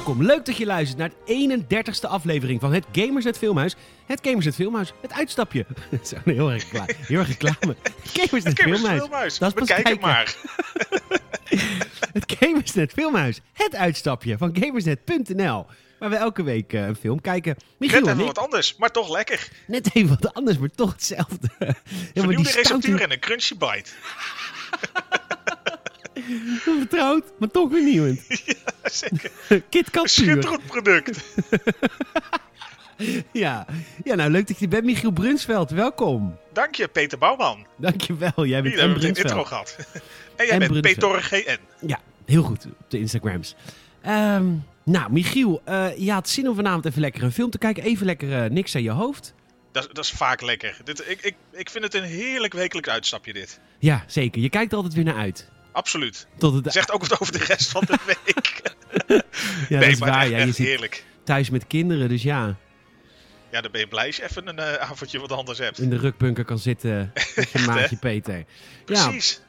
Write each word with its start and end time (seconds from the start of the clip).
Welkom, 0.00 0.22
leuk 0.22 0.44
dat 0.44 0.56
je 0.56 0.66
luistert 0.66 0.98
naar 0.98 1.10
de 1.26 1.64
31ste 1.64 2.08
aflevering 2.08 2.60
van 2.60 2.72
het 2.72 2.84
Gamersnet 2.92 3.38
Filmhuis. 3.38 3.76
Het 4.06 4.18
Gamersnet 4.22 4.54
Filmhuis, 4.54 4.92
het 5.00 5.12
uitstapje. 5.12 5.66
Dat 5.90 6.00
is 6.02 6.12
heel 6.24 6.50
erg 6.50 6.62
reclame. 6.62 6.94
Heel 6.96 7.18
erg 7.18 7.28
reclame. 7.28 7.76
Gamers 8.04 8.44
Filmhuis. 8.54 9.00
Filmhuis. 9.00 9.38
Dat 9.38 9.48
is 9.48 9.60
Bekijk 9.60 9.88
het 9.94 10.00
maar. 10.00 10.36
Het 12.12 12.34
Gamersnet 12.38 12.92
Filmhuis, 12.92 13.40
het 13.52 13.74
uitstapje 13.74 14.38
van 14.38 14.56
Gamersnet.nl. 14.60 15.66
Waar 15.98 16.10
we 16.10 16.16
elke 16.16 16.42
week 16.42 16.72
eh, 16.72 16.86
een 16.86 16.96
film 16.96 17.20
kijken. 17.20 17.56
Michiel 17.78 18.00
Net 18.00 18.08
en 18.08 18.14
even 18.14 18.26
wat 18.26 18.38
anders, 18.38 18.76
maar 18.76 18.90
toch 18.90 19.10
lekker. 19.10 19.48
net 19.66 19.94
even 19.94 20.18
wat 20.20 20.34
anders, 20.34 20.58
maar 20.58 20.70
toch 20.70 20.92
hetzelfde. 20.92 21.48
Vernieuwde 22.14 22.50
receptuur 22.50 23.00
en 23.02 23.12
een 23.12 23.20
crunchy 23.20 23.56
bite. 23.56 23.90
vertrouwd, 26.78 27.24
maar 27.38 27.50
toch 27.50 27.70
vernieuwend. 27.70 28.20
Zeker. 28.84 29.30
KitKat 29.70 30.02
puur. 30.02 30.08
Schitterend 30.08 30.66
product. 30.66 31.24
Ja. 33.32 33.66
ja, 34.04 34.14
nou 34.14 34.30
leuk 34.30 34.46
dat 34.48 34.58
je 34.58 34.68
bent, 34.68 34.84
Michiel 34.84 35.10
Brunsveld. 35.10 35.70
Welkom. 35.70 36.36
Dank 36.52 36.74
je, 36.74 36.88
Peter 36.88 37.18
Bouwman. 37.18 37.66
Dankjewel, 37.76 38.46
jij 38.46 38.62
bent 38.62 38.74
Hier 38.74 38.82
en 38.82 38.92
Brunsveld. 38.92 39.18
intro 39.18 39.44
gehad. 39.44 39.76
En 40.36 40.46
jij 40.46 40.58
En 40.58 40.72
bent. 40.72 40.80
Peter 40.80 41.22
GN. 41.22 41.58
Ja, 41.86 42.00
heel 42.24 42.42
goed 42.42 42.66
op 42.66 42.90
de 42.90 42.98
Instagrams. 42.98 43.54
Ehm, 44.02 44.46
nou, 44.84 45.12
Michiel, 45.12 45.60
eh, 45.64 45.86
je 45.96 46.12
had 46.12 46.28
zin 46.28 46.48
om 46.48 46.54
vanavond 46.54 46.84
even 46.84 47.00
lekker 47.00 47.22
een 47.22 47.32
film 47.32 47.50
te 47.50 47.58
kijken. 47.58 47.82
Even 47.82 48.06
lekker 48.06 48.42
eh, 48.44 48.50
niks 48.50 48.74
aan 48.74 48.82
je 48.82 48.90
hoofd. 48.90 49.34
Dat, 49.72 49.88
dat 49.92 50.04
is 50.04 50.10
vaak 50.10 50.40
lekker. 50.40 50.76
Dit, 50.84 51.04
ik, 51.08 51.20
ik, 51.20 51.34
ik 51.52 51.70
vind 51.70 51.84
het 51.84 51.94
een 51.94 52.02
heerlijk 52.02 52.52
wekelijks 52.52 52.88
uitstapje 52.88 53.32
dit. 53.32 53.60
Ja, 53.78 54.04
zeker. 54.06 54.42
Je 54.42 54.48
kijkt 54.48 54.70
er 54.70 54.76
altijd 54.76 54.94
weer 54.94 55.04
naar 55.04 55.16
uit. 55.16 55.48
Absoluut. 55.72 56.26
Tot 56.38 56.54
het, 56.64 56.72
Zegt 56.72 56.92
ook 56.92 57.00
wat 57.06 57.20
over 57.20 57.32
de 57.38 57.44
rest 57.44 57.70
van 57.70 57.82
de 57.86 57.98
week. 58.24 58.62
ja, 59.68 59.78
nee, 59.78 59.80
dat 59.80 59.88
is 59.88 59.98
waar. 59.98 60.20
echt, 60.22 60.30
Ja, 60.30 60.38
je 60.38 60.52
heerlijk. 60.62 61.04
thuis 61.24 61.50
met 61.50 61.66
kinderen, 61.66 62.08
dus 62.08 62.22
ja, 62.22 62.56
Ja, 63.52 63.60
dan 63.60 63.70
ben 63.70 63.80
je 63.80 63.88
blij 63.88 64.06
als 64.06 64.16
je 64.16 64.22
even 64.24 64.48
een 64.48 64.58
eh, 64.58 64.74
avondje 64.90 65.18
wat 65.20 65.32
anders 65.32 65.58
hebt. 65.58 65.78
in 65.78 65.90
de 65.90 65.96
rukbunker 65.98 66.44
kan 66.44 66.58
zitten 66.58 67.12
met 67.36 67.50
je 67.50 67.58
maatje 67.66 67.96
Peter. 67.96 68.36
Ja, 68.36 68.44
Precies. 68.84 69.40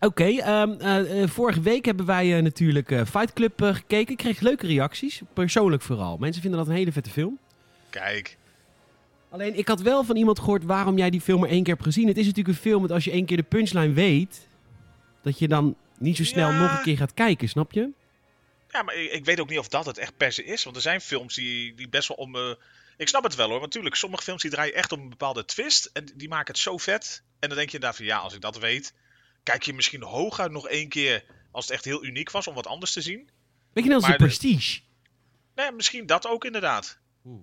oké. 0.00 0.24
ehm, 0.24 0.70
eh, 0.78 1.22
eh, 1.22 1.28
vorige 1.28 1.60
week 1.60 1.84
hebben 1.84 2.06
wij 2.06 2.40
natuurlijk 2.40 2.88
Fight 3.08 3.32
Club 3.32 3.62
gekeken. 3.62 4.12
Ik 4.12 4.16
kreeg 4.18 4.40
leuke 4.40 4.66
reacties, 4.66 5.20
persoonlijk 5.32 5.82
vooral. 5.82 6.16
Mensen 6.16 6.42
vinden 6.42 6.58
dat 6.60 6.68
een 6.68 6.74
hele 6.76 6.92
vette 6.92 7.10
film. 7.10 7.38
Kijk. 7.90 8.36
Alleen, 9.30 9.58
ik 9.58 9.68
had 9.68 9.80
wel 9.80 10.04
van 10.04 10.16
iemand 10.16 10.38
gehoord 10.38 10.64
waarom 10.64 10.98
jij 10.98 11.10
die 11.10 11.20
film 11.20 11.40
maar 11.40 11.48
één 11.48 11.62
keer 11.62 11.72
hebt 11.72 11.84
gezien. 11.86 12.06
Het 12.08 12.16
is 12.18 12.26
natuurlijk 12.26 12.56
een 12.56 12.62
film 12.62 12.82
dat 12.82 12.90
als 12.90 13.04
je 13.04 13.10
één 13.10 13.24
keer 13.24 13.36
de 13.36 13.42
punchline 13.42 13.92
weet, 13.92 14.48
dat 15.22 15.38
je 15.38 15.48
dan 15.48 15.76
niet 15.98 16.16
zo 16.16 16.24
snel 16.24 16.48
Ja. 16.50 16.60
nog 16.62 16.76
een 16.76 16.82
keer 16.82 16.96
gaat 16.96 17.14
kijken, 17.14 17.48
snap 17.48 17.72
je? 17.72 17.90
Ja, 18.68 18.82
maar 18.82 18.94
ik, 18.94 19.10
ik 19.12 19.24
weet 19.24 19.40
ook 19.40 19.48
niet 19.48 19.58
of 19.58 19.68
dat 19.68 19.86
het 19.86 19.98
echt 19.98 20.16
per 20.16 20.32
se 20.32 20.44
is. 20.44 20.64
Want 20.64 20.76
er 20.76 20.82
zijn 20.82 21.00
films 21.00 21.34
die, 21.34 21.74
die 21.74 21.88
best 21.88 22.08
wel 22.08 22.16
om... 22.16 22.36
eh, 22.36 22.50
ik 22.96 23.08
snap 23.08 23.22
het 23.22 23.34
wel 23.34 23.44
hoor. 23.48 23.54
Want 23.58 23.66
natuurlijk, 23.66 23.94
sommige 23.96 24.22
films 24.22 24.42
die 24.42 24.50
draaien 24.50 24.74
echt 24.74 24.92
om 24.92 25.00
een 25.00 25.08
bepaalde 25.08 25.44
twist. 25.44 25.90
En 25.92 26.08
die 26.14 26.28
maken 26.28 26.52
het 26.52 26.62
zo 26.62 26.76
vet. 26.78 27.22
En 27.38 27.48
dan 27.48 27.56
denk 27.58 27.68
je 27.70 27.74
inderdaad 27.74 27.96
van 27.98 28.06
ja, 28.06 28.18
als 28.18 28.34
ik 28.34 28.40
dat 28.40 28.58
weet... 28.58 28.94
Kijk 29.42 29.62
je 29.62 29.72
misschien 29.72 30.02
hooguit 30.02 30.50
nog 30.52 30.68
één 30.68 30.88
keer... 30.88 31.24
Als 31.50 31.64
het 31.64 31.74
echt 31.74 31.84
heel 31.84 32.04
uniek 32.04 32.30
was 32.30 32.46
om 32.46 32.54
wat 32.54 32.66
anders 32.66 32.92
te 32.92 33.00
zien. 33.00 33.30
Weet 33.72 33.84
je 33.84 33.90
net 33.90 33.92
als 33.92 34.02
de 34.02 34.08
Maar 34.08 34.18
de- 34.18 34.24
Prestige? 34.24 34.80
Nee, 35.54 35.72
misschien 35.72 36.06
dat 36.06 36.26
ook 36.26 36.44
inderdaad. 36.44 36.98
Oeh. 37.24 37.40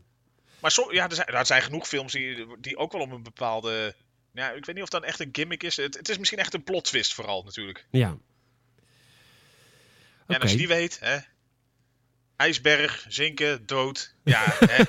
Maar 0.59 0.71
so, 0.71 0.93
ja, 0.93 1.09
er, 1.09 1.15
zijn, 1.15 1.27
er 1.27 1.45
zijn 1.45 1.61
genoeg 1.61 1.87
films 1.87 2.11
die, 2.11 2.45
die 2.59 2.77
ook 2.77 2.91
wel 2.91 3.01
om 3.01 3.11
een 3.11 3.23
bepaalde... 3.23 3.95
Ja, 4.39 4.51
ik 4.51 4.65
weet 4.65 4.75
niet 4.75 4.83
of 4.83 4.89
dat 4.89 5.03
echt 5.03 5.19
een 5.19 5.29
gimmick 5.31 5.63
is. 5.63 5.75
Het, 5.75 5.97
het 5.97 6.09
is 6.09 6.17
misschien 6.17 6.39
echt 6.39 6.53
een 6.53 6.63
plot 6.63 6.83
twist 6.83 7.13
vooral 7.13 7.43
natuurlijk. 7.43 7.85
Ja. 7.91 8.17
Ja, 10.27 10.35
en 10.35 10.41
als 10.41 10.51
je 10.51 10.57
die 10.57 10.67
weet, 10.67 10.99
hè... 10.99 11.17
IJsberg, 12.35 13.05
zinken, 13.07 13.65
dood. 13.65 14.15
Ja, 14.23 14.43
hè. 14.73 14.83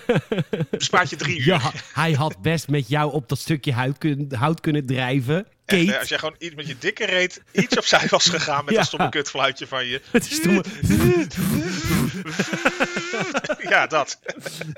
Bespaart 0.71 1.11
je 1.11 1.17
drie 1.17 1.39
uur. 1.39 1.47
Ja, 1.47 1.73
hij 1.93 2.13
had 2.13 2.43
best 2.43 2.69
met 2.69 2.89
jou 2.89 3.13
op 3.13 3.29
dat 3.29 3.39
stukje 3.39 3.73
hout 3.73 3.99
kunnen, 3.99 4.35
hout 4.35 4.61
kunnen 4.61 4.87
drijven. 4.87 5.47
Echt, 5.65 5.99
als 5.99 6.09
jij 6.09 6.19
gewoon 6.19 6.37
iets 6.39 6.55
met 6.55 6.67
je 6.67 6.79
dikke 6.79 7.07
reet 7.07 7.43
iets 7.53 7.77
opzij 7.77 8.07
was 8.09 8.29
gegaan 8.29 8.65
met 8.65 8.75
Ja. 8.75 8.81
een 8.81 8.87
stomme 8.87 9.09
kutfluitje 9.09 9.67
van 9.67 9.87
je. 9.87 10.01
het 10.11 10.31
is 10.31 10.37
stomme... 10.37 10.65
Ja, 13.71 13.87
dat. 13.87 14.19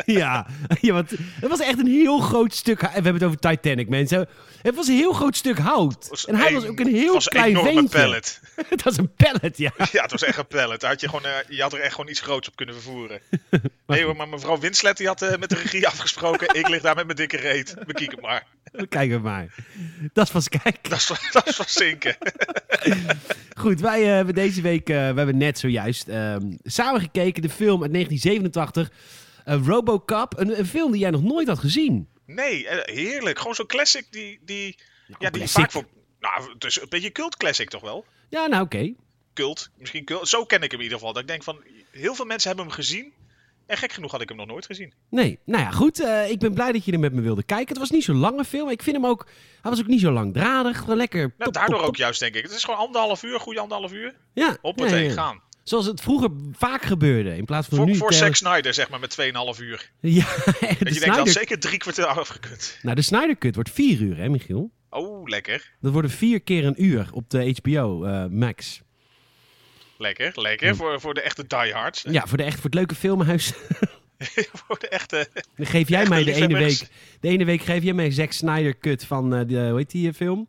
ja, 0.05 0.47
ja, 0.81 0.93
want 0.93 1.11
het 1.11 1.49
was 1.49 1.61
echt 1.61 1.79
een 1.79 1.87
heel 1.87 2.19
groot 2.19 2.55
stuk... 2.55 2.81
We 2.81 2.89
hebben 2.89 3.15
het 3.15 3.25
over 3.25 3.39
Titanic, 3.39 3.89
mensen. 3.89 4.29
Het 4.63 4.75
was 4.75 4.89
een 4.89 4.97
heel 4.97 5.13
groot 5.13 5.37
stuk 5.37 5.59
hout. 5.59 6.25
En 6.27 6.35
hij 6.35 6.53
was 6.53 6.65
ook 6.65 6.81
een 6.81 6.95
heel 6.95 7.13
was 7.13 7.25
een 7.25 7.31
klein 7.31 7.51
enorme 7.51 7.73
ventje. 7.73 7.99
pallet. 7.99 8.41
Het 8.69 8.83
was 8.89 8.97
een 8.97 9.15
pallet, 9.15 9.59
ja. 9.59 9.73
Ja, 9.93 10.03
het 10.03 10.11
was 10.11 10.23
echt 10.23 10.39
een 10.39 10.47
pallet. 10.47 10.83
Had 10.83 11.01
je, 11.01 11.09
gewoon, 11.09 11.25
eh, 11.25 11.33
je 11.49 11.63
had 11.63 11.73
er 11.73 11.81
echt 11.81 11.95
gewoon 11.95 12.11
iets 12.11 12.21
groots 12.21 12.49
op 12.49 12.57
kunnen 12.57 12.75
vervoeren. 12.75 13.21
Nee 13.87 14.05
hoor, 14.05 14.17
maar 14.17 14.29
mevrouw 14.29 14.59
Winslet 14.59 14.97
die 14.97 15.07
had 15.07 15.23
eh, 15.23 15.39
met 15.39 15.49
de 15.49 15.55
regie 15.55 15.87
afgesproken. 15.87 16.55
Ik 16.55 16.69
lig 16.69 16.83
daar 16.83 16.95
met 16.95 17.05
mijn 17.05 17.17
dikke 17.17 17.37
reet. 17.37 17.75
Bekijk 17.87 18.11
het 18.11 18.21
maar. 18.21 18.47
Kijk 18.89 19.11
het 19.11 19.23
maar. 19.23 19.55
Dat 20.13 20.27
is 20.27 20.33
pas 20.33 20.49
kijken. 20.49 20.91
Dat 20.91 20.99
is, 20.99 21.31
dat 21.31 21.49
is 21.49 21.57
van 21.57 21.65
zinken. 21.69 22.17
Goed, 23.57 23.81
wij 23.81 24.03
eh, 24.03 24.09
hebben 24.09 24.35
deze 24.35 24.63
week, 24.63 24.87
we 24.87 24.93
hebben 24.95 25.37
net 25.37 25.59
zojuist 25.59 26.09
ehm, 26.09 26.41
samen 26.63 27.01
gekeken 27.01 27.43
de 27.43 27.51
film 27.51 27.83
uit 27.83 27.93
1987, 28.41 28.91
eh, 29.45 29.67
Robocop, 29.67 30.39
een, 30.39 30.59
een 30.59 30.67
film 30.67 30.93
die 30.93 31.01
jij 31.01 31.11
nog 31.11 31.23
nooit 31.23 31.49
had 31.49 31.59
gezien. 31.59 32.09
Nee, 32.27 32.69
eh, 32.69 32.95
heerlijk. 32.95 33.39
Gewoon 33.39 33.55
zo'n 33.55 33.67
classic 33.67 34.07
die, 34.11 34.41
die, 34.45 34.79
ja, 35.07 35.17
die 35.19 35.31
classic. 35.31 35.61
vaak 35.61 35.71
voor... 35.71 35.85
Nou, 36.21 36.53
het 36.53 36.65
is 36.65 36.81
een 36.81 36.89
beetje 36.89 37.13
cult 37.13 37.37
classic 37.37 37.69
toch 37.71 37.83
wel? 37.83 38.05
Ja, 38.29 38.47
nou 38.47 38.63
oké. 38.65 38.93
Cult, 39.35 39.71
misschien 39.79 40.05
cult. 40.05 40.29
Zo 40.29 40.45
ken 40.45 40.63
ik 40.63 40.71
hem 40.71 40.79
in 40.81 40.85
ieder 40.85 40.99
geval. 40.99 41.13
Dat 41.13 41.23
ik 41.23 41.29
denk 41.29 41.43
van, 41.43 41.63
heel 41.91 42.15
veel 42.15 42.25
mensen 42.25 42.49
hebben 42.49 42.67
hem 42.67 42.75
gezien. 42.75 43.13
En 43.67 43.77
gek 43.77 43.93
genoeg 43.93 44.11
had 44.11 44.21
ik 44.21 44.29
hem 44.29 44.37
nog 44.37 44.47
nooit 44.47 44.67
gezien. 44.67 44.93
Nee, 45.11 45.39
nou 45.45 45.63
ja, 45.63 45.71
goed. 45.71 46.01
eh, 46.01 46.31
ik 46.31 46.39
ben 46.39 46.55
blij 46.55 46.73
dat 46.73 46.85
je 46.85 46.93
er 46.93 46.99
met 46.99 47.13
me 47.13 47.21
wilde 47.21 47.43
kijken. 47.43 47.69
Het 47.69 47.79
was 47.79 47.91
niet 47.91 48.05
zo'n 48.05 48.17
lange 48.17 48.45
film. 48.45 48.69
Ik 48.71 48.83
vind 48.83 48.97
hem 48.97 49.07
ook, 49.07 49.27
hij 49.63 49.71
was 49.71 49.81
ook 49.81 49.87
niet 49.87 50.01
zo 50.01 50.11
langdradig. 50.11 50.87
Lekker. 50.87 51.35
Nou, 51.39 51.51
daardoor 51.53 51.79
top, 51.79 51.87
ook 51.87 51.97
juist, 51.97 52.21
denk 52.21 52.35
ik. 52.35 52.43
Het 52.43 52.53
is 52.53 52.65
gewoon 52.65 52.79
anderhalf 52.81 53.23
uur, 53.23 53.41
goede 53.41 53.61
anderhalf 53.61 53.93
uur. 53.93 54.15
Ja, 54.33 54.57
Op 54.63 54.79
ja, 54.79 54.97
ja. 54.97 55.13
gaan. 55.13 55.41
Zoals 55.63 55.87
het 55.87 56.01
vroeger 56.01 56.31
vaak 56.53 56.83
gebeurde. 56.83 57.37
In 57.37 57.45
plaats 57.45 57.69
van 57.69 57.77
Voor, 57.77 57.87
nu. 57.87 57.97
voor 57.97 58.13
Zack 58.13 58.35
Snyder, 58.35 58.75
zeg 58.75 58.89
maar, 58.89 59.01
met 59.01 59.17
2,5 59.21 59.63
uur. 59.63 59.91
Ja, 60.01 60.25
de 60.25 60.61
Dat 60.61 60.69
je 60.69 60.85
denkt, 60.85 60.89
dat 60.89 61.03
Snyder... 61.03 61.33
zeker 61.33 61.59
drie 61.59 61.79
kwartier 61.79 62.07
afgekund. 62.07 62.79
Nou, 62.83 62.97
de 62.97 63.03
Snyder 63.03 63.39
Cut 63.39 63.55
wordt 63.55 63.71
vier 63.71 64.01
uur, 64.01 64.17
hè, 64.17 64.29
Michiel? 64.29 64.71
Oh, 64.91 65.29
lekker. 65.29 65.71
Dat 65.81 65.93
worden 65.93 66.11
vier 66.11 66.41
keer 66.41 66.65
een 66.65 66.85
uur 66.85 67.09
op 67.13 67.31
de 67.31 67.57
HBO 67.63 68.05
eh, 68.05 68.27
Max. 68.27 68.81
Lekker, 69.99 70.33
lekker. 70.35 70.77
Voor, 70.77 71.01
voor 71.01 71.15
de 71.15 71.21
echte 71.21 71.47
diehards. 71.47 72.05
Ja, 72.11 72.27
voor, 72.27 72.39
de 72.39 72.45
echt, 72.45 72.55
voor 72.55 72.65
het 72.65 72.75
leuke 72.75 72.95
filmhuis. 72.95 73.53
voor 74.67 74.79
de 74.79 74.89
echte... 74.89 75.29
Dan 75.57 75.67
geef 75.67 75.89
jij 75.89 76.07
mij 76.07 76.25
de 76.25 76.33
ene 76.33 76.59
week. 76.59 76.89
De 77.21 77.29
ene 77.29 77.45
week 77.45 77.63
geef 77.63 77.83
jij 77.83 77.93
mij 77.93 78.11
Zack 78.11 78.33
Snyder 78.33 78.79
cut 78.79 79.05
van 79.05 79.35
eh, 79.35 79.41
de, 79.47 79.69
hoe 79.69 79.79
heet 79.79 79.91
die 79.91 80.09
eh, 80.09 80.15
film? 80.15 80.49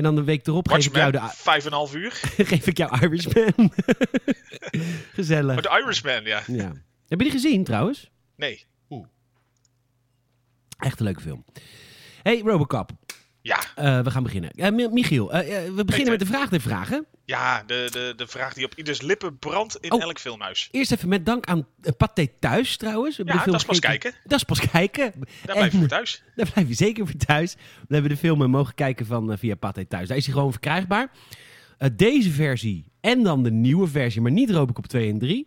En 0.00 0.06
dan 0.06 0.14
de 0.14 0.24
week 0.24 0.46
erop 0.46 0.68
geef 0.68 0.86
ik, 0.86 0.94
jou 0.94 1.12
de, 1.12 1.20
vijf 1.22 1.64
en 1.64 1.70
een 1.70 1.76
half 1.76 1.94
uur. 1.94 2.12
geef 2.52 2.66
ik 2.66 2.76
jou 2.76 3.00
Irishman. 3.00 3.72
Gezellig. 5.14 5.54
Maar 5.54 5.62
de 5.62 5.80
Irishman, 5.82 6.24
ja. 6.24 6.42
Ja. 6.46 6.72
Heb 7.08 7.18
je 7.18 7.24
die 7.24 7.30
gezien 7.30 7.64
trouwens? 7.64 8.10
Nee. 8.36 8.66
Echt 10.78 10.98
een 10.98 11.04
leuke 11.04 11.20
film. 11.20 11.44
Hey 12.22 12.40
Robocop, 12.44 12.90
Ja, 13.42 13.58
Eh, 13.74 14.00
we 14.00 14.10
gaan 14.10 14.22
beginnen. 14.22 14.50
Eh, 14.50 14.70
Mi- 14.72 14.88
Michiel, 14.88 15.32
eh, 15.32 15.66
eh, 15.66 15.74
we 15.74 15.84
beginnen 15.84 16.10
met 16.10 16.20
de 16.20 16.26
vraag 16.26 16.48
der 16.48 16.60
vragen. 16.60 17.06
ja 17.24 17.62
de, 17.66 17.88
de, 17.90 18.12
de 18.16 18.26
vraag 18.26 18.54
die 18.54 18.64
op 18.64 18.74
ieders 18.74 19.00
lippen 19.00 19.38
brandt 19.38 19.76
in 19.80 19.92
Oh. 19.92 20.02
elk 20.02 20.18
filmhuis. 20.18 20.68
Eerst 20.70 20.92
even 20.92 21.08
met 21.08 21.26
dank 21.26 21.46
aan 21.46 21.66
uh, 21.82 21.90
Pathé 21.96 22.26
Thuis 22.40 22.76
trouwens. 22.76 23.16
We 23.16 23.24
Ja, 23.26 23.32
de 23.32 23.38
film 23.38 23.50
dat 23.52 23.60
is 23.60 23.66
pas 23.66 23.76
gekeken. 23.78 24.00
kijken. 24.00 24.20
Dat 24.28 24.38
is 24.38 24.44
pas 24.44 24.60
kijken. 24.70 25.12
Daar 25.44 25.56
blijf 25.56 25.72
je 25.72 25.78
voor 25.78 25.88
thuis. 25.88 26.22
Daar 26.36 26.50
blijf 26.52 26.68
je 26.68 26.74
zeker 26.74 27.06
voor 27.06 27.16
thuis. 27.26 27.54
We 27.88 27.94
hebben 27.94 28.10
de 28.10 28.16
film 28.16 28.42
eh, 28.42 28.48
mogen 28.48 28.74
kijken 28.74 29.06
van, 29.06 29.32
eh, 29.32 29.38
via 29.38 29.54
Pathé 29.54 29.84
Thuis. 29.84 30.08
Daar 30.08 30.16
is 30.16 30.24
hij 30.24 30.34
gewoon 30.34 30.50
verkrijgbaar. 30.50 31.10
Eh, 31.78 31.88
deze 31.96 32.30
versie 32.30 32.84
en 33.00 33.22
dan 33.22 33.42
de 33.42 33.50
nieuwe 33.50 33.86
versie, 33.88 34.20
maar 34.20 34.32
niet 34.32 34.50
Robocop 34.50 34.86
2 34.86 35.10
en 35.10 35.18
3. 35.18 35.46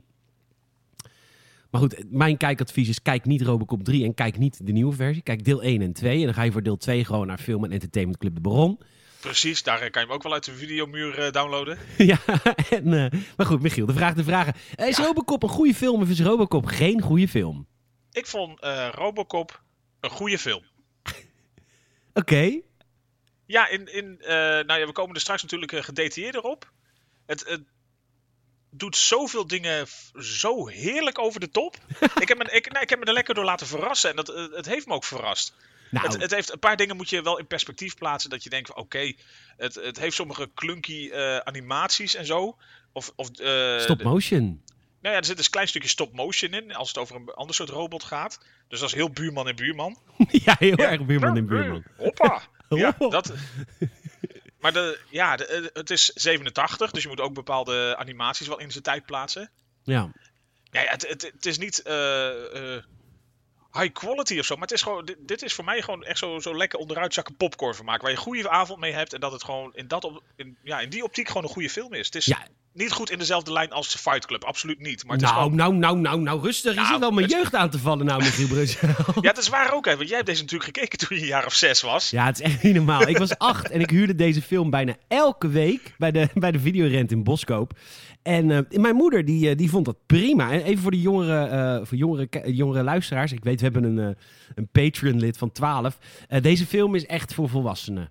Maar 1.74 1.82
goed, 1.82 2.04
mijn 2.10 2.38
kijkadvies 2.38 2.90
is 2.90 3.02
kijk 3.02 3.26
niet 3.26 3.42
Robocop 3.42 3.84
3 3.84 4.04
en 4.04 4.14
kijk 4.14 4.38
niet 4.38 4.66
de 4.66 4.72
nieuwe 4.72 4.96
versie. 4.96 5.24
Kijk 5.24 5.44
deel 5.44 5.62
1 5.62 5.82
en 5.82 5.94
2 5.94 6.20
en 6.20 6.26
dan 6.26 6.34
ga 6.34 6.44
je 6.44 6.52
voor 6.52 6.64
deel 6.64 6.78
2 6.78 7.06
gewoon 7.06 7.28
naar 7.28 7.38
Film 7.38 7.64
en 7.64 7.72
Entertainment 7.72 8.20
Club 8.20 8.36
de 8.36 8.42
Baron. 8.42 8.80
Precies, 9.20 9.64
daar 9.64 9.82
eh, 9.82 9.92
kan 9.92 10.02
je 10.02 10.08
hem 10.08 10.16
ook 10.16 10.24
wel 10.24 10.34
uit 10.34 10.46
de 10.46 10.54
videomuur 10.54 11.20
eh, 11.20 11.32
downloaden. 11.32 11.78
ja, 11.98 12.20
en, 12.70 12.94
eh, 12.94 13.20
maar 13.38 13.46
goed, 13.46 13.62
Michiel, 13.62 13.86
de 13.86 13.94
vraag 13.94 14.14
de 14.14 14.24
vragen. 14.24 14.54
Is 14.76 14.98
Ja. 14.98 15.04
Robocop 15.04 15.44
een 15.44 15.50
goede 15.50 15.74
film 15.74 16.02
of 16.02 16.10
is 16.10 16.22
Robocop 16.22 16.66
geen 16.66 17.02
goede 17.02 17.28
film? 17.28 17.68
Ik 18.12 18.28
vond 18.28 18.60
Robocop 18.92 19.62
een 20.00 20.10
goede 20.10 20.38
film. 20.38 20.64
Oké. 22.14 22.60
Ja, 23.46 23.68
in, 23.70 23.94
in, 23.94 24.18
nou 24.66 24.80
ja, 24.80 24.86
we 24.86 24.92
komen 24.92 25.16
er 25.16 25.22
straks 25.22 25.42
natuurlijk 25.42 25.86
gedetailleerder 25.86 26.42
op. 26.42 26.72
Het, 27.26 27.46
het 27.48 27.62
doet 28.76 28.98
zoveel 28.98 29.48
dingen 29.48 29.88
zo 30.20 30.68
heerlijk 30.68 31.20
over 31.20 31.40
de 31.40 31.50
top. 31.50 31.78
ik, 32.22 32.28
heb 32.28 32.38
me, 32.38 32.44
ik, 32.52 32.72
nee, 32.72 32.82
ik 32.82 32.90
heb 32.90 33.00
me 33.00 33.06
er 33.06 33.14
lekker 33.14 33.34
door 33.36 33.44
laten 33.46 33.68
verrassen. 33.68 34.10
En 34.10 34.16
dat, 34.16 34.30
eh, 34.30 34.46
het 34.52 34.66
heeft 34.66 34.88
me 34.88 34.94
ook 34.94 35.04
verrast. 35.04 35.56
Nou, 35.90 36.06
Het, 36.08 36.22
het 36.22 36.32
heeft 36.32 36.52
een 36.52 36.60
paar 36.60 36.78
dingen 36.78 36.96
moet 36.96 37.10
je 37.10 37.22
wel 37.22 37.40
in 37.40 37.48
perspectief 37.48 37.96
plaatsen. 37.96 38.30
Dat 38.30 38.44
je 38.44 38.50
denkt 38.50 38.68
van 38.68 38.78
oké, 38.78 39.14
het, 39.58 39.76
het 39.76 40.00
heeft 40.00 40.16
sommige 40.16 40.50
clunky 40.56 41.10
eh, 41.10 41.38
animaties 41.38 42.16
en 42.16 42.26
zo. 42.26 42.58
Of, 42.92 43.12
of, 43.16 43.30
eh, 43.40 43.80
stop 43.80 43.98
de- 43.98 44.04
motion. 44.04 44.62
Nou 45.02 45.16
ja, 45.16 45.22
er 45.22 45.26
zit 45.28 45.36
dus 45.38 45.46
een 45.46 45.52
klein 45.52 45.68
stukje 45.68 45.90
stop-motion 45.90 46.54
in, 46.54 46.76
als 46.76 46.88
het 46.88 46.98
over 46.98 47.16
een 47.16 47.30
ander 47.30 47.56
soort 47.56 47.70
robot 47.70 48.04
gaat. 48.04 48.40
Dus 48.68 48.80
dat 48.80 48.90
is 48.90 48.96
heel 48.96 49.10
buurman 49.10 49.48
en 49.48 49.56
buurman. 49.56 49.98
ja, 50.46 50.56
heel 50.60 50.80
Ja. 50.80 50.90
erg 50.92 51.06
buurman 51.06 51.38
in 51.38 51.46
buurman. 51.46 51.84
Hoppa! 51.98 52.42
Ja, 52.70 52.96
dat... 53.00 53.34
Maar 54.64 54.74
de, 54.74 55.00
ja, 55.10 55.36
de, 55.36 55.46
eh, 55.46 55.66
het 55.74 55.90
is 55.90 56.06
87, 56.06 56.92
dus 56.92 57.04
je 57.04 57.10
moet 57.10 57.20
ook 57.20 57.34
bepaalde 57.34 57.96
animaties 57.98 58.48
wel 58.48 58.60
in 58.60 58.72
zijn 58.72 58.84
tijd 58.84 59.06
plaatsen. 59.06 59.50
Ja. 59.84 60.12
Ja, 60.72 60.82
ja, 60.82 60.92
het, 60.92 61.08
het, 61.08 61.22
het 61.22 61.46
is 61.46 61.58
niet 61.58 61.82
eh, 61.82 62.76
eh, 62.76 62.84
high 63.74 63.92
quality 63.94 64.40
of 64.40 64.46
zo, 64.46 64.54
maar 64.54 64.64
het 64.68 64.72
is 64.72 64.82
gewoon, 64.82 65.06
dit, 65.06 65.18
dit 65.20 65.42
is 65.42 65.54
voor 65.54 65.66
mij 65.66 65.82
gewoon 65.82 66.04
echt 66.04 66.18
zo, 66.20 66.40
zo 66.40 66.56
lekker 66.58 66.80
onderuitzakken 66.80 67.36
popcorn 67.36 67.76
vermaak. 67.76 68.02
Waar 68.02 68.12
je 68.12 68.16
een 68.18 68.24
goede 68.24 68.50
avond 68.50 68.80
mee 68.80 68.94
hebt 68.94 69.14
en 69.14 69.20
dat 69.20 69.32
het 69.32 69.44
gewoon 69.44 69.72
in, 69.74 69.88
dat 69.88 70.04
op, 70.04 70.24
in, 70.36 70.58
ja, 70.64 70.80
in 70.80 70.90
die 70.90 71.04
optiek 71.04 71.28
gewoon 71.28 71.44
een 71.44 71.50
goede 71.50 71.70
film 71.70 71.94
is. 71.94 72.06
Het 72.06 72.16
is 72.16 72.26
Ja. 72.26 72.48
niet 72.74 72.92
goed 72.92 73.10
in 73.12 73.18
dezelfde 73.18 73.52
lijn 73.52 73.72
als 73.72 73.96
Fight 73.96 74.26
Club, 74.26 74.44
absoluut 74.44 74.80
niet. 74.80 75.04
Maar 75.06 75.14
het 75.16 75.22
is 75.26 75.32
Nou, 75.32 75.42
gewoon, 75.44 75.58
nou, 75.58 75.74
nou, 75.76 75.98
nou, 76.00 76.22
nou, 76.22 76.42
rustig. 76.42 76.72
Je 76.74 76.78
Nou, 76.80 76.92
zit 76.92 77.00
wel 77.00 77.12
mijn 77.12 77.26
het- 77.28 77.36
jeugd 77.36 77.56
aan 77.56 77.70
te 77.70 77.80
vallen 77.80 78.06
nou, 78.06 78.22
Michiel 78.22 78.48
Brussel. 78.48 78.88
ja, 79.22 79.30
het 79.30 79.38
is 79.38 79.50
waar 79.50 79.74
ook, 79.74 79.86
hè, 79.86 79.96
want 79.96 80.08
jij 80.08 80.16
hebt 80.18 80.30
deze 80.30 80.42
natuurlijk 80.42 80.76
gekeken 80.78 80.98
toen 80.98 81.18
je 81.18 81.24
een 81.24 81.30
jaar 81.30 81.46
of 81.46 81.54
zes 81.54 81.82
was. 81.82 82.10
Ja, 82.10 82.26
het 82.26 82.40
is 82.40 82.46
echt 82.46 82.64
niet 82.64 82.76
normaal. 82.76 83.08
Ik 83.08 83.18
was 83.18 83.38
acht 83.54 83.70
en 83.70 83.80
ik 83.82 83.90
huurde 83.90 84.16
deze 84.16 84.42
film 84.42 84.70
bijna 84.70 84.96
elke 85.08 85.48
week 85.48 85.94
bij 85.98 86.12
de, 86.12 86.28
bij 86.34 86.52
de 86.52 86.60
videorent 86.60 87.12
in 87.12 87.24
Boskoop. 87.24 87.74
En 88.24 88.52
eh, 88.52 88.80
mijn 88.80 88.96
moeder 88.96 89.26
die, 89.26 89.50
eh, 89.50 89.58
die 89.58 89.70
vond 89.70 89.86
dat 89.86 89.98
prima. 90.06 90.52
En 90.52 90.64
even 90.64 90.82
voor 90.82 90.92
de 90.92 91.02
jongere, 91.02 91.46
eh, 91.46 91.86
voor 91.86 91.98
jongere, 91.98 92.52
jongere 92.54 92.84
luisteraars. 92.84 93.32
Ik 93.32 93.44
weet, 93.44 93.62
hebben 93.64 93.84
een, 93.84 94.00
eh, 94.00 94.24
een 94.56 94.68
Patreon-lid 94.68 95.38
van 95.38 95.52
12. 95.52 95.98
Eh, 96.28 96.42
deze 96.42 96.66
film 96.66 96.96
is 96.96 97.06
echt 97.06 97.34
voor 97.34 97.50
volwassenen. 97.50 98.10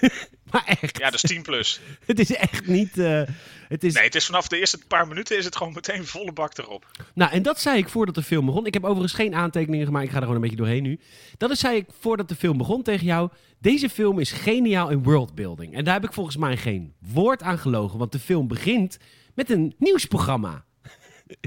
maar 0.50 0.64
echt. 0.80 0.98
Ja, 0.98 1.10
dus 1.10 1.20
10 1.20 1.42
plus. 1.42 1.80
Het 2.06 2.18
is 2.18 2.34
echt 2.34 2.66
niet... 2.66 2.98
eh, 2.98 3.22
het 3.68 3.84
is, 3.84 3.94
Nee, 3.94 4.04
het 4.04 4.14
is 4.14 4.26
vanaf 4.26 4.48
de 4.48 4.58
eerste 4.58 4.78
paar 4.88 5.08
minuten 5.08 5.38
is 5.38 5.44
het 5.44 5.56
gewoon 5.56 5.72
meteen 5.72 6.06
volle 6.06 6.32
bak 6.32 6.58
erop. 6.58 6.86
Nou, 7.14 7.32
en 7.32 7.42
dat 7.42 7.60
zei 7.60 7.78
ik 7.78 7.88
voordat 7.88 8.14
de 8.14 8.22
film 8.22 8.46
begon. 8.46 8.66
Ik 8.66 8.74
heb 8.74 8.84
overigens 8.84 9.12
geen 9.12 9.34
aantekeningen 9.34 9.86
gemaakt. 9.86 10.04
Ik 10.04 10.10
ga 10.10 10.16
er 10.16 10.22
gewoon 10.22 10.36
een 10.36 10.42
beetje 10.42 10.56
doorheen 10.56 10.82
nu. 10.82 11.00
Dat 11.36 11.50
is, 11.50 11.58
zei 11.60 11.76
ik 11.76 11.86
voordat 12.00 12.28
de 12.28 12.34
film 12.34 12.58
begon 12.58 12.82
tegen 12.82 13.06
jou. 13.06 13.30
Deze 13.58 13.88
film 13.88 14.18
is 14.18 14.32
geniaal 14.32 14.90
in 14.90 15.02
worldbuilding. 15.02 15.74
En 15.74 15.84
daar 15.84 15.94
heb 15.94 16.04
ik 16.04 16.12
volgens 16.12 16.36
mij 16.36 16.56
geen 16.56 16.94
woord 17.12 17.42
aan 17.42 17.58
gelogen. 17.58 17.98
Want 17.98 18.12
de 18.12 18.18
film 18.18 18.48
begint 18.48 18.98
met 19.34 19.50
een 19.50 19.74
nieuwsprogramma. 19.78 20.64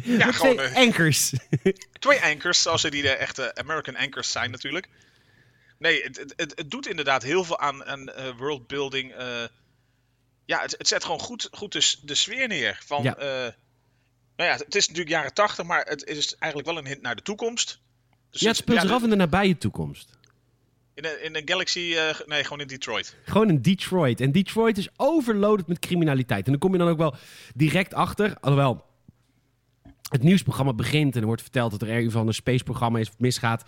Ja, 0.04 0.32
gewoon 0.32 0.56
twee 0.56 0.68
eh, 0.68 0.76
anchors. 0.76 1.34
twee 2.00 2.20
anchors, 2.22 2.62
zoals 2.62 2.82
ze 2.82 2.90
die 2.90 3.02
de 3.02 3.10
echte 3.10 3.56
American 3.56 3.96
anchors 3.96 4.32
zijn 4.32 4.52
natuurlijk. 4.52 4.90
Nee, 5.78 6.04
het, 6.04 6.18
het, 6.36 6.54
het, 6.56 6.72
doet 6.72 6.88
inderdaad 6.88 7.24
heel 7.24 7.44
veel 7.44 7.60
aan, 7.60 7.86
aan 7.86 8.08
eh, 8.10 8.38
worldbuilding. 8.38 9.12
eh. 9.14 9.44
ja, 10.46 10.62
het, 10.62 10.76
het 10.78 10.88
zet 10.88 11.04
gewoon 11.04 11.20
goed, 11.20 11.48
goed 11.52 11.72
de, 11.72 11.96
de 12.04 12.16
sfeer 12.16 12.48
neer. 12.48 12.82
Van, 12.86 13.04
Ja. 13.04 13.16
nou 14.36 14.50
ja, 14.50 14.56
het 14.58 14.76
is 14.76 14.88
natuurlijk 14.88 15.16
jaren 15.16 15.34
tachtig, 15.34 15.66
maar 15.66 15.86
het 15.86 16.04
is 16.06 16.36
eigenlijk 16.36 16.72
wel 16.72 16.78
een 16.82 16.88
hint 16.90 17.02
naar 17.02 17.16
de 17.16 17.22
toekomst. 17.22 17.80
Dus 18.30 18.42
ja, 18.42 18.48
het 18.48 18.58
speelt 18.58 18.80
zich 18.80 18.90
de- 18.90 18.96
af 18.96 19.04
in 19.04 19.10
de 19.10 19.16
nabije 19.16 19.58
toekomst. 19.58 20.18
in 20.94 21.06
een, 21.06 21.24
in 21.24 21.36
een 21.36 21.42
galaxy, 21.46 21.96
nee, 22.26 22.44
gewoon 22.44 22.60
in 22.62 22.68
Detroit. 22.68 23.16
Gewoon 23.26 23.50
in 23.50 23.62
Detroit. 23.62 24.22
En 24.22 24.32
Detroit 24.32 24.78
is 24.78 24.90
overloaded 24.96 25.68
met 25.68 25.80
criminaliteit. 25.80 26.46
En 26.46 26.52
dan 26.52 26.60
kom 26.60 26.72
je 26.72 26.78
dan 26.78 26.88
ook 26.90 26.98
wel 26.98 27.16
direct 27.56 27.94
achter. 27.94 28.38
Alhoewel, 28.40 28.86
het 30.10 30.24
nieuwsprogramma 30.24 30.74
begint 30.74 31.16
en 31.16 31.20
er 31.22 31.28
wordt 31.28 31.42
verteld 31.42 31.72
dat 31.72 31.82
er 31.82 31.90
ergens 31.90 32.14
van 32.14 32.28
een 32.28 32.34
spaceprogramma 32.34 33.00
is 33.00 33.10
misgaat. 33.18 33.64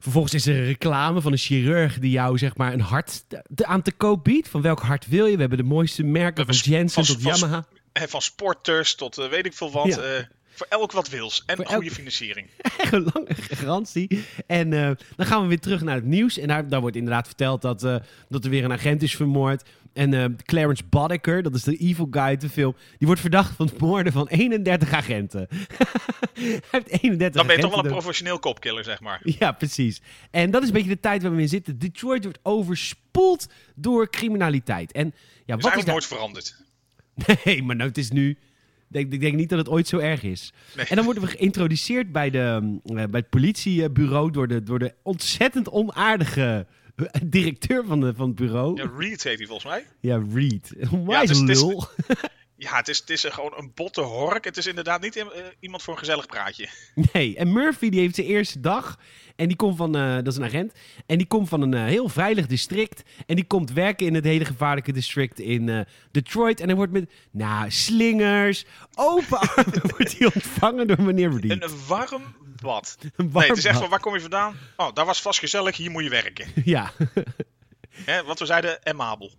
Vervolgens 0.00 0.34
is 0.34 0.46
er 0.46 0.56
een 0.56 0.64
reclame 0.64 1.20
van 1.20 1.32
een 1.32 1.38
chirurg 1.38 1.98
die 1.98 2.10
jou 2.10 2.38
zeg 2.38 2.56
maar 2.56 2.72
een 2.72 2.80
hart 2.80 3.24
aan 3.56 3.82
te 3.82 3.92
koop 3.92 4.24
biedt. 4.24 4.48
Van 4.48 4.62
welk 4.62 4.80
hart 4.80 5.06
wil 5.08 5.26
je? 5.26 5.34
We 5.34 5.40
hebben 5.40 5.58
de 5.58 5.64
mooiste 5.64 6.02
merken 6.04 6.46
van 6.46 6.54
Jensen 6.54 7.04
van- 7.04 7.14
tot 7.14 7.22
van- 7.22 7.32
Yamaha. 7.38 7.66
Eh, 7.92 8.02
van 8.06 8.22
sporters 8.22 8.94
tot 8.94 9.18
eh, 9.18 9.28
weet 9.28 9.46
ik 9.46 9.52
veel 9.54 9.70
wat. 9.70 9.86
Ja. 9.86 9.96
eh, 9.98 10.24
voor 10.58 10.66
elk 10.68 10.92
wat 10.92 11.08
wils. 11.08 11.42
En 11.46 11.56
goede 11.56 11.72
elk- 11.72 11.90
financiering. 11.90 12.46
Een 12.90 13.10
lange 13.14 13.34
garantie. 13.34 14.24
En 14.46 14.72
eh, 14.72 14.90
dan 15.16 15.26
gaan 15.26 15.42
we 15.42 15.48
weer 15.48 15.60
terug 15.60 15.80
naar 15.80 15.94
het 15.94 16.04
nieuws. 16.04 16.38
En 16.38 16.48
daar, 16.48 16.68
daar 16.68 16.80
wordt 16.80 16.96
inderdaad 16.96 17.26
verteld 17.26 17.62
dat, 17.62 17.84
eh, 17.84 17.96
dat 18.28 18.44
er 18.44 18.50
weer 18.50 18.64
een 18.64 18.72
agent 18.72 19.02
is 19.02 19.16
vermoord. 19.16 19.62
En 19.92 20.14
eh, 20.14 20.24
Clarence 20.44 20.82
Boddicker, 20.90 21.42
dat 21.42 21.54
is 21.54 21.62
de 21.62 21.76
evil 21.76 22.06
guy 22.10 22.22
uit 22.22 22.40
de 22.40 22.48
film, 22.48 22.76
die 22.98 23.06
wordt 23.06 23.20
verdacht 23.20 23.56
van 23.56 23.66
het 23.66 23.78
moorden 23.78 24.12
van 24.12 24.28
31 24.28 24.92
agenten. 24.92 25.48
Hij 26.38 26.60
heeft 26.70 26.88
31 26.88 27.32
Dan 27.32 27.46
ben 27.46 27.56
je 27.56 27.62
toch 27.62 27.74
wel 27.74 27.84
een 27.84 27.90
professioneel 27.90 28.38
kopkiller, 28.38 28.84
zeg 28.84 29.00
maar. 29.00 29.20
Ja, 29.22 29.52
precies. 29.52 30.00
En 30.30 30.50
dat 30.50 30.62
is 30.62 30.68
een 30.68 30.74
beetje 30.74 30.88
de 30.88 31.00
tijd 31.00 31.22
waar 31.22 31.34
we 31.34 31.40
in 31.40 31.48
zitten. 31.48 31.78
Detroit 31.78 32.24
wordt 32.24 32.38
overspoeld 32.42 33.46
door 33.74 34.10
criminaliteit. 34.10 34.92
En 34.92 35.14
ja, 35.46 35.56
is 35.56 35.62
wat 35.62 35.64
is 35.64 35.64
eigenlijk 35.64 35.86
daar... 35.86 35.94
nooit 35.94 36.06
veranderd. 36.06 36.66
Nee, 37.44 37.62
maar 37.62 37.76
nou, 37.76 37.88
het 37.88 37.98
is 37.98 38.10
nu... 38.10 38.38
Ik 38.90 38.94
denk, 38.94 39.12
ik 39.12 39.20
denk 39.20 39.34
niet 39.36 39.48
dat 39.48 39.58
het 39.58 39.68
ooit 39.68 39.88
zo 39.88 39.98
erg 39.98 40.22
is. 40.22 40.52
Nee. 40.76 40.86
En 40.86 40.96
dan 40.96 41.04
worden 41.04 41.22
we 41.22 41.28
geïntroduceerd 41.28 42.12
bij, 42.12 42.30
de, 42.30 42.78
eh, 42.84 42.94
bij 42.94 43.06
het 43.20 43.28
politiebureau 43.30 44.30
door 44.30 44.48
de, 44.48 44.62
door 44.62 44.78
de 44.78 44.94
ontzettend 45.02 45.70
onaardige 45.70 46.66
eh, 46.96 47.06
directeur 47.26 47.84
van, 47.86 48.00
de, 48.00 48.12
van 48.16 48.26
het 48.26 48.36
bureau. 48.36 48.76
Ja, 48.82 48.90
Reed 48.98 49.22
heet 49.22 49.38
hij 49.38 49.46
volgens 49.46 49.72
mij. 49.72 49.84
Ja, 50.00 50.22
Reed. 50.34 50.72
Ja, 50.90 51.02
wijze 51.04 51.20
het 51.20 51.30
is- 51.30 51.38
het 51.40 51.48
is- 51.48 51.62
lul. 51.62 51.84
Ja, 52.60 52.76
het 52.76 52.88
is, 52.88 52.98
het 52.98 53.10
is 53.10 53.24
gewoon 53.24 53.52
een 53.56 53.72
botte 53.74 54.00
hork. 54.00 54.44
Het 54.44 54.56
is 54.56 54.66
inderdaad 54.66 55.00
niet 55.00 55.16
eh, 55.16 55.24
iemand 55.60 55.82
voor 55.82 55.92
een 55.92 55.98
gezellig 55.98 56.26
praatje. 56.26 56.68
Nee, 57.12 57.36
en 57.36 57.52
Murphy 57.52 57.88
die 57.88 58.00
heeft 58.00 58.14
zijn 58.14 58.26
eerste 58.26 58.60
dag. 58.60 58.98
En 59.36 59.48
die 59.48 59.56
komt 59.56 59.76
van, 59.76 59.96
eh, 59.96 60.14
dat 60.14 60.26
is 60.26 60.36
een 60.36 60.44
agent. 60.44 60.72
En 61.06 61.18
die 61.18 61.26
komt 61.26 61.48
van 61.48 61.60
een 61.62 61.74
eh, 61.74 61.84
heel 61.84 62.08
veilig 62.08 62.46
district. 62.46 63.02
En 63.26 63.34
die 63.36 63.44
komt 63.44 63.72
werken 63.72 64.06
in 64.06 64.14
het 64.14 64.24
hele 64.24 64.44
gevaarlijke 64.44 64.92
district 64.92 65.38
in 65.40 65.86
Detroit. 66.10 66.60
En 66.60 66.66
hij 66.66 66.76
wordt 66.76 66.92
met, 66.92 67.10
nou, 67.30 67.70
slingers, 67.70 68.64
open 68.94 69.38
armen 69.56 69.80
wordt 69.96 70.18
hij 70.18 70.30
ontvangen 70.34 70.86
door 70.86 71.02
meneer 71.02 71.40
Reed. 71.40 71.62
Een 71.62 71.86
warm 71.86 72.36
bad. 72.62 72.96
Een 73.00 73.10
Nee, 73.16 73.28
warm 73.32 73.48
het 73.48 73.58
is 73.58 73.64
echt 73.64 73.72
bad. 73.72 73.82
van 73.82 73.90
waar 73.90 74.00
kom 74.00 74.14
je 74.14 74.20
vandaan? 74.20 74.56
Oh, 74.76 74.94
daar 74.94 75.06
was 75.06 75.22
vast 75.22 75.38
gezellig, 75.38 75.76
hier 75.76 75.90
moet 75.90 76.02
je 76.04 76.10
werken. 76.10 76.46
Ja. 76.64 76.92
Hè, 78.04 78.24
wat 78.24 78.38
we 78.38 78.46
zeiden, 78.46 78.86
amabel. 78.86 79.32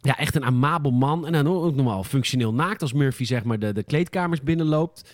Ja, 0.00 0.16
echt 0.18 0.34
een 0.34 0.44
amabel 0.44 0.90
man. 0.90 1.26
En 1.26 1.32
dan 1.32 1.46
ook 1.46 1.74
nog 1.74 1.86
wel 1.86 2.04
functioneel 2.04 2.54
naakt 2.54 2.82
als 2.82 2.92
Murphy 2.92 3.24
zeg 3.24 3.44
maar 3.44 3.58
de, 3.58 3.72
de 3.72 3.82
kleedkamers 3.82 4.42
binnenloopt. 4.42 5.10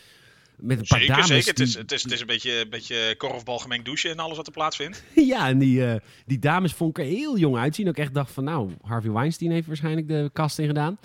Met 0.57 0.79
een 0.79 0.85
paar 0.87 0.99
Zeker, 0.99 1.15
dames. 1.15 1.29
zeker. 1.29 1.49
Het 1.49 1.61
is, 1.61 1.71
die- 1.73 1.81
het 1.81 1.93
is, 1.93 2.03
het 2.03 2.13
is 2.13 2.21
een 2.21 2.27
beetje, 2.27 2.61
een 2.61 2.71
beetje 2.71 3.15
korfbal 3.19 3.59
gemengd 3.59 3.85
douchen 3.85 4.11
en 4.11 4.19
alles 4.19 4.37
wat 4.37 4.47
er 4.47 4.53
plaatsvindt. 4.53 5.05
Ja, 5.15 5.49
en 5.49 5.59
die, 5.59 5.87
eh, 5.87 6.01
die 6.27 6.39
dames 6.39 6.73
vond 6.73 6.99
ik 6.99 7.05
er 7.05 7.11
heel 7.11 7.39
jong 7.39 7.57
uitzien. 7.57 7.89
Ook 7.89 7.97
echt 7.97 8.15
dacht 8.15 8.33
van, 8.33 8.45
nou, 8.45 8.71
Harvey 8.83 9.11
Weinstein 9.11 9.51
heeft 9.51 9.67
waarschijnlijk 9.67 10.09
de 10.09 10.31
casting 10.33 10.69
gedaan. 10.69 10.99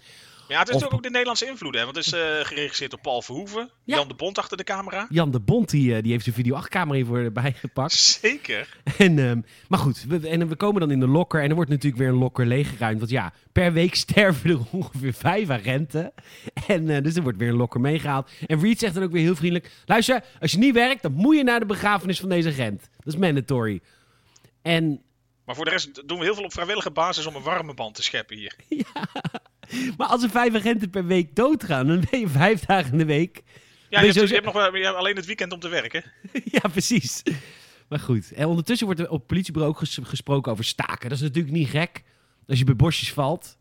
Maar 0.50 0.58
ja, 0.58 0.64
het 0.64 0.74
is 0.74 0.82
natuurlijk 0.82 1.06
ook 1.06 1.12
de 1.12 1.18
Nederlandse 1.18 1.48
invloed, 1.48 1.76
hè. 1.76 1.84
Want 1.84 1.96
het 1.96 2.06
is 2.06 2.14
eh, 2.14 2.20
geregisseerd 2.42 2.92
door 2.92 3.00
Paul 3.00 3.22
Verhoeven. 3.22 3.70
Ja. 3.84 3.96
Jan 3.96 4.08
de 4.08 4.14
Bond 4.14 4.38
achter 4.38 4.58
de 4.58 4.64
camera. 4.64 5.08
Jan 5.10 5.32
de 5.32 5.40
Bond, 5.40 5.70
die, 5.70 5.96
eh, 5.96 6.02
die 6.02 6.12
heeft 6.12 6.24
zijn 6.24 6.36
video 6.36 6.56
8-camera 6.56 6.96
hiervoor 6.96 7.18
erbij 7.18 7.54
gepakt. 7.54 7.94
Zeker. 7.94 8.78
En, 8.98 9.20
ehm, 9.20 9.42
maar 9.68 9.80
goed, 9.80 10.06
we, 10.08 10.30
en 10.30 10.48
we 10.48 10.56
komen 10.56 10.80
dan 10.80 10.92
in 10.92 11.00
de 11.00 11.08
lokker. 11.08 11.42
En 11.42 11.50
er 11.50 11.56
wordt 11.56 11.70
natuurlijk 11.70 12.02
weer 12.02 12.12
een 12.12 12.18
lokker 12.18 12.46
leeggeruimd. 12.46 13.00
Want 13.00 13.12
ja, 13.12 13.34
per 13.52 13.74
week 13.74 13.96
sterven 14.06 14.50
er 14.50 14.60
ongeveer 14.72 15.14
vijf 15.14 15.50
agenten. 15.50 16.14
En 16.68 16.90
eh, 16.90 17.04
dus 17.04 17.16
er 17.16 17.24
wordt 17.24 17.38
weer 17.38 17.50
een 17.50 17.56
lokker 17.56 17.80
meegehaald. 17.80 18.30
En 18.48 18.60
Reed 18.60 18.80
zegt 18.80 18.94
dan 18.94 19.04
ook 19.04 19.12
weer 19.12 19.24
heel 19.24 19.36
vriendelijk... 19.36 19.72
Luister, 19.86 20.24
als 20.40 20.52
je 20.52 20.58
niet 20.58 20.74
werkt, 20.74 21.02
dan 21.02 21.12
moet 21.12 21.36
je 21.36 21.44
naar 21.44 21.60
de 21.60 21.66
begrafenis 21.66 22.20
van 22.20 22.30
deze 22.30 22.50
agent. 22.50 22.90
Dat 22.98 23.14
is 23.14 23.20
mandatory. 23.20 23.82
En, 24.62 25.02
Maar 25.46 25.56
voor 25.56 25.66
de 25.66 25.72
rest 25.72 26.08
doen 26.08 26.18
we 26.18 26.24
heel 26.24 26.36
veel 26.36 26.44
op 26.44 26.54
vrijwillige 26.54 26.92
basis 26.92 27.26
om 27.26 27.36
een 27.36 27.44
warme 27.44 27.74
band 27.74 27.96
te 27.96 28.04
scheppen 28.04 28.38
hier. 28.38 28.56
maar 29.98 30.08
als 30.08 30.24
er 30.24 30.30
vijf 30.30 30.56
agenten 30.56 30.90
per 30.90 31.06
week 31.06 31.36
doodgaan... 31.36 31.88
dan 31.88 32.04
ben 32.12 32.20
je 32.20 32.28
vijf 32.28 32.66
dagen 32.66 32.92
in 32.92 32.98
de 32.98 33.06
week... 33.06 33.44
Ja, 33.90 34.00
je 34.02 34.06
je 34.06 34.12
hebt, 34.12 34.14
zo- 34.14 34.36
je 34.36 34.42
hebt 34.42 34.54
nog 34.54 34.76
je 34.76 34.84
hebt 34.84 34.98
alleen 34.98 35.16
het 35.16 35.26
weekend 35.26 35.52
om 35.52 35.60
te 35.60 35.68
werken. 35.68 36.04
ja, 36.62 36.68
precies. 36.72 37.24
Maar 37.88 38.00
goed. 38.00 38.32
En 38.32 38.48
ondertussen 38.48 38.86
wordt 38.86 39.02
er 39.02 39.10
op 39.10 39.18
het 39.18 39.28
politiebureau 39.28 39.74
ook 39.74 39.80
ges- 39.80 40.00
gesproken 40.02 40.52
over 40.52 40.64
staken. 40.64 41.10
Dat 41.10 41.18
is 41.18 41.24
natuurlijk 41.24 41.54
niet 41.54 41.70
gek. 41.70 42.04
Als 42.48 42.60
je 42.60 42.66
bij 42.66 42.76
bosjes 42.76 43.14
valt... 43.14 43.58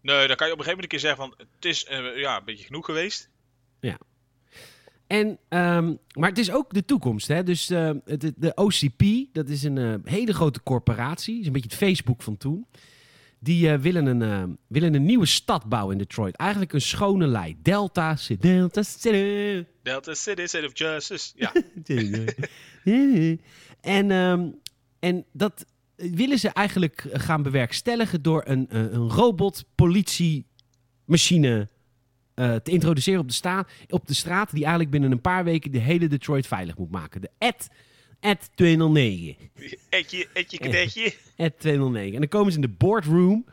Nee, 0.00 0.26
dan 0.26 0.36
kan 0.36 0.46
je 0.46 0.52
op 0.52 0.58
een 0.58 0.64
gegeven 0.64 0.82
moment 0.82 0.82
een 0.82 0.88
keer 0.88 0.98
zeggen 0.98 1.18
van... 1.18 1.34
Het 1.54 1.64
is 1.64 1.84
eh, 1.84 2.20
ja, 2.20 2.36
een 2.38 2.44
beetje 2.44 2.64
genoeg 2.64 2.84
geweest. 2.84 3.28
En, 5.06 5.38
ehm, 5.48 5.94
maar 6.12 6.28
het 6.28 6.38
is 6.38 6.52
ook 6.52 6.72
de 6.74 6.84
toekomst. 6.84 7.28
Hè? 7.28 7.42
Dus 7.42 7.70
eh, 7.70 7.90
het, 8.04 8.32
de 8.36 8.54
OCP, 8.54 9.04
dat 9.32 9.48
is 9.48 9.62
een 9.62 9.78
eh, 9.78 9.94
hele 10.12 10.34
grote 10.34 10.62
corporatie. 10.62 11.40
is 11.40 11.46
een 11.46 11.52
beetje 11.52 11.68
het 11.68 11.78
Facebook 11.78 12.22
van 12.22 12.36
toen. 12.36 12.66
Die 13.44 13.70
eh, 13.70 13.78
willen, 13.78 14.06
een, 14.06 14.22
eh, 14.22 14.42
willen 14.66 14.94
een 14.94 15.04
nieuwe 15.04 15.26
stad 15.26 15.68
bouwen 15.68 15.92
in 15.92 15.98
Detroit. 15.98 16.36
Eigenlijk 16.36 16.72
een 16.72 16.80
schone 16.80 17.26
lei. 17.26 17.56
Delta 17.62 18.16
City. 18.16 18.40
Delta 18.40 18.82
City. 18.82 19.64
Delta 19.82 20.14
City, 20.14 20.46
City 20.46 20.66
of 20.66 20.78
Justice. 20.78 21.32
Ja, 21.36 21.52
en, 23.98 24.10
ehm, 24.10 24.48
en 24.98 25.24
dat 25.32 25.66
willen 25.96 26.38
ze 26.38 26.48
eigenlijk 26.48 27.06
gaan 27.12 27.42
bewerkstelligen 27.42 28.22
door 28.22 28.42
een, 28.46 28.68
eh, 28.68 28.80
een 28.80 29.10
robot-politiemachine 29.10 31.68
eh, 32.34 32.54
te 32.54 32.70
introduceren 32.70 33.20
op 33.20 33.28
de, 33.28 33.34
sta- 33.34 33.66
op 33.88 34.06
de 34.06 34.14
straat. 34.14 34.50
Die 34.50 34.60
eigenlijk 34.60 34.90
binnen 34.90 35.12
een 35.12 35.20
paar 35.20 35.44
weken 35.44 35.70
de 35.70 35.78
hele 35.78 36.06
Detroit 36.06 36.46
veilig 36.46 36.76
moet 36.76 36.90
maken. 36.90 37.20
De 37.20 37.30
Ed, 37.38 37.68
Ed 38.24 38.50
209. 38.54 39.36
etje, 39.88 40.26
etje, 40.32 40.58
kadetje. 40.58 41.14
Ed 41.36 41.58
209. 41.58 42.12
En 42.14 42.18
dan 42.20 42.28
komen 42.28 42.52
ze 42.52 42.58
in 42.58 42.64
de 42.64 42.74
boardroom. 42.78 43.44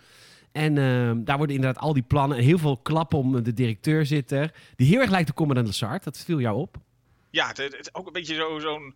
En 0.51 0.77
ehm, 0.77 1.23
daar 1.23 1.37
worden 1.37 1.55
inderdaad 1.55 1.83
al 1.83 1.93
die 1.93 2.03
plannen 2.03 2.37
en 2.37 2.43
heel 2.43 2.57
veel 2.57 2.77
klappen 2.77 3.17
om 3.17 3.43
de 3.43 3.53
directeur 3.53 4.05
zit 4.05 4.31
er. 4.31 4.53
Die 4.75 4.87
heel 4.87 4.99
erg 4.99 5.09
lijkt 5.09 5.29
op 5.29 5.35
Commandant 5.35 5.67
Lassard. 5.67 6.03
Dat 6.03 6.17
viel 6.17 6.39
jou 6.39 6.57
op. 6.57 6.77
Ja, 7.29 7.47
het, 7.47 7.57
het- 7.57 7.77
het- 7.77 7.95
ook 7.95 8.07
een 8.07 8.13
beetje 8.13 8.35
zo- 8.35 8.59
zo'n 8.59 8.95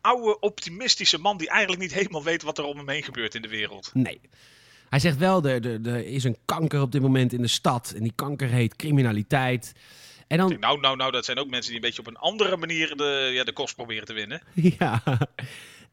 oude, 0.00 0.38
optimistische 0.40 1.18
man 1.18 1.36
die 1.38 1.48
eigenlijk 1.48 1.82
niet 1.82 1.94
helemaal 1.94 2.24
weet 2.24 2.42
wat 2.42 2.58
er 2.58 2.64
om 2.64 2.76
hem 2.76 2.88
heen 2.88 3.02
gebeurt 3.02 3.34
in 3.34 3.42
de 3.42 3.48
wereld. 3.48 3.90
Nee. 3.94 4.20
Hij 4.88 4.98
zegt 4.98 5.16
wel, 5.18 5.44
er, 5.44 5.66
er, 5.66 5.86
er 5.88 6.06
is 6.06 6.24
een 6.24 6.36
kanker 6.44 6.80
op 6.80 6.92
dit 6.92 7.02
moment 7.02 7.32
in 7.32 7.42
de 7.42 7.48
stad. 7.48 7.92
En 7.96 8.02
die 8.02 8.12
kanker 8.14 8.48
heet 8.48 8.76
criminaliteit. 8.76 9.72
En 10.30 10.36
Ik 10.36 10.42
dan, 10.42 10.48
denk, 10.48 10.60
nou, 10.60 10.80
nou, 10.80 10.96
nou, 10.96 11.10
dat 11.10 11.24
zijn 11.24 11.38
ook 11.38 11.50
mensen 11.50 11.72
die 11.72 11.80
een 11.80 11.86
beetje 11.86 12.00
op 12.00 12.06
een 12.06 12.16
andere 12.16 12.56
manier 12.56 12.96
de, 12.96 13.30
ja, 13.32 13.44
de 13.44 13.52
kost 13.52 13.74
proberen 13.74 14.04
te 14.04 14.12
winnen. 14.12 14.42
ja. 14.78 15.02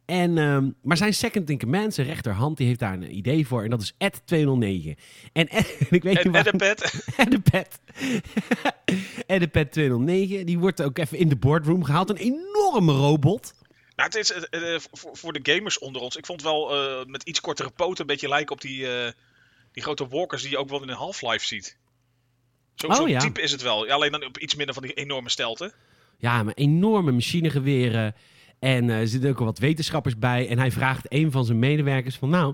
En, 0.05 0.37
ehm, 0.37 0.69
maar 0.81 0.97
zijn 0.97 1.13
second 1.13 1.49
in 1.49 1.59
command, 1.59 1.93
zijn 1.93 2.07
rechterhand, 2.07 2.57
die 2.57 2.67
heeft 2.67 2.79
daar 2.79 2.93
een 2.93 3.15
idee 3.15 3.47
voor. 3.47 3.63
En 3.63 3.69
dat 3.69 3.81
is 3.81 3.93
Ed 3.97 4.21
209. 4.25 4.95
En, 5.33 5.47
Ed- 5.57 5.77
ik 5.89 6.03
weet 6.03 6.23
niet 6.23 6.33
waar... 6.33 6.43
de 6.43 6.57
pet. 6.57 7.05
En 7.17 7.29
de 7.29 7.39
pet. 7.39 7.79
en 9.27 9.39
de 9.39 9.47
pet 9.47 9.71
209, 9.71 10.45
die 10.45 10.59
wordt 10.59 10.81
ook 10.81 10.97
even 10.97 11.17
in 11.17 11.29
de 11.29 11.35
boardroom 11.35 11.83
gehaald. 11.83 12.09
Een 12.09 12.17
enorme 12.17 12.91
robot. 12.93 13.53
Nou, 13.95 14.09
het 14.09 14.15
is 14.15 14.31
eh, 14.31 14.73
eh, 14.75 14.81
voor, 14.91 15.17
voor 15.17 15.33
de 15.33 15.53
gamers 15.53 15.79
onder 15.79 16.01
ons. 16.01 16.15
Ik 16.15 16.25
vond 16.25 16.41
wel 16.41 16.75
eh, 16.75 17.05
met 17.05 17.23
iets 17.23 17.41
kortere 17.41 17.69
poten 17.69 18.01
een 18.01 18.05
beetje 18.07 18.29
lijken 18.29 18.55
op 18.55 18.61
die, 18.61 18.87
eh, 18.87 19.11
die 19.71 19.83
grote 19.83 20.07
walkers 20.07 20.41
die 20.41 20.51
je 20.51 20.57
ook 20.57 20.69
wel 20.69 20.81
in 20.81 20.89
een 20.89 20.95
Half-Life 20.95 21.45
ziet. 21.45 21.77
Zo- 22.77 22.87
Oh, 22.87 22.95
Zo'n 22.95 23.09
ja. 23.09 23.19
type 23.19 23.41
is 23.41 23.51
het 23.51 23.61
wel. 23.61 23.87
Alleen 23.89 24.11
dan 24.11 24.25
op 24.25 24.37
iets 24.37 24.55
minder 24.55 24.73
van 24.73 24.83
die 24.83 24.93
enorme 24.93 25.29
stelte. 25.29 25.73
Ja, 26.17 26.43
maar 26.43 26.53
enorme 26.53 27.11
machinegeweren. 27.11 28.15
En 28.59 28.89
eh, 28.89 28.99
er 28.99 29.07
zitten 29.07 29.29
ook 29.29 29.39
al 29.39 29.45
wat 29.45 29.59
wetenschappers 29.59 30.17
bij. 30.17 30.47
En 30.47 30.59
hij 30.59 30.71
vraagt 30.71 31.05
een 31.13 31.31
van 31.31 31.45
zijn 31.45 31.59
medewerkers 31.59 32.15
van... 32.15 32.29
Nou, 32.29 32.53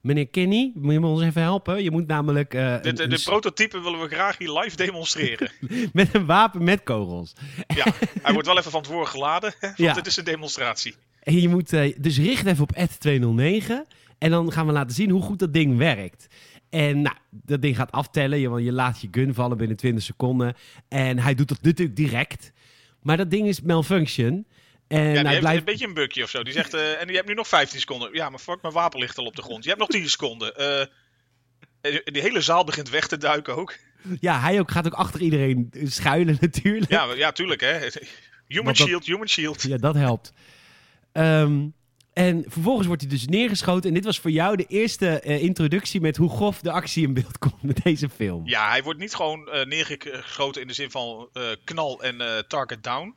meneer 0.00 0.28
Kenny, 0.28 0.72
moet 0.74 0.92
je 0.92 1.00
me 1.00 1.06
ons 1.06 1.22
even 1.22 1.42
helpen? 1.42 1.82
Je 1.82 1.90
moet 1.90 2.06
namelijk 2.06 2.50
Dit, 2.50 2.60
een- 2.60 2.94
de 2.94 3.02
een 3.14 3.22
prototype 3.24 3.80
willen 3.80 4.00
we 4.00 4.08
graag 4.08 4.38
hier 4.38 4.50
live 4.58 4.76
demonstreren. 4.76 5.50
met 5.92 6.14
een 6.14 6.26
wapen 6.26 6.64
met 6.64 6.82
kogels. 6.82 7.32
ja, 7.74 7.84
hij 8.22 8.32
wordt 8.32 8.48
wel 8.48 8.58
even 8.58 8.70
van 8.70 8.82
tevoren 8.82 9.08
geladen, 9.08 9.54
want 9.60 9.76
Ja. 9.76 9.92
dit 9.94 10.06
is 10.06 10.16
een 10.16 10.24
demonstratie. 10.24 10.94
En 11.22 11.40
je 11.40 11.48
moet 11.48 11.72
eh, 11.72 11.94
dus 11.98 12.18
richt 12.18 12.46
even 12.46 12.62
op 12.62 12.72
Ed 12.72 13.00
209. 13.00 13.86
En 14.18 14.30
dan 14.30 14.52
gaan 14.52 14.66
we 14.66 14.72
laten 14.72 14.94
zien 14.94 15.10
hoe 15.10 15.22
goed 15.22 15.38
dat 15.38 15.52
ding 15.52 15.76
werkt. 15.76 16.26
En 16.74 17.02
nou, 17.02 17.16
dat 17.30 17.62
ding 17.62 17.76
gaat 17.76 17.92
aftellen. 17.92 18.38
Je, 18.38 18.62
je 18.62 18.72
laat 18.72 19.00
je 19.00 19.08
gun 19.10 19.34
vallen 19.34 19.56
binnen 19.56 19.76
20 19.76 20.04
seconden. 20.04 20.54
En 20.88 21.18
hij 21.18 21.34
doet 21.34 21.48
dat 21.48 21.62
natuurlijk 21.62 21.96
direct. 21.96 22.52
Maar 23.02 23.16
dat 23.16 23.30
ding 23.30 23.46
is 23.48 23.60
malfunction. 23.60 24.46
En 24.88 25.12
Ja, 25.12 25.22
hij 25.22 25.38
blijft... 25.38 25.58
een 25.58 25.64
beetje 25.64 25.86
een 25.86 25.94
bugje 25.94 26.22
of 26.22 26.30
zo. 26.30 26.42
Die 26.42 26.52
zegt, 26.52 26.74
eh, 26.74 27.00
en 27.00 27.08
je 27.08 27.14
hebt 27.14 27.28
nu 27.28 27.34
nog 27.34 27.48
15 27.48 27.78
seconden. 27.80 28.08
Ja, 28.12 28.30
maar 28.30 28.38
fuck, 28.38 28.62
mijn 28.62 28.74
wapen 28.74 29.00
ligt 29.00 29.18
al 29.18 29.24
op 29.24 29.36
de 29.36 29.42
grond. 29.42 29.62
Je 29.62 29.68
hebt 29.68 29.80
nog 29.80 29.90
10 29.90 30.08
seconden. 30.08 30.56
En 30.56 32.00
die 32.04 32.22
hele 32.22 32.40
zaal 32.40 32.64
begint 32.64 32.90
weg 32.90 33.06
te 33.08 33.16
duiken 33.16 33.56
ook. 33.56 33.76
Ja, 34.20 34.40
hij 34.40 34.58
ook, 34.60 34.70
gaat 34.70 34.86
ook 34.86 34.92
achter 34.94 35.20
iedereen 35.20 35.70
schuilen 35.84 36.36
natuurlijk. 36.40 36.90
Ja, 36.90 37.12
ja 37.14 37.32
tuurlijk 37.32 37.60
hè. 37.60 37.78
Human 38.46 38.74
dat- 38.74 38.76
shield, 38.86 39.06
human 39.06 39.28
shield. 39.28 39.62
Ja, 39.62 39.76
dat 39.76 39.94
helpt. 39.94 40.32
Ehm, 41.12 41.66
en 42.14 42.44
vervolgens 42.48 42.86
wordt 42.86 43.02
hij 43.02 43.10
dus 43.10 43.26
neergeschoten. 43.26 43.88
En 43.88 43.94
dit 43.94 44.04
was 44.04 44.20
voor 44.20 44.30
jou 44.30 44.56
de 44.56 44.64
eerste 44.68 45.20
eh, 45.20 45.42
introductie 45.42 46.00
met 46.00 46.16
hoe 46.16 46.30
grof 46.30 46.60
de 46.60 46.70
actie 46.70 47.06
in 47.06 47.14
beeld 47.14 47.38
komt 47.38 47.62
met 47.62 47.82
deze 47.82 48.08
film. 48.08 48.46
Ja, 48.46 48.68
hij 48.68 48.82
wordt 48.82 48.98
niet 48.98 49.14
gewoon 49.14 49.48
eh, 49.48 49.66
neergeschoten 49.66 50.60
in 50.60 50.66
de 50.66 50.74
zin 50.74 50.90
van 50.90 51.28
eh, 51.32 51.42
knal 51.64 52.02
en 52.02 52.44
target 52.48 52.82
down. 52.82 53.16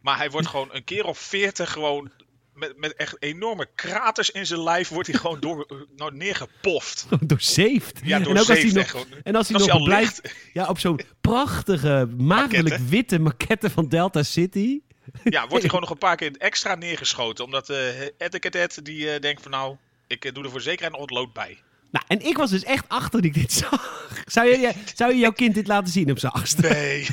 Maar 0.00 0.16
hij 0.16 0.30
wordt 0.30 0.46
gewoon 0.46 0.68
een 0.72 0.84
keer 0.84 1.04
of 1.04 1.18
40 1.18 1.72
gewoon 1.72 2.10
met, 2.54 2.76
met 2.76 2.94
echt 2.94 3.16
enorme 3.22 3.68
kraters 3.74 4.30
in 4.30 4.46
zijn 4.46 4.62
lijf 4.62 4.88
wordt 4.88 5.08
hij 5.08 5.18
gewoon 5.18 5.40
door, 5.40 5.86
nou, 5.96 6.16
neergepoft. 6.16 7.06
Doorzeved. 7.20 8.00
Ja, 8.04 8.16
en 8.16 8.22
door 8.22 8.32
ook 8.32 8.38
als 8.38 8.48
hij 8.48 8.72
nog, 8.72 8.90
gewoon. 8.90 9.06
en 9.22 9.34
als 9.34 9.48
hij 9.48 9.56
Als 9.56 9.66
nog 9.66 9.76
hij 9.76 9.84
blijft, 9.84 10.34
ja, 10.52 10.68
op 10.68 10.78
zo'n 10.78 11.00
prachtige, 11.20 12.08
maagdelijk 12.16 12.76
witte 12.76 13.18
maquette 13.18 13.70
van 13.70 13.88
Delta 13.88 14.22
City. 14.22 14.80
Ja, 15.24 15.40
wordt 15.48 15.52
hij 15.52 15.62
gewoon 15.62 15.80
nog 15.80 15.90
een 15.90 15.98
paar 15.98 16.16
keer 16.16 16.32
extra 16.38 16.74
neergeschoten. 16.74 17.44
Omdat 17.44 17.70
eh 17.70 18.00
Ed 18.00 18.80
die 18.82 19.10
eh, 19.10 19.20
denkt 19.20 19.42
van 19.42 19.50
nou, 19.50 19.76
ik 20.06 20.24
eh, 20.24 20.34
doe 20.34 20.44
er 20.44 20.50
voor 20.50 20.60
zekerheid 20.60 20.92
nog 20.92 21.00
wat 21.00 21.10
lood 21.10 21.32
bij. 21.32 21.58
Nou, 21.90 22.04
en 22.08 22.20
ik 22.20 22.36
was 22.36 22.50
dus 22.50 22.64
echt 22.64 22.84
achter 22.88 23.10
dat 23.10 23.24
ik 23.24 23.34
dit 23.34 23.52
zag. 23.52 24.08
Zou 24.24 24.48
je, 24.48 24.72
zou 24.94 25.12
je 25.12 25.18
jouw 25.18 25.32
kind 25.32 25.54
dit 25.54 25.66
laten 25.66 25.92
zien 25.92 26.10
op 26.10 26.18
zijn 26.18 26.32
achtste? 26.32 26.68
Nee. 26.68 27.00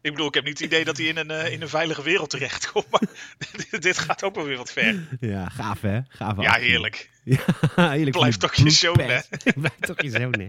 ik 0.00 0.10
bedoel, 0.10 0.26
ik 0.26 0.34
heb 0.34 0.44
niet 0.44 0.58
het 0.58 0.66
idee 0.66 0.84
dat 0.84 0.96
hij 0.96 1.06
in 1.06 1.16
een, 1.16 1.52
in 1.52 1.62
een 1.62 1.68
veilige 1.68 2.02
wereld 2.02 2.30
terechtkomt. 2.30 2.90
Maar 2.90 3.00
dit 3.80 3.98
gaat 3.98 4.22
ook 4.22 4.34
wel 4.34 4.44
weer 4.44 4.56
wat 4.56 4.72
ver. 4.72 5.08
Ja, 5.20 5.48
gaaf 5.48 5.80
hè? 5.80 6.00
Gaaf 6.08 6.40
Ja, 6.40 6.54
heerlijk. 6.54 7.10
Ja, 7.24 7.90
heerlijk. 7.90 8.16
Blijf 8.16 8.36
toch 8.36 8.54
je 8.54 8.62
die 8.62 8.72
zoon, 8.72 9.00
hè? 9.00 9.20
Blijf 9.54 9.78
toch 9.80 10.02
je 10.02 10.10
zoon, 10.10 10.40
hè? 10.40 10.48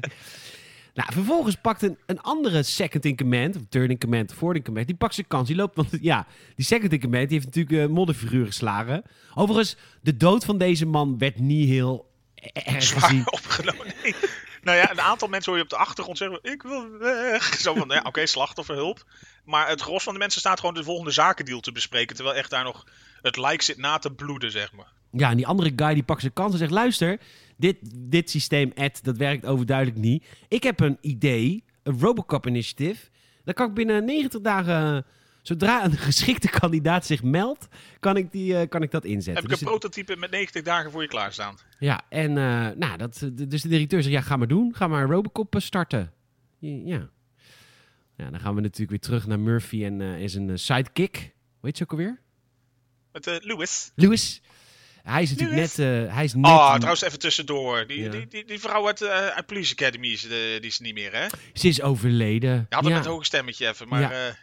Nou, 0.93 1.13
vervolgens 1.13 1.55
pakt 1.55 1.81
een, 1.81 1.97
een 2.05 2.21
andere 2.21 2.63
second 2.63 3.05
in 3.05 3.17
command, 3.17 3.55
of 3.55 3.61
third 3.69 3.89
in 3.89 3.99
command, 3.99 4.31
of 4.31 4.37
fourth 4.37 4.55
in 4.55 4.63
command, 4.63 4.87
die 4.87 4.95
pakt 4.95 5.13
zijn 5.13 5.27
kans. 5.27 5.47
Die 5.47 5.55
loopt, 5.55 5.75
want 5.75 5.89
ja, 6.01 6.27
die 6.55 6.65
second 6.65 6.91
in 6.91 7.01
command, 7.01 7.29
die 7.29 7.39
heeft 7.39 7.55
natuurlijk 7.55 7.91
modderfiguur 7.91 8.45
geslagen. 8.45 9.03
Overigens, 9.33 9.75
de 10.01 10.17
dood 10.17 10.45
van 10.45 10.57
deze 10.57 10.85
man 10.85 11.17
werd 11.17 11.39
niet 11.39 11.69
heel 11.69 12.11
erg 12.35 12.89
gezien. 12.89 13.21
Zwaar 13.21 13.25
opgenomen. 13.25 13.93
Nee. 14.03 14.15
Nou 14.61 14.77
ja, 14.77 14.91
een 14.91 15.01
aantal 15.01 15.27
mensen 15.27 15.51
hoor 15.51 15.59
je 15.59 15.65
op 15.65 15.69
de 15.69 15.77
achtergrond 15.77 16.17
zeggen: 16.17 16.39
Ik 16.41 16.61
wil 16.61 16.89
weg. 16.97 17.59
Zo 17.59 17.73
van, 17.73 17.89
ja, 17.89 18.01
oké, 18.03 18.25
slachtofferhulp. 18.25 19.03
Maar 19.45 19.67
het 19.67 19.81
gros 19.81 20.03
van 20.03 20.13
de 20.13 20.19
mensen 20.19 20.39
staat 20.39 20.59
gewoon 20.59 20.75
de 20.75 20.83
volgende 20.83 21.11
zakendeal 21.11 21.59
te 21.59 21.71
bespreken. 21.71 22.15
Terwijl 22.15 22.37
echt 22.37 22.49
daar 22.49 22.63
nog 22.63 22.85
het 23.21 23.37
lijk 23.37 23.61
zit 23.61 23.77
na 23.77 23.97
te 23.97 24.11
bloeden, 24.11 24.51
zeg 24.51 24.71
maar. 24.71 24.91
Ja, 25.17 25.29
en 25.29 25.37
die 25.37 25.47
andere 25.47 25.73
guy 25.75 25.93
die 25.93 26.03
pakt 26.03 26.21
zijn 26.21 26.33
kans 26.33 26.51
en 26.51 26.57
zegt: 26.57 26.71
luister, 26.71 27.19
dit, 27.57 27.77
dit 27.95 28.29
systeem 28.29 28.71
Ed, 28.75 29.03
dat 29.03 29.17
werkt 29.17 29.45
overduidelijk 29.45 29.97
niet. 29.97 30.25
Ik 30.47 30.63
heb 30.63 30.79
een 30.79 30.97
idee, 31.01 31.63
een 31.83 31.99
Robocop 31.99 32.47
initiative. 32.47 33.09
Dan 33.43 33.53
kan 33.53 33.67
ik 33.67 33.73
binnen 33.73 34.05
90 34.05 34.41
dagen, 34.41 35.05
zodra 35.41 35.85
een 35.85 35.97
geschikte 35.97 36.49
kandidaat 36.59 37.05
zich 37.05 37.23
meldt, 37.23 37.67
kan 37.99 38.17
ik, 38.17 38.31
die, 38.31 38.57
eh, 38.57 38.69
kan 38.69 38.81
ik 38.81 38.91
dat 38.91 39.05
inzetten. 39.05 39.33
Heb 39.33 39.43
ik 39.43 39.49
Dus 39.49 39.61
een 39.61 39.67
prototype 39.67 40.15
met 40.15 40.31
90 40.31 40.61
dagen 40.61 40.91
voor 40.91 41.01
je 41.01 41.07
klaarstaan. 41.07 41.55
Ja, 41.79 42.01
en 42.09 42.29
eh, 42.29 42.69
nou, 42.75 42.97
dat, 42.97 43.29
dus 43.33 43.61
de 43.61 43.67
directeur 43.67 44.01
zegt, 44.01 44.15
ja, 44.15 44.21
ga 44.21 44.37
maar 44.37 44.47
doen. 44.47 44.75
Ga 44.75 44.87
maar 44.87 45.05
Robocop 45.05 45.55
eh, 45.55 45.61
starten. 45.61 46.13
Ja. 46.59 47.09
Ja, 48.17 48.29
dan 48.29 48.39
gaan 48.39 48.55
we 48.55 48.61
natuurlijk 48.61 48.89
weer 48.89 48.99
terug 48.99 49.27
naar 49.27 49.39
Murphy 49.39 49.83
en, 49.83 50.01
eh, 50.01 50.21
en 50.21 50.29
zijn 50.29 50.49
eh, 50.49 50.55
sidekick. 50.55 51.15
Hoe 51.15 51.69
heet 51.69 51.77
ze 51.77 51.83
ook 51.83 51.91
alweer? 51.91 52.21
Met 53.11 53.27
eh 53.27 53.35
Lewis. 53.39 53.91
Lewis. 53.95 54.41
Hij 55.03 55.21
is 55.21 55.29
natuurlijk 55.29 55.59
net... 55.59 55.79
eh, 55.79 56.13
hij 56.15 56.23
is 56.23 56.33
net 56.33 56.45
Ah, 56.51 56.73
trouwens 56.75 57.01
even 57.01 57.19
tussendoor. 57.19 57.87
Die, 57.87 57.99
Ja. 58.01 58.09
die, 58.11 58.27
die, 58.27 58.45
die 58.45 58.59
vrouw 58.59 58.87
uit, 58.87 59.01
eh, 59.01 59.09
uit 59.27 59.45
Police 59.45 59.71
Academy 59.73 60.07
is, 60.07 60.23
eh, 60.23 60.29
die 60.31 60.59
is 60.61 60.79
niet 60.79 60.93
meer, 60.93 61.13
hè? 61.13 61.27
Ze 61.53 61.67
is 61.67 61.81
overleden. 61.81 62.49
Je 62.69 62.75
had 62.75 62.83
het 62.83 62.91
Ja. 62.93 62.97
met 62.97 63.07
hoog 63.07 63.25
stemmetje 63.25 63.67
even, 63.67 63.87
maar... 63.87 64.01
Ja. 64.01 64.11
eh, 64.27 64.33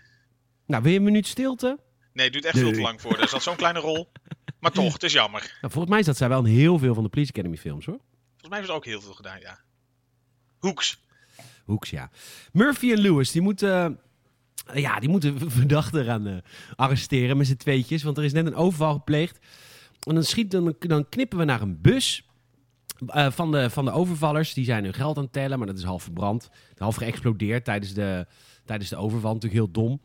Nou, 0.66 0.82
wil 0.82 0.92
je 0.92 0.98
een 0.98 1.04
minuut 1.04 1.26
stilte? 1.26 1.78
nee, 2.12 2.24
het 2.24 2.32
duurt 2.32 2.44
echt 2.44 2.54
Nee. 2.54 2.64
veel 2.64 2.72
te 2.72 2.80
lang 2.80 3.00
voor. 3.00 3.18
Er 3.18 3.28
zat 3.28 3.42
zo'n 3.42 3.56
kleine 3.56 3.78
rol. 3.78 4.08
Maar 4.60 4.72
toch, 4.72 4.92
het 4.92 5.02
is 5.02 5.12
jammer. 5.12 5.40
Nou, 5.60 5.72
volgens 5.72 5.94
mij 5.94 6.02
zat 6.02 6.16
zij 6.16 6.28
wel 6.28 6.44
in 6.44 6.54
heel 6.54 6.78
veel 6.78 6.94
van 6.94 7.02
de 7.02 7.08
Police 7.08 7.30
Academy 7.32 7.56
films, 7.56 7.86
hoor. 7.86 7.98
Volgens 7.98 8.48
mij 8.48 8.58
hebben 8.58 8.66
ze 8.68 8.72
ook 8.76 8.84
heel 8.84 9.00
veel 9.00 9.12
gedaan, 9.14 9.40
ja. 9.40 9.58
Hoeks. 10.58 11.00
Hoeks, 11.64 11.90
ja. 11.90 12.10
Murphy 12.52 12.92
en 12.92 12.98
Lewis, 12.98 13.30
die 13.32 13.42
moeten... 13.42 14.00
ja, 14.74 15.00
die 15.00 15.08
moeten 15.08 15.50
verdachten 15.50 16.04
gaan 16.04 16.26
eh, 16.26 16.36
arresteren 16.76 17.36
met 17.36 17.46
z'n 17.46 17.56
tweetjes. 17.56 18.02
Want 18.02 18.18
er 18.18 18.24
is 18.24 18.32
net 18.32 18.46
een 18.46 18.54
overval 18.54 18.92
gepleegd. 18.94 19.38
En 20.00 20.14
dan, 20.14 20.24
schiet, 20.24 20.50
dan, 20.50 20.74
dan 20.78 21.08
knippen 21.08 21.38
we 21.38 21.44
naar 21.44 21.60
een 21.60 21.80
bus 21.80 22.24
eh, 23.06 23.30
van, 23.30 23.52
de, 23.52 23.70
van 23.70 23.84
de 23.84 23.90
overvallers. 23.90 24.54
Die 24.54 24.64
zijn 24.64 24.84
hun 24.84 24.94
geld 24.94 25.16
aan 25.16 25.22
het 25.22 25.32
tellen, 25.32 25.58
maar 25.58 25.66
dat 25.66 25.78
is 25.78 25.84
half 25.84 26.02
verbrand. 26.02 26.50
Half 26.76 26.96
geëxplodeerd 26.96 27.64
tijdens 27.64 27.92
de, 27.94 28.26
tijdens 28.64 28.90
de 28.90 28.96
overval. 28.96 29.34
Natuurlijk 29.34 29.62
heel 29.62 29.72
dom. 29.72 30.00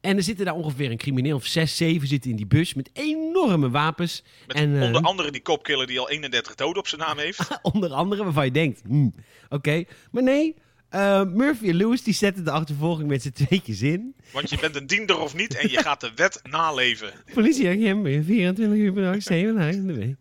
En 0.00 0.16
er 0.16 0.22
zitten 0.22 0.44
daar 0.44 0.54
ongeveer 0.54 0.90
een 0.90 0.96
crimineel 0.96 1.36
of 1.36 1.46
zes, 1.46 1.76
zeven 1.76 2.08
zitten 2.08 2.30
in 2.30 2.36
die 2.36 2.46
bus 2.46 2.74
met 2.74 2.90
enorme 2.92 3.70
wapens. 3.70 4.22
Met 4.46 4.56
En, 4.56 4.80
eh, 4.80 4.86
onder 4.86 5.02
andere 5.02 5.30
die 5.30 5.42
kopkiller 5.42 5.86
die 5.86 6.00
al 6.00 6.10
31 6.10 6.54
doden 6.54 6.78
op 6.78 6.88
zijn 6.88 7.00
naam 7.00 7.18
heeft. 7.18 7.58
Onder 7.62 7.92
andere 7.92 8.24
waarvan 8.24 8.44
je 8.44 8.50
denkt, 8.50 8.82
hmm, 8.86 9.14
oké. 9.48 9.84
Maar 10.10 10.22
nee, 10.22 10.54
eh, 10.88 11.24
Murphy 11.24 11.68
en 11.68 11.74
Lewis 11.74 12.02
die 12.02 12.14
zetten 12.14 12.44
de 12.44 12.50
achtervolging 12.50 13.08
met 13.08 13.22
z'n 13.22 13.30
tweetjes 13.30 13.82
in. 13.82 14.14
Want 14.32 14.50
je 14.50 14.58
bent 14.60 14.76
een 14.76 14.86
diender 14.86 15.18
of 15.18 15.34
niet 15.34 15.54
en 15.56 15.70
je 15.70 15.78
gaat 15.78 16.00
de 16.00 16.10
wet 16.14 16.40
naleven. 16.50 17.12
Politieagent 17.34 18.02
ben 18.02 18.24
24 18.24 18.78
uur 18.78 18.92
per 18.92 19.02
dag, 19.02 19.22
7 19.22 19.54
dagen 19.54 19.72
in 19.74 19.86
de 19.86 19.92
week. 19.94 20.16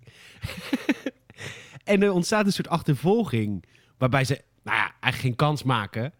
en 1.83 2.03
er 2.03 2.11
ontstaat 2.11 2.45
een 2.45 2.53
soort 2.53 2.67
achtervolging 2.69 3.63
waarbij 3.97 4.23
ze 4.23 4.41
nou 4.63 4.77
ja, 4.77 4.83
eigenlijk 4.83 5.15
geen 5.21 5.35
kans 5.35 5.63
maken. 5.63 6.13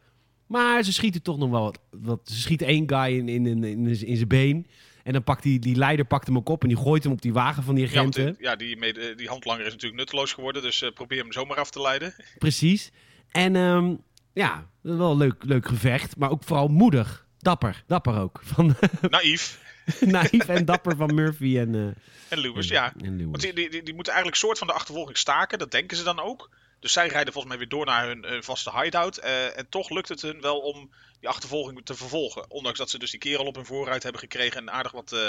Maar 0.47 0.83
ze 0.83 0.93
schieten 0.93 1.21
toch 1.21 1.37
nog 1.37 1.49
wel 1.49 1.61
wat. 1.63 1.79
wat 1.91 2.19
ze 2.23 2.39
schieten 2.39 2.67
één 2.67 2.89
guy 2.89 3.17
in, 3.17 3.29
in, 3.29 3.45
in, 3.45 3.63
in, 3.63 3.85
in 3.87 4.15
zijn 4.15 4.27
been. 4.27 4.67
En 5.03 5.13
dan 5.13 5.23
pakt 5.23 5.43
die, 5.43 5.59
die 5.59 5.75
leider 5.75 6.05
pakt 6.05 6.27
hem 6.27 6.37
ook 6.37 6.49
op 6.49 6.61
en 6.61 6.67
die 6.67 6.77
gooit 6.77 7.03
hem 7.03 7.11
op 7.11 7.21
die 7.21 7.33
wagen 7.33 7.63
van 7.63 7.75
die 7.75 7.83
Ja, 7.83 7.89
agenten. 7.91 8.27
eh, 8.27 8.33
ja 8.43 8.55
die, 8.55 8.77
mede- 8.77 9.15
die 9.15 9.27
handlanger 9.27 9.65
is 9.65 9.71
natuurlijk 9.71 9.99
nutteloos 9.99 10.33
geworden, 10.33 10.61
dus 10.61 10.81
eh, 10.81 10.91
probeer 10.93 11.19
hem 11.21 11.31
zomaar 11.31 11.57
af 11.57 11.69
te 11.71 11.81
leiden. 11.81 12.13
Precies. 12.37 12.91
En 13.31 13.55
ehm, 13.55 13.95
ja, 14.35 14.69
wel 14.81 15.11
een 15.11 15.17
leuk, 15.17 15.43
leuk 15.43 15.67
gevecht. 15.67 16.17
Maar 16.17 16.29
ook 16.29 16.43
vooral 16.43 16.67
moedig. 16.67 17.25
Dapper. 17.37 17.83
Dapper 17.87 18.19
ook. 18.19 18.39
Van, 18.43 18.75
Naïef. 19.09 19.59
naïef 19.99 20.47
en 20.47 20.65
dapper 20.65 20.95
van 20.95 21.15
Murphy 21.15 21.57
en, 21.57 21.75
eh 21.75 22.29
En 22.29 22.39
Lewis, 22.39 22.67
ja. 22.67 22.93
en 22.97 23.11
Lewis. 23.17 23.25
Want 23.25 23.41
die, 23.41 23.69
die, 23.69 23.83
die, 23.83 23.93
moeten 23.93 24.13
eigenlijk 24.13 24.41
soort 24.41 24.57
van 24.57 24.67
de 24.67 24.73
achtervolging 24.73 25.17
staken, 25.17 25.59
dat 25.59 25.71
denken 25.71 25.97
ze 25.97 26.03
dan 26.03 26.19
ook. 26.19 26.49
Dus 26.79 26.91
zij 26.93 27.07
rijden 27.07 27.33
volgens 27.33 27.53
mij 27.53 27.57
weer 27.57 27.77
door 27.77 27.85
naar 27.85 28.07
hun, 28.07 28.25
hun 28.25 28.43
vaste 28.43 28.81
hideout. 28.81 29.17
eh, 29.17 29.57
en 29.57 29.69
toch 29.69 29.89
lukt 29.89 30.09
het 30.09 30.21
hun 30.21 30.41
wel 30.41 30.59
om 30.59 30.91
die 31.19 31.29
achtervolging 31.29 31.85
te 31.85 31.95
vervolgen. 31.95 32.51
Ondanks 32.51 32.77
dat 32.77 32.89
ze 32.89 32.99
dus 32.99 33.11
die 33.11 33.19
kerel 33.19 33.45
op 33.45 33.55
hun 33.55 33.65
voorruit 33.65 34.03
hebben 34.03 34.21
gekregen 34.21 34.61
en 34.61 34.71
aardig 34.71 34.91
wat 34.91 35.11
eh, 35.11 35.19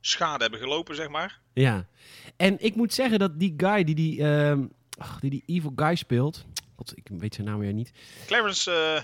schade 0.00 0.42
hebben 0.42 0.60
gelopen, 0.60 0.94
zeg 0.96 1.08
maar. 1.08 1.40
Ja. 1.52 1.86
En 2.36 2.56
ik 2.64 2.74
moet 2.74 2.94
zeggen 2.94 3.18
dat 3.18 3.38
die 3.38 3.54
guy 3.56 3.84
die 3.84 3.94
die, 3.94 4.22
ehm, 4.22 4.64
ach, 4.98 5.20
die, 5.20 5.30
die 5.30 5.42
evil 5.46 5.72
guy 5.76 5.94
speelt... 5.94 6.46
God, 6.76 6.92
ik 6.96 7.08
weet 7.08 7.34
zijn 7.34 7.46
naam 7.46 7.58
weer 7.58 7.72
niet. 7.72 7.92
Clarence, 8.26 8.70
eh, 8.72 9.02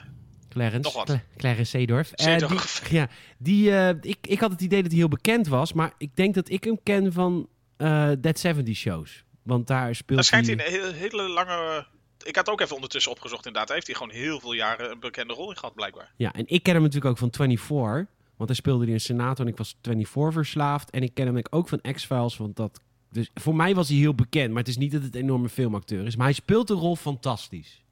Clarence. 0.49 0.81
Nog 0.81 0.95
wat. 0.95 1.05
Cla- 1.05 1.23
Clarence 1.37 1.65
Seedorf. 1.71 2.13
Eh, 2.13 2.49
die, 2.49 2.59
ja, 2.99 3.09
die, 3.39 3.71
eh, 3.71 3.89
ik, 4.01 4.19
ik 4.21 4.41
had 4.41 4.51
het 4.51 4.61
idee 4.61 4.83
dat 4.83 4.91
hij 4.91 5.01
heel 5.01 5.09
bekend 5.09 5.49
was, 5.49 5.73
maar 5.73 5.93
ik 5.99 6.17
denk 6.17 6.35
dat 6.35 6.49
ik 6.49 6.65
hem 6.65 6.83
ken 6.83 7.13
van 7.13 7.49
eh 7.77 8.11
Dead 8.21 8.39
70 8.39 8.77
shows. 8.77 9.25
Want 9.43 9.67
daar 9.67 9.95
speelt 9.95 10.19
daar 10.19 10.25
schijnt 10.25 10.47
hij 10.47 10.57
hij... 10.57 10.89
een 10.89 10.95
hele, 10.95 11.29
lange... 11.29 11.87
Ik 12.23 12.37
had 12.37 12.49
ook 12.49 12.61
even 12.61 12.75
ondertussen 12.75 13.13
opgezocht 13.13 13.47
inderdaad. 13.47 13.67
Daar 13.67 13.77
heeft 13.77 13.87
hij 13.87 13.97
gewoon 13.97 14.15
heel 14.15 14.41
veel 14.41 14.53
jaren 14.53 14.91
een 14.91 15.01
bekende 15.01 15.35
rol 15.35 15.51
in 15.51 15.57
gehad, 15.57 15.75
blijkbaar. 15.75 16.13
Ja, 16.17 16.33
en 16.33 16.45
ik 16.47 16.63
ken 16.63 16.73
hem 16.75 16.83
natuurlijk 16.83 17.11
ook 17.11 17.19
van 17.19 17.33
24. 17.33 18.07
Want 18.37 18.49
hij 18.49 18.55
speelde 18.55 18.87
in 18.87 19.01
Senator 19.01 19.45
en 19.47 19.53
ik 19.53 19.59
was 19.59 19.77
24 19.83 20.33
verslaafd. 20.33 20.91
En 20.91 21.03
ik 21.03 21.15
ken 21.15 21.27
hem 21.27 21.43
ook 21.51 21.69
van 21.69 21.81
X-Files, 21.93 22.37
want 22.37 22.57
dat... 22.57 22.81
Dus 23.13 23.31
voor 23.35 23.55
mij 23.55 23.75
was 23.75 23.89
hij 23.89 23.97
heel 23.99 24.15
bekend, 24.15 24.49
maar 24.49 24.59
het 24.59 24.69
is 24.69 24.77
niet 24.77 24.93
dat 24.93 25.03
het 25.03 25.15
een 25.15 25.21
enorme 25.23 25.49
filmacteur 25.49 26.07
is. 26.07 26.17
Maar 26.17 26.27
hij 26.27 26.35
speelt 26.35 26.69
de 26.69 26.75
rol 26.75 26.97
fantastisch. 26.97 27.83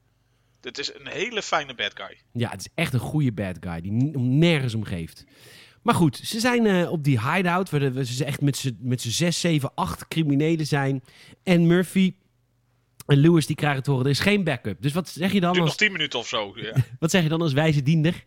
Dit 0.61 0.79
is 0.79 0.95
een 0.95 1.07
hele 1.09 1.43
fijne 1.43 1.75
bad 1.75 1.93
guy. 1.95 2.19
Ja, 2.33 2.51
het 2.51 2.61
is 2.61 2.69
echt 2.75 2.93
een 2.93 3.01
goede 3.01 3.33
bad 3.33 3.57
guy 3.61 3.81
die 3.81 3.93
nergens 4.19 4.75
om 4.75 4.85
geeft. 4.85 5.25
Maar 5.83 5.95
goed, 5.95 6.17
ze 6.17 6.41
zijn 6.41 6.67
eh, 6.67 6.91
op 6.91 7.05
die 7.05 7.21
hideout, 7.33 7.71
waar 7.71 7.93
de- 7.93 8.05
ze 8.05 8.25
echt 8.25 8.41
met 8.81 9.01
z'n 9.01 9.09
zes, 9.11 9.41
zeven, 9.41 9.73
acht 9.75 10.09
criminelen 10.09 10.67
zijn. 10.67 11.03
En 11.43 11.67
Murphy 11.67 12.15
en 13.07 13.17
Lewis 13.17 13.47
die 13.47 13.57
krijgen 13.57 13.83
te 13.83 13.91
horen, 13.91 14.05
er 14.07 14.11
is 14.13 14.21
geen 14.21 14.45
backup. 14.45 14.83
Dus 14.83 14.93
wat 14.93 15.09
zeg 15.09 15.33
je 15.33 15.41
dan 15.41 15.53
Duurt 15.53 15.59
nog 15.65 15.67
als, 15.75 15.77
10 15.77 15.93
minuten 15.93 16.19
of 16.19 16.29
zo. 16.29 16.53
Ja. 16.55 16.73
wat 17.01 17.11
zeg 17.11 17.23
je 17.23 17.29
dan 17.29 17.41
als 17.43 17.53
wijze 17.53 17.83
diender? 17.83 18.25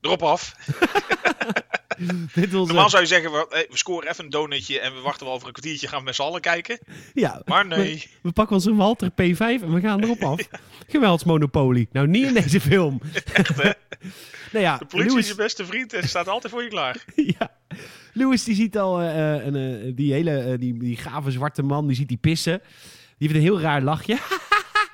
Erop 0.00 0.22
af. 0.22 0.54
Dit 2.34 2.52
was, 2.52 2.66
Normaal 2.66 2.90
zou 2.90 3.02
je 3.02 3.08
zeggen, 3.08 3.32
we, 3.32 3.66
scoren 3.70 4.08
even 4.08 4.24
een 4.24 4.30
donutje 4.30 4.80
en 4.80 4.94
we 4.94 5.00
wachten 5.00 5.26
wel 5.26 5.34
over 5.34 5.46
een 5.46 5.52
kwartiertje. 5.52 5.88
Gaan 5.88 5.98
we 5.98 6.04
met 6.04 6.14
z'n 6.14 6.22
allen 6.22 6.40
kijken. 6.40 6.78
ja, 7.14 7.42
Maar 7.44 7.66
nee. 7.66 7.94
We, 7.94 8.08
we 8.22 8.32
pakken 8.32 8.56
ons 8.56 8.64
een 8.64 8.76
Walter 8.76 9.10
P5 9.10 9.38
en 9.38 9.74
we 9.74 9.80
gaan 9.80 10.02
erop 10.02 10.22
af. 10.32 10.48
Geweldsmonopolie. 10.88 11.88
Nou, 11.92 12.06
niet 12.06 12.26
in 12.26 12.34
deze 12.34 12.60
film. 12.60 13.00
nou 14.52 14.64
ja, 14.64 14.78
De 14.78 14.84
politie 14.84 15.18
is 15.18 15.28
je 15.28 15.34
beste 15.34 15.66
vriend 15.66 15.92
en 15.92 16.08
staat 16.08 16.28
altijd 16.28 16.52
voor 16.52 16.62
je 16.62 16.68
klaar. 16.68 17.04
ja. 17.38 17.50
Lewis 18.12 18.44
die 18.44 18.54
ziet 18.54 18.78
al 18.78 19.00
eh, 19.00 19.34
eh, 19.34 19.46
een, 19.46 19.56
eh, 19.56 19.92
die 19.96 20.12
hele 20.12 20.56
die, 20.58 20.78
die 20.78 20.96
gave 20.96 21.30
zwarte 21.30 21.62
man, 21.62 21.86
die 21.86 21.96
ziet 21.96 22.08
die 22.08 22.16
pissen. 22.16 22.60
Die 23.18 23.28
heeft 23.28 23.34
een 23.34 23.40
heel 23.40 23.60
raar 23.60 23.82
lachje. 23.82 24.18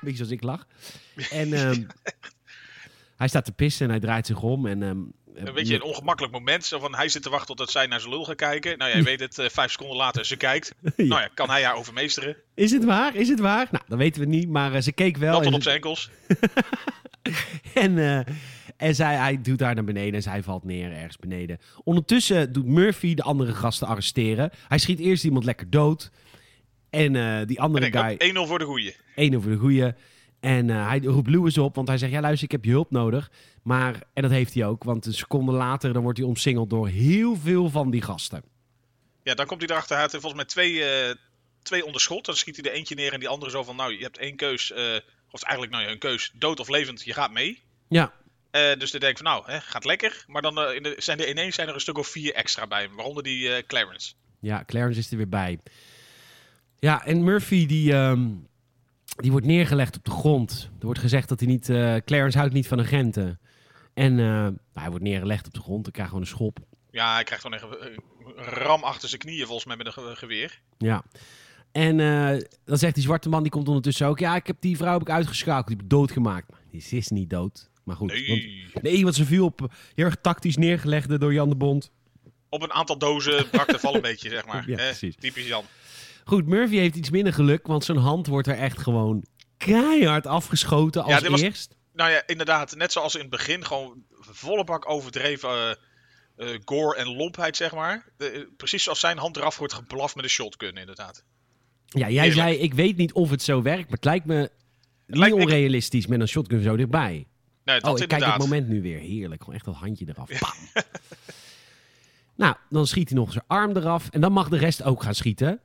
Beetje 0.00 0.16
zoals 0.16 0.33
ik 0.33 0.42
lach. 0.42 0.66
En 1.30 1.52
ehm, 1.52 1.83
hij 3.16 3.28
staat 3.28 3.45
te 3.45 3.52
pissen 3.52 3.85
en 3.85 3.90
hij 3.90 4.00
draait 4.00 4.26
zich 4.26 4.42
om. 4.42 4.66
En, 4.66 4.83
ehm, 4.83 4.99
Een 5.35 5.55
beetje 5.55 5.75
een 5.75 5.83
ongemakkelijk 5.83 6.33
moment. 6.33 6.65
Zo 6.65 6.79
van, 6.79 6.95
hij 6.95 7.09
zit 7.09 7.23
te 7.23 7.31
wachten 7.31 7.57
tot 7.57 7.71
zij 7.71 7.87
naar 7.87 8.01
zijn 8.01 8.13
lul 8.13 8.25
gaat 8.25 8.37
kijken. 8.37 8.79
Nou, 8.79 8.91
jij 8.91 9.03
weet 9.03 9.21
het, 9.21 9.39
eh, 9.39 9.49
vijf 9.49 9.71
seconden 9.71 9.97
later, 9.97 10.27
ze 10.27 10.37
kijkt. 10.37 10.75
Nou 10.97 11.21
ja, 11.21 11.29
kan 11.35 11.51
hij 11.51 11.65
haar 11.65 11.75
overmeesteren? 11.75 12.37
Is 12.55 12.71
het 12.71 12.85
waar? 12.85 13.15
Is 13.15 13.29
het 13.29 13.41
waar? 13.41 13.69
Nou, 13.71 13.85
dat 13.89 13.99
weten 13.99 14.21
we 14.21 14.27
niet. 14.27 14.49
Maar 14.49 14.75
eh, 14.75 14.81
ze 14.81 14.93
keek 14.93 15.17
wel. 15.17 15.37
En 15.37 15.43
tot 15.43 15.55
op 15.55 15.63
zijn 15.63 15.75
enkels. 15.75 16.11
En, 17.75 17.99
eh, 17.99 18.35
en 18.77 18.95
zij, 18.95 19.16
hij 19.16 19.40
doet 19.40 19.61
haar 19.61 19.75
naar 19.75 19.85
beneden 19.85 20.14
en 20.14 20.23
zij 20.23 20.43
valt 20.43 20.64
neer 20.64 20.93
ergens 20.93 21.16
beneden. 21.16 21.59
Ondertussen 21.85 22.53
doet 22.53 22.66
Murphy 22.66 23.14
de 23.14 23.23
andere 23.23 23.55
gasten 23.55 23.87
arresteren. 23.87 24.51
Hij 24.69 24.79
schiet 24.79 24.99
eerst 24.99 25.25
iemand 25.25 25.45
lekker 25.45 25.71
dood. 25.71 26.11
En 26.90 27.12
die 27.47 27.57
En 27.57 27.62
andere 27.62 27.87
ik 27.87 27.97
guy, 27.97 28.12
ook 28.12 28.45
1-0 28.45 28.49
voor 28.49 28.59
de 28.59 28.64
goeie. 28.64 28.97
één 29.14 29.35
over 29.35 29.51
de 29.51 29.57
goeie. 29.57 29.93
En 30.40 30.70
eh, 30.70 30.87
hij 30.87 30.98
roept 30.98 31.29
Lewis 31.29 31.59
op, 31.59 31.74
want 31.74 31.88
hij 31.88 31.98
zegt... 31.98 32.12
Ja, 32.12 32.20
luister, 32.20 32.44
ik 32.44 32.53
heb 32.53 32.64
je 32.64 32.70
hulp 32.70 32.90
nodig. 32.90 33.31
Maar, 33.62 34.03
en 34.12 34.22
dat 34.22 34.31
heeft 34.31 34.55
hij 34.55 34.66
ook, 34.66 34.85
want 34.85 35.07
een 35.07 35.14
seconde 35.14 35.53
later... 35.53 35.92
dan 35.92 36.03
wordt 36.03 36.18
hij 36.18 36.26
omsingeld 36.26 36.70
door 36.70 36.88
heel 36.88 37.37
veel 37.37 37.70
van 37.70 37.90
die 37.90 38.03
gasten. 38.03 38.42
Ja, 39.22 39.35
dan 39.35 39.46
komt 39.46 39.61
hij 39.61 39.70
erachter. 39.70 39.96
Hij 39.96 40.05
er 40.05 40.11
volgens 40.11 40.35
mij 40.35 40.44
twee, 40.44 40.85
eh, 40.85 41.14
twee 41.62 41.85
onder 41.87 42.00
schot. 42.00 42.24
Dan 42.26 42.37
schiet 42.37 42.57
hij 42.57 42.70
er 42.70 42.76
eentje 42.76 42.94
neer 42.94 43.12
en 43.12 43.20
die 43.20 43.29
andere 43.29 43.50
zo 43.50 43.62
van... 43.62 43.76
Nou, 43.76 43.96
je 43.96 44.03
hebt 44.03 44.18
één 44.18 44.37
keus. 44.37 44.72
eh, 44.72 44.96
of 45.31 45.42
eigenlijk 45.42 45.72
nou 45.72 45.85
ja, 45.85 45.90
een 45.90 45.98
keus. 45.98 46.33
Dood 46.35 46.61
of 46.61 46.68
levend, 46.68 47.03
je 47.03 47.12
gaat 47.12 47.33
mee. 47.33 47.62
Ja, 47.88 48.12
dus 48.50 48.90
dan 48.90 49.00
denk 49.00 49.18
ik 49.18 49.24
van 49.24 49.26
nou, 49.26 49.50
hè, 49.50 49.61
gaat 49.61 49.85
lekker. 49.85 50.24
Maar 50.26 50.42
dan 50.42 50.72
in 50.72 50.83
de, 50.83 50.94
zijn 50.98 51.20
er 51.20 51.29
ineens 51.29 51.55
zijn 51.55 51.68
er 51.68 51.74
een 51.74 51.81
stuk 51.81 51.98
of 51.98 52.09
vier 52.09 52.35
extra 52.35 52.66
bij 52.66 52.83
hem. 52.83 52.94
Waaronder 52.94 53.22
die 53.22 53.66
Clarence. 53.66 54.12
Ja, 54.40 54.64
Clarence 54.66 54.98
is 54.98 55.11
er 55.11 55.16
weer 55.16 55.29
bij. 55.29 55.59
Ja, 56.79 57.05
en 57.05 57.24
Murphy 57.24 57.66
die, 57.66 57.92
ehm, 57.92 58.29
die 59.22 59.30
wordt 59.30 59.46
neergelegd 59.46 59.96
op 59.96 60.04
de 60.04 60.11
grond. 60.11 60.70
Er 60.78 60.85
wordt 60.85 61.00
gezegd 61.00 61.28
dat 61.28 61.40
hij 61.40 61.48
niet... 61.48 61.68
eh, 61.68 61.96
Clarence 62.04 62.38
houdt 62.38 62.52
niet 62.52 62.68
van 62.68 62.80
agenten. 62.80 63.40
En 63.94 64.18
eh, 64.18 64.24
nou, 64.26 64.56
hij 64.74 64.88
wordt 64.88 65.04
neergelegd 65.04 65.46
op 65.46 65.54
de 65.54 65.61
grond. 65.61 65.83
Hij 65.83 65.92
krijgt 65.92 66.11
gewoon 66.11 66.24
een 66.26 66.33
schop. 66.33 66.59
Ja, 66.90 67.14
hij 67.14 67.24
krijgt 67.24 67.44
gewoon 67.44 67.61
een 68.37 68.44
ram 68.44 68.83
achter 68.83 69.09
zijn 69.09 69.20
knieën 69.20 69.44
volgens 69.46 69.66
mij 69.66 69.76
met 69.76 69.87
een 69.87 69.92
ge- 69.92 70.12
geweer. 70.16 70.61
Ja. 70.78 71.04
En 71.72 72.00
eh, 72.00 72.40
dan 72.64 72.78
zegt 72.78 72.94
die 72.94 73.02
zwarte 73.02 73.28
man, 73.28 73.42
die 73.42 73.52
komt 73.52 73.68
ondertussen 73.68 74.06
ook... 74.06 74.18
Ja, 74.18 74.37
ik 74.37 74.46
heb 74.46 74.56
die 74.61 74.76
vrouw 74.76 74.92
heb 74.92 75.00
ik 75.02 75.11
uitgeschakeld. 75.11 75.66
Die 75.66 75.76
heb 75.76 75.85
ik 75.85 75.90
doodgemaakt. 75.90 76.50
Maar 76.50 76.61
die 76.70 76.85
is 76.98 77.09
niet 77.09 77.30
dood. 77.30 77.70
Maar 77.85 77.96
goed. 77.96 78.11
Want, 78.12 78.26
Nee. 78.28 78.64
nee, 78.83 79.02
want 79.02 79.14
ze 79.14 79.24
viel 79.24 79.44
op... 79.44 79.72
Heel 79.94 80.04
erg 80.04 80.16
tactisch 80.20 80.56
neergelegd 80.56 81.20
door 81.20 81.33
Jan 81.33 81.48
de 81.48 81.56
Bond. 81.56 81.90
Op 82.48 82.62
een 82.62 82.72
aantal 82.72 82.98
dozen 82.98 83.50
brak 83.50 83.68
de 83.68 83.78
val 83.78 83.94
een 83.94 84.00
beetje, 84.11 84.28
zeg 84.28 84.46
maar. 84.46 84.68
Ja, 84.70 84.92
typisch 85.18 85.46
Jan. 85.46 85.64
Goed, 86.31 86.47
Murphy 86.47 86.77
heeft 86.77 86.97
iets 86.97 87.11
minder 87.11 87.33
geluk. 87.33 87.66
Want 87.66 87.85
zijn 87.85 87.99
hand 87.99 88.27
wordt 88.27 88.49
er 88.49 88.59
echt 88.59 88.79
gewoon 88.79 89.25
keihard 89.57 90.27
afgeschoten 90.27 91.03
als 91.03 91.12
Ja, 91.12 91.21
dit 91.21 91.31
was- 91.31 91.40
eerst. 91.40 91.77
Nou 91.93 92.11
ja, 92.11 92.23
inderdaad. 92.27 92.77
Net 92.77 92.93
zoals 92.93 93.14
in 93.14 93.21
het 93.21 93.31
begin. 93.31 93.64
Gewoon 93.64 94.03
volle 94.21 94.64
bak 94.64 94.90
overdreven 94.90 95.79
eh, 96.37 96.49
gore 96.64 96.97
en 96.97 97.16
lompheid, 97.16 97.57
zeg 97.57 97.75
maar. 97.75 98.07
De- 98.16 98.29
eh, 98.31 98.40
precies 98.57 98.83
zoals 98.83 99.01
zijn 99.01 99.19
hand 99.19 99.37
eraf 99.37 99.59
wordt 99.59 99.73
geblaft 99.73 100.14
met 100.14 100.25
een 100.25 100.31
shotgun, 100.31 100.77
inderdaad. 100.77 101.25
Ja, 101.87 102.11
jij 102.11 102.31
zei, 102.31 102.57
ik 102.57 102.75
weet 102.75 102.97
niet 102.97 103.12
of 103.12 103.31
het 103.31 103.43
zo 103.43 103.62
werkt, 103.62 103.83
maar 103.85 103.97
het 103.97 104.05
lijkt 104.05 104.27
me 104.27 104.51
niet 105.07 105.19
lijkt 105.19 105.35
onrealistisch 105.35 106.07
met 106.07 106.21
een 106.21 106.29
shotgun 106.29 106.62
zo 106.62 106.77
dichtbij. 106.77 107.27
Nee, 107.64 107.81
dat 107.81 107.93
oh, 107.93 107.99
ik 107.99 108.09
kijk 108.09 108.25
het 108.25 108.38
moment 108.38 108.69
nu 108.69 108.83
weer. 108.83 108.99
Heerlijk, 108.99 109.40
gewoon 109.40 109.55
echt 109.55 109.64
dat 109.64 109.75
handje 109.75 110.05
eraf. 110.09 110.29
Bam. 110.40 110.85
nou, 112.47 112.55
dan 112.69 112.87
schiet 112.87 113.09
hij 113.09 113.19
nog 113.19 113.33
zijn 113.33 113.45
arm 113.47 113.77
eraf 113.77 114.09
en 114.11 114.21
dan 114.21 114.33
mag 114.33 114.49
de 114.49 114.57
rest 114.59 114.83
ook 114.83 115.03
gaan 115.03 115.14
schieten. 115.14 115.61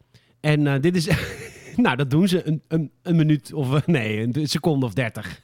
En 0.45 0.67
eh, 0.67 0.81
dit 0.81 0.95
is... 0.95 1.07
nou, 1.85 1.95
dat 1.95 2.09
doen 2.09 2.27
ze 2.27 2.47
een, 2.47 2.63
een, 2.67 2.91
een 3.01 3.15
minuut 3.15 3.53
of... 3.53 3.73
eh, 3.73 3.81
nee, 3.85 4.19
een 4.21 4.47
seconde 4.47 4.85
of 4.85 4.93
dertig. 4.93 5.39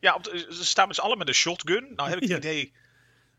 Ja, 0.00 0.14
op 0.14 0.24
de- 0.24 0.46
ze 0.50 0.64
staan 0.64 0.86
met 0.86 0.96
z'n 0.96 1.02
allen 1.02 1.18
met 1.18 1.28
een 1.28 1.34
shotgun. 1.34 1.92
Nou 1.96 2.08
heb 2.08 2.18
ik 2.18 2.28
Ja. 2.28 2.34
het 2.34 2.44
idee... 2.44 2.72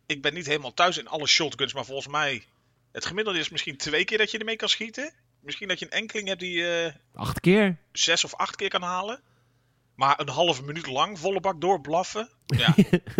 Ik 0.05 0.21
ben 0.21 0.33
niet 0.33 0.45
helemaal 0.45 0.73
thuis 0.73 0.97
in 0.97 1.07
alle 1.07 1.27
shotguns, 1.27 1.73
maar 1.73 1.85
volgens 1.85 2.07
mij... 2.07 2.43
Het 2.91 3.05
gemiddelde 3.05 3.39
is 3.39 3.49
misschien 3.49 3.77
twee 3.77 4.05
keer 4.05 4.17
dat 4.17 4.31
je 4.31 4.37
ermee 4.37 4.55
kan 4.55 4.69
schieten. 4.69 5.13
Misschien 5.39 5.67
dat 5.67 5.79
je 5.79 5.85
een 5.85 5.91
enkeling 5.91 6.27
hebt 6.27 6.39
die 6.39 6.67
eh, 6.67 6.93
Acht 7.13 7.39
keer. 7.39 7.77
zes 7.91 8.23
of 8.23 8.35
acht 8.35 8.55
keer 8.55 8.69
kan 8.69 8.81
halen. 8.81 9.19
Maar 9.95 10.19
een 10.19 10.29
halve 10.29 10.63
minuut 10.63 10.87
lang 10.87 11.19
volle 11.19 11.39
bak 11.39 11.61
doorblaffen. 11.61 12.29
Ja, 12.45 12.75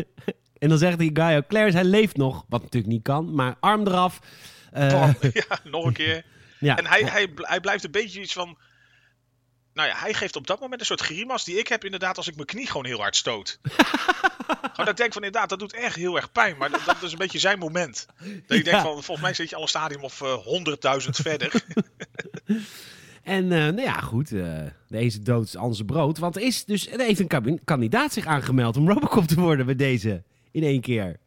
En 0.60 0.70
dan 0.70 0.78
zegt 0.78 1.00
die 1.00 1.10
guy 1.14 1.36
ook, 1.36 1.48
Clarence, 1.48 1.78
hij 1.78 1.86
leeft 1.86 2.18
nog. 2.18 2.46
Wat 2.50 2.62
natuurlijk 2.62 2.94
niet 2.94 3.04
kan, 3.04 3.36
maar 3.36 3.56
arm 3.60 3.88
eraf. 3.88 4.20
Bam. 4.72 5.16
ja 5.34 5.60
nog 5.64 5.86
een 5.86 5.94
keer. 5.94 6.26
Ja. 6.64 6.78
En 6.78 6.86
hij, 6.86 7.02
hij, 7.04 7.30
hij 7.36 7.60
blijft 7.60 7.84
een 7.84 7.92
beetje 7.92 8.22
iets 8.22 8.34
van... 8.34 8.58
Nou 9.74 9.88
ja, 9.88 9.96
hij 9.98 10.14
geeft 10.14 10.36
op 10.36 10.48
dat 10.48 10.60
moment 10.60 10.80
een 10.80 10.86
soort 10.86 11.02
grimas 11.02 11.44
die 11.44 11.58
ik 11.58 11.68
heb 11.68 11.84
inderdaad 11.84 12.18
als 12.18 12.28
ik 12.28 12.36
mijn 12.36 12.48
knie 12.48 12.68
gewoon 12.68 12.86
heel 12.86 13.00
hard 13.00 13.16
stoot. 13.16 13.60
gewoon 13.64 14.72
dat 14.76 14.90
ik 14.90 14.98
denk 14.98 15.14
van 15.14 15.24
inderdaad, 15.24 15.50
dat 15.50 15.60
doet 15.60 15.74
echt 15.74 15.96
heel 15.96 16.16
erg 16.16 16.32
pijn. 16.32 16.58
Maar 16.58 16.72
dat, 16.72 16.82
dat 16.86 17.04
is 17.04 17.12
een 17.12 17.18
beetje 17.18 17.40
zijn 17.40 17.60
moment. 17.60 18.06
Dat 18.18 18.28
je 18.48 18.56
Ja. 18.58 18.64
denkt 18.64 18.82
van, 18.82 18.92
volgens 18.92 19.22
mij 19.22 19.34
zit 19.34 19.50
je 19.50 19.56
al 19.56 19.62
een 19.62 19.68
stadium 19.68 20.04
of 20.04 20.22
eh, 20.22 20.38
100.000 21.04 21.10
verder. 21.28 21.64
En 23.24 23.44
eh, 23.52 23.58
nou 23.60 23.82
ja, 23.82 23.94
goed. 24.00 24.32
eh 24.32 24.62
deze 24.88 25.22
dood 25.22 25.56
is 25.72 25.82
brood. 25.86 26.18
Want 26.18 26.36
er 26.36 26.42
is 26.42 26.66
dus 26.66 26.88
er 26.92 27.00
heeft 27.00 27.20
een 27.20 27.60
kandidaat 27.64 28.14
zich 28.14 28.26
aangemeld 28.26 28.78
om 28.78 28.90
Robocop 28.90 29.26
te 29.28 29.40
worden 29.40 29.66
bij 29.66 29.76
deze. 29.76 30.24
In 30.52 30.64
één 30.64 30.82
keer. 30.82 31.20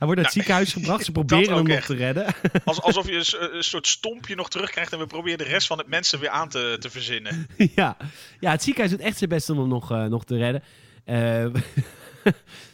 Hij 0.00 0.08
wordt 0.08 0.16
naar 0.16 0.24
het 0.24 0.32
ziekenhuis 0.40 0.72
gebracht. 0.72 1.04
Ze 1.04 1.12
proberen 1.20 1.54
hem 1.54 1.64
nog 1.66 1.76
echt. 1.76 1.86
te 1.86 1.94
redden. 1.94 2.26
Als, 2.64 2.80
alsof 2.80 3.08
je 3.08 3.36
een, 3.52 3.64
soort 3.64 3.86
stompje 3.86 4.34
nog 4.34 4.50
terugkrijgt 4.50 4.92
en 4.92 4.98
we 4.98 5.06
proberen 5.06 5.38
de 5.38 5.44
rest 5.44 5.66
van 5.66 5.78
het 5.78 5.86
mensen 5.86 6.20
weer 6.20 6.28
aan 6.28 6.48
te, 6.48 6.76
te 6.80 6.90
verzinnen. 6.90 7.46
ja. 7.74 7.96
ja, 8.40 8.50
het 8.50 8.62
ziekenhuis 8.62 8.96
doet 8.96 9.06
echt 9.06 9.18
zijn 9.18 9.30
best 9.30 9.50
om 9.50 9.58
hem 9.58 9.68
nog, 9.68 9.90
eh, 9.90 10.04
nog 10.04 10.24
te 10.24 10.36
redden. 10.36 10.62
Eh, 11.04 11.14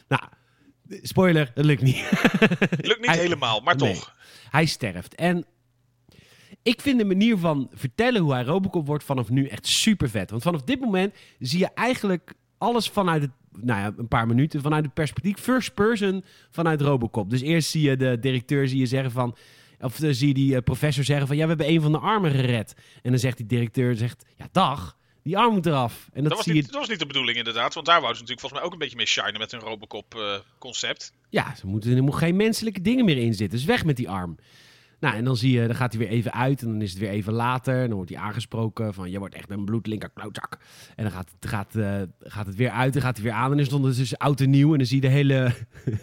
nou, 0.09 0.23
spoiler, 1.03 1.51
dat 1.55 1.65
lukt 1.65 1.83
niet. 1.83 2.05
Lukt 2.81 3.01
niet 3.01 3.07
Hij- 3.07 3.19
helemaal, 3.19 3.61
maar 3.61 3.77
Nee. 3.77 3.95
toch. 3.95 4.15
Hij 4.51 4.67
sterft. 4.67 5.15
En 5.15 5.47
ik 6.62 6.81
vind 6.81 6.99
de 6.99 7.05
manier 7.05 7.39
van 7.39 7.71
vertellen 7.75 8.23
hoe 8.23 8.33
hij 8.33 8.43
Robocop 8.43 8.87
wordt 8.87 9.05
vanaf 9.05 9.29
nu 9.29 9.47
echt 9.47 9.67
super 9.67 10.11
vet. 10.11 10.31
Want 10.31 10.43
vanaf 10.43 10.62
dit 10.62 10.81
moment 10.81 11.15
zie 11.39 11.59
je 11.59 11.71
eigenlijk 11.75 12.33
alles 12.59 12.89
vanuit 12.89 13.23
het, 13.23 13.31
nou 13.61 13.81
ja, 13.81 13.92
een 13.97 14.09
paar 14.09 14.27
minuten 14.27 14.62
vanuit 14.62 14.85
het 14.85 14.95
perspectief 14.95 15.38
first 15.38 15.75
person 15.75 16.25
vanuit 16.51 16.81
Robocop. 16.81 17.31
Dus 17.31 17.40
eerst 17.40 17.71
zie 17.71 17.83
je 17.83 17.97
de 17.97 18.19
directeur 18.21 18.69
zie 18.69 18.79
je 18.79 18.87
zeggen 18.87 19.11
van, 19.11 19.37
of 19.81 20.01
eh, 20.01 20.09
zie 20.12 20.29
je 20.29 20.35
die 20.35 20.57
eh, 20.57 20.62
professor 20.62 21.05
zeggen 21.05 21.27
van, 21.27 21.37
ja, 21.37 21.42
we 21.42 21.49
hebben 21.49 21.69
een 21.69 21.81
van 21.81 21.92
de 21.92 21.99
armen 21.99 22.31
gered. 22.31 22.75
En 23.03 23.11
dan 23.11 23.21
zegt 23.21 23.37
die 23.37 23.47
directeur, 23.47 23.97
zegt, 23.97 24.25
ja, 24.37 24.49
dag. 24.53 24.97
Die 25.23 25.38
arm 25.38 25.55
moet 25.55 25.66
eraf. 25.66 26.09
En 26.12 26.23
dat, 26.23 26.29
Dat 26.29 26.33
was, 26.33 26.45
zie 26.45 26.55
niet, 26.55 26.64
je... 26.64 26.71
dat 26.71 26.81
was 26.81 26.88
niet 26.88 26.99
de 26.99 27.07
bedoeling 27.07 27.38
inderdaad, 27.38 27.75
want 27.75 27.87
daar 27.87 28.01
wouden 28.01 28.16
ze 28.16 28.23
natuurlijk 28.23 28.40
volgens 28.40 28.61
mij 28.61 28.62
ook 28.62 28.73
een 28.73 28.79
beetje 28.79 28.97
mee 28.97 29.07
shinen 29.07 29.38
met 29.38 29.51
hun 29.51 29.61
Robocop 29.61 30.14
eh, 30.14 30.35
concept. 30.59 31.12
Ja, 31.29 31.55
ze 31.55 31.66
moeten, 31.66 31.97
er 31.97 32.03
moet 32.03 32.14
geen 32.14 32.37
menselijke 32.37 32.81
dingen 32.81 33.05
meer 33.05 33.16
in 33.16 33.35
zitten. 33.35 33.59
Dus 33.59 33.66
weg 33.66 33.85
met 33.85 33.97
die 33.97 34.09
arm. 34.09 34.37
Nou, 35.01 35.17
en 35.17 35.25
dan 35.25 35.37
zie 35.37 35.61
je, 35.61 35.67
dan 35.67 35.77
gaat 35.77 35.93
hij 35.93 36.01
weer 36.01 36.11
even 36.11 36.33
uit 36.33 36.63
en 36.63 36.69
dan 36.69 36.83
is 36.83 36.91
het 36.91 36.99
weer 36.99 37.11
even 37.11 37.33
later. 37.33 37.75
En 37.75 37.87
dan 37.87 37.97
wordt 37.97 38.11
hij 38.11 38.21
aangesproken 38.21 38.95
van, 38.95 39.11
je 39.11 39.19
wordt 39.19 39.35
echt 39.35 39.51
een 39.51 39.65
bloedlinker 39.65 40.11
klootzak. 40.11 40.59
En 40.95 41.05
dan 41.05 41.13
gaat, 41.13 41.31
gaat, 41.41 41.75
eh, 41.75 42.03
gaat 42.21 42.47
het 42.47 42.55
weer 42.55 42.71
uit 42.71 42.97
en 42.97 43.03
gaat 43.03 43.17
hij 43.17 43.25
weer 43.25 43.35
aan. 43.35 43.51
En 43.51 43.57
dan 43.57 43.67
stond 43.67 43.85
het 43.85 43.97
dus 43.97 44.19
oud 44.19 44.41
en 44.41 44.51
nieuw. 44.51 44.73
En 44.73 44.79
dan 44.79 44.87
zie 44.87 45.03
je 45.03 45.09
de 45.09 45.15
hele, 45.15 45.55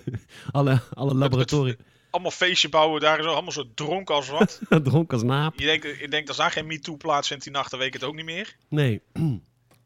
alle, 0.51 0.79
alle 0.93 1.13
laboratoria 1.13 1.75
Allemaal 2.13 2.31
feestje 2.31 2.69
bouwen, 2.69 3.01
daar 3.01 3.19
is 3.19 3.25
allemaal 3.25 3.51
zo 3.51 3.63
dronken 3.75 4.15
als 4.15 4.29
wat. 4.29 4.61
dronken 4.83 5.17
als 5.17 5.23
naap. 5.23 5.59
je, 5.59 5.65
denkt, 5.65 5.99
je 5.99 6.07
denkt, 6.07 6.27
als 6.27 6.37
daar 6.37 6.51
geen 6.51 6.67
MeToo 6.67 6.97
plaatsvindt 6.97 7.43
die 7.43 7.53
nacht, 7.53 7.69
dan 7.69 7.79
weet 7.79 7.87
ik 7.87 7.93
het 7.93 8.03
ook 8.03 8.15
niet 8.15 8.25
meer. 8.25 8.55
Nee. 8.69 9.01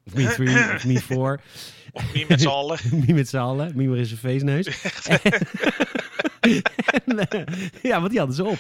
Of 0.07 0.13
me 0.13 0.33
three, 0.33 0.75
of 0.75 0.85
me 0.85 1.01
four. 1.01 1.41
Of 1.91 2.13
niet 2.13 2.27
met 2.27 2.41
z'n 2.41 2.47
allen. 2.47 2.79
Me 3.07 3.13
met 3.13 3.29
z'n 3.29 3.37
allen. 3.37 3.71
Me 3.75 3.87
maar 3.87 3.97
in 3.97 4.05
zijn 4.05 4.19
feestneus. 4.19 4.65
En, 7.05 7.29
eh, 7.29 7.45
ja, 7.81 7.97
want 7.99 8.09
die 8.09 8.19
hadden 8.19 8.35
ze 8.35 8.45
op. 8.45 8.59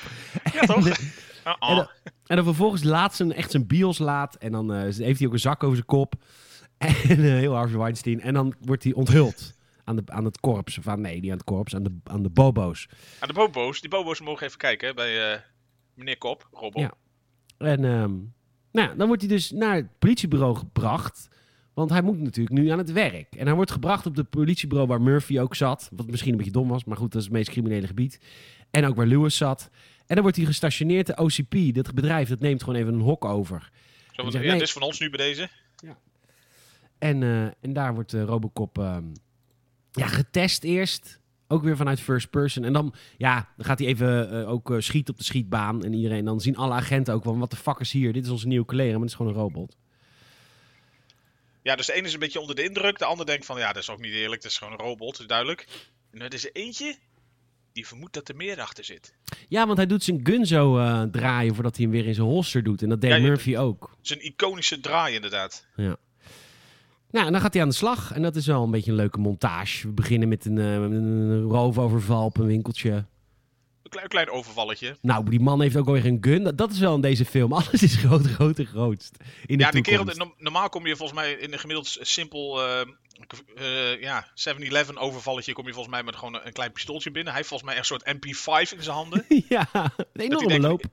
Ja, 0.53 0.61
toch? 0.61 0.87
En, 0.87 0.95
Uh-uh. 1.47 1.75
dan, 1.75 1.87
en 2.27 2.35
dan 2.35 2.45
vervolgens 2.45 2.83
laat 2.83 3.15
ze 3.15 3.33
echt 3.33 3.51
zijn 3.51 3.67
bios 3.67 3.97
laat. 3.97 4.35
En 4.35 4.51
dan 4.51 4.73
eh, 4.73 4.81
heeft 4.81 5.19
hij 5.19 5.27
ook 5.27 5.33
een 5.33 5.39
zak 5.39 5.63
over 5.63 5.75
zijn 5.75 5.87
kop. 5.87 6.15
En 6.77 6.95
eh, 7.09 7.17
heel 7.17 7.53
Harvey 7.53 7.77
Weinstein. 7.77 8.21
En 8.21 8.33
dan 8.33 8.55
wordt 8.59 8.83
hij 8.83 8.93
onthuld. 8.93 9.55
Aan, 9.83 9.95
de, 9.95 10.01
aan 10.05 10.25
het 10.25 10.39
korps. 10.39 10.77
Of 10.77 10.87
aan, 10.87 11.01
nee, 11.01 11.19
niet 11.19 11.31
aan 11.31 11.37
het 11.37 11.45
korps. 11.45 11.75
Aan 11.75 11.83
de, 11.83 11.97
aan 12.03 12.23
de 12.23 12.29
bobo's. 12.29 12.87
Aan 13.19 13.27
de 13.27 13.33
bobo's. 13.33 13.81
Die 13.81 13.89
bobo's 13.89 14.21
mogen 14.21 14.45
even 14.45 14.57
kijken 14.57 14.95
bij 14.95 15.33
eh, 15.33 15.39
meneer 15.93 16.17
Kop, 16.17 16.47
Robo. 16.51 16.79
Ja. 16.79 16.93
En 17.57 17.85
ehm, 17.85 18.13
nou, 18.71 18.97
dan 18.97 19.07
wordt 19.07 19.21
hij 19.21 19.31
dus 19.31 19.51
naar 19.51 19.75
het 19.75 19.99
politiebureau 19.99 20.55
gebracht. 20.55 21.27
Want 21.77 21.89
hij 21.89 22.01
moet 22.01 22.19
natuurlijk 22.19 22.55
nu 22.55 22.69
aan 22.69 22.77
het 22.77 22.91
werk. 22.91 23.35
En 23.35 23.45
hij 23.45 23.55
wordt 23.55 23.71
gebracht 23.71 24.05
op 24.05 24.15
het 24.15 24.29
politiebureau 24.29 24.89
waar 24.89 25.01
Murphy 25.01 25.39
ook 25.39 25.55
zat. 25.55 25.89
Wat 25.95 26.07
misschien 26.07 26.31
een 26.31 26.37
beetje 26.37 26.51
dom 26.51 26.67
was, 26.67 26.83
maar 26.83 26.97
goed, 26.97 27.11
dat 27.11 27.21
is 27.21 27.27
het 27.27 27.35
meest 27.35 27.49
criminele 27.49 27.87
gebied. 27.87 28.19
En 28.71 28.85
ook 28.85 28.95
waar 28.95 29.05
Lewis 29.05 29.37
zat. 29.37 29.69
En 30.05 30.15
dan 30.15 30.21
wordt 30.21 30.37
hij 30.37 30.45
gestationeerd. 30.45 31.07
De 31.07 31.17
OCP, 31.17 31.75
dat 31.75 31.93
bedrijf, 31.93 32.29
dat 32.29 32.39
neemt 32.39 32.63
gewoon 32.63 32.79
even 32.79 32.93
een 32.93 32.99
hok 32.99 33.25
over. 33.25 33.69
Zo, 34.11 34.23
van, 34.23 34.31
zegt, 34.31 34.43
ja, 34.43 34.49
nee. 34.49 34.59
dit 34.59 34.67
is 34.67 34.73
van 34.73 34.81
ons 34.81 34.99
nu 34.99 35.09
bij 35.09 35.19
deze. 35.19 35.49
En, 36.97 37.23
eh, 37.23 37.43
en 37.43 37.73
daar 37.73 37.93
wordt 37.93 38.13
eh, 38.13 38.23
Robocop 38.23 38.77
ehm, 38.77 39.05
ja, 39.91 40.07
getest 40.07 40.63
eerst. 40.63 41.19
Ook 41.47 41.63
weer 41.63 41.77
vanuit 41.77 41.99
first 41.99 42.29
person. 42.29 42.63
En 42.63 42.73
dan, 42.73 42.93
ja, 43.17 43.49
dan 43.57 43.65
gaat 43.65 43.79
hij 43.79 43.87
even 43.87 44.31
eh, 44.31 44.49
ook 44.49 44.75
schieten 44.77 45.13
op 45.13 45.19
de 45.19 45.25
schietbaan. 45.25 45.83
En 45.83 45.93
iedereen, 45.93 46.25
dan 46.25 46.41
zien 46.41 46.57
alle 46.57 46.73
agenten 46.73 47.13
ook 47.13 47.23
van, 47.23 47.39
wat 47.39 47.51
de 47.51 47.57
fuck 47.57 47.79
is 47.79 47.91
hier? 47.91 48.13
Dit 48.13 48.25
is 48.25 48.31
onze 48.31 48.47
nieuwe 48.47 48.65
collega, 48.65 48.91
maar 48.91 49.01
het 49.01 49.09
is 49.09 49.15
gewoon 49.15 49.31
een 49.31 49.39
robot. 49.39 49.75
Ja, 51.67 51.75
dus 51.75 51.85
de 51.85 51.93
ene 51.93 52.07
is 52.07 52.13
een 52.13 52.19
beetje 52.19 52.39
onder 52.39 52.55
de 52.55 52.63
indruk. 52.63 52.97
De 52.99 53.05
ander 53.05 53.25
denkt 53.25 53.45
van, 53.45 53.57
ja, 53.59 53.73
dat 53.73 53.81
is 53.81 53.89
ook 53.89 53.99
niet 53.99 54.13
eerlijk. 54.13 54.41
Dat 54.41 54.51
is 54.51 54.57
gewoon 54.57 54.73
een 54.73 54.79
robot, 54.79 55.27
duidelijk. 55.27 55.67
En 56.11 56.21
er 56.21 56.33
is 56.33 56.45
er 56.45 56.51
eentje 56.53 56.95
die 57.73 57.87
vermoedt 57.87 58.13
dat 58.13 58.29
er 58.29 58.35
meer 58.35 58.61
achter 58.61 58.83
zit. 58.83 59.13
Ja, 59.47 59.65
want 59.65 59.77
hij 59.77 59.87
doet 59.87 60.03
zijn 60.03 60.19
gun 60.23 60.45
zo 60.45 60.77
eh, 60.77 61.01
draaien 61.01 61.53
voordat 61.53 61.75
hij 61.75 61.85
hem 61.85 61.93
weer 61.93 62.05
in 62.05 62.13
zijn 62.13 62.27
holster 62.27 62.63
doet. 62.63 62.81
En 62.81 62.89
dat 62.89 63.01
deed 63.01 63.09
Ja, 63.09 63.15
je- 63.15 63.21
Murphy 63.21 63.57
ook. 63.57 63.95
Een 64.03 64.25
iconische 64.25 64.79
draai 64.79 65.15
inderdaad. 65.15 65.65
Nou, 67.11 67.25
en 67.25 67.31
dan 67.31 67.41
gaat 67.41 67.53
hij 67.53 67.61
aan 67.61 67.69
de 67.69 67.75
slag. 67.75 68.11
En 68.13 68.21
dat 68.21 68.35
is 68.35 68.45
wel 68.45 68.63
een 68.63 68.71
beetje 68.71 68.91
een 68.91 68.97
leuke 68.97 69.19
montage. 69.19 69.87
We 69.87 69.93
beginnen 69.93 70.27
met 70.27 70.45
een, 70.45 70.57
eh, 70.57 70.79
met 70.79 70.91
een 70.91 71.41
roofoverval 71.41 72.25
op 72.25 72.37
een 72.37 72.45
winkeltje. 72.45 73.05
Een 73.87 73.93
klein, 73.93 74.07
klein 74.07 74.29
overvalletje. 74.29 74.97
Nou, 75.01 75.29
die 75.29 75.39
man 75.39 75.61
heeft 75.61 75.75
ook 75.77 75.87
alweer 75.87 76.05
een 76.05 76.17
gun. 76.21 76.43
Dat, 76.43 76.57
dat 76.57 76.71
is 76.71 76.79
wel 76.79 76.95
in 76.95 77.01
deze 77.01 77.25
film. 77.25 77.53
Alles 77.59 77.83
is 77.83 77.95
groot, 77.95 78.25
groot 78.27 78.59
en 78.59 78.65
grootst. 78.65 79.17
In 79.45 79.57
de 79.57 79.63
Ja, 79.63 79.71
die 79.71 79.81
kerel, 79.81 80.03
no- 80.05 80.33
normaal 80.37 80.69
kom 80.69 80.87
je 80.87 80.95
volgens 80.95 81.19
mij 81.19 81.31
in 81.31 81.53
een 81.53 81.59
gemiddeld 81.59 81.97
simpel 82.01 82.61
eh, 82.63 82.81
eh, 83.55 84.01
ja, 84.01 84.27
7-Eleven 84.49 84.97
overvalletje 84.97 85.53
kom 85.53 85.65
je 85.67 85.73
volgens 85.73 85.93
mij 85.93 86.03
met 86.03 86.15
gewoon 86.15 86.35
een, 86.35 86.47
een 86.47 86.53
klein 86.53 86.71
pistooltje 86.71 87.11
binnen. 87.11 87.33
Hij 87.33 87.41
heeft 87.41 87.49
volgens 87.49 87.69
mij 87.69 87.79
echt 87.79 87.89
een 87.89 87.97
soort 87.99 88.69
MP5 88.69 88.77
in 88.77 88.83
zijn 88.83 88.95
handen. 88.95 89.25
ja, 89.49 89.69
een 89.73 90.21
enorme 90.21 90.47
denkt- 90.47 90.63
loop. 90.65 90.83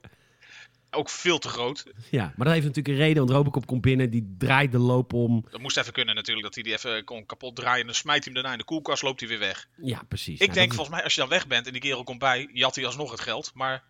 Ook 0.91 1.09
veel 1.09 1.37
te 1.37 1.47
groot. 1.47 1.85
Ja, 2.09 2.23
maar 2.35 2.45
dat 2.45 2.53
heeft 2.53 2.65
natuurlijk 2.65 2.95
een 2.95 3.03
reden. 3.03 3.17
Want 3.17 3.29
Robocop 3.29 3.65
komt 3.65 3.81
binnen, 3.81 4.09
die 4.09 4.35
draait 4.37 4.71
de 4.71 4.77
loop 4.77 5.13
om. 5.13 5.45
Dat 5.49 5.61
moest 5.61 5.77
even 5.77 5.93
kunnen 5.93 6.15
natuurlijk, 6.15 6.45
dat 6.45 6.55
hij 6.55 6.63
die 6.63 6.73
even 6.73 7.03
kon 7.03 7.25
kapot 7.25 7.55
draaien. 7.55 7.79
En 7.79 7.85
dan 7.85 7.95
smijt 7.95 8.23
hij 8.23 8.33
hem 8.33 8.33
daarna 8.33 8.51
in 8.51 8.59
de 8.59 8.65
koelkast, 8.65 9.03
loopt 9.03 9.19
hij 9.19 9.29
weer 9.29 9.39
weg. 9.39 9.67
Ja, 9.77 10.01
precies. 10.07 10.39
Ik 10.39 10.53
denk 10.53 10.73
volgens 10.73 10.95
mij, 10.95 11.03
als 11.03 11.13
je 11.13 11.19
dan 11.19 11.29
weg 11.29 11.47
bent 11.47 11.65
en 11.65 11.71
die 11.71 11.81
kerel 11.81 12.03
komt 12.03 12.19
bij, 12.19 12.49
jat 12.53 12.75
hij 12.75 12.85
alsnog 12.85 13.11
het 13.11 13.21
geld. 13.21 13.51
Maar 13.53 13.83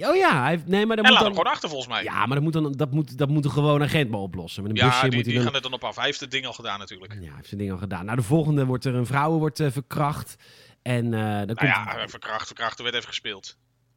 Oh 0.00 0.16
ja, 0.16 0.40
hij 0.40 0.50
heeft... 0.50 0.66
Nee, 0.66 0.86
maar 0.86 0.96
dat 0.96 1.04
en 1.04 1.10
moet 1.12 1.20
laat 1.20 1.26
hem 1.26 1.34
dan... 1.34 1.36
gewoon 1.36 1.52
achter 1.52 1.68
volgens 1.68 1.88
mij. 1.88 2.02
Ja, 2.02 2.26
maar 2.26 2.34
dat 2.34 2.42
moet, 2.42 2.52
dan, 2.52 2.72
dat, 2.72 2.90
moet, 2.90 3.18
dat 3.18 3.28
moet 3.28 3.44
een 3.44 3.50
gewone 3.50 3.84
agent 3.84 4.10
maar 4.10 4.20
oplossen. 4.20 4.62
Met 4.62 4.72
een 4.72 4.76
Ja, 4.76 4.86
busje 4.88 5.02
die, 5.02 5.14
moet 5.14 5.24
die 5.24 5.34
dan... 5.34 5.42
gaan 5.42 5.54
het 5.54 5.62
dan 5.62 5.72
op 5.72 5.84
af. 5.84 5.96
Hij 5.96 6.04
heeft 6.04 6.20
het 6.20 6.30
ding 6.30 6.46
al 6.46 6.52
gedaan 6.52 6.78
natuurlijk. 6.78 7.12
Ja, 7.12 7.18
hij 7.18 7.30
heeft 7.34 7.48
zijn 7.48 7.60
ding 7.60 7.72
al 7.72 7.78
gedaan. 7.78 8.04
Nou, 8.04 8.16
de 8.16 8.22
volgende 8.22 8.64
wordt 8.66 8.84
er 8.84 8.94
een 8.94 9.06
vrouw 9.06 9.38
wordt, 9.38 9.60
eh, 9.60 9.70
verkracht. 9.70 10.36
En 10.82 11.04
eh, 11.04 11.20
dan 11.20 11.26
Nou 11.26 11.54
komt, 11.54 11.60
ja, 11.60 12.08
verkracht, 12.08 12.46
verkracht, 12.46 12.78
er 12.78 12.84
werd 12.84 12.96
even 12.96 13.08
gespeeld. 13.08 13.56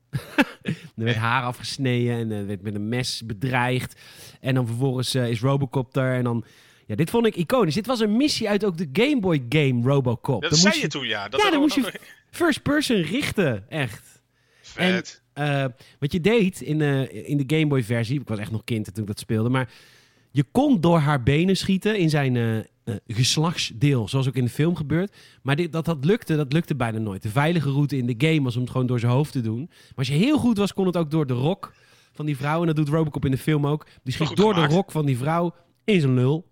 er 0.95 1.03
werd 1.03 1.15
haar 1.15 1.43
afgesneden 1.43 2.17
en 2.17 2.31
er 2.31 2.45
werd 2.45 2.61
met 2.61 2.75
een 2.75 2.89
mes 2.89 3.21
bedreigd. 3.25 4.01
En 4.39 4.55
dan 4.55 4.67
vervolgens 4.67 5.13
eh, 5.13 5.29
is 5.29 5.41
Robocop 5.41 5.95
er. 5.95 6.15
En 6.15 6.23
dan... 6.23 6.45
Ja, 6.87 6.95
dit 6.95 7.09
vond 7.09 7.25
ik 7.25 7.35
iconisch. 7.35 7.73
Dit 7.73 7.85
was 7.85 7.99
een 7.99 8.17
missie 8.17 8.49
uit 8.49 8.65
ook 8.65 8.77
de 8.77 8.89
Game 8.93 9.19
Boy 9.19 9.45
game 9.49 9.81
Robocop. 9.83 10.41
Dat 10.41 10.49
Dan 10.49 10.59
zei 10.59 10.79
je 10.79 10.87
toen, 10.87 11.07
ja. 11.07 11.29
Dat 11.29 11.41
Ja, 11.41 11.49
dan 11.49 11.59
moest 11.59 11.75
je 11.75 11.99
first 12.31 12.61
person 12.61 13.01
richten, 13.01 13.69
echt. 13.69 14.21
Vet. 14.61 15.23
Eh, 15.33 15.65
wat 15.99 16.11
je 16.11 16.21
deed 16.21 16.61
in, 16.61 16.81
eh, 16.81 17.29
in 17.29 17.37
de 17.37 17.55
Game 17.55 17.67
Boy 17.67 17.83
versie, 17.83 18.19
ik 18.19 18.27
was 18.27 18.39
echt 18.39 18.51
nog 18.51 18.63
kind 18.63 18.93
toen 18.93 19.03
ik 19.03 19.07
dat 19.07 19.19
speelde, 19.19 19.49
maar 19.49 19.69
je 20.31 20.43
kon 20.51 20.81
door 20.81 20.97
haar 20.97 21.23
benen 21.23 21.57
schieten 21.57 21.97
in 21.97 22.09
zijn 22.09 22.35
eh, 22.35 22.57
eh, 22.85 22.95
geslachtsdeel, 23.07 24.07
zoals 24.07 24.27
ook 24.27 24.35
in 24.35 24.43
de 24.43 24.49
film 24.49 24.75
gebeurt. 24.75 25.15
Maar 25.41 25.55
dit, 25.55 25.71
dat 25.71 25.85
dat 25.85 26.05
lukte, 26.05 26.35
dat 26.35 26.53
lukte 26.53 26.75
bijna 26.75 26.97
nooit. 26.97 27.21
De 27.21 27.29
veilige 27.29 27.69
route 27.69 27.97
in 27.97 28.05
de 28.05 28.27
game 28.27 28.41
was 28.41 28.55
om 28.55 28.61
het 28.61 28.71
gewoon 28.71 28.87
door 28.87 28.99
zijn 28.99 29.11
hoofd 29.11 29.31
te 29.31 29.41
doen. 29.41 29.65
Maar 29.69 29.93
als 29.95 30.07
je 30.07 30.13
heel 30.13 30.37
goed 30.37 30.57
was, 30.57 30.73
kon 30.73 30.85
het 30.85 30.97
ook 30.97 31.11
door 31.11 31.27
de 31.27 31.33
rok 31.33 31.73
van 32.11 32.25
die 32.25 32.37
vrouw. 32.37 32.59
En 32.59 32.67
dat 32.67 32.75
doet 32.75 32.89
Robocop 32.89 33.25
in 33.25 33.31
de 33.31 33.37
film 33.37 33.67
ook. 33.67 33.85
Die 34.03 34.13
schiet 34.13 34.35
door 34.35 34.53
gemaakt. 34.53 34.69
de 34.69 34.75
rok 34.75 34.91
van 34.91 35.05
die 35.05 35.17
vrouw 35.17 35.55
in 35.83 36.01
zijn 36.01 36.13
lul. 36.13 36.47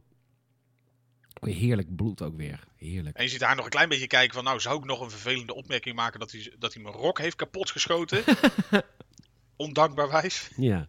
Oh, 1.41 1.54
Heerlijk 1.54 1.96
bloed 1.96 2.22
ook 2.22 2.38
weer. 2.38 2.63
Heerlijk. 2.76 3.17
En 3.17 3.24
je 3.24 3.30
ziet 3.30 3.41
haar 3.41 3.56
nog 3.56 3.65
een 3.65 3.72
klein 3.72 3.89
beetje 3.89 4.08
kijken 4.08 4.34
van, 4.34 4.43
nou, 4.43 4.60
zou 4.60 4.78
ik 4.78 4.86
nog 4.86 5.02
een 5.02 5.10
vervelende 5.10 5.54
opmerking 5.56 5.96
maken 5.96 6.19
dat 6.19 6.32
hij, 6.32 6.54
dat 6.60 6.74
hij 6.74 6.84
mijn 6.84 6.96
rok 6.96 7.19
heeft 7.19 7.36
kapotgeschoten? 7.36 8.24
Ondankbaar 9.56 10.10
wijf. 10.12 10.50
Ja. 10.58 10.88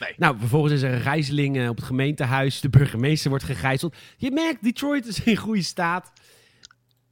Nee. 0.00 0.14
Nou, 0.16 0.38
vervolgens 0.38 0.72
is 0.72 0.82
er 0.82 0.92
een 0.92 1.00
gijzeling 1.00 1.58
eh, 1.58 1.68
op 1.68 1.76
het 1.76 1.84
gemeentehuis. 1.84 2.60
De 2.60 2.68
burgemeester 2.68 3.30
wordt 3.30 3.44
gegijzeld. 3.44 3.96
Je 4.16 4.30
merkt, 4.30 4.62
Detroit 4.62 5.06
is 5.06 5.20
in 5.22 5.36
goede 5.36 5.62
staat. 5.62 6.12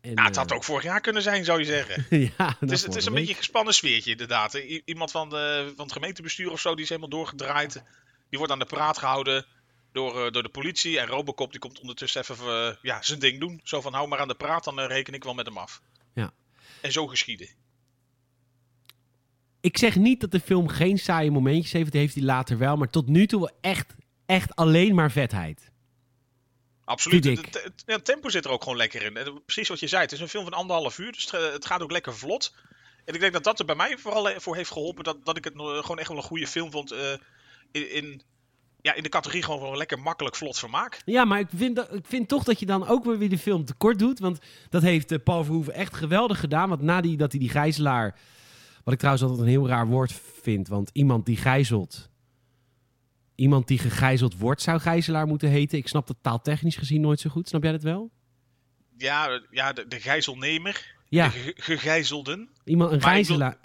En, 0.00 0.12
Ja, 0.14 0.24
het 0.24 0.36
had 0.36 0.50
eh, 0.50 0.56
ook 0.56 0.64
vorig 0.64 0.82
jaar 0.84 1.00
kunnen 1.00 1.22
zijn, 1.22 1.44
zou 1.44 1.58
je 1.58 1.64
zeggen. 1.64 2.06
ja, 2.38 2.56
Het 2.60 2.70
is, 2.70 2.82
het 2.82 2.96
is 2.96 3.06
een 3.06 3.14
beetje 3.14 3.30
een 3.30 3.36
gespannen 3.36 3.74
sfeertje, 3.74 4.10
inderdaad. 4.10 4.54
I- 4.54 4.82
iemand 4.84 5.10
van, 5.10 5.28
de, 5.30 5.72
van 5.76 5.84
het 5.84 5.92
gemeentebestuur 5.92 6.50
of 6.50 6.60
zo, 6.60 6.74
die 6.74 6.82
is 6.82 6.88
helemaal 6.88 7.10
doorgedraaid. 7.10 7.82
Die 8.28 8.38
wordt 8.38 8.52
aan 8.52 8.58
de 8.58 8.64
praat 8.66 8.98
gehouden 8.98 9.46
door, 9.92 10.24
eh, 10.26 10.32
door 10.32 10.42
de 10.42 10.48
politie. 10.48 10.98
En 10.98 11.06
Robocop 11.06 11.50
die 11.50 11.60
komt 11.60 11.80
ondertussen 11.80 12.20
even 12.20 12.78
ja, 12.82 13.02
zijn 13.02 13.18
ding 13.18 13.40
doen. 13.40 13.60
Zo 13.64 13.80
van, 13.80 13.92
hou 13.94 14.08
maar 14.08 14.18
aan 14.18 14.28
de 14.28 14.34
praat, 14.34 14.64
dan 14.64 14.80
reken 14.80 15.14
ik 15.14 15.24
wel 15.24 15.34
met 15.34 15.46
hem 15.46 15.58
af. 15.58 15.80
Ja. 16.14 16.30
En 16.80 16.92
zo 16.92 17.06
geschieden. 17.06 17.48
Ik 19.60 19.78
zeg 19.78 19.96
niet 19.96 20.20
dat 20.20 20.30
de 20.30 20.40
film 20.40 20.68
geen 20.68 20.98
saaie 20.98 21.30
momentjes 21.30 21.72
heeft. 21.72 21.92
Die 21.92 22.00
heeft 22.00 22.14
hij 22.14 22.24
later 22.24 22.58
wel. 22.58 22.76
Maar 22.76 22.90
tot 22.90 23.08
nu 23.08 23.26
toe 23.26 23.52
echt, 23.60 23.94
echt 24.26 24.56
alleen 24.56 24.94
maar 24.94 25.10
vetheid. 25.10 25.70
Absoluut. 26.84 27.24
Het, 27.24 27.72
ja, 27.86 27.98
tempo 27.98 28.28
zit 28.28 28.44
er 28.44 28.50
ook 28.50 28.62
gewoon 28.62 28.78
lekker 28.78 29.02
in. 29.02 29.42
Precies 29.44 29.68
wat 29.68 29.80
je 29.80 29.86
zei, 29.86 30.02
het 30.02 30.12
is 30.12 30.20
een 30.20 30.28
film 30.28 30.44
van 30.44 30.52
anderhalf 30.52 30.98
uur, 30.98 31.12
dus 31.12 31.30
het, 31.30 31.66
gaat 31.66 31.82
ook 31.82 31.90
lekker 31.90 32.16
vlot. 32.16 32.54
En 33.04 33.14
ik 33.14 33.20
denk 33.20 33.32
dat 33.32 33.44
dat 33.44 33.58
er 33.58 33.64
bij 33.64 33.74
mij 33.74 33.98
vooral 33.98 34.40
voor 34.40 34.56
heeft 34.56 34.70
geholpen 34.70 35.04
dat, 35.04 35.24
dat 35.24 35.36
ik 35.36 35.44
het 35.44 35.52
gewoon 35.56 35.98
echt 35.98 36.08
wel 36.08 36.16
een 36.16 36.22
goede 36.22 36.46
film 36.46 36.70
vond. 36.70 36.92
eh, 36.92 37.12
in, 37.72 37.92
in, 37.92 38.22
ja, 38.80 38.94
in 38.94 39.02
de 39.02 39.08
categorie 39.08 39.42
gewoon 39.42 39.60
wel 39.60 39.76
lekker 39.76 39.98
makkelijk 39.98 40.36
vlot 40.36 40.58
vermaak. 40.58 41.02
Ja, 41.04 41.24
maar 41.24 41.40
ik 41.40 41.48
vind, 41.54 41.76
dat, 41.76 41.94
ik 41.94 42.06
vind 42.06 42.28
toch 42.28 42.44
dat 42.44 42.60
je 42.60 42.66
dan 42.66 42.86
ook 42.86 43.04
weer 43.04 43.28
de 43.28 43.38
film 43.38 43.64
tekort 43.64 43.98
doet. 43.98 44.18
Want 44.18 44.38
dat 44.68 44.82
heeft 44.82 45.12
eh, 45.12 45.18
Paul 45.24 45.44
Verhoeven 45.44 45.74
echt 45.74 45.94
geweldig 45.94 46.40
gedaan. 46.40 46.68
Want 46.68 46.82
na 46.82 47.00
die, 47.00 47.16
dat 47.16 47.30
hij 47.30 47.40
die 47.40 47.50
gijzelaar... 47.50 48.18
Wat 48.88 48.96
ik 48.96 49.02
trouwens 49.02 49.28
altijd 49.28 49.46
een 49.46 49.54
heel 49.54 49.68
raar 49.68 49.86
woord 49.86 50.12
vind. 50.42 50.68
Want 50.68 50.90
iemand 50.92 51.26
die 51.26 51.36
gijzelt... 51.36 52.10
Iemand 53.34 53.68
die 53.68 53.78
gegijzeld 53.78 54.38
wordt, 54.38 54.62
zou 54.62 54.80
gijzelaar 54.80 55.26
moeten 55.26 55.48
heten. 55.48 55.78
Ik 55.78 55.88
snap 55.88 56.06
dat 56.06 56.16
taaltechnisch 56.20 56.76
gezien 56.76 57.00
nooit 57.00 57.20
zo 57.20 57.30
goed. 57.30 57.48
Snap 57.48 57.62
jij 57.62 57.72
dat 57.72 57.82
wel? 57.82 58.10
Ja, 58.96 59.40
ja 59.50 59.72
de, 59.72 59.86
de 59.88 60.00
gijzelnemer, 60.00 60.94
Ja, 61.08 61.24
de 61.28 61.30
ge- 61.38 61.54
gegijzelden. 61.56 62.48
iemand, 62.64 62.92
een 62.92 62.98
maar 62.98 63.18
ik 63.18 63.26
wil- 63.26 63.36
gijzelaar... 63.36 63.58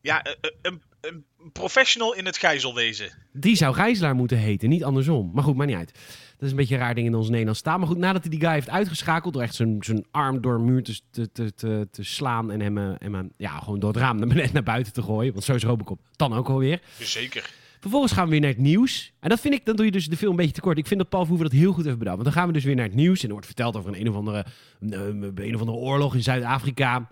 Ja, 0.00 0.22
eh, 0.22 0.32
eh, 0.40 0.50
een, 0.62 0.82
een 1.00 1.52
professional 1.52 2.14
in 2.14 2.26
het 2.26 2.38
gijzelwezen. 2.38 3.12
Die 3.32 3.56
zou 3.56 3.74
gijzelaar 3.74 4.14
moeten 4.14 4.38
heten, 4.38 4.68
niet 4.68 4.84
andersom. 4.84 5.30
Maar 5.34 5.44
goed, 5.44 5.56
maakt 5.56 5.68
niet 5.70 5.78
uit. 5.78 5.98
Dat 6.40 6.48
is 6.48 6.54
een 6.54 6.60
beetje 6.60 6.74
een 6.74 6.80
raar 6.80 6.94
ding 6.94 7.06
in 7.06 7.14
ons 7.14 7.28
Nederlands 7.28 7.60
taal. 7.60 7.78
Maar 7.78 7.86
goed, 7.86 7.98
nadat 7.98 8.20
hij 8.20 8.30
die 8.30 8.40
guy 8.40 8.52
heeft 8.52 8.70
uitgeschakeld... 8.70 9.32
door 9.32 9.42
echt 9.42 9.54
zijn, 9.54 9.76
zijn 9.80 10.04
arm 10.10 10.40
door 10.40 10.54
een 10.54 10.64
muur 10.64 10.82
te, 10.82 11.32
te, 11.32 11.54
te, 11.90 12.02
slaan... 12.02 12.50
en 12.50 12.60
hem, 12.60 12.78
eh, 12.78 12.90
hem 12.98 13.14
eh, 13.14 13.20
ja, 13.36 13.58
gewoon 13.58 13.78
door 13.78 13.92
het 13.92 13.98
raam 13.98 14.18
naar, 14.18 14.48
naar 14.52 14.62
buiten 14.62 14.92
te 14.92 15.02
gooien. 15.02 15.32
Want 15.32 15.44
zo 15.44 15.54
is 15.54 15.62
Robocop 15.62 16.00
dan 16.16 16.34
ook 16.34 16.48
alweer. 16.48 16.80
Zeker. 16.98 17.50
Vervolgens 17.80 18.12
gaan 18.12 18.24
we 18.24 18.30
weer 18.30 18.40
naar 18.40 18.50
het 18.50 18.58
nieuws. 18.58 19.12
En 19.20 19.28
dat 19.28 19.40
vind 19.40 19.54
ik, 19.54 19.64
dan 19.64 19.76
doe 19.76 19.84
je 19.84 19.90
dus 19.90 20.06
de 20.06 20.16
film 20.16 20.30
een 20.30 20.36
beetje 20.36 20.52
tekort. 20.52 20.78
Ik 20.78 20.86
vind 20.86 21.00
dat 21.00 21.08
Paul 21.08 21.22
Verhoeven 21.22 21.50
dat 21.50 21.58
heel 21.58 21.72
goed 21.72 21.84
heeft 21.84 21.98
bedacht. 21.98 22.16
Want 22.16 22.28
dan 22.28 22.38
gaan 22.38 22.46
we 22.46 22.52
dus 22.52 22.64
weer 22.64 22.74
naar 22.74 22.84
het 22.84 22.94
nieuws. 22.94 23.18
En 23.18 23.26
er 23.26 23.32
wordt 23.32 23.46
verteld 23.46 23.76
over 23.76 23.90
een, 23.90 24.00
een, 24.00 24.08
of, 24.08 24.16
andere, 24.16 24.44
een, 24.80 24.92
een, 24.92 25.32
een 25.34 25.54
of 25.54 25.60
andere 25.60 25.78
oorlog 25.78 26.14
in 26.14 26.22
Zuid-Afrika. 26.22 27.10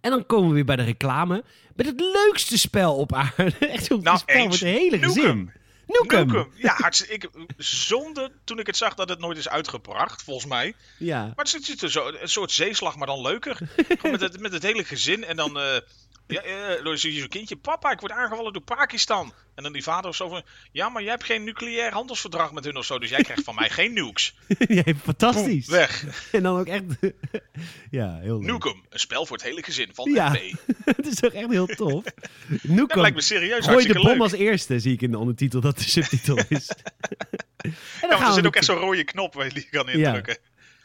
En 0.00 0.10
dan 0.10 0.26
komen 0.26 0.48
we 0.48 0.54
weer 0.54 0.64
bij 0.64 0.76
de 0.76 0.82
reclame. 0.82 1.44
Met 1.74 1.86
het 1.86 2.00
leukste 2.00 2.58
spel 2.58 2.96
op 2.96 3.14
aarde. 3.14 3.52
Echt 3.66 3.84
zo'n 3.84 4.02
Nou, 4.02 4.18
spel 4.18 4.48
met 4.48 4.60
een 4.60 4.68
hele 4.68 4.98
gezin. 4.98 5.50
Nukem. 5.98 6.26
Nukem. 6.26 6.52
Ja, 6.54 6.74
hartstikke. 6.74 7.28
Ik, 7.32 7.54
zonde 7.56 8.32
toen 8.44 8.58
ik 8.58 8.66
het 8.66 8.76
zag 8.76 8.94
dat 8.94 9.08
het 9.08 9.18
nooit 9.18 9.38
is 9.38 9.48
uitgebracht, 9.48 10.22
volgens 10.22 10.46
mij. 10.46 10.74
Ja. 10.98 11.22
Maar 11.22 11.46
het 11.50 11.64
zit 11.64 11.82
er 11.82 11.90
zo, 11.90 12.08
een 12.08 12.28
soort 12.28 12.52
zeeslag, 12.52 12.96
maar 12.96 13.06
dan 13.06 13.20
leuker. 13.20 13.56
Gewoon 13.88 14.10
met, 14.10 14.20
het, 14.20 14.40
met 14.40 14.52
het 14.52 14.62
hele 14.62 14.84
gezin 14.84 15.24
en 15.24 15.36
dan. 15.36 15.58
eh 15.58 15.76
ja, 16.30 16.42
je 16.94 17.18
zo'n 17.18 17.28
kindje. 17.28 17.56
Papa, 17.56 17.90
ik 17.90 18.00
word 18.00 18.12
aangevallen 18.12 18.52
door 18.52 18.62
Pakistan. 18.62 19.32
En 19.54 19.62
dan 19.62 19.72
die 19.72 19.82
vader 19.82 20.10
of 20.10 20.16
zo 20.16 20.28
van. 20.28 20.42
Ja, 20.72 20.88
maar 20.88 21.02
jij 21.02 21.10
hebt 21.10 21.24
geen 21.24 21.44
nucleair 21.44 21.92
handelsverdrag 21.92 22.52
met 22.52 22.64
hun 22.64 22.76
of 22.76 22.84
zo. 22.84 22.98
Dus 22.98 23.10
jij 23.10 23.22
krijgt 23.22 23.44
van 23.44 23.54
mij 23.54 23.70
geen 23.70 23.92
nukes. 23.92 24.34
ja, 24.58 24.82
Boem, 24.82 24.98
fantastisch. 25.02 25.66
weg. 25.68 26.04
En 26.32 26.42
dan 26.42 26.58
ook 26.58 26.66
echt... 26.66 26.82
ja, 27.90 28.18
heel 28.20 28.38
leuk. 28.38 28.50
Nukem, 28.50 28.84
een 28.88 28.98
spel 29.00 29.26
voor 29.26 29.36
het 29.36 29.46
hele 29.46 29.62
gezin 29.62 29.90
van 29.92 30.10
Ja. 30.10 30.34
FB. 30.34 30.52
het 30.84 31.06
is 31.06 31.14
toch 31.14 31.32
echt 31.32 31.50
heel 31.50 31.66
tof. 31.66 32.02
Dat 32.04 32.14
Nukem. 32.62 33.00
lijkt 33.00 33.16
me 33.16 33.22
serieus 33.22 33.66
Gooi 33.66 33.86
de 33.86 33.92
bom 33.94 34.06
leuk. 34.06 34.20
als 34.20 34.32
eerste, 34.32 34.78
zie 34.80 34.92
ik 34.92 35.02
in 35.02 35.10
de 35.10 35.18
ondertitel 35.18 35.60
dat 35.60 35.78
de 35.78 35.84
subtitel 35.88 36.36
is. 36.48 36.68
en 37.56 37.74
dan 38.00 38.10
Ja, 38.18 38.26
er 38.26 38.32
zit 38.32 38.46
ook 38.46 38.56
echt 38.56 38.64
zo'n 38.64 38.76
rode 38.76 39.04
knop 39.04 39.34
waar 39.34 39.46
je 39.46 39.52
die 39.54 39.68
kan 39.70 39.88
indrukken. 39.88 40.36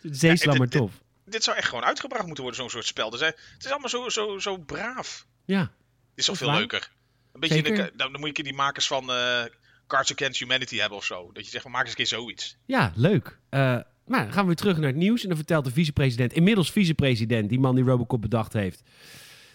Zeeslammer 0.02 0.64
Ja, 0.66 0.70
dit- 0.72 0.80
tof. 0.82 0.92
Dit 1.26 1.44
zou 1.44 1.58
echt 1.58 1.68
gewoon 1.68 1.84
uitgebracht 1.86 2.26
moeten 2.26 2.44
worden, 2.44 2.62
zo'n 2.62 2.70
soort 2.70 2.86
spel. 2.86 3.18
Zijn- 3.18 3.34
het 3.54 3.66
is 3.66 3.72
allemaal 3.72 3.90
zo, 3.90 4.10
zo, 4.10 4.40
zo 4.40 4.58
braaf. 4.58 5.26
Ja, 5.46 5.72
is 6.16 6.26
toch 6.26 6.38
veel 6.38 6.48
waar. 6.48 6.58
leuker. 6.58 6.92
Een 7.34 7.40
beetje 7.40 7.58
in 7.58 7.64
de, 7.64 7.70
Zeker. 7.70 7.92
dan, 7.98 8.12
moet 8.20 8.38
je 8.38 8.44
die 8.44 8.54
makers 8.54 8.88
van 8.88 9.12
eh, 9.12 9.44
Cards 9.88 10.14
Against 10.14 10.40
Humanity 10.40 10.78
hebben 10.78 10.98
of 10.98 11.06
zo. 11.06 11.30
Dat 11.34 11.44
je 11.44 11.50
zegt, 11.50 11.64
van, 11.64 11.72
maak 11.72 11.82
eens 11.82 11.90
een 11.90 11.96
keer 11.96 12.08
zoiets. 12.08 12.58
ja 12.66 12.92
leuk. 12.96 13.40
Eh, 13.50 13.60
maar 14.06 14.24
dan 14.24 14.32
gaan 14.32 14.42
we 14.42 14.48
weer 14.48 14.56
terug 14.56 14.78
naar 14.78 14.88
het 14.88 14.96
nieuws. 14.96 15.22
En 15.22 15.28
dan 15.28 15.38
vertelt 15.38 15.66
de 15.66 15.72
vicepresident, 15.72 16.34
inmiddels 16.34 16.72
vicepresident, 16.72 17.50
die 17.50 17.60
man 17.60 17.76
die 17.76 17.84
Robocop 17.84 18.22
bedacht 18.22 18.54
heeft. 18.54 18.84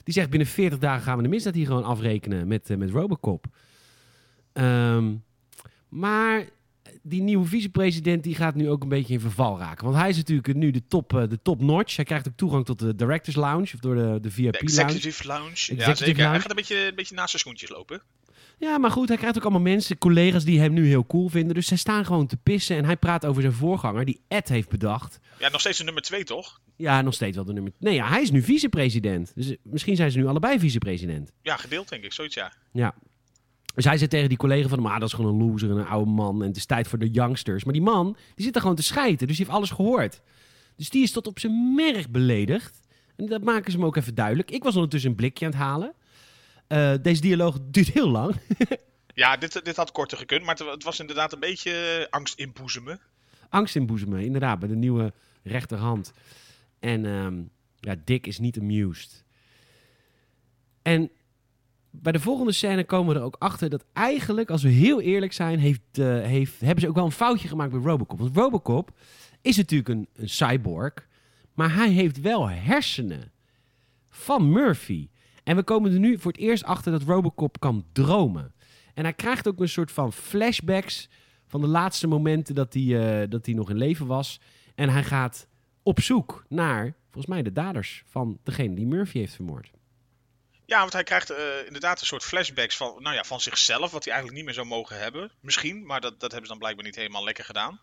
Die 0.04 0.14
zegt 0.14 0.30
binnen 0.30 0.48
40 0.48 0.78
dagen 0.78 1.02
gaan 1.02 1.16
we 1.16 1.22
de 1.22 1.28
misdaad 1.28 1.54
hier 1.54 1.66
gewoon 1.66 1.84
afrekenen 1.84 2.48
met, 2.48 2.70
eh, 2.70 2.76
met 2.76 2.90
Robocop. 2.90 3.46
Ehm, 4.52 5.14
maar 5.88 6.48
die 7.02 7.22
nieuwe 7.22 7.46
vicepresident 7.46 8.22
die 8.24 8.34
gaat 8.34 8.54
nu 8.54 8.70
ook 8.70 8.82
een 8.82 8.88
beetje 8.88 9.14
in 9.14 9.20
verval 9.20 9.58
raken. 9.58 9.84
Want 9.84 9.96
hij 9.96 10.08
is 10.08 10.16
natuurlijk 10.16 10.54
nu 10.54 10.70
de 10.70 10.82
top, 10.88 11.14
eh, 11.14 11.28
de 11.28 11.42
top 11.42 11.60
notch. 11.62 11.96
Hij 11.96 12.04
krijgt 12.04 12.28
ook 12.28 12.36
toegang 12.36 12.64
tot 12.64 12.78
de 12.78 12.94
Directors 12.94 13.36
Lounge, 13.36 13.62
of 13.74 13.80
door 13.80 13.94
de, 13.94 14.02
de 14.02 14.20
De 14.20 14.30
VIP 14.30 14.52
Lounge. 14.52 14.58
Executive 14.82 15.26
Lounge. 15.26 15.44
ja, 15.46 15.52
Executive 15.52 15.94
zeker. 16.04 16.14
Hij 16.14 16.24
Lounge. 16.24 16.40
gaat 16.40 16.50
een 16.50 16.56
beetje, 16.56 16.86
een 16.88 16.94
beetje 16.94 17.14
naast 17.14 17.30
zijn 17.30 17.42
schoentjes 17.42 17.70
lopen. 17.70 18.02
Ja, 18.58 18.78
maar 18.78 18.90
goed, 18.90 19.08
hij 19.08 19.16
krijgt 19.16 19.36
ook 19.36 19.42
allemaal 19.42 19.60
mensen, 19.60 19.98
collega's 19.98 20.44
die 20.44 20.60
hem 20.60 20.72
nu 20.72 20.86
heel 20.86 21.06
cool 21.06 21.28
vinden. 21.28 21.54
Dus 21.54 21.66
zij 21.66 21.76
staan 21.76 22.04
gewoon 22.04 22.26
te 22.26 22.36
pissen. 22.36 22.76
En 22.76 22.84
hij 22.84 22.96
praat 22.96 23.26
over 23.26 23.42
zijn 23.42 23.54
voorganger, 23.54 24.04
die 24.04 24.20
Ed 24.28 24.48
heeft 24.48 24.68
bedacht. 24.68 25.20
Ja, 25.38 25.48
nog 25.48 25.60
steeds 25.60 25.78
de 25.78 25.84
nummer 25.84 26.02
2, 26.02 26.24
toch? 26.24 26.60
Ja, 26.76 27.02
nog 27.02 27.14
steeds 27.14 27.36
wel 27.36 27.44
de 27.44 27.52
nummer... 27.52 27.72
Nee, 27.78 27.94
ja, 27.94 28.08
hij 28.08 28.22
is 28.22 28.30
nu 28.30 28.42
vicepresident. 28.42 29.32
Dus 29.34 29.50
eh, 29.50 29.56
misschien 29.62 29.96
zijn 29.96 30.10
ze 30.10 30.18
nu 30.18 30.26
allebei 30.26 30.58
vicepresident. 30.58 31.32
Ja, 31.42 31.56
gedeeld 31.56 31.88
denk 31.88 32.04
ik. 32.04 32.12
Zoiets, 32.12 32.34
ja. 32.34 32.52
Ja. 32.72 32.94
Dus 33.74 33.84
hij 33.84 33.98
zegt 33.98 34.10
tegen 34.10 34.28
die 34.28 34.38
collega 34.38 34.68
van 34.68 34.78
hem, 34.78 34.86
ah, 34.86 34.98
dat 34.98 35.08
is 35.08 35.14
gewoon 35.14 35.32
een 35.32 35.48
loser 35.48 35.70
en 35.70 35.76
een 35.76 35.86
oude 35.86 36.10
man. 36.10 36.42
En 36.42 36.48
het 36.48 36.56
is 36.56 36.66
tijd 36.66 36.88
voor 36.88 36.98
de 36.98 37.10
youngsters. 37.10 37.64
Maar 37.64 37.72
die 37.72 37.82
man, 37.82 38.16
die 38.34 38.44
zit 38.44 38.54
er 38.54 38.60
gewoon 38.60 38.76
te 38.76 38.82
schijten. 38.82 39.26
Dus 39.26 39.36
die 39.36 39.44
heeft 39.44 39.56
alles 39.56 39.70
gehoord. 39.70 40.20
Dus 40.76 40.90
die 40.90 41.02
is 41.02 41.12
tot 41.12 41.26
op 41.26 41.38
zijn 41.38 41.74
merg 41.74 42.08
beledigd. 42.08 42.80
En 43.16 43.26
dat 43.26 43.42
maken 43.42 43.72
ze 43.72 43.78
hem 43.78 43.86
ook 43.86 43.96
even 43.96 44.14
duidelijk. 44.14 44.50
Ik 44.50 44.62
was 44.62 44.74
ondertussen 44.74 45.10
een 45.10 45.16
blikje 45.16 45.44
aan 45.44 45.50
het 45.50 45.60
halen. 45.60 45.94
Eh, 46.66 46.94
deze 47.02 47.20
dialoog 47.20 47.58
duurt 47.70 47.90
heel 47.90 48.08
lang. 48.08 48.34
Ja, 49.14 49.36
dit, 49.36 49.64
dit 49.64 49.76
had 49.76 49.92
korter 49.92 50.18
gekund, 50.18 50.44
maar 50.44 50.56
het, 50.56 50.84
was 50.84 51.00
inderdaad 51.00 51.32
een 51.32 51.40
beetje 51.40 52.06
angst 52.10 52.38
inboezemen. 52.38 53.00
angst 53.48 53.76
inboezemen, 53.76 54.24
inderdaad, 54.24 54.58
bij 54.58 54.68
de 54.68 54.74
nieuwe 54.74 55.12
rechterhand. 55.42 56.12
En 56.78 57.06
ehm, 57.06 57.42
ja, 57.80 57.94
Dick 58.04 58.26
is 58.26 58.38
niet 58.38 58.58
amused. 58.58 59.24
En 60.82 61.10
bij 61.90 62.12
de 62.12 62.20
volgende 62.20 62.52
scène 62.52 62.84
komen 62.84 63.14
we 63.14 63.20
er 63.20 63.26
ook 63.26 63.36
achter 63.38 63.70
dat 63.70 63.84
eigenlijk, 63.92 64.50
als 64.50 64.62
we 64.62 64.68
heel 64.68 65.00
eerlijk 65.00 65.32
zijn, 65.32 65.58
heeft, 65.58 65.80
eh, 65.92 66.20
heeft, 66.20 66.60
hebben 66.60 66.80
ze 66.80 66.88
ook 66.88 66.94
wel 66.94 67.04
een 67.04 67.12
foutje 67.12 67.48
gemaakt 67.48 67.70
bij 67.70 67.80
Robocop. 67.80 68.18
Want 68.18 68.36
Robocop 68.36 68.90
is 69.40 69.56
natuurlijk 69.56 69.88
een, 69.88 70.08
cyborg, 70.28 70.92
maar 71.54 71.74
hij 71.74 71.88
heeft 71.88 72.20
wel 72.20 72.48
hersenen 72.48 73.32
van 74.08 74.52
Murphy. 74.52 75.08
En 75.44 75.56
we 75.56 75.62
komen 75.62 75.92
er 75.92 75.98
nu 75.98 76.18
voor 76.18 76.32
het 76.32 76.40
eerst 76.40 76.64
achter 76.64 76.92
dat 76.92 77.02
Robocop 77.02 77.60
kan 77.60 77.84
dromen. 77.92 78.52
En 78.94 79.04
hij 79.04 79.12
krijgt 79.12 79.48
ook 79.48 79.60
een 79.60 79.68
soort 79.68 79.92
van 79.92 80.12
flashbacks 80.12 81.08
van 81.46 81.60
de 81.60 81.66
laatste 81.66 82.06
momenten 82.06 82.54
dat 82.54 82.74
eh, 82.74 83.20
dat 83.28 83.46
hij 83.46 83.54
nog 83.54 83.70
in 83.70 83.76
leven 83.76 84.06
was. 84.06 84.40
En 84.74 84.88
hij 84.88 85.04
gaat 85.04 85.48
op 85.82 86.00
zoek 86.00 86.44
naar, 86.48 86.94
volgens 87.02 87.26
mij, 87.26 87.42
de 87.42 87.52
daders 87.52 88.02
van 88.06 88.38
degene 88.42 88.74
die 88.74 88.86
Murphy 88.86 89.18
heeft 89.18 89.34
vermoord. 89.34 89.70
Ja, 90.70 90.80
want 90.80 90.92
hij 90.92 91.02
krijgt 91.02 91.30
eh, 91.30 91.66
inderdaad 91.66 92.00
een 92.00 92.06
soort 92.06 92.24
flashbacks 92.24 92.76
van, 92.76 93.02
nou 93.02 93.14
ja, 93.14 93.24
van 93.24 93.40
zichzelf, 93.40 93.90
wat 93.90 94.04
hij 94.04 94.12
eigenlijk 94.12 94.34
niet 94.34 94.44
meer 94.44 94.54
zou 94.54 94.66
mogen 94.66 94.98
hebben. 94.98 95.30
Misschien, 95.40 95.86
maar 95.86 96.00
dat, 96.00 96.20
dat 96.20 96.30
hebben 96.30 96.42
ze 96.42 96.48
dan 96.48 96.58
blijkbaar 96.58 96.84
niet 96.84 96.96
helemaal 96.96 97.24
lekker 97.24 97.44
gedaan. 97.44 97.80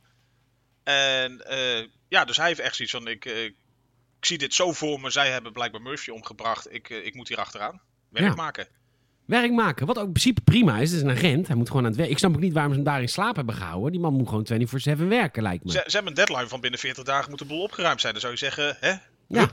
En 0.83 1.47
eh, 1.47 1.87
ja, 2.07 2.25
dus 2.25 2.37
hij 2.37 2.47
heeft 2.47 2.59
echt 2.59 2.75
zoiets 2.75 2.93
van, 2.93 3.07
ik, 3.07 3.25
eh, 3.25 3.43
ik 3.43 3.55
zie 4.19 4.37
dit 4.37 4.53
zo 4.53 4.73
voor 4.73 4.99
me, 4.99 5.09
zij 5.09 5.29
hebben 5.31 5.53
blijkbaar 5.53 5.81
Murphy 5.81 6.09
omgebracht, 6.09 6.73
ik, 6.73 6.89
ik 6.89 7.13
moet 7.13 7.27
hier 7.27 7.37
achteraan. 7.37 7.81
Werk 8.09 8.25
Ja. 8.25 8.33
maken. 8.35 8.67
Werk 9.25 9.51
maken, 9.51 9.85
wat 9.85 9.97
ook 9.97 10.05
in 10.05 10.11
principe 10.11 10.41
prima 10.41 10.77
is. 10.77 10.89
Het 10.91 10.99
is 10.99 11.05
een 11.05 11.17
agent, 11.17 11.47
hij 11.47 11.55
moet 11.55 11.67
gewoon 11.67 11.83
aan 11.83 11.89
het 11.89 11.99
werk. 11.99 12.09
Ik 12.09 12.17
snap 12.17 12.33
ook 12.33 12.39
niet 12.39 12.53
waarom 12.53 12.71
ze 12.71 12.77
hem 12.77 12.87
daar 12.87 13.01
in 13.01 13.09
slaap 13.09 13.35
hebben 13.35 13.55
gehouden. 13.55 13.91
Die 13.91 14.01
man 14.01 14.13
moet 14.13 14.27
gewoon 14.27 14.97
24-7 14.97 15.07
werken, 15.07 15.43
lijkt 15.43 15.63
me. 15.63 15.71
Ze, 15.71 15.83
ze 15.85 15.95
hebben 15.95 16.11
een 16.11 16.25
deadline 16.25 16.47
van 16.47 16.61
binnen 16.61 16.79
40 16.79 17.03
dagen 17.03 17.29
moet 17.29 17.39
de 17.39 17.45
boel 17.45 17.61
opgeruimd 17.61 18.01
zijn. 18.01 18.11
Dan 18.13 18.21
zou 18.21 18.33
je 18.33 18.39
zeggen, 18.39 18.77
hè? 18.79 18.93
Ja. 19.27 19.51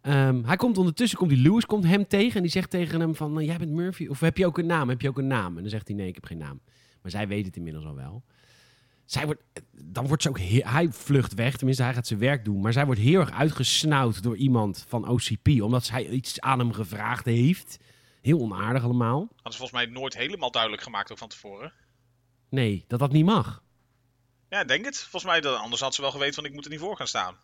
Ehm, 0.00 0.44
hij 0.44 0.56
komt 0.56 0.78
ondertussen, 0.78 1.18
komt 1.18 1.30
die 1.30 1.38
Lewis 1.42 1.66
komt 1.66 1.84
hem 1.84 2.06
tegen 2.06 2.36
en 2.36 2.42
die 2.42 2.50
zegt 2.50 2.70
tegen 2.70 3.00
hem 3.00 3.14
van, 3.14 3.38
eh, 3.38 3.46
jij 3.46 3.58
bent 3.58 3.70
Murphy, 3.70 4.06
of 4.06 4.20
heb 4.20 4.36
je 4.36 4.46
ook 4.46 4.58
een 4.58 4.66
naam, 4.66 4.88
heb 4.88 5.00
je 5.00 5.08
ook 5.08 5.18
een 5.18 5.26
naam? 5.26 5.56
En 5.56 5.62
dan 5.62 5.70
zegt 5.70 5.88
hij, 5.88 5.96
nee, 5.96 6.08
ik 6.08 6.14
heb 6.14 6.24
geen 6.24 6.38
naam. 6.38 6.60
Maar 7.02 7.10
zij 7.10 7.28
weet 7.28 7.46
het 7.46 7.56
inmiddels 7.56 7.84
al 7.84 7.94
wel. 7.94 8.24
Zij 9.04 9.26
wordt, 9.26 9.42
dan 9.84 10.06
wordt 10.06 10.22
ze 10.22 10.28
ook, 10.28 10.38
hij 10.38 10.88
vlucht 10.90 11.34
weg, 11.34 11.56
tenminste 11.56 11.82
hij 11.82 11.94
gaat 11.94 12.06
zijn 12.06 12.18
werk 12.18 12.44
doen, 12.44 12.60
maar 12.60 12.72
zij 12.72 12.86
wordt 12.86 13.00
heel 13.00 13.20
erg 13.20 13.30
uitgesnauwd 13.30 14.22
door 14.22 14.36
iemand 14.36 14.84
van 14.88 15.08
OCP, 15.08 15.48
omdat 15.62 15.84
zij 15.84 16.08
iets 16.08 16.40
aan 16.40 16.58
hem 16.58 16.72
gevraagd 16.72 17.24
heeft. 17.24 17.78
Heel 18.20 18.40
onaardig 18.40 18.82
allemaal. 18.82 19.18
Hadden 19.18 19.52
ze 19.52 19.58
volgens 19.58 19.84
mij 19.84 19.86
nooit 19.86 20.16
helemaal 20.16 20.50
duidelijk 20.50 20.82
gemaakt 20.82 21.12
ook 21.12 21.18
van 21.18 21.28
tevoren. 21.28 21.72
Nee, 22.48 22.84
dat 22.86 22.98
dat 22.98 23.12
niet 23.12 23.24
mag. 23.24 23.62
Ja, 24.48 24.64
denk 24.64 24.84
het. 24.84 24.98
Volgens 24.98 25.24
mij, 25.24 25.40
dan, 25.40 25.60
anders 25.60 25.80
had 25.80 25.94
ze 25.94 26.00
wel 26.00 26.10
geweten 26.10 26.34
van 26.34 26.44
ik 26.44 26.52
moet 26.52 26.64
er 26.64 26.70
niet 26.70 26.80
voor 26.80 26.96
gaan 26.96 27.06
staan. 27.06 27.36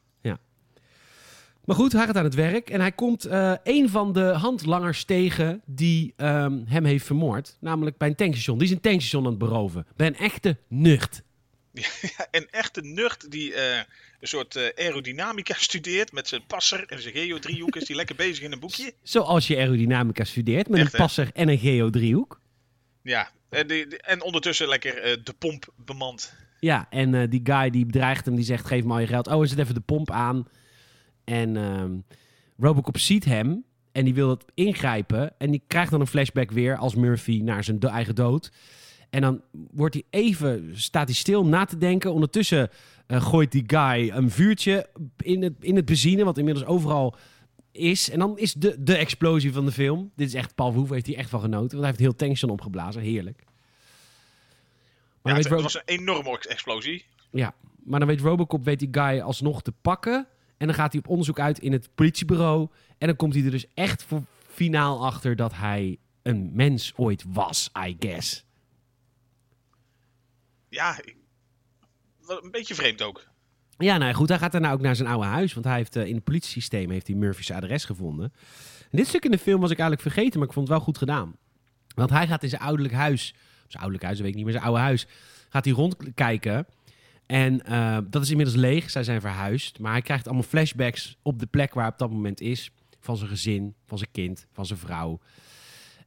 Maar 1.64 1.76
goed, 1.76 1.92
hij 1.92 2.06
gaat 2.06 2.16
aan 2.16 2.24
het 2.24 2.34
werk 2.34 2.70
en 2.70 2.80
hij 2.80 2.92
komt 2.92 3.24
eh, 3.24 3.52
een 3.62 3.88
van 3.88 4.12
de 4.12 4.20
handlangers 4.24 5.04
tegen 5.04 5.62
die 5.66 6.12
ehm, 6.16 6.60
hem 6.66 6.84
heeft 6.84 7.06
vermoord. 7.06 7.56
Namelijk 7.60 7.96
bij 7.98 8.08
een 8.08 8.14
tankstation. 8.14 8.58
Die 8.58 8.66
is 8.66 8.72
een 8.72 8.80
tankstation 8.80 9.24
aan 9.24 9.30
het 9.30 9.38
beroven. 9.38 9.86
Bij 9.96 10.06
een 10.06 10.16
echte 10.16 10.56
nucht. 10.68 11.22
Ja, 12.00 12.26
een 12.30 12.48
echte 12.50 12.80
nucht 12.80 13.30
die 13.30 13.54
eh, 13.54 13.76
een 14.20 14.28
soort 14.28 14.56
eh, 14.56 14.84
aerodynamica 14.84 15.54
studeert 15.68 16.12
met 16.12 16.28
zijn 16.28 16.46
passer 16.46 16.84
en 16.88 17.02
zijn 17.02 17.14
geodriehoek 17.14 17.76
is 17.76 17.84
die 17.84 17.96
lekker 17.96 18.14
bezig 18.16 18.44
in 18.44 18.52
een 18.52 18.60
boekje. 18.60 18.92
Zoals 19.02 19.46
je 19.46 19.56
aerodynamica 19.56 20.24
studeert 20.24 20.68
met 20.68 20.80
Echt, 20.80 20.92
een 20.92 20.98
hè? 20.98 21.04
passer 21.04 21.30
en 21.32 21.48
een 21.48 21.58
geodriehoek. 21.58 22.40
Ja, 23.02 23.30
en, 23.48 23.66
die, 23.66 23.86
die- 23.86 23.98
en 23.98 24.22
ondertussen 24.22 24.68
lekker 24.68 24.94
de 25.24 25.32
pomp 25.38 25.72
bemand. 25.76 26.34
Ja, 26.60 26.86
en 26.90 27.28
die 27.30 27.40
guy 27.44 27.70
die 27.70 27.86
bedreigt 27.86 28.24
hem, 28.24 28.34
die 28.34 28.44
zegt 28.44 28.66
geef 28.66 28.84
me 28.84 28.92
al 28.92 28.98
je 28.98 29.06
geld. 29.06 29.26
Oh, 29.26 29.42
en 29.42 29.48
zet 29.48 29.58
even 29.58 29.74
de 29.74 29.80
pomp 29.80 30.10
aan. 30.10 30.48
En 31.24 31.56
ehm, 31.56 31.92
Robocop 32.58 32.98
ziet 32.98 33.24
hem 33.24 33.64
en 33.92 34.04
die 34.04 34.14
wil 34.14 34.30
het 34.30 34.44
ingrijpen. 34.54 35.38
En 35.38 35.50
die 35.50 35.62
krijgt 35.66 35.90
dan 35.90 36.00
een 36.00 36.06
flashback 36.06 36.50
weer 36.50 36.76
als 36.76 36.94
Murphy 36.94 37.40
naar 37.42 37.64
zijn 37.64 37.78
do- 37.78 37.88
eigen 37.88 38.14
dood. 38.14 38.52
En 39.10 39.20
dan 39.20 39.40
wordt 39.70 39.94
hij 39.94 40.04
even, 40.10 40.70
staat 40.80 41.06
hij 41.06 41.14
stil 41.16 41.46
na 41.46 41.64
te 41.64 41.76
denken. 41.78 42.12
Ondertussen 42.12 42.70
eh, 43.06 43.22
gooit 43.24 43.52
die 43.52 43.64
guy 43.66 44.10
een 44.10 44.30
vuurtje 44.30 44.88
in 45.16 45.42
het, 45.42 45.52
in 45.60 45.76
het 45.76 45.84
benzine, 45.84 46.24
wat 46.24 46.38
inmiddels 46.38 46.66
overal 46.66 47.16
is. 47.72 48.10
En 48.10 48.18
dan 48.18 48.38
is 48.38 48.52
de, 48.54 48.76
de 48.82 48.96
explosie 48.96 49.52
van 49.52 49.64
de 49.64 49.72
film. 49.72 50.10
Dit 50.16 50.26
is 50.28 50.34
echt, 50.34 50.54
Paul 50.54 50.68
Verhoeven 50.68 50.94
heeft 50.94 51.06
hier 51.08 51.16
echt 51.18 51.30
van 51.30 51.40
genoten. 51.40 51.68
Want 51.70 51.72
hij 51.80 51.86
heeft 51.86 51.98
heel 51.98 52.14
tankstation 52.16 52.50
opgeblazen. 52.50 53.02
Heerlijk. 53.02 53.44
Maar 55.22 55.32
Ja, 55.32 55.38
het, 55.50 55.62
was 55.62 55.74
een 55.74 55.82
enorme 55.84 56.38
explosie. 56.48 57.04
ja, 57.30 57.54
maar 57.84 57.98
dan 57.98 58.08
weet 58.08 58.20
Robocop 58.20 58.64
weet 58.64 58.78
die 58.78 58.88
guy 58.90 59.20
alsnog 59.20 59.62
te 59.62 59.72
pakken. 59.72 60.26
En 60.56 60.66
dan 60.66 60.74
gaat 60.74 60.92
hij 60.92 61.00
op 61.00 61.08
onderzoek 61.08 61.40
uit 61.40 61.58
in 61.58 61.72
het 61.72 61.88
politiebureau. 61.94 62.68
En 62.98 63.06
dan 63.06 63.16
komt 63.16 63.34
hij 63.34 63.44
er 63.44 63.50
dus 63.50 63.66
echt 63.74 64.02
voor 64.02 64.22
finaal 64.48 65.06
achter 65.06 65.36
dat 65.36 65.54
hij 65.54 65.98
een 66.22 66.50
mens 66.54 66.92
ooit 66.96 67.24
was, 67.28 67.70
I 67.86 67.96
guess. 67.98 68.44
Ja, 70.68 70.98
een 72.26 72.50
beetje 72.50 72.74
vreemd 72.74 73.02
ook. 73.02 73.26
Ja, 73.78 73.96
nou 73.96 74.14
goed, 74.14 74.28
hij 74.28 74.38
gaat 74.38 74.52
daarna 74.52 74.72
ook 74.72 74.80
naar 74.80 74.96
zijn 74.96 75.08
oude 75.08 75.26
huis. 75.26 75.52
Want 75.52 75.66
hij 75.66 75.76
heeft 75.76 75.96
eh, 75.96 76.06
in 76.06 76.14
het 76.14 76.24
politiesysteem 76.24 76.90
heeft 76.90 77.06
hij 77.06 77.16
Murphy's 77.16 77.50
adres 77.50 77.84
gevonden. 77.84 78.32
En 78.90 78.98
dit 78.98 79.06
stuk 79.06 79.24
in 79.24 79.30
de 79.30 79.38
film 79.38 79.60
was 79.60 79.70
ik 79.70 79.78
eigenlijk 79.78 80.08
vergeten, 80.08 80.38
maar 80.38 80.48
ik 80.48 80.54
vond 80.54 80.68
het 80.68 80.76
wel 80.76 80.86
goed 80.86 80.98
gedaan. 80.98 81.36
Want 81.94 82.10
hij 82.10 82.26
gaat 82.26 82.42
in 82.42 82.48
zijn 82.48 82.62
ouderlijk 82.62 82.94
huis 82.94 83.34
zijn 83.74 83.82
ouderlijk 83.82 84.02
huis, 84.02 84.16
dat 84.16 84.26
weet 84.26 84.30
ik 84.30 84.36
niet 84.36 84.44
meer, 84.44 84.54
zijn 84.54 84.64
oude 84.64 84.80
huis, 84.80 85.06
gaat 85.48 85.64
hij 85.64 85.74
rondkijken. 85.74 86.66
En 87.26 87.62
eh, 87.64 87.98
dat 88.04 88.22
is 88.22 88.30
inmiddels 88.30 88.56
leeg, 88.56 88.90
zij 88.90 89.04
zijn 89.04 89.20
verhuisd. 89.20 89.78
Maar 89.78 89.92
hij 89.92 90.02
krijgt 90.02 90.26
allemaal 90.26 90.44
flashbacks 90.44 91.16
op 91.22 91.38
de 91.38 91.46
plek 91.46 91.74
waar 91.74 91.84
hij 91.84 91.92
op 91.92 91.98
dat 91.98 92.10
moment 92.10 92.40
is. 92.40 92.70
Van 93.00 93.16
zijn 93.16 93.30
gezin, 93.30 93.74
van 93.86 93.98
zijn 93.98 94.10
kind, 94.10 94.46
van 94.52 94.66
zijn 94.66 94.78
vrouw. 94.78 95.20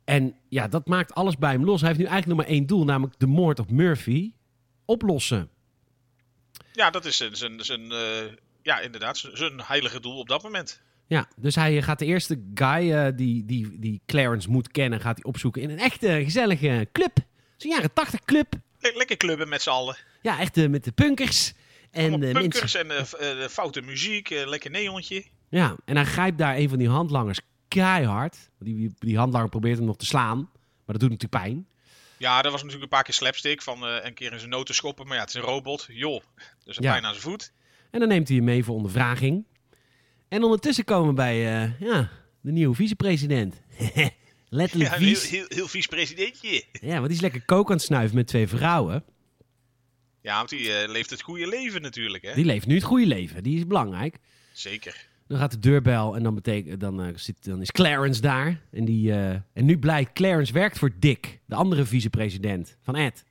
En 0.03 0.35
ja, 0.49 0.67
dat 0.67 0.87
maakt 0.87 1.13
alles 1.13 1.37
bij 1.37 1.51
hem 1.51 1.65
los. 1.65 1.79
Hij 1.79 1.89
heeft 1.89 2.01
nu 2.01 2.07
eigenlijk 2.07 2.37
nog 2.37 2.47
maar 2.47 2.55
één 2.55 2.67
doel, 2.67 2.85
namelijk 2.85 3.19
de 3.19 3.27
moord 3.27 3.59
op 3.59 3.71
Murphy 3.71 4.33
oplossen. 4.85 5.49
Ja, 6.73 6.89
dat 6.89 7.05
is 7.05 7.17
zijn, 7.17 7.35
zijn, 7.35 7.65
zijn 7.65 7.91
eh, 7.91 8.31
ja, 8.61 8.79
inderdaad, 8.79 9.17
zijn, 9.33 9.61
heilige 9.61 9.99
doel 9.99 10.17
op 10.19 10.29
dat 10.29 10.43
moment. 10.43 10.81
Ja, 11.07 11.27
dus 11.35 11.55
hij 11.55 11.81
gaat 11.81 11.99
de 11.99 12.05
eerste 12.05 12.41
guy 12.53 12.91
eh, 12.91 13.07
die, 13.15 13.45
die, 13.45 13.79
die 13.79 14.01
Clarence 14.05 14.49
moet 14.49 14.71
kennen, 14.71 14.99
gaat 14.99 15.15
hij 15.15 15.25
opzoeken 15.25 15.61
in 15.61 15.69
een 15.69 15.79
echte 15.79 16.21
gezellige 16.23 16.87
club. 16.91 17.17
Zo'n 17.57 17.71
jaren 17.71 17.93
tachtig 17.93 18.19
club. 18.19 18.53
Le- 18.79 18.91
lekker 18.95 19.17
clubben 19.17 19.49
met 19.49 19.61
z'n 19.61 19.69
allen. 19.69 19.97
Ja, 20.27 20.39
echt 20.39 20.57
eh, 20.57 20.67
met 20.69 20.83
de 20.83 20.91
punkers. 20.91 21.53
En 21.91 22.23
eh, 22.23 22.31
punkers 22.31 22.73
mensen. 22.73 23.19
en 23.19 23.41
eh, 23.41 23.47
foute 23.47 23.81
muziek, 23.81 24.29
lekker 24.29 24.71
neontje. 24.71 25.25
Ja, 25.49 25.75
en 25.85 25.95
hij 25.95 26.05
grijpt 26.05 26.37
daar 26.37 26.57
een 26.57 26.69
van 26.69 26.77
die 26.77 26.89
handlangers 26.89 27.39
keihard. 27.67 28.37
Die, 28.59 28.93
die 28.99 29.17
handlanger 29.17 29.49
probeert 29.49 29.77
hem 29.77 29.85
nog 29.85 29.97
te 29.97 30.05
slaan, 30.05 30.37
maar 30.37 30.97
dat 30.97 30.99
doet 30.99 31.09
natuurlijk 31.09 31.43
pijn. 31.43 31.67
Ja, 32.17 32.41
dat 32.41 32.51
was 32.51 32.61
natuurlijk 32.63 32.83
een 32.83 32.97
paar 32.97 33.03
keer 33.03 33.13
slapstick 33.13 33.61
van 33.61 33.83
een 33.83 34.13
keer 34.13 34.31
in 34.31 34.39
zijn 34.39 34.51
noten 34.51 34.75
schoppen. 34.75 35.07
Maar 35.07 35.15
ja, 35.15 35.21
het 35.21 35.29
is 35.29 35.35
een 35.35 35.41
robot. 35.41 35.87
Joh, 35.89 36.23
dus 36.63 36.77
een 36.77 36.83
Ja. 36.83 36.91
pijn 36.91 37.05
aan 37.05 37.11
zijn 37.13 37.23
voet. 37.23 37.51
En 37.91 37.99
dan 37.99 38.09
neemt 38.09 38.27
hij 38.27 38.37
hem 38.37 38.45
mee 38.45 38.63
voor 38.63 38.75
ondervraging. 38.75 39.45
En 40.27 40.43
ondertussen 40.43 40.83
komen 40.83 41.07
we 41.07 41.13
bij 41.13 41.37
ja, 41.79 42.09
de 42.41 42.51
nieuwe 42.51 42.75
vicepresident. 42.75 43.61
Letterlijk 44.49 44.91
Ja, 44.91 44.97
heel, 44.97 45.07
vies. 45.07 45.29
heel, 45.29 45.45
heel 45.47 45.67
vies 45.67 45.85
presidentje. 45.85 46.63
Ja, 46.71 46.93
want 46.93 47.05
die 47.05 47.15
is 47.15 47.21
lekker 47.21 47.45
kook 47.45 47.69
aan 47.69 47.75
het 47.75 47.85
snuiven 47.85 48.15
met 48.15 48.27
twee 48.27 48.47
vrouwen. 48.47 49.03
Ja, 50.27 50.37
want 50.37 50.49
die 50.49 50.73
eh, 50.73 50.89
leeft 50.89 51.09
het 51.09 51.21
goede 51.21 51.47
leven 51.47 51.81
natuurlijk, 51.81 52.23
hè? 52.23 52.33
Die 52.33 52.45
leeft 52.45 52.67
nu 52.67 52.75
het 52.75 52.83
goede 52.83 53.05
leven. 53.05 53.43
Die 53.43 53.57
is 53.57 53.67
belangrijk. 53.67 54.17
Zeker. 54.53 55.07
Dan 55.27 55.37
gaat 55.37 55.51
de 55.51 55.59
deurbel 55.59 56.15
en 56.15 56.23
dan, 56.23 56.35
betekent, 56.35 56.79
dan, 56.79 57.01
eh, 57.01 57.07
zit, 57.15 57.45
dan 57.45 57.61
is 57.61 57.71
Clarence 57.71 58.21
daar. 58.21 58.61
En, 58.71 58.85
die, 58.85 59.11
eh, 59.11 59.29
en 59.29 59.65
nu 59.65 59.77
blijkt 59.77 60.13
Clarence 60.13 60.53
werkt 60.53 60.77
voor 60.77 60.91
Dick, 60.99 61.39
de 61.45 61.55
andere 61.55 61.85
vicepresident 61.85 62.77
van 62.81 62.95
Ed. 62.95 63.25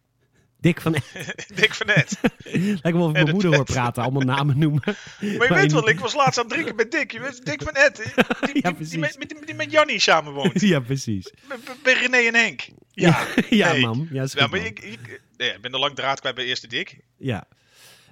Dick 0.61 0.81
van 0.81 0.95
Ed. 1.15 1.47
Dik 1.55 1.75
van 1.75 1.87
net. 1.87 2.19
Lijkt 2.45 2.83
me 2.83 2.93
wel 2.93 3.03
of 3.03 3.09
ik 3.09 3.13
mijn 3.13 3.27
Ed, 3.27 3.33
moeder 3.33 3.51
Ed. 3.51 3.57
hoor 3.57 3.65
praten, 3.65 4.03
allemaal 4.03 4.23
namen 4.23 4.59
noemen. 4.59 4.81
Maar 4.85 4.97
je 5.21 5.37
Maar 5.39 5.49
weet 5.55 5.73
wel, 5.73 5.89
ik 5.89 6.01
was 6.01 6.15
laatst 6.15 6.39
aan 6.39 6.45
het 6.45 6.53
drinken 6.53 6.75
met 6.77 6.91
Dick. 6.91 7.13
Je 7.13 7.21
weet 7.21 7.45
Dick 7.47 7.63
van 7.63 7.73
Ed. 7.73 7.97
Die, 8.41 8.53
die, 8.53 8.63
Ja, 8.63 8.71
die, 8.73 8.99
met, 8.99 9.19
met, 9.19 9.35
die 9.47 9.55
met 9.55 9.71
Jannie 9.71 9.99
samenwoont. 10.01 10.61
ja, 10.61 10.81
precies. 10.81 11.33
Bij 11.83 11.93
René 11.95 12.17
en 12.17 12.35
Henk. 12.35 12.69
Ja, 12.91 13.27
ja, 13.51 13.73
nee. 13.73 13.81
man. 13.81 14.09
Ja, 14.11 14.23
Ja, 14.23 14.27
goed, 14.29 14.35
maar 14.41 14.49
man. 14.51 14.65
ik, 14.67 14.81
ik, 14.81 15.21
nee, 15.37 15.51
ik 15.53 15.61
ben 15.61 15.73
er 15.73 15.79
lang 15.79 15.95
draad 15.95 16.21
kwijt 16.21 16.35
bij 16.35 16.45
eerste 16.45 16.67
Dick. 16.67 16.99
Ja. 17.17 17.47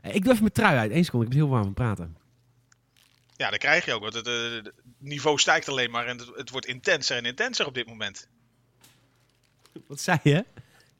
Eh, 0.03 0.15
Ik 0.15 0.23
doe 0.23 0.31
even 0.33 0.43
mijn 0.43 0.53
trui 0.55 0.77
uit. 0.79 0.91
Eén 0.91 1.05
seconde, 1.05 1.27
ik 1.27 1.33
heb 1.33 1.41
heel 1.41 1.51
warm 1.51 1.65
van 1.65 1.75
praten. 1.75 2.17
Ja, 3.37 3.51
dat 3.51 3.59
krijg 3.59 3.85
je 3.85 3.93
ook. 3.93 4.03
Want 4.03 4.15
het 4.15 4.27
eh, 4.27 4.35
het 4.63 4.73
niveau 4.99 5.39
stijgt 5.39 5.69
alleen 5.69 5.91
maar 5.91 6.07
en 6.07 6.19
het, 6.19 6.31
het 6.37 6.51
wordt 6.51 6.67
intenser 6.67 7.17
en 7.17 7.25
intenser 7.25 7.67
op 7.67 7.75
dit 7.75 7.87
moment. 7.87 8.29
Wat 9.87 10.01
zei 10.01 10.19
je? 10.23 10.45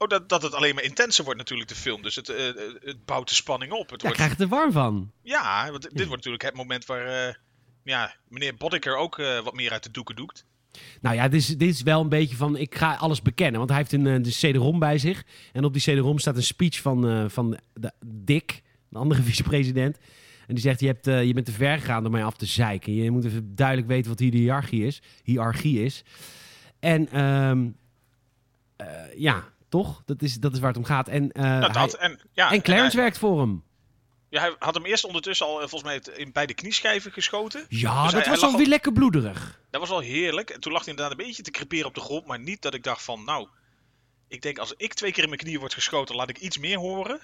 Oh, 0.05 0.11
dat, 0.11 0.29
dat 0.29 0.41
het 0.41 0.53
alleen 0.53 0.75
maar 0.75 0.83
intenser 0.83 1.23
wordt 1.23 1.39
natuurlijk, 1.39 1.69
de 1.69 1.75
film. 1.75 2.01
Dus 2.01 2.15
het, 2.15 2.29
eh, 2.29 2.45
het 2.79 3.05
bouwt 3.05 3.29
de 3.29 3.35
spanning 3.35 3.71
op. 3.71 3.89
Het 3.89 4.01
Ja, 4.01 4.07
wordt, 4.07 4.15
krijg 4.15 4.31
het 4.31 4.41
er 4.41 4.47
warm 4.47 4.71
van. 4.71 5.11
ja, 5.21 5.71
want 5.71 5.81
dit 5.81 5.91
wordt 5.93 6.09
natuurlijk 6.09 6.43
het 6.43 6.55
moment 6.55 6.85
waar 6.85 7.27
eh, 7.27 7.33
ja, 7.83 8.15
meneer 8.27 8.55
Boddicker 8.55 8.95
ook 8.95 9.19
eh, 9.19 9.39
wat 9.39 9.53
meer 9.53 9.71
uit 9.71 9.83
de 9.83 9.91
doeken 9.91 10.15
doekt. 10.15 10.45
Nou 11.01 11.15
ja, 11.15 11.27
dit 11.27 11.41
is, 11.41 11.47
dit 11.47 11.69
is 11.69 11.81
wel 11.81 12.01
een 12.01 12.09
beetje 12.09 12.35
van, 12.35 12.57
ik 12.57 12.75
ga 12.75 12.95
alles 12.95 13.21
bekennen. 13.21 13.57
Want 13.57 13.69
hij 13.69 13.79
heeft 13.79 13.91
een 13.91 14.21
de 14.21 14.29
CD-ROM 14.29 14.79
bij 14.79 14.97
zich. 14.97 15.23
En 15.53 15.63
op 15.63 15.73
die 15.73 15.81
CD-ROM 15.81 16.19
staat 16.19 16.35
een 16.35 16.43
speech 16.43 16.81
van, 16.81 17.29
van 17.31 17.57
de, 17.73 17.91
Dick, 18.05 18.61
de 18.89 18.97
andere 18.97 19.21
vicepresident. 19.29 19.97
En 20.47 20.53
die 20.53 20.63
zegt, 20.63 20.79
je, 20.79 20.87
hebt, 20.87 21.05
je 21.05 21.33
bent 21.33 21.45
te 21.45 21.51
ver 21.51 21.79
gegaan 21.79 22.03
door 22.03 22.11
mij 22.11 22.23
af 22.23 22.35
te 22.35 22.45
zeiken. 22.45 22.93
Je 22.93 23.11
moet 23.11 23.25
even 23.25 23.55
duidelijk 23.55 23.87
weten 23.87 24.09
wat 24.09 24.19
hier 24.19 24.31
de 24.31 24.37
hiërarchie 24.37 24.85
is. 24.85 25.01
Hiërarchie 25.23 25.83
is. 25.83 26.03
En 26.79 27.09
ehm, 27.11 27.67
eh, 28.75 28.87
ja, 29.17 29.43
toch? 29.69 30.01
Dat 30.05 30.21
is, 30.21 30.33
dat 30.35 30.53
is 30.53 30.59
waar 30.59 30.69
het 30.69 30.77
om 30.77 30.83
gaat. 30.85 31.07
En, 31.07 31.31
eh, 31.31 31.43
Nou, 31.43 31.61
hij- 31.63 31.71
dat, 31.71 31.93
en, 31.93 32.19
ja, 32.33 32.51
en 32.51 32.61
Clarence 32.61 32.95
hij, 32.95 33.01
werkt 33.05 33.17
voor 33.17 33.39
hem. 33.39 33.63
ja, 34.29 34.41
hij 34.41 34.55
had 34.59 34.73
hem 34.73 34.85
eerst 34.85 35.03
ondertussen 35.05 35.45
al 35.45 35.61
eh, 35.61 35.67
volgens 35.67 35.83
mij 35.83 36.15
in 36.17 36.31
beide 36.31 36.53
knieschijven 36.53 37.11
geschoten. 37.11 37.65
Ja, 37.69 38.03
Dus 38.03 38.11
dat 38.11 38.11
hij- 38.11 38.11
was 38.11 38.25
hij 38.25 38.35
lag 38.39 38.51
alweer 38.51 38.67
lekker 38.67 38.91
bloederig. 38.93 39.59
Dat 39.71 39.79
was 39.81 39.89
wel 39.89 39.99
heerlijk. 39.99 40.49
En 40.49 40.59
toen 40.59 40.71
lag 40.71 40.81
hij 40.81 40.89
inderdaad 40.89 41.19
een 41.19 41.25
beetje 41.25 41.43
te 41.43 41.51
creperen 41.51 41.85
op 41.87 41.93
de 41.95 42.01
grond. 42.01 42.25
Maar 42.25 42.39
niet 42.39 42.61
dat 42.61 42.73
ik 42.73 42.83
dacht 42.83 43.03
van, 43.03 43.23
nou, 43.23 43.47
ik 44.27 44.41
denk 44.41 44.57
als 44.57 44.73
ik 44.77 44.93
twee 44.93 45.11
keer 45.11 45.23
in 45.23 45.29
mijn 45.29 45.41
knieën 45.41 45.59
word 45.59 45.73
geschoten, 45.73 46.15
laat 46.15 46.29
ik 46.29 46.37
iets 46.37 46.57
meer 46.57 46.77
horen. 46.77 47.19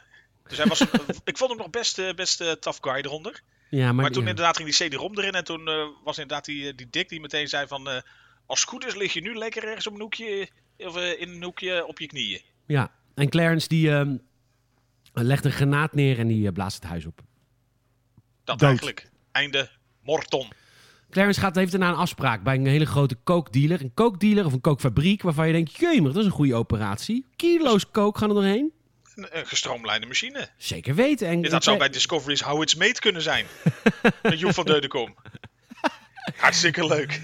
Dus 0.47 0.58
hij 0.58 0.65
was, 0.67 0.82
ik 1.23 1.38
vond 1.38 1.49
hem 1.49 1.60
nog 1.60 1.69
best, 1.69 1.99
eh, 1.99 2.13
best 2.13 2.41
eh, 2.41 2.51
tough 2.51 2.77
guy 2.82 2.95
eronder. 2.95 3.41
Ja, 3.69 3.86
maar, 3.86 3.95
Maar 3.95 4.12
toen 4.12 4.23
ja. 4.23 4.30
inderdaad 4.30 4.58
ging 4.58 4.75
die 4.75 4.88
CD-ROM 4.88 5.17
erin. 5.17 5.32
En 5.34 5.43
toen 5.43 5.67
eh, 5.67 5.86
was 6.04 6.17
inderdaad 6.17 6.45
die, 6.45 6.67
eh, 6.69 6.75
die 6.77 6.88
dik 6.89 7.10
die 7.10 7.19
meteen 7.21 7.47
zei 7.47 7.67
van, 7.67 7.89
eh, 7.89 8.01
als 8.45 8.60
het 8.62 8.69
goed 8.69 8.86
is 8.86 8.95
lig 8.95 9.13
je 9.13 9.21
nu 9.21 9.36
lekker 9.38 9.63
ergens 9.63 9.88
op 9.88 9.93
een 9.93 9.99
hoekje, 10.01 10.49
of 10.86 10.96
eh, 10.96 11.22
in 11.22 11.30
een 11.30 11.44
hoekje 11.44 11.86
op 11.86 12.00
je 12.00 12.08
knieën. 12.08 12.41
Ja, 12.65 12.91
en 13.15 13.30
Clarence 13.30 13.67
die 13.67 13.91
ehm, 13.91 14.17
legt 15.13 15.46
een 15.46 15.52
granaat 15.52 15.94
neer 15.96 16.20
en 16.20 16.28
die 16.28 16.48
eh, 16.48 16.54
blaast 16.54 16.76
het 16.76 16.89
huis 16.89 17.06
op. 17.06 17.22
Dat 18.44 18.60
Dood. 18.60 18.70
eigenlijk. 18.70 19.10
Einde 19.32 19.70
morton. 20.04 20.48
Clarence 21.10 21.39
gaat, 21.39 21.56
heeft 21.56 21.72
daarna 21.72 21.89
een 21.89 21.96
afspraak 21.96 22.44
bij 22.44 22.56
een 22.56 22.65
hele 22.65 22.86
grote 22.86 23.15
kookdealer. 23.15 23.82
Een 23.82 23.94
kookdealer 23.94 24.46
of 24.46 24.54
een 24.54 24.62
kookfabriek 24.62 25.22
waarvan 25.22 25.48
je 25.48 25.54
denkt, 25.54 25.76
jemig, 25.76 26.12
dat 26.12 26.22
is 26.22 26.26
een 26.26 26.36
goede 26.36 26.56
operatie. 26.56 27.26
Kilo's 27.36 27.91
kook 27.91 28.17
gaan 28.17 28.30
er 28.30 28.36
doorheen. 28.36 28.72
Een, 29.15 29.38
een 29.38 29.48
gestroomlijnde 29.48 30.08
machine. 30.08 30.50
Zeker 30.58 30.96
weten. 30.96 31.28
En, 31.28 31.41
Dit 31.41 31.52
dat 31.52 31.63
zou 31.63 31.78
bij 31.78 31.89
Discovery's 31.89 32.41
How 32.41 32.62
It's 32.62 32.76
Made 32.76 33.00
kunnen 33.00 33.22
zijn. 33.22 33.46
Met 34.24 34.39
Joep 34.39 34.54
van 34.54 34.65
Deudekom. 34.65 35.15
Hartstikke 36.38 36.88
leuk. 36.88 37.21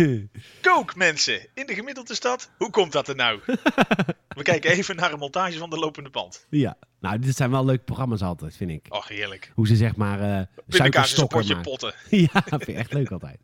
Kook, 0.62 0.96
mensen. 0.96 1.46
In 1.54 1.66
de 1.66 1.74
gemiddelde 1.74 2.14
stad. 2.14 2.50
Hoe 2.58 2.70
komt 2.70 2.92
dat 2.92 3.08
er 3.08 3.14
nou? 3.14 3.40
We 4.28 4.42
kijken 4.42 4.70
even 4.70 4.96
naar 4.96 5.12
een 5.12 5.18
montage 5.18 5.58
van 5.58 5.70
de 5.70 5.78
lopende 5.78 6.10
band. 6.10 6.46
Ja, 6.50 6.76
nou, 7.00 7.18
dit 7.18 7.36
zijn 7.36 7.50
wel 7.50 7.64
leuke 7.64 7.84
programma's 7.84 8.22
altijd, 8.22 8.56
vind 8.56 8.70
ik. 8.70 8.86
Och, 8.88 9.08
heerlijk. 9.08 9.52
Hoe 9.54 9.66
ze 9.66 9.76
zeg 9.76 9.96
maar 9.96 10.20
uh, 10.20 10.40
suikerstokken 10.68 11.46
maken. 11.46 11.62
potten. 11.62 11.94
ja, 12.08 12.42
vind 12.44 12.68
ik 12.68 12.76
echt 12.76 12.92
leuk 12.92 13.10
altijd. 13.10 13.40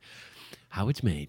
How 0.68 0.88
it's 0.88 1.00
made. 1.00 1.28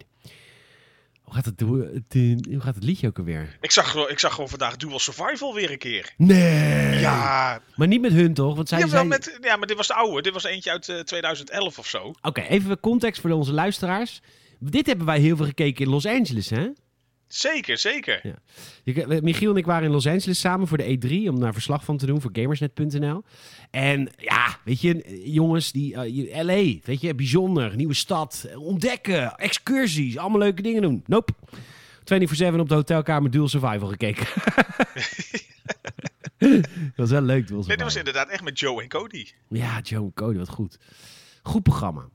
Hoe 1.32 1.40
gaat 1.44 1.46
het, 1.58 1.62
hoe, 1.62 2.02
eh, 2.10 2.62
gaat 2.62 2.76
het 2.76 2.84
liedje 2.84 3.08
ook 3.08 3.18
alweer? 3.18 3.58
Ik 3.62 3.72
zag, 3.72 3.92
gewoon- 3.92 4.10
ik 4.10 4.20
zag 4.20 4.34
gewoon 4.34 4.50
vandaag 4.50 4.76
Dual 4.76 5.00
Survival 5.00 5.54
weer 5.54 5.72
een 5.72 5.78
keer. 5.78 6.14
Nee! 6.18 7.00
Ja, 7.00 7.62
Maar 7.76 7.88
niet 7.88 8.02
met 8.02 8.12
hun, 8.12 8.34
toch? 8.34 8.56
Want 8.56 8.70
zij 8.70 8.88
zijn... 8.88 9.08
met, 9.08 9.38
ja, 9.42 9.56
maar 9.56 9.68
dit 9.68 9.78
was 9.78 9.88
de 9.88 9.94
oude. 9.94 10.22
Dit 10.22 10.34
was 10.34 10.44
eentje 10.44 10.72
uit 10.72 10.90
eh, 10.90 11.00
2011 11.00 11.80
of 11.80 11.88
zo. 11.88 12.14
Oké, 12.22 12.42
even 12.42 12.80
context 12.80 13.22
voor 13.22 13.30
onze 13.32 13.54
luisteraars. 13.54 14.22
Dit 14.60 14.86
hebben 14.88 15.06
wij 15.06 15.20
heel 15.20 15.36
veel 15.36 15.46
gekeken 15.46 15.86
in 15.86 15.92
Los 15.92 16.06
Angeles, 16.06 16.50
hè? 16.50 16.68
Zeker, 17.34 17.78
zeker. 17.78 18.20
Ja. 18.84 19.20
Michiel 19.22 19.52
en 19.52 19.58
ik 19.58 19.66
waren 19.66 19.84
in 19.86 19.92
Los 19.92 20.08
Angeles 20.08 20.40
samen 20.40 20.68
voor 20.68 20.78
de 20.78 20.98
E3 20.98 21.30
om 21.30 21.40
daar 21.40 21.54
verslag 21.54 21.84
van 21.84 21.98
te 21.98 22.06
doen 22.06 22.22
voor 22.22 22.30
gamersnet.nl. 22.34 23.24
En 23.72 24.10
ja, 24.18 24.58
weet 24.64 24.82
je, 24.82 25.22
jongens, 25.32 25.72
die 25.72 25.96
eh, 25.96 26.16
je- 26.16 26.44
LA, 26.44 26.80
weet 26.86 27.02
je, 27.02 27.16
bijzonder, 27.16 27.76
nieuwe 27.76 27.94
stad, 27.94 28.46
eh, 28.50 28.62
ontdekken, 28.62 29.36
excursies, 29.36 30.18
allemaal 30.18 30.40
leuke 30.40 30.62
dingen 30.62 30.82
doen. 30.82 31.04
Nope. 31.08 31.34
24/7 32.04 32.60
op 32.60 32.70
de 32.70 32.76
hotelkamer 32.76 33.32
Dual 33.32 33.48
Survival 33.48 33.88
gekeken. 33.88 34.26
dat 36.38 36.68
was 36.96 37.10
wel 37.10 37.22
leuk, 37.22 37.48
Dual 37.48 37.60
Nee, 37.60 37.70
dit 37.78 37.86
was 37.86 37.96
inderdaad 37.96 38.30
echt 38.30 38.44
met 38.44 38.60
Joe 38.60 38.82
en 38.82 38.88
Cody. 38.88 39.28
Ja, 39.50 39.80
Joe 39.84 40.04
en 40.04 40.14
Cody, 40.14 40.38
wat 40.38 40.50
goed. 40.50 40.78
Goed 41.44 41.64
programma. 41.64 42.10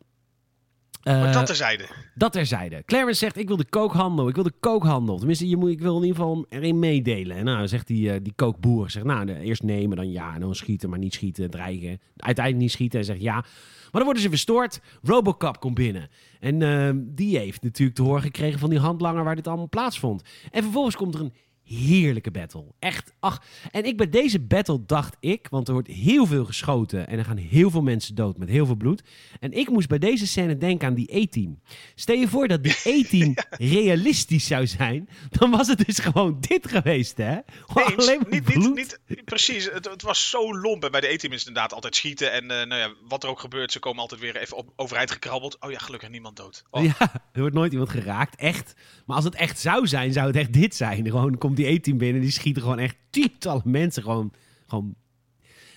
Maar 1.06 1.26
Eh, 1.26 1.32
dat 1.32 1.46
terzijde. 1.46 1.86
dat 2.14 2.32
terzijde. 2.32 2.82
Clarence 2.86 3.18
zegt, 3.18 3.36
ik 3.38 3.48
wil 3.48 3.56
de 3.56 3.64
kookhandel. 3.68 4.28
Ik 4.28 4.34
wil 4.34 4.44
de 4.44 4.52
kookhandel. 4.60 5.16
Tenminste, 5.18 5.48
je 5.48 5.56
moet, 5.56 5.70
ik 5.70 5.80
wil 5.80 5.96
in 5.96 6.02
ieder 6.02 6.16
geval 6.16 6.46
erin 6.48 6.78
meedelen. 6.78 7.36
En 7.36 7.44
nou, 7.44 7.68
zegt 7.68 7.86
die, 7.86 8.10
eh, 8.12 8.20
die 8.22 8.32
kookboer, 8.36 8.90
zegt, 8.90 9.06
nou, 9.06 9.28
eerst 9.32 9.62
nemen, 9.62 9.96
dan 9.96 10.10
ja, 10.10 10.34
en 10.34 10.40
dan 10.40 10.54
schieten, 10.54 10.90
maar 10.90 10.98
niet 10.98 11.14
schieten, 11.14 11.50
dreigen. 11.50 12.00
Uiteindelijk 12.16 12.64
niet 12.64 12.72
schieten 12.72 12.98
en 12.98 13.04
zegt 13.04 13.20
ja. 13.20 13.34
Maar 13.34 14.04
dan 14.04 14.04
worden 14.04 14.22
ze 14.22 14.28
verstoord. 14.28 14.80
Robocop 15.02 15.60
komt 15.60 15.74
binnen. 15.74 16.08
En 16.40 16.62
eh, 16.62 16.90
die 16.96 17.38
heeft 17.38 17.62
natuurlijk 17.62 17.96
te 17.96 18.02
horen 18.02 18.22
gekregen 18.22 18.58
van 18.58 18.70
die 18.70 18.78
handlanger 18.78 19.24
waar 19.24 19.36
dit 19.36 19.46
allemaal 19.48 19.68
plaatsvond. 19.68 20.22
En 20.50 20.62
vervolgens 20.62 20.96
komt 20.96 21.14
er 21.14 21.20
een 21.20 21.32
heerlijke 21.66 22.30
battle. 22.30 22.64
Echt, 22.78 23.12
ach. 23.20 23.42
En 23.70 23.84
ik 23.84 23.96
bij 23.96 24.08
deze 24.08 24.40
battle 24.40 24.84
dacht 24.86 25.16
ik, 25.20 25.46
want 25.50 25.66
er 25.68 25.74
wordt 25.74 25.88
heel 25.88 26.26
veel 26.26 26.44
geschoten 26.44 27.08
en 27.08 27.18
er 27.18 27.24
gaan 27.24 27.36
heel 27.36 27.70
veel 27.70 27.82
mensen 27.82 28.14
dood 28.14 28.38
met 28.38 28.48
heel 28.48 28.66
veel 28.66 28.74
bloed. 28.74 29.02
En 29.40 29.52
ik 29.52 29.70
moest 29.70 29.88
bij 29.88 29.98
deze 29.98 30.26
scène 30.26 30.58
denken 30.58 30.88
aan 30.88 30.94
die 30.94 31.16
E-team. 31.16 31.60
Stel 31.94 32.16
je 32.16 32.28
voor 32.28 32.48
dat 32.48 32.62
die 32.62 32.76
E-team 32.94 33.34
realistisch 33.50 34.46
zou 34.46 34.66
zijn, 34.66 35.08
dan 35.30 35.50
was 35.50 35.68
het 35.68 35.86
dus 35.86 35.98
gewoon 35.98 36.36
dit 36.40 36.68
geweest, 36.68 37.16
hè? 37.16 37.38
Gewoon 37.66 37.90
Eens, 37.90 38.06
alleen 38.06 38.20
maar 38.20 38.30
niet, 38.30 38.44
bloed. 38.44 38.74
niet, 38.74 39.00
niet, 39.06 39.24
precies, 39.24 39.70
het, 39.72 39.90
het 39.90 40.02
was 40.02 40.30
zo 40.30 40.58
lomp. 40.58 40.84
En 40.84 40.90
bij 40.90 41.00
de 41.00 41.12
E-team 41.12 41.32
is 41.32 41.38
het 41.38 41.48
inderdaad 41.48 41.72
altijd 41.72 41.96
schieten. 41.96 42.32
En 42.32 42.50
eh, 42.50 42.66
nou 42.66 42.80
ja, 42.80 42.92
wat 43.08 43.22
er 43.22 43.28
ook 43.28 43.40
gebeurt, 43.40 43.72
ze 43.72 43.78
komen 43.78 44.00
altijd 44.00 44.20
weer 44.20 44.36
even 44.36 44.56
op, 44.56 44.72
overheid 44.76 45.10
gekrabbeld. 45.10 45.56
Oh 45.60 45.70
ja, 45.70 45.78
gelukkig 45.78 46.08
niemand 46.08 46.36
dood. 46.36 46.64
Oh, 46.70 46.84
Ja, 46.84 46.94
er 47.32 47.40
wordt 47.40 47.54
nooit 47.54 47.72
iemand 47.72 47.90
geraakt, 47.90 48.36
echt. 48.36 48.74
Maar 49.06 49.16
als 49.16 49.24
het 49.24 49.34
echt 49.34 49.58
zou 49.58 49.86
zijn, 49.86 50.12
zou 50.12 50.26
het 50.26 50.36
echt 50.36 50.52
dit 50.52 50.74
zijn. 50.74 51.04
Gewoon 51.04 51.38
komt 51.38 51.55
komt 51.56 51.68
die 51.68 51.76
E-team 51.78 51.98
binnen. 51.98 52.22
Die 52.22 52.30
schieten 52.30 52.62
gewoon 52.62 52.78
echt 52.78 52.96
tientallen 53.10 53.62
mensen 53.64 54.02
gewoon, 54.02 54.32
gewoon, 54.66 54.94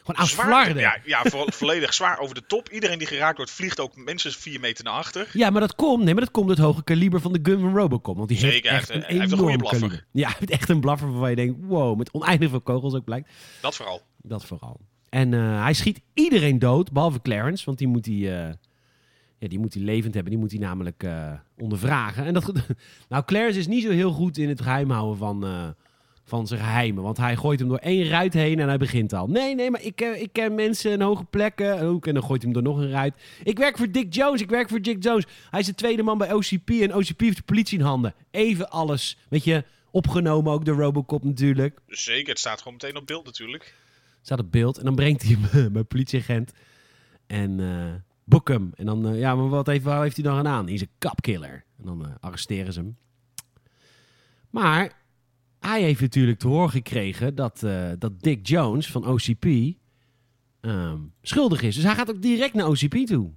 gewoon 0.03 0.27
Zwaar-. 0.27 0.79
Ja, 0.79 0.97
ja 1.05 1.21
vo- 1.23 1.45
volledig 1.59 1.93
zwaar 1.93 2.19
over 2.19 2.35
de 2.35 2.45
top. 2.47 2.69
Iedereen 2.69 2.97
die 2.97 3.07
geraakt 3.07 3.37
wordt, 3.37 3.51
vliegt 3.51 3.79
ook 3.79 3.95
minstens 3.95 4.35
vier 4.37 4.59
meter 4.59 4.83
naar 4.83 4.93
achter. 4.93 5.29
Ja, 5.33 5.49
maar 5.49 5.61
dat 5.61 5.75
komt, 5.75 6.03
nee, 6.03 6.13
maar 6.13 6.23
dat 6.23 6.31
komt 6.33 6.49
het 6.49 6.57
hoge 6.57 6.83
kaliber 6.83 7.21
van 7.21 7.33
de 7.33 7.39
gun 7.43 7.59
van 7.59 7.75
Robocop. 7.75 8.15
Want 8.17 8.27
die 8.29 8.37
heeft 8.37 8.53
Zeker, 8.53 8.69
hij 8.69 8.79
echt 8.79 8.87
heeft- 8.89 8.99
een 9.03 9.09
hij 9.09 9.19
heeft 9.19 9.31
een 9.31 9.37
goede 9.37 9.57
blaffer. 9.57 9.79
kaliber. 9.79 10.05
Ja, 10.11 10.27
hij 10.27 10.35
heeft 10.39 10.51
echt 10.51 10.69
een 10.69 10.79
blaffer 10.79 11.09
waarvan 11.11 11.29
je 11.29 11.35
denkt, 11.35 11.55
wow, 11.61 11.97
met 11.97 12.11
oneindig 12.11 12.49
veel 12.49 12.61
kogels 12.61 12.93
ook 12.93 13.03
blijkt. 13.03 13.29
Dat 13.61 13.75
vooral. 13.75 14.01
Dat 14.21 14.45
vooral. 14.45 14.79
En 15.09 15.33
eh, 15.33 15.61
hij 15.63 15.73
schiet 15.73 16.01
iedereen 16.13 16.59
dood, 16.59 16.91
behalve 16.91 17.21
Clarence, 17.21 17.65
want 17.65 17.77
die 17.77 17.87
moet 17.87 18.07
eh, 18.07 18.49
ja, 19.39 19.47
die 19.47 19.59
moet 19.59 19.73
hij 19.73 19.83
levend 19.83 20.13
hebben. 20.13 20.31
Die 20.31 20.41
moet 20.41 20.51
hij 20.51 20.59
namelijk 20.59 21.03
eh, 21.03 21.31
ondervragen. 21.57 22.25
En 22.25 22.33
dat, 22.33 22.51
nou, 23.09 23.23
Clarence 23.25 23.59
is 23.59 23.67
niet 23.67 23.83
zo 23.83 23.89
heel 23.89 24.11
goed 24.11 24.37
in 24.37 24.49
het 24.49 24.61
geheim 24.61 24.89
houden 24.89 25.17
van, 25.17 25.45
eh, 25.45 25.67
van 26.23 26.47
zijn 26.47 26.59
geheimen. 26.59 27.03
Want 27.03 27.17
hij 27.17 27.35
gooit 27.35 27.59
hem 27.59 27.69
door 27.69 27.77
één 27.77 28.07
ruit 28.07 28.33
heen 28.33 28.59
en 28.59 28.67
hij 28.67 28.77
begint 28.77 29.13
al. 29.13 29.27
Nee, 29.27 29.55
nee, 29.55 29.71
maar 29.71 29.83
ik, 29.83 29.95
ken- 29.95 30.21
ik 30.21 30.29
ken 30.33 30.55
mensen 30.55 30.91
in 30.91 31.01
hoge 31.01 31.23
plekken. 31.23 31.81
Ook, 31.81 32.07
en 32.07 32.13
dan 32.13 32.23
gooit 32.23 32.41
hij 32.43 32.51
hem 32.51 32.63
door 32.63 32.73
nog 32.73 32.81
een 32.83 32.89
ruit. 32.91 33.13
Ik 33.43 33.57
werk 33.57 33.77
voor 33.77 33.91
Dick 33.91 34.13
Jones, 34.13 34.41
ik 34.41 34.49
werk 34.49 34.69
voor 34.69 34.81
Dick 34.81 35.03
Jones. 35.03 35.25
Hij 35.49 35.59
is 35.59 35.65
de 35.65 35.75
tweede 35.75 36.03
man 36.03 36.17
bij 36.17 36.33
OCP 36.33 36.69
en 36.69 36.95
OCP 36.95 37.19
heeft 37.19 37.37
de 37.37 37.43
politie 37.43 37.77
in 37.79 37.85
handen. 37.85 38.13
Even 38.31 38.69
alles, 38.69 39.17
weet 39.29 39.43
je, 39.43 39.63
opgenomen 39.91 40.53
ook 40.53 40.65
door 40.65 40.77
Robocop 40.77 41.23
natuurlijk. 41.23 41.79
Zeker, 41.87 42.29
het 42.29 42.39
staat 42.39 42.57
gewoon 42.57 42.73
meteen 42.73 42.95
op 42.97 43.07
beeld 43.07 43.25
natuurlijk. 43.25 43.75
staat 44.21 44.39
op 44.39 44.51
beeld. 44.51 44.77
En 44.77 44.85
dan 44.85 44.95
brengt 44.95 45.23
hij 45.23 45.37
hem 45.51 45.71
bij 45.73 45.83
politieagent. 45.83 46.51
En 47.27 47.59
eh 47.59 47.93
boek 48.29 48.47
hem. 48.47 48.71
En 48.75 48.85
dan, 48.85 49.07
eh, 49.07 49.19
ja, 49.19 49.35
maar 49.35 49.49
wat 49.49 49.67
heeft, 49.67 49.85
heeft 49.85 50.15
hij 50.15 50.25
dan 50.25 50.37
gedaan? 50.37 50.65
Hij 50.65 50.73
is 50.73 50.81
een 50.81 50.91
kapkiller. 50.97 51.65
En 51.77 51.85
dan 51.85 52.05
eh, 52.05 52.11
arresteren 52.19 52.73
ze 52.73 52.79
hem. 52.79 52.97
Maar 54.49 54.91
hij 55.59 55.81
heeft 55.81 56.01
natuurlijk 56.01 56.39
te 56.39 56.47
horen 56.47 56.69
gekregen 56.69 57.35
dat, 57.35 57.63
eh, 57.63 57.89
dat 57.97 58.21
Dick 58.21 58.47
Jones 58.47 58.91
van 58.91 59.07
OCP 59.07 59.45
ehm, 60.61 60.97
schuldig 61.21 61.61
is. 61.61 61.75
Dus 61.75 61.83
hij 61.83 61.95
gaat 61.95 62.09
ook 62.09 62.21
direct 62.21 62.53
naar 62.53 62.67
OCP 62.67 62.95
toe. 62.95 63.31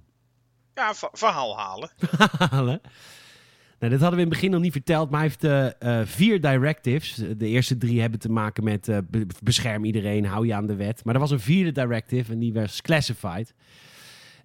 Ja, 0.73 0.93
verhaal 1.11 1.57
halen. 1.57 1.89
halen. 2.49 2.81
Nou, 3.79 3.91
dit 3.95 4.01
hadden 4.01 4.19
we 4.19 4.25
in 4.25 4.31
het 4.31 4.39
begin 4.39 4.51
nog 4.51 4.61
niet 4.61 4.71
verteld, 4.71 5.09
maar 5.09 5.19
hij 5.19 5.31
heeft 5.39 6.09
vier 6.09 6.41
directives. 6.41 7.15
De 7.15 7.47
eerste 7.47 7.77
drie 7.77 8.01
hebben 8.01 8.19
te 8.19 8.31
maken 8.31 8.63
met 8.63 8.85
be- 9.09 9.25
bescherm 9.43 9.85
iedereen, 9.85 10.25
hou 10.25 10.47
je 10.47 10.53
aan 10.53 10.67
de 10.67 10.75
wet. 10.75 11.03
Maar 11.03 11.13
er 11.13 11.19
was 11.19 11.31
een 11.31 11.39
vierde 11.39 11.71
directive 11.71 12.31
en 12.31 12.39
die 12.39 12.53
was 12.53 12.81
classified. 12.81 13.53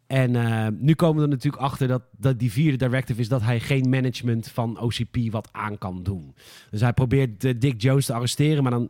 En 0.08 0.36
eh, 0.36 0.66
nu 0.78 0.94
komen 0.94 1.16
we 1.16 1.22
er 1.22 1.28
natuurlijk 1.28 1.62
achter 1.62 1.88
dat, 1.88 2.02
dat 2.10 2.38
die 2.38 2.52
vierde 2.52 2.76
directive 2.76 3.20
is 3.20 3.28
dat 3.28 3.42
hij 3.42 3.60
geen 3.60 3.88
management 3.88 4.48
van 4.48 4.80
OCP 4.80 5.16
wat 5.30 5.48
aan 5.52 5.78
kan 5.78 6.02
doen. 6.02 6.34
Dus 6.70 6.80
hij 6.80 6.92
probeert 6.92 7.44
eh, 7.44 7.54
Dick 7.58 7.80
Jones 7.82 8.06
te 8.06 8.12
arresteren, 8.12 8.62
maar 8.62 8.72
dan, 8.72 8.88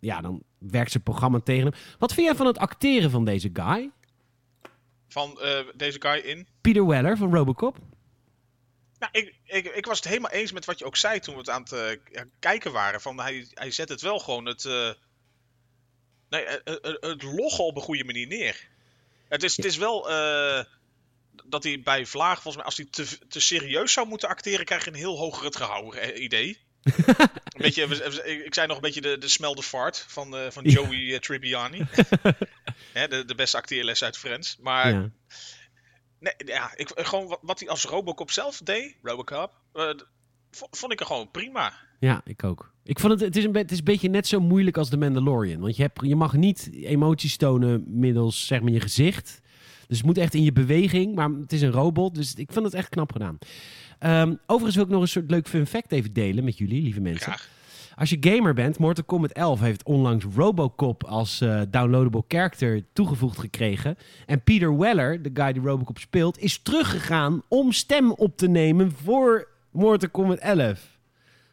ja, 0.00 0.20
dan 0.20 0.42
werkt 0.58 0.90
zijn 0.90 1.02
programma 1.02 1.40
tegen 1.40 1.62
hem. 1.62 1.80
Wat 1.98 2.14
vind 2.14 2.26
jij 2.26 2.36
van 2.36 2.46
het 2.46 2.58
acteren 2.58 3.10
van 3.10 3.24
deze 3.24 3.50
guy? 3.52 3.90
Van 5.08 5.40
eh, 5.40 5.58
deze 5.76 6.00
guy 6.00 6.18
in. 6.18 6.46
Peter 6.60 6.86
Weller 6.86 7.16
van 7.16 7.34
Robocop? 7.34 7.78
Nou, 8.98 9.12
ik, 9.12 9.34
ik, 9.44 9.66
ik 9.66 9.86
was 9.86 9.98
het 9.98 10.08
helemaal 10.08 10.30
eens 10.30 10.52
met 10.52 10.64
wat 10.64 10.78
je 10.78 10.84
ook 10.84 10.96
zei 10.96 11.20
toen 11.20 11.34
we 11.34 11.40
het 11.40 11.50
aan 11.50 11.62
het 11.62 12.00
kijken 12.38 12.72
waren. 12.72 13.00
Van 13.00 13.20
hij, 13.20 13.46
hij 13.54 13.70
zet 13.70 13.88
het 13.88 14.00
wel 14.00 14.18
gewoon 14.18 14.46
het, 14.46 14.64
nee, 16.28 16.44
eh, 16.44 16.74
eh, 16.82 16.94
het 17.00 17.22
loggen 17.22 17.64
op 17.64 17.76
een 17.76 17.82
goede 17.82 18.04
manier 18.04 18.26
neer. 18.26 18.68
Het 19.28 19.42
is, 19.42 19.56
het 19.56 19.64
is 19.64 19.76
wel 19.76 20.10
eh, 20.10 20.64
dat 21.44 21.62
hij 21.62 21.80
bij 21.82 22.06
Vlaag, 22.06 22.42
volgens 22.42 22.56
mij, 22.56 22.64
als 22.64 22.76
hij 22.76 22.86
te, 22.90 23.28
te 23.28 23.40
serieus 23.40 23.92
zou 23.92 24.08
moeten 24.08 24.28
acteren, 24.28 24.64
krijg 24.64 24.84
je 24.84 24.90
een 24.90 24.96
heel 24.96 25.18
hoger 25.18 25.44
het 25.44 25.56
gehouden 25.56 26.00
eh, 26.00 26.22
idee. 26.22 26.66
een 26.82 27.62
beetje, 27.62 27.82
ik 28.44 28.54
zei 28.54 28.66
nog 28.66 28.76
een 28.76 28.82
beetje 28.82 29.00
de, 29.00 29.18
de 29.18 29.28
smelde 29.28 29.62
fart 29.62 30.04
van, 30.08 30.36
eh, 30.36 30.50
van. 30.50 30.64
Joey 30.64 31.18
Tribbiani. 31.18 31.86
Hè, 32.92 33.08
de, 33.08 33.24
de 33.24 33.34
beste 33.34 33.56
acteerles 33.56 34.02
uit 34.02 34.18
Friends. 34.18 34.56
Maar 34.60 34.92
Ja. 34.92 35.10
Nee, 36.20 36.34
ja, 36.36 36.72
ik, 36.76 36.90
gewoon 36.94 37.26
wat, 37.26 37.38
wat 37.42 37.60
hij 37.60 37.68
als 37.68 37.84
Robocop 37.84 38.30
zelf 38.30 38.58
deed, 38.58 38.96
Robocop, 39.02 39.52
vond 40.50 40.92
ik 40.92 41.00
er 41.00 41.06
gewoon 41.06 41.30
prima. 41.30 41.87
Ja, 41.98 42.20
ik 42.24 42.44
ook. 42.44 42.72
Ik 42.82 42.98
vond 42.98 43.12
het, 43.12 43.22
het, 43.22 43.36
is 43.36 43.44
een, 43.44 43.56
het 43.56 43.70
is 43.70 43.78
een 43.78 43.84
beetje 43.84 44.08
net 44.08 44.26
zo 44.26 44.40
moeilijk 44.40 44.76
als 44.76 44.90
de 44.90 44.96
Mandalorian. 44.96 45.60
Want 45.60 45.76
je, 45.76 45.82
hebt, 45.82 46.00
je 46.02 46.16
mag 46.16 46.36
niet 46.36 46.70
emoties 46.72 47.36
tonen 47.36 47.84
middels 47.86 48.46
zeg 48.46 48.60
maar, 48.60 48.72
je 48.72 48.80
gezicht. 48.80 49.40
Dus 49.86 49.96
het 49.96 50.06
moet 50.06 50.18
echt 50.18 50.34
in 50.34 50.42
je 50.42 50.52
beweging. 50.52 51.14
Maar 51.14 51.30
het 51.30 51.52
is 51.52 51.62
een 51.62 51.70
robot. 51.70 52.14
Dus 52.14 52.34
ik 52.34 52.52
vond 52.52 52.64
het 52.64 52.74
echt 52.74 52.88
knap 52.88 53.12
gedaan. 53.12 53.38
Ehm, 53.98 54.34
overigens 54.46 54.74
wil 54.74 54.84
ik 54.84 54.90
nog 54.90 55.00
een 55.00 55.08
soort 55.08 55.30
leuk 55.30 55.48
fun 55.48 55.66
fact 55.66 55.92
even 55.92 56.12
delen 56.12 56.44
met 56.44 56.58
jullie, 56.58 56.82
lieve 56.82 57.00
mensen. 57.00 57.32
Graag. 57.32 57.48
Als 57.96 58.10
je 58.10 58.16
gamer 58.20 58.54
bent, 58.54 58.78
Mortal 58.78 59.04
Kombat 59.04 59.30
11 59.30 59.60
heeft 59.60 59.84
onlangs 59.84 60.24
Robocop 60.34 61.04
als 61.04 61.40
eh, 61.40 61.60
downloadable 61.70 62.24
character 62.28 62.84
toegevoegd 62.92 63.38
gekregen. 63.38 63.96
En 64.26 64.42
Peter 64.42 64.78
Weller, 64.78 65.22
de 65.22 65.30
guy 65.34 65.52
die 65.52 65.62
Robocop 65.62 65.98
speelt, 65.98 66.38
is 66.38 66.62
teruggegaan 66.62 67.42
om 67.48 67.72
stem 67.72 68.12
op 68.12 68.36
te 68.36 68.48
nemen 68.48 68.92
voor 68.92 69.48
Mortal 69.70 70.10
Kombat 70.10 70.38
11. 70.38 70.97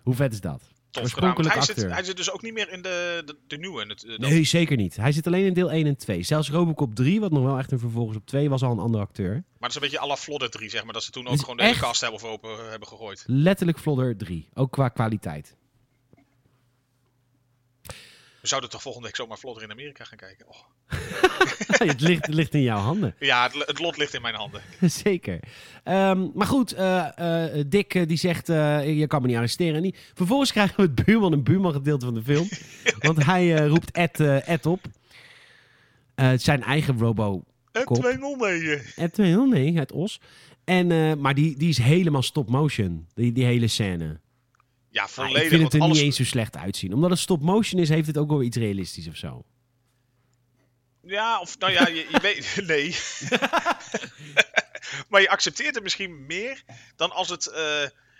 Hoe 0.05 0.15
vet 0.15 0.33
is 0.33 0.41
dat? 0.41 0.61
Want 0.91 1.13
hij, 1.37 1.47
acteur. 1.47 1.63
zit, 1.63 1.91
hij 1.91 2.03
zit 2.03 2.17
dus 2.17 2.31
ook 2.31 2.41
niet 2.41 2.53
meer 2.53 2.71
in 2.71 2.81
de, 2.81 3.21
de, 3.25 3.37
de 3.47 3.57
nieuwe. 3.57 3.85
Het, 3.85 4.03
eh, 4.03 4.17
Nee, 4.17 4.43
zeker 4.43 4.77
niet. 4.77 4.95
Hij 4.95 5.11
zit 5.11 5.27
alleen 5.27 5.45
in 5.45 5.53
deel 5.53 5.71
1 5.71 5.85
en 5.85 5.97
2. 5.97 6.23
Zelfs 6.23 6.49
Robocop 6.49 6.95
3, 6.95 7.19
wat 7.19 7.31
nog 7.31 7.43
wel 7.43 7.57
echt 7.57 7.71
een 7.71 7.79
vervolg 7.79 8.09
is 8.09 8.15
op 8.15 8.25
2, 8.25 8.49
was 8.49 8.63
al 8.63 8.71
een 8.71 8.79
andere 8.79 9.03
acteur. 9.03 9.31
Maar 9.31 9.43
het 9.59 9.69
is 9.69 9.75
een 9.75 9.81
beetje 9.81 9.99
à 9.99 10.07
la 10.07 10.15
Flodder 10.15 10.49
3, 10.49 10.69
zeg 10.69 10.83
maar. 10.83 10.93
Dat 10.93 11.03
ze 11.03 11.11
toen 11.11 11.27
ook 11.27 11.39
gewoon 11.39 11.57
de 11.57 11.63
hele 11.63 11.79
cast 11.79 12.01
hebben, 12.01 12.21
open, 12.21 12.49
eh, 12.49 12.69
hebben 12.69 12.87
gegooid. 12.87 13.23
Letterlijk 13.27 13.79
Flodder 13.79 14.17
3. 14.17 14.49
Ook 14.53 14.71
qua 14.71 14.89
kwaliteit. 14.89 15.55
We 18.45 18.51
zouden 18.51 18.69
toch 18.69 18.81
volgende 18.81 19.07
week 19.07 19.15
zomaar 19.15 19.37
Flodder 19.37 19.63
in 19.63 19.71
Amerika 19.71 20.03
gaan 20.03 20.17
kijken. 20.17 20.45
Oh. 20.47 20.55
het, 21.89 22.01
ligt, 22.01 22.25
het 22.25 22.35
ligt 22.35 22.53
in 22.53 22.61
jouw 22.61 22.77
handen. 22.77 23.15
Ja, 23.19 23.43
het, 23.43 23.67
het 23.67 23.79
lot 23.79 23.97
ligt 23.97 24.13
in 24.13 24.21
mijn 24.21 24.35
handen. 24.35 24.61
Zeker. 25.03 25.39
Ehm, 25.83 26.27
maar 26.33 26.47
goed, 26.47 26.71
eh, 26.71 27.49
Dick 27.67 27.93
eh, 27.93 28.07
die 28.07 28.17
zegt, 28.17 28.47
je 28.47 29.05
kan 29.07 29.21
me 29.21 29.27
niet 29.27 29.35
arresteren. 29.35 29.75
En 29.75 29.81
die, 29.81 29.95
vervolgens 30.13 30.51
krijgen 30.51 30.75
we 30.75 30.81
het 30.81 31.05
buurman 31.05 31.33
en 31.33 31.43
buurman 31.43 31.73
gedeelte 31.73 32.05
van 32.05 32.13
de 32.13 32.23
film. 32.23 32.47
want 33.07 33.25
hij 33.25 33.67
roept 33.67 33.91
Ed, 33.91 34.19
Ed 34.19 34.65
op. 34.65 34.81
Zijn 36.35 36.63
eigen 36.63 36.97
robo 36.97 37.43
Kop. 37.83 37.97
209. 37.97 38.81
Ed 38.95 39.13
200, 39.13 39.51
nee, 39.51 39.77
het 39.77 39.91
Os. 39.91 40.21
En, 40.63 41.19
maar 41.19 41.33
die, 41.33 41.57
die 41.57 41.69
is 41.69 41.77
helemaal 41.77 42.21
stop 42.21 42.49
motion, 42.49 43.07
die, 43.13 43.31
die 43.31 43.45
hele 43.45 43.67
scène. 43.67 44.19
Ja, 44.95 45.07
volledig. 45.07 45.41
ik 45.41 45.49
vind 45.49 45.63
het 45.63 45.73
er 45.73 45.79
alles... 45.81 45.95
niet 45.97 46.05
eens 46.05 46.15
zo 46.15 46.23
slecht 46.23 46.57
uitzien. 46.57 46.93
Omdat 46.93 47.09
het 47.09 47.19
stop 47.19 47.41
motion 47.41 47.81
is, 47.81 47.89
heeft 47.89 48.07
het 48.07 48.17
ook 48.17 48.29
wel 48.29 48.43
iets 48.43 48.57
realistisch 48.57 49.07
of 49.07 49.15
zo. 49.15 49.43
Ja, 51.01 51.39
of 51.39 51.57
nou 51.59 51.71
ja, 51.71 51.87
je, 51.87 52.07
je 52.11 52.19
weet... 52.21 52.55
Nee. 52.67 52.95
maar 55.09 55.21
je 55.21 55.29
accepteert 55.29 55.75
het 55.75 55.83
misschien 55.83 56.25
meer 56.25 56.63
dan 56.95 57.11
als 57.11 57.29
het 57.29 57.47
eh, 57.47 57.63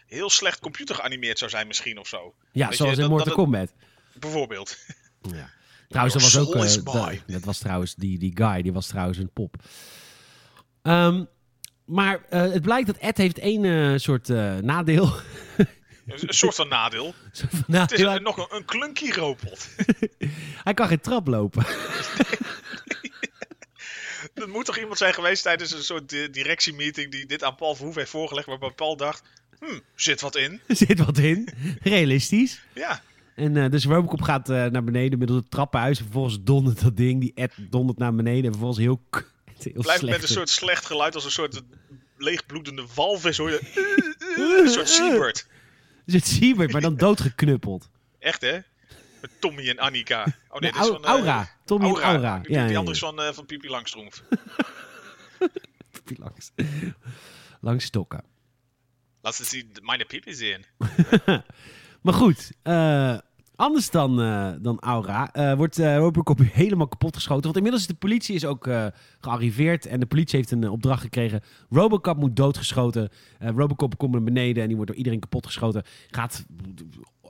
heel 0.05 0.30
slecht 0.30 0.59
computer 0.59 0.95
geanimeerd 0.95 1.38
zou 1.38 1.51
zijn 1.51 1.67
misschien 1.67 1.97
of 1.97 2.07
zo. 2.07 2.34
Ja, 2.51 2.67
Weet 2.67 2.78
zoals 2.78 2.91
je, 2.95 2.97
in 2.97 3.01
dat- 3.01 3.09
Mortal 3.17 3.28
dat 3.36 3.43
Kombat. 3.43 3.73
Bijvoorbeeld. 4.13 4.78
Ja. 5.21 5.49
Trouwens, 5.88 6.13
dat 6.13 6.23
was 6.32 6.38
ook. 6.38 6.55
eh, 6.55 7.19
dat, 7.28 7.43
was 7.43 7.57
trouwens 7.57 7.95
die, 7.95 8.19
die 8.19 8.32
guy, 8.36 8.61
die 8.61 8.73
was 8.73 8.88
trouwens 8.88 9.17
een 9.17 9.32
pop. 9.34 9.55
Ehm, 10.82 11.23
maar 11.86 12.26
eh, 12.30 12.41
het 12.51 12.61
blijkt 12.61 12.88
dat 12.88 12.97
Ed 12.97 13.17
heeft 13.17 13.38
één 13.38 13.99
soort 13.99 14.28
nadeel. 14.61 15.13
Een 16.08 16.34
soort 16.34 16.56
van 16.56 16.68
nadeel. 16.68 17.14
Soort 17.32 17.51
van 17.66 17.76
Het 17.76 17.91
is 17.91 17.99
een- 18.01 18.24
nog 18.24 18.38
een, 18.38 18.58
een 18.58 18.66
clunky 18.66 19.12
robot. 19.12 19.68
Hij 20.64 20.74
kan 20.74 20.88
geen 20.88 21.01
trap 21.01 21.28
lopen. 21.28 21.66
Er 24.34 24.49
moet 24.49 24.66
toch 24.66 24.78
iemand 24.78 24.97
zijn 24.97 25.14
geweest 25.14 25.43
tijdens 25.43 25.72
een 25.72 25.84
soort 25.84 26.10
di- 26.10 26.30
directiemeeting 26.30 27.12
die 27.12 27.26
dit 27.26 27.43
aan 27.43 27.56
Paul 27.56 27.76
Verhoeven 27.76 28.01
heeft 28.01 28.14
voorgelegd, 28.14 28.47
waarbij 28.47 28.70
Paul 28.72 28.97
dacht, 28.97 29.24
hm, 29.60 29.80
zit 29.95 30.22
wat 30.22 30.36
in. 30.36 30.62
zit 30.68 30.99
wat 30.99 31.18
in. 31.18 31.49
Realistisch. 31.82 32.62
Ja, 32.74 33.01
En 33.36 33.58
eh, 33.58 33.70
dus 33.72 33.86
Robocop 33.86 34.22
gaat 34.22 34.49
eh, 34.49 34.66
naar 34.66 34.84
beneden 34.84 35.20
middels 35.20 35.39
het 35.39 35.51
trappenhuis. 35.51 35.97
En 35.97 36.03
vervolgens 36.03 36.38
dondert 36.41 36.82
dat 36.82 36.97
ding. 36.97 37.22
Die 37.22 37.32
Ed 37.36 37.51
dondert 37.70 37.97
naar 37.97 38.16
beneden. 38.16 38.43
En 38.43 38.49
vervolgens 38.51 38.80
heel, 38.80 39.01
heel 39.60 39.72
blijft 39.74 39.99
slecht. 39.99 40.20
met 40.20 40.22
een 40.30 40.36
soort 40.36 40.49
slecht 40.49 40.86
geluid 40.86 41.16
als 41.16 41.26
een 41.26 41.32
soort 41.32 41.62
leegbloedende 42.18 42.86
walvis 42.95 43.38
hoor 43.38 43.49
je. 43.49 43.60
Een 44.64 44.70
soort 44.70 44.89
seabird. 44.89 45.47
Dus 46.06 46.14
het 46.14 46.28
Siebert, 46.28 46.72
maar 46.72 46.82
dan 46.82 46.95
doodgeknuppeld. 46.95 47.89
Echt 48.20 48.41
hè? 48.41 48.60
Met 49.22 49.32
Tommy 49.39 49.70
en 49.70 49.80
Annika. 49.80 50.26
Oh 50.49 50.60
nee, 50.60 50.72
dat 50.72 50.82
is 50.82 50.88
van... 50.88 51.03
eh, 51.03 51.10
Aura. 51.10 51.49
Tommy 51.66 51.88
en 51.88 52.01
Aura. 52.01 52.39
Die, 52.39 52.51
Ja, 52.51 52.68
die 52.68 52.78
ja. 52.86 52.93
van, 52.93 53.22
eh, 53.22 53.34
van 53.34 53.45
Pipi 53.45 53.70
Langstromf. 53.70 54.24
Langs, 56.18 56.51
langs 57.62 57.86
stokken. 57.86 58.24
Laat 59.22 59.36
ze 59.36 59.43
zien, 59.43 59.72
mijn 59.82 60.06
Pipi 60.08 60.34
zien. 60.34 60.66
Maar 62.01 62.14
goed, 62.14 62.51
eh, 62.62 63.18
anders 63.56 63.89
dan, 63.89 64.22
eh, 64.22 64.49
dan 64.60 64.80
Aura 64.80 65.34
eh, 65.34 65.53
wordt 65.53 65.80
eh, 65.80 65.97
Robocop 65.97 66.39
helemaal 66.51 66.88
kapot 66.88 67.16
geschoten. 67.16 67.43
Want 67.43 67.56
inmiddels 67.56 67.82
is 67.82 67.89
de 67.89 67.95
politie 67.95 68.36
is 68.36 68.45
ook 68.45 68.70
gearriveerd 69.20 69.86
en 69.86 69.99
de 69.99 70.06
politie 70.06 70.38
heeft 70.38 70.51
een 70.51 70.70
opdracht 70.70 71.01
gekregen. 71.01 71.41
Robocop 71.70 72.18
moet 72.18 72.36
doodgeschoten. 72.36 73.10
Robocop 73.39 73.97
komt 73.97 74.12
naar 74.12 74.24
beneden 74.24 74.62
en 74.62 74.68
die 74.68 74.76
wordt 74.76 74.91
door 74.91 74.99
iedereen 74.99 75.20
kapot 75.20 75.45
geschoten. 75.45 75.84
Gaat 76.08 76.45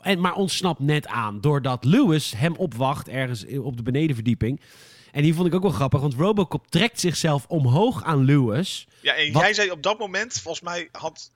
En, 0.02 0.20
maar 0.20 0.34
ontsnapt 0.34 0.80
net 0.80 1.08
aan. 1.08 1.42
Doordat 1.42 1.84
Lewis 1.86 2.34
hem 2.38 2.56
opwacht 2.56 3.08
ergens 3.08 3.46
op 3.58 3.78
de 3.78 3.84
benedenverdieping. 3.84 4.62
En 5.12 5.22
die 5.22 5.34
vond 5.34 5.48
ik 5.48 5.56
ook 5.56 5.62
wel 5.62 5.72
grappig. 5.72 6.02
Want 6.02 6.14
Robocop 6.14 6.68
trekt 6.68 7.00
zichzelf 7.00 7.46
omhoog 7.48 8.04
aan 8.04 8.26
Lewis. 8.26 8.88
Ja, 9.02 9.14
en 9.14 9.32
Wat- 9.32 9.42
jij 9.42 9.54
zei 9.54 9.72
op 9.72 9.84
dat 9.84 10.00
moment, 10.00 10.34
volgens 10.34 10.64
mij 10.64 10.90
had 10.92 11.32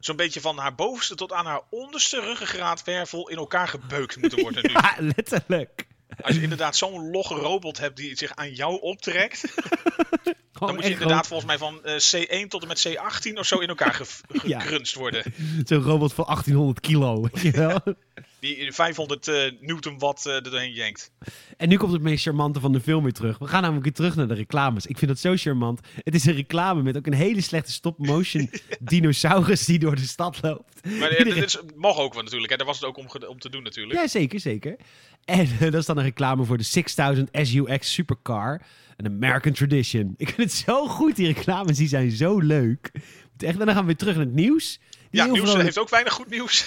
zo'n 0.00 0.16
beetje 0.16 0.40
van 0.40 0.58
haar 0.58 0.74
bovenste 0.74 1.14
tot 1.14 1.32
aan 1.32 1.46
haar 1.46 1.60
onderste 1.70 2.20
ruggengraatwervel 2.20 3.28
in 3.28 3.36
elkaar 3.36 3.68
gebeukt 3.68 4.16
moeten 4.16 4.40
worden 4.42 4.62
nu. 4.66 4.72
Ja, 4.72 4.94
letterlijk. 4.98 5.86
Als 6.22 6.34
je 6.34 6.42
inderdaad 6.42 6.76
zo'n 6.76 7.10
logge 7.10 7.34
robot 7.34 7.78
hebt 7.78 7.96
die 7.96 8.16
zich 8.16 8.34
aan 8.34 8.52
jou 8.52 8.80
optrekt, 8.80 9.40
dan 10.58 10.74
moet 10.74 10.84
je 10.84 10.90
inderdaad 10.90 11.26
volgens 11.26 11.48
mij 11.48 11.58
van 11.58 11.84
eh, 11.84 11.94
C1 12.44 12.48
tot 12.48 12.62
en 12.62 12.68
met 12.68 12.88
C18 12.88 13.32
of 13.34 13.46
zo 13.46 13.58
in 13.58 13.68
elkaar 13.68 13.94
ge 13.94 14.04
Ja. 14.48 14.60
gekrunst 14.60 14.94
worden. 14.94 15.34
Zo'n 15.64 15.82
robot 15.82 16.12
van 16.12 16.24
1800 16.24 16.80
kilo. 16.80 17.20
Weet 17.20 17.42
je 17.42 17.50
wel? 17.50 17.80
Die 18.40 18.72
500 18.72 19.28
eh 19.28 19.50
newton 19.60 19.98
watt 19.98 20.26
eh, 20.26 20.34
er 20.34 20.42
doorheen 20.42 20.72
jenkt. 20.72 21.12
En 21.56 21.68
nu 21.68 21.76
komt 21.76 21.92
het 21.92 22.02
meest 22.02 22.22
charmante 22.22 22.60
van 22.60 22.72
de 22.72 22.80
film 22.80 23.02
weer 23.02 23.12
terug. 23.12 23.38
We 23.38 23.46
gaan 23.46 23.60
namelijk 23.60 23.84
weer 23.84 23.94
terug 23.94 24.16
naar 24.16 24.28
de 24.28 24.34
reclames. 24.34 24.86
Ik 24.86 24.98
vind 24.98 25.10
dat 25.10 25.20
zo 25.20 25.36
charmant. 25.36 25.80
Het 25.94 26.14
is 26.14 26.24
een 26.24 26.34
reclame 26.34 26.82
met 26.82 26.96
ook 26.96 27.06
een 27.06 27.12
hele 27.12 27.40
slechte 27.40 27.72
stop-motion 27.72 28.50
dinosaurus 28.80 29.64
die 29.64 29.78
door 29.78 29.94
de 29.94 30.06
stad 30.06 30.42
loopt. 30.42 30.86
Maar 30.98 31.10
eh, 31.10 31.24
dit 31.34 31.36
is, 31.36 31.58
mag 31.76 31.98
ook 31.98 32.14
wel 32.14 32.22
natuurlijk, 32.22 32.50
hè. 32.50 32.56
daar 32.56 32.66
was 32.66 32.80
het 32.80 32.88
ook 32.88 32.96
om, 32.96 33.06
om 33.28 33.38
te 33.38 33.50
doen 33.50 33.62
natuurlijk. 33.62 34.00
Ja, 34.00 34.08
zeker, 34.08 34.40
zeker. 34.40 34.76
En 35.24 35.40
eh, 35.40 35.60
dat 35.60 35.74
is 35.74 35.86
dan 35.86 35.96
een 35.96 36.04
reclame 36.04 36.44
voor 36.44 36.56
de 36.56 36.64
6000 36.64 37.28
SUX 37.32 37.92
Supercar. 37.92 38.62
Een 38.96 39.06
American 39.06 39.52
Tradition. 39.52 40.14
Ik 40.16 40.28
vind 40.28 40.50
het 40.50 40.52
zo 40.52 40.86
goed, 40.86 41.16
die 41.16 41.26
reclames. 41.26 41.76
Die 41.76 41.88
zijn 41.88 42.10
zo 42.10 42.38
leuk. 42.38 42.90
Echt, 43.36 43.58
en 43.58 43.66
dan 43.66 43.74
gaan 43.74 43.80
we 43.80 43.86
weer 43.86 43.96
terug 43.96 44.16
naar 44.16 44.24
het 44.24 44.34
nieuws. 44.34 44.80
Ja, 45.10 45.24
nieuws 45.24 45.38
vrolijk- 45.38 45.62
heeft 45.64 45.78
ook 45.78 45.88
weinig 45.88 46.12
goed 46.12 46.28
nieuws. 46.30 46.64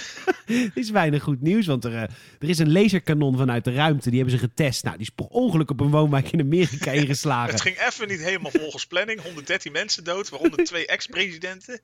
Er 0.47 0.71
is 0.83 0.89
weinig 0.89 1.23
goed 1.23 1.41
nieuws, 1.41 1.65
want 1.65 1.85
er, 1.85 1.93
eh, 1.93 2.01
er 2.39 2.49
is 2.49 2.59
een 2.59 2.71
laserkanon 2.71 3.37
vanuit 3.37 3.63
de 3.63 3.73
ruimte. 3.73 4.09
Die 4.09 4.19
hebben 4.19 4.39
ze 4.39 4.43
getest. 4.47 4.83
Nou, 4.83 4.97
die 4.97 5.05
is 5.05 5.11
per 5.13 5.25
ongeluk 5.25 5.69
op 5.71 5.79
een 5.79 5.89
woonwijk 5.89 6.31
in 6.31 6.39
Amerika 6.39 6.91
ingeslagen. 7.01 7.51
Het 7.53 7.61
ging 7.61 7.79
even 7.87 8.07
niet 8.07 8.19
helemaal 8.23 8.51
volgens 8.51 8.85
planning. 8.85 9.21
113 9.21 9.71
mensen 9.71 10.03
dood, 10.03 10.29
waaronder 10.29 10.63
twee 10.65 10.85
ex-presidenten. 10.87 11.79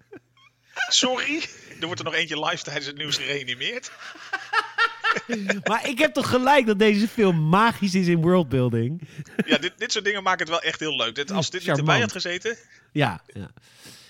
Sorry, 0.90 1.42
er 1.80 1.86
wordt 1.86 2.00
er 2.00 2.06
nog 2.06 2.14
eentje 2.16 2.46
live 2.46 2.64
tijdens 2.64 2.86
het 2.86 2.98
nieuws 2.98 3.18
gereanimeerd. 3.18 3.92
Maar 5.64 5.88
ik 5.90 5.98
heb 6.00 6.14
toch 6.14 6.30
gelijk 6.30 6.66
dat 6.66 6.80
deze 6.80 7.08
film 7.08 7.50
magisch 7.50 7.96
is 7.96 8.08
in 8.08 8.22
worldbuilding. 8.22 9.02
Ja, 9.46 9.58
dit, 9.58 9.74
dit 9.78 9.92
soort 9.92 10.06
dingen 10.06 10.24
maken 10.24 10.40
het 10.40 10.50
wel 10.50 10.62
echt 10.62 10.80
heel 10.80 10.96
leuk. 10.96 11.16
Dit, 11.16 11.32
als 11.32 11.50
dit 11.50 11.54
niet 11.54 11.64
Charmant. 11.70 11.88
erbij 11.90 12.02
had 12.02 12.12
gezeten, 12.12 12.58
Ja, 12.92 13.22
ja. 13.34 13.50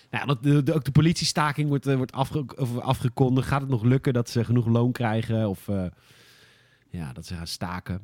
Nou, 0.09 0.25
dat, 0.25 0.43
de, 0.43 0.63
de- 0.63 0.73
ook 0.73 0.83
de 0.83 0.91
politiestaking 0.91 1.67
wordt, 1.69 1.87
eh, 1.87 1.95
wordt 1.95 2.11
afge, 2.11 2.45
of 2.55 2.77
afgekondigd. 2.77 3.47
Gaat 3.47 3.61
het 3.61 3.69
nog 3.69 3.83
lukken 3.83 4.13
dat 4.13 4.29
ze 4.29 4.43
genoeg 4.43 4.67
loon 4.67 4.91
krijgen? 4.91 5.49
Of 5.49 5.67
eh, 5.67 5.85
ja, 6.89 7.13
dat 7.13 7.25
ze 7.25 7.35
gaan 7.35 7.47
staken? 7.47 8.01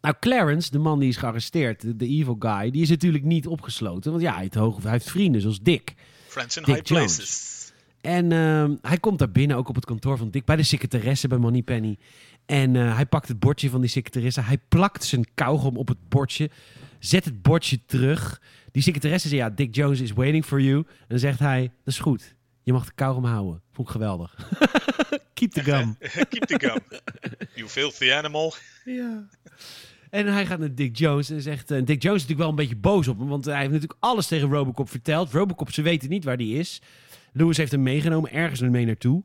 Nou, 0.00 0.14
Clarence, 0.20 0.70
de 0.70 0.78
man 0.78 0.98
die 0.98 1.08
is 1.08 1.16
gearresteerd, 1.16 1.80
de, 1.80 1.96
de 1.96 2.06
evil 2.06 2.36
guy, 2.38 2.70
die 2.70 2.82
is 2.82 2.88
natuurlijk 2.88 3.24
niet 3.24 3.46
opgesloten. 3.46 4.10
Want 4.10 4.22
ja, 4.22 4.32
hij 4.32 4.40
heeft, 4.40 4.54
hoog, 4.54 4.82
hij 4.82 4.92
heeft 4.92 5.10
vrienden 5.10 5.40
zoals 5.40 5.60
Dick. 5.60 5.94
Friends 6.26 6.56
in 6.56 6.62
Dick 6.62 6.74
High 6.74 6.86
Jones. 6.88 7.16
Places. 7.16 7.72
En 8.00 8.32
ehm, 8.32 8.74
hij 8.80 8.98
komt 8.98 9.18
daar 9.18 9.30
binnen, 9.30 9.56
ook 9.56 9.68
op 9.68 9.74
het 9.74 9.84
kantoor 9.84 10.18
van 10.18 10.30
Dick, 10.30 10.44
bij 10.44 10.56
de 10.56 10.62
secretaresse 10.62 11.28
bij 11.28 11.38
Moneypenny. 11.38 11.98
En 12.46 12.76
eh, 12.76 12.94
hij 12.94 13.06
pakt 13.06 13.28
het 13.28 13.38
bordje 13.38 13.70
van 13.70 13.80
die 13.80 13.90
secretaresse. 13.90 14.40
Hij 14.40 14.58
plakt 14.68 15.04
zijn 15.04 15.26
kauwgom 15.34 15.76
op 15.76 15.88
het 15.88 16.08
bordje. 16.08 16.50
Zet 17.04 17.24
het 17.24 17.42
bordje 17.42 17.84
terug. 17.86 18.40
Die 18.70 18.82
secretaresse 18.82 19.28
zegt, 19.28 19.40
ja, 19.42 19.50
Dick 19.50 19.74
Jones 19.74 20.00
is 20.00 20.12
waiting 20.12 20.44
for 20.44 20.60
you. 20.60 20.76
En 20.76 21.06
dan 21.08 21.18
zegt 21.18 21.38
hij, 21.38 21.60
dat 21.60 21.94
is 21.94 21.98
goed. 21.98 22.34
Je 22.62 22.72
mag 22.72 22.84
de 22.84 22.92
kauwgom 22.94 23.24
houden. 23.24 23.62
Vond 23.72 23.88
ik 23.88 23.92
geweldig. 23.92 24.34
Keep 25.34 25.50
the 25.50 25.62
gum. 25.62 25.96
Keep 26.30 26.44
the 26.44 26.58
gum. 26.58 26.78
You 27.54 27.68
filthy 27.68 28.12
animal. 28.12 28.54
ja. 28.84 29.28
En 30.10 30.26
hij 30.26 30.46
gaat 30.46 30.58
naar 30.58 30.74
Dick 30.74 30.96
Jones 30.96 31.30
en 31.30 31.42
zegt... 31.42 31.70
eh, 31.70 31.84
Dick 31.84 32.02
Jones 32.02 32.22
is 32.22 32.28
natuurlijk 32.28 32.38
wel 32.38 32.48
een 32.48 32.54
beetje 32.54 32.76
boos 32.76 33.08
op 33.08 33.18
hem. 33.18 33.28
Want 33.28 33.44
hij 33.44 33.58
heeft 33.58 33.70
natuurlijk 33.70 34.00
alles 34.00 34.26
tegen 34.26 34.50
Robocop 34.50 34.88
verteld. 34.90 35.32
Robocop, 35.32 35.70
ze 35.70 35.82
weten 35.82 36.08
niet 36.08 36.24
waar 36.24 36.36
die 36.36 36.58
is. 36.58 36.82
Lewis 37.32 37.56
heeft 37.56 37.72
hem 37.72 37.82
meegenomen, 37.82 38.32
ergens 38.32 38.60
mee 38.60 38.86
naartoe. 38.86 39.24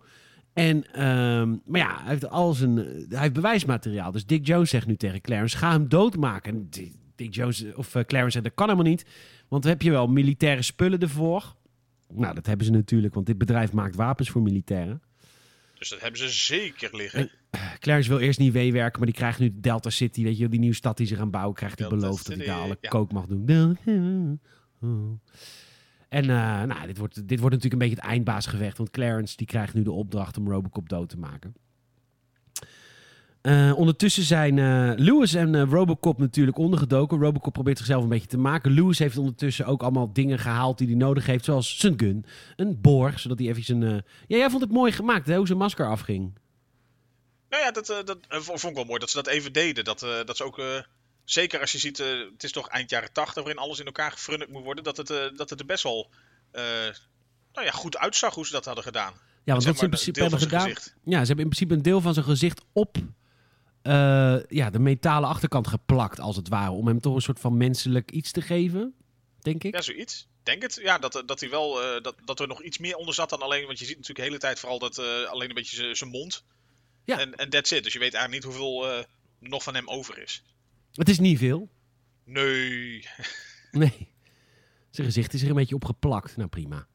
En, 0.53 0.93
ehm, 0.93 1.55
maar 1.65 1.79
ja, 1.81 1.99
hij 2.01 2.09
heeft, 2.11 2.29
al 2.29 2.53
zijn, 2.53 2.75
hij 3.09 3.19
heeft 3.19 3.33
bewijsmateriaal. 3.33 4.11
Dus 4.11 4.25
Dick 4.25 4.47
Jones 4.47 4.69
zegt 4.69 4.87
nu 4.87 4.95
tegen 4.95 5.21
Clarence, 5.21 5.57
ga 5.57 5.71
hem 5.71 5.89
doodmaken. 5.89 6.53
En 6.53 6.69
Dick 7.17 7.25
Dick 7.25 7.35
Jones, 7.35 7.65
of 7.75 7.95
eh, 7.95 8.03
Clarence 8.03 8.41
dat 8.41 8.53
kan 8.55 8.69
helemaal 8.69 8.91
niet. 8.91 9.05
Want 9.47 9.63
dan 9.63 9.71
heb 9.71 9.81
je 9.81 9.91
wel 9.91 10.07
militaire 10.07 10.61
spullen 10.61 10.99
ervoor. 10.99 11.55
Nou, 12.13 12.35
dat 12.35 12.45
hebben 12.45 12.65
ze 12.65 12.71
natuurlijk, 12.71 13.13
want 13.13 13.25
dit 13.25 13.37
bedrijf 13.37 13.73
maakt 13.73 13.95
wapens 13.95 14.29
voor 14.29 14.41
militairen. 14.41 15.01
Dus 15.79 15.89
dat 15.89 16.01
hebben 16.01 16.19
ze 16.19 16.29
zeker 16.29 16.95
liggen. 16.95 17.31
Clarence 17.79 18.09
wil 18.09 18.19
eerst 18.19 18.39
niet 18.39 18.53
meewerken, 18.53 18.97
maar 18.99 19.07
die 19.07 19.17
krijgt 19.17 19.39
nu 19.39 19.51
Delta 19.53 19.89
City, 19.89 20.23
weet 20.23 20.37
je, 20.37 20.49
die 20.49 20.59
nieuwe 20.59 20.75
stad 20.75 20.97
die 20.97 21.07
ze 21.07 21.15
gaan 21.15 21.31
bouwen, 21.31 21.55
krijgt 21.55 21.79
hij 21.79 21.87
Delta 21.87 22.05
beloofd 22.05 22.27
dat 22.27 22.37
hij 22.37 22.45
daar 22.45 22.55
City, 22.55 22.65
alle 22.65 22.77
ja. 22.81 22.89
kook 22.89 23.11
mag 23.11 23.25
doen. 23.25 23.77
En 26.09 26.21
eh, 26.21 26.63
nou, 26.63 26.87
dit 26.87 26.97
wordt, 26.97 27.27
dit 27.27 27.39
wordt 27.39 27.55
natuurlijk 27.55 27.81
een 27.81 27.89
beetje 27.89 28.03
het 28.03 28.11
eindbaasgevecht, 28.11 28.77
want 28.77 28.89
Clarence 28.89 29.37
die 29.37 29.47
krijgt 29.47 29.73
nu 29.73 29.83
de 29.83 29.91
opdracht 29.91 30.37
om 30.37 30.49
Robocop 30.49 30.89
dood 30.89 31.09
te 31.09 31.17
maken. 31.17 31.55
Eh, 33.47 33.77
ondertussen 33.77 34.23
zijn 34.23 34.59
eh, 34.59 34.91
Lewis 34.95 35.33
en 35.33 35.55
eh, 35.55 35.63
Robocop 35.69 36.17
natuurlijk 36.17 36.57
ondergedoken. 36.57 37.19
Robocop 37.19 37.53
probeert 37.53 37.77
zichzelf 37.77 38.03
een 38.03 38.09
beetje 38.09 38.27
te 38.27 38.37
maken. 38.37 38.71
Lewis 38.71 38.99
heeft 38.99 39.17
ondertussen 39.17 39.65
ook 39.65 39.81
allemaal 39.81 40.13
dingen 40.13 40.39
gehaald 40.39 40.77
die 40.77 40.87
hij 40.87 40.95
nodig 40.95 41.25
heeft, 41.25 41.45
zoals 41.45 41.79
zijn 41.79 41.99
gun, 41.99 42.25
een 42.55 42.81
boor, 42.81 43.13
zodat 43.15 43.39
hij 43.39 43.47
even 43.47 43.83
eh, 43.83 43.91
Ja, 44.27 44.37
jij 44.37 44.49
vond 44.49 44.61
het 44.61 44.71
mooi 44.71 44.91
gemaakt, 44.91 45.27
hè, 45.27 45.37
hoe 45.37 45.45
zijn 45.45 45.57
masker 45.57 45.87
afging. 45.87 46.37
Nou 47.49 47.63
ja, 47.63 47.71
dat, 47.71 47.85
dat 48.05 48.17
vond 48.29 48.63
ik 48.63 48.75
wel 48.75 48.83
mooi 48.83 48.99
dat 48.99 49.09
ze 49.09 49.15
dat 49.15 49.27
even 49.27 49.53
deden. 49.53 49.83
Dat, 49.83 49.99
dat 49.99 50.37
ze 50.37 50.43
ook, 50.43 50.61
zeker 51.23 51.59
als 51.59 51.71
je 51.71 51.77
ziet, 51.77 51.97
het 52.33 52.43
is 52.43 52.51
toch 52.51 52.69
eind 52.69 52.89
jaren 52.89 53.13
80 53.13 53.43
waarin 53.43 53.61
alles 53.61 53.79
in 53.79 53.85
elkaar 53.85 54.11
gefrunnikt 54.11 54.51
moet 54.51 54.63
worden, 54.63 54.83
dat 54.83 54.97
het, 54.97 55.07
dat 55.35 55.49
het 55.49 55.59
er 55.59 55.65
best 55.65 55.83
wel 55.83 56.09
nou 57.53 57.65
ja, 57.65 57.71
goed 57.71 57.97
uitzag 57.97 58.33
hoe 58.33 58.45
ze 58.45 58.51
dat 58.51 58.65
hadden 58.65 58.83
gedaan. 58.83 59.13
Ja, 59.43 59.53
want 59.53 59.65
wat 59.65 59.77
ze 59.77 59.83
in 59.83 59.89
principe 59.89 60.19
hebben 60.19 60.39
zijn 60.39 60.51
gedaan. 60.51 60.67
gezicht. 60.67 60.95
Ja, 61.03 61.19
ze 61.19 61.25
hebben 61.25 61.45
in 61.45 61.51
principe 61.51 61.73
een 61.73 61.81
deel 61.81 62.01
van 62.01 62.13
zijn 62.13 62.25
gezicht 62.25 62.61
op 62.73 62.97
eh, 63.87 64.37
ja, 64.47 64.69
de 64.69 64.79
metalen 64.79 65.29
achterkant 65.29 65.67
geplakt, 65.67 66.19
als 66.19 66.35
het 66.35 66.47
ware. 66.47 66.71
Om 66.71 66.87
hem 66.87 66.99
toch 66.99 67.15
een 67.15 67.21
soort 67.21 67.39
van 67.39 67.57
menselijk 67.57 68.11
iets 68.11 68.31
te 68.31 68.41
geven, 68.41 68.93
denk 69.39 69.63
ik. 69.63 69.73
Ja, 69.75 69.81
zoiets. 69.81 70.27
Denk 70.43 70.61
het. 70.61 70.79
Ja, 70.83 70.97
dat, 70.97 71.23
dat 71.25 71.39
hij 71.39 71.49
wel, 71.49 71.81
eh, 71.83 72.01
dat, 72.01 72.15
dat 72.25 72.39
er 72.39 72.47
nog 72.47 72.61
iets 72.61 72.77
meer 72.77 72.95
onder 72.95 73.13
zat 73.13 73.29
dan 73.29 73.41
alleen, 73.41 73.65
want 73.65 73.79
je 73.79 73.85
ziet 73.85 73.95
natuurlijk 73.95 74.19
de 74.19 74.25
hele 74.25 74.37
tijd 74.37 74.59
vooral 74.59 74.79
dat 74.79 74.97
eh, 74.97 75.05
alleen 75.29 75.49
een 75.49 75.55
beetje 75.55 75.95
zijn- 75.95 76.09
mond. 76.09 76.43
Ja. 77.05 77.19
En, 77.19 77.35
en 77.35 77.49
that's 77.49 77.71
it. 77.71 77.83
Dus 77.83 77.93
je 77.93 77.99
weet 77.99 78.13
eigenlijk 78.13 78.45
niet 78.45 78.53
hoeveel 78.55 79.05
nog 79.39 79.63
van 79.63 79.75
hem 79.75 79.87
over 79.87 80.21
is. 80.21 80.43
Het 80.93 81.09
is 81.09 81.19
niet 81.19 81.37
veel. 81.37 81.69
Nee. 82.23 83.05
Nee. 83.71 84.11
Zijn 84.89 85.07
gezicht 85.07 85.33
is 85.33 85.41
er 85.41 85.49
een 85.49 85.55
beetje 85.55 85.75
opgeplakt. 85.75 86.37
Nou, 86.37 86.49
prima. 86.49 86.87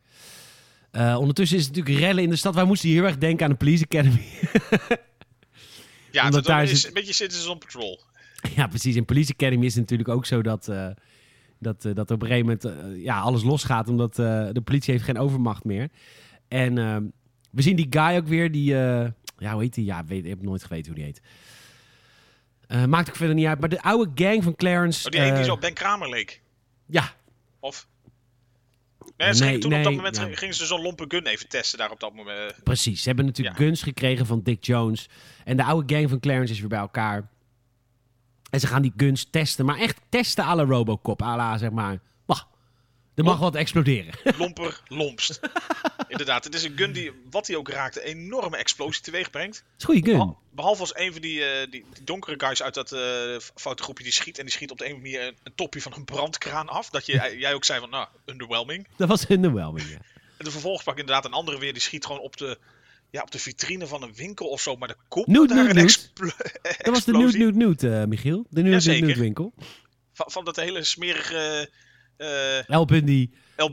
Ondertussen 1.17 1.59
is 1.59 1.67
het 1.67 1.77
natuurlijk 1.77 2.05
rellen 2.05 2.23
in 2.23 2.31
de 2.31 2.37
stad. 2.37 2.55
Wij 2.55 2.65
moesten 2.65 2.89
heel 2.89 3.05
erg 3.05 3.19
denken 3.19 3.45
aan 3.45 3.51
de 3.51 3.57
Police 3.57 3.85
Academy. 3.85 4.27
Ja, 6.13 6.25
Omdat 6.25 6.45
dat, 6.45 6.45
daar 6.45 6.63
is 6.63 6.87
een 6.87 6.93
beetje 6.93 7.13
Citizens 7.13 7.47
on 7.47 7.59
Patrol. 7.59 8.01
ja, 8.57 8.67
precies. 8.67 8.97
In 8.97 9.05
Police 9.05 9.33
Academy 9.33 9.65
is 9.65 9.73
het 9.73 9.81
natuurlijk 9.81 10.09
ook 10.09 10.27
zo 10.27 10.43
dat, 10.43 10.69
eh, 10.69 10.89
dat, 11.59 11.85
eh, 11.85 11.95
dat 11.95 12.11
op 12.11 12.23
een 12.23 12.29
gegeven 12.29 12.47
moment 12.47 12.65
eh, 12.65 13.05
ja, 13.05 13.21
alles 13.21 13.43
losgaat. 13.43 13.89
Omdat 13.89 14.15
de 14.17 14.63
politie 14.65 14.93
heeft 14.93 15.05
geen 15.05 15.19
overmacht 15.19 15.65
meer. 15.65 15.89
En 16.49 16.75
we 17.51 17.63
zien 17.63 17.77
die 17.77 17.87
guy 17.91 18.17
ook 18.17 18.27
weer. 18.27 18.53
Die, 18.53 18.75
ja, 19.39 19.53
hoe 19.53 19.63
heet 19.63 19.75
die? 19.75 19.85
Ja, 19.85 20.05
weet, 20.05 20.25
ik 20.25 20.31
heb 20.31 20.43
nooit 20.43 20.63
geweten 20.63 20.87
hoe 20.87 20.95
die 20.95 21.05
heet. 21.05 21.21
Eh, 22.73 22.85
maakt 22.85 23.09
ook 23.09 23.17
verder 23.17 23.35
niet 23.35 23.47
uit. 23.47 23.61
Maar 23.61 23.69
de 23.69 23.83
oude 23.83 24.11
gang 24.15 24.43
van 24.43 24.55
Clarence... 24.55 25.07
Oh, 25.07 25.13
die 25.13 25.21
ene 25.21 25.35
die 25.35 25.45
zo 25.45 25.53
op 25.53 25.61
Ben 25.61 25.75
Kramer 25.75 26.09
leek. 26.09 26.43
Ja, 26.87 27.13
Of? 27.61 27.87
Nee, 29.17 29.35
ze 29.35 29.41
Nee, 29.45 29.49
gingen 29.49 29.61
toen 29.61 29.75
op 29.79 29.85
dat 29.85 29.93
moment 29.95 30.17
ja. 30.17 30.29
gingen 30.33 30.55
ze 30.55 30.67
zo'n 30.67 30.83
lompe 30.83 31.05
gun 31.09 31.27
even 31.27 31.49
testen 31.49 31.79
daar 31.79 31.91
op 31.91 32.01
dat 32.01 32.15
moment. 32.15 32.55
Precies. 32.65 33.01
Ze 33.03 33.07
hebben 33.07 33.25
natuurlijk 33.27 33.59
Ja. 33.59 33.65
guns 33.65 33.83
gekregen 33.83 34.27
van 34.27 34.43
Dick 34.43 34.65
Jones. 34.65 35.09
En 35.45 35.57
de 35.57 35.65
oude 35.65 35.95
gang 35.95 36.09
van 36.09 36.21
Clarence 36.21 36.53
is 36.53 36.61
weer 36.61 36.69
bij 36.69 36.79
elkaar. 36.79 37.31
En 38.51 38.61
ze 38.61 38.67
gaan 38.67 38.83
die 38.83 38.93
guns 38.97 39.31
testen. 39.31 39.65
Maar 39.65 39.79
echt 39.79 40.01
testen 40.09 40.45
à 40.45 40.55
la 40.55 40.65
Robocop. 40.65 41.23
À 41.23 41.37
la, 41.37 41.59
zeg 41.59 41.71
maar... 41.71 41.99
Er 43.15 43.25
mag 43.25 43.39
wat 43.39 43.55
exploderen. 43.55 44.15
Lomper, 44.39 44.81
lompst. 44.89 45.41
Inderdaad, 46.09 46.45
het 46.45 46.55
is 46.55 46.63
een 46.63 46.77
gun 46.77 46.93
die, 46.93 47.11
wat 47.31 47.47
hij 47.47 47.57
ook 47.57 47.69
raakt, 47.69 47.97
een 47.97 48.03
enorme 48.03 48.57
explosie 48.57 49.03
teweeg 49.03 49.31
brengt. 49.31 49.65
Is 49.79 49.85
goede 49.85 50.01
gun. 50.03 50.13
Behal- 50.13 50.39
Behalve 50.51 50.81
als 50.81 50.97
een 50.97 51.13
van 51.13 51.21
die, 51.21 51.45
eh, 51.45 51.71
die, 51.71 51.85
die 51.95 52.05
donkere 52.05 52.35
guys 52.39 52.63
uit 52.63 52.75
dat 52.75 52.93
eh 52.93 53.37
foute 53.55 53.83
groepje 53.83 54.05
die 54.05 54.13
schiet. 54.13 54.39
En 54.39 54.45
die 54.45 54.53
schiet 54.55 54.71
op 54.71 54.79
de 54.79 54.85
een 54.85 54.91
of 54.93 54.97
andere 54.97 55.17
manier 55.19 55.35
een, 55.43 55.55
topje 55.55 55.81
van 55.83 55.93
een 55.95 56.05
brandkraan 56.05 56.69
af. 56.69 56.91
Dat 56.91 57.07
je, 57.07 57.13
jij 57.39 57.55
ook 57.55 57.65
zei 57.65 57.81
van, 57.81 57.91
nou, 57.91 58.09
underwhelming. 58.27 58.87
Dat 58.97 59.09
was 59.09 59.29
underwhelming, 59.31 59.89
ja. 59.91 59.99
En 60.39 60.45
de 60.45 60.51
vervolgens 60.51 60.85
pak 60.85 60.99
inderdaad 60.99 61.25
een 61.25 61.33
andere 61.33 61.59
weer. 61.59 61.73
Die 61.73 61.83
schiet 61.83 62.05
gewoon 62.07 62.21
op 62.21 62.37
de, 62.37 62.59
ja, 63.11 63.23
op 63.23 63.31
de 63.31 63.39
vitrine 63.39 63.87
van 63.87 64.03
een 64.03 64.15
winkel 64.15 64.47
of 64.49 64.61
zo. 64.61 64.77
Maar 64.77 64.89
de 64.89 64.97
komt 65.09 65.27
Nude, 65.27 65.47
daar 65.55 65.57
nude, 65.57 65.69
een 65.69 65.75
nude. 65.77 65.89
explo- 65.89 66.27
Dat 66.27 66.95
was 66.95 67.05
de 67.05 67.13
explosie. 67.13 67.39
Nude 67.39 67.57
Nude 67.59 67.87
Nude, 67.89 68.01
eh, 68.01 68.07
Michiel. 68.07 68.47
De 68.51 68.63
Nude. 68.63 68.91
Nude 69.01 69.21
winkel. 69.21 69.53
Van, 70.13 70.31
van 70.31 70.45
dat 70.45 70.57
hele 70.57 70.85
smerige 70.85 71.71
eh 72.23 72.69
El 72.69 72.85
Bundy. 72.87 73.29
El 73.57 73.71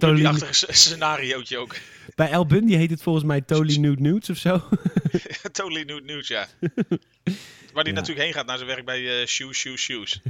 sc- 0.51 0.71
scenariootje 0.73 1.57
ook. 1.57 1.75
Bij 2.15 2.29
El 2.29 2.45
Bundy 2.45 2.75
heet 2.75 2.89
het 2.89 3.01
volgens 3.01 3.25
mij 3.25 3.41
Totally 3.41 3.77
Nude 3.85 4.01
Nudes 4.01 4.29
of 4.29 4.37
zo. 4.37 4.63
totally 5.51 5.83
Nude 5.83 6.01
News, 6.13 6.27
ja. 6.27 6.47
Waar 7.73 7.83
die 7.83 7.93
Ja. 7.93 7.99
natuurlijk 7.99 8.19
heen 8.19 8.33
gaat 8.33 8.45
naar 8.45 8.57
zijn 8.57 8.69
werk 8.69 8.85
bij 8.85 9.21
eh 9.21 9.27
Shoes, 9.27 9.57
Shoes, 9.57 9.81
Shoes. 9.81 10.21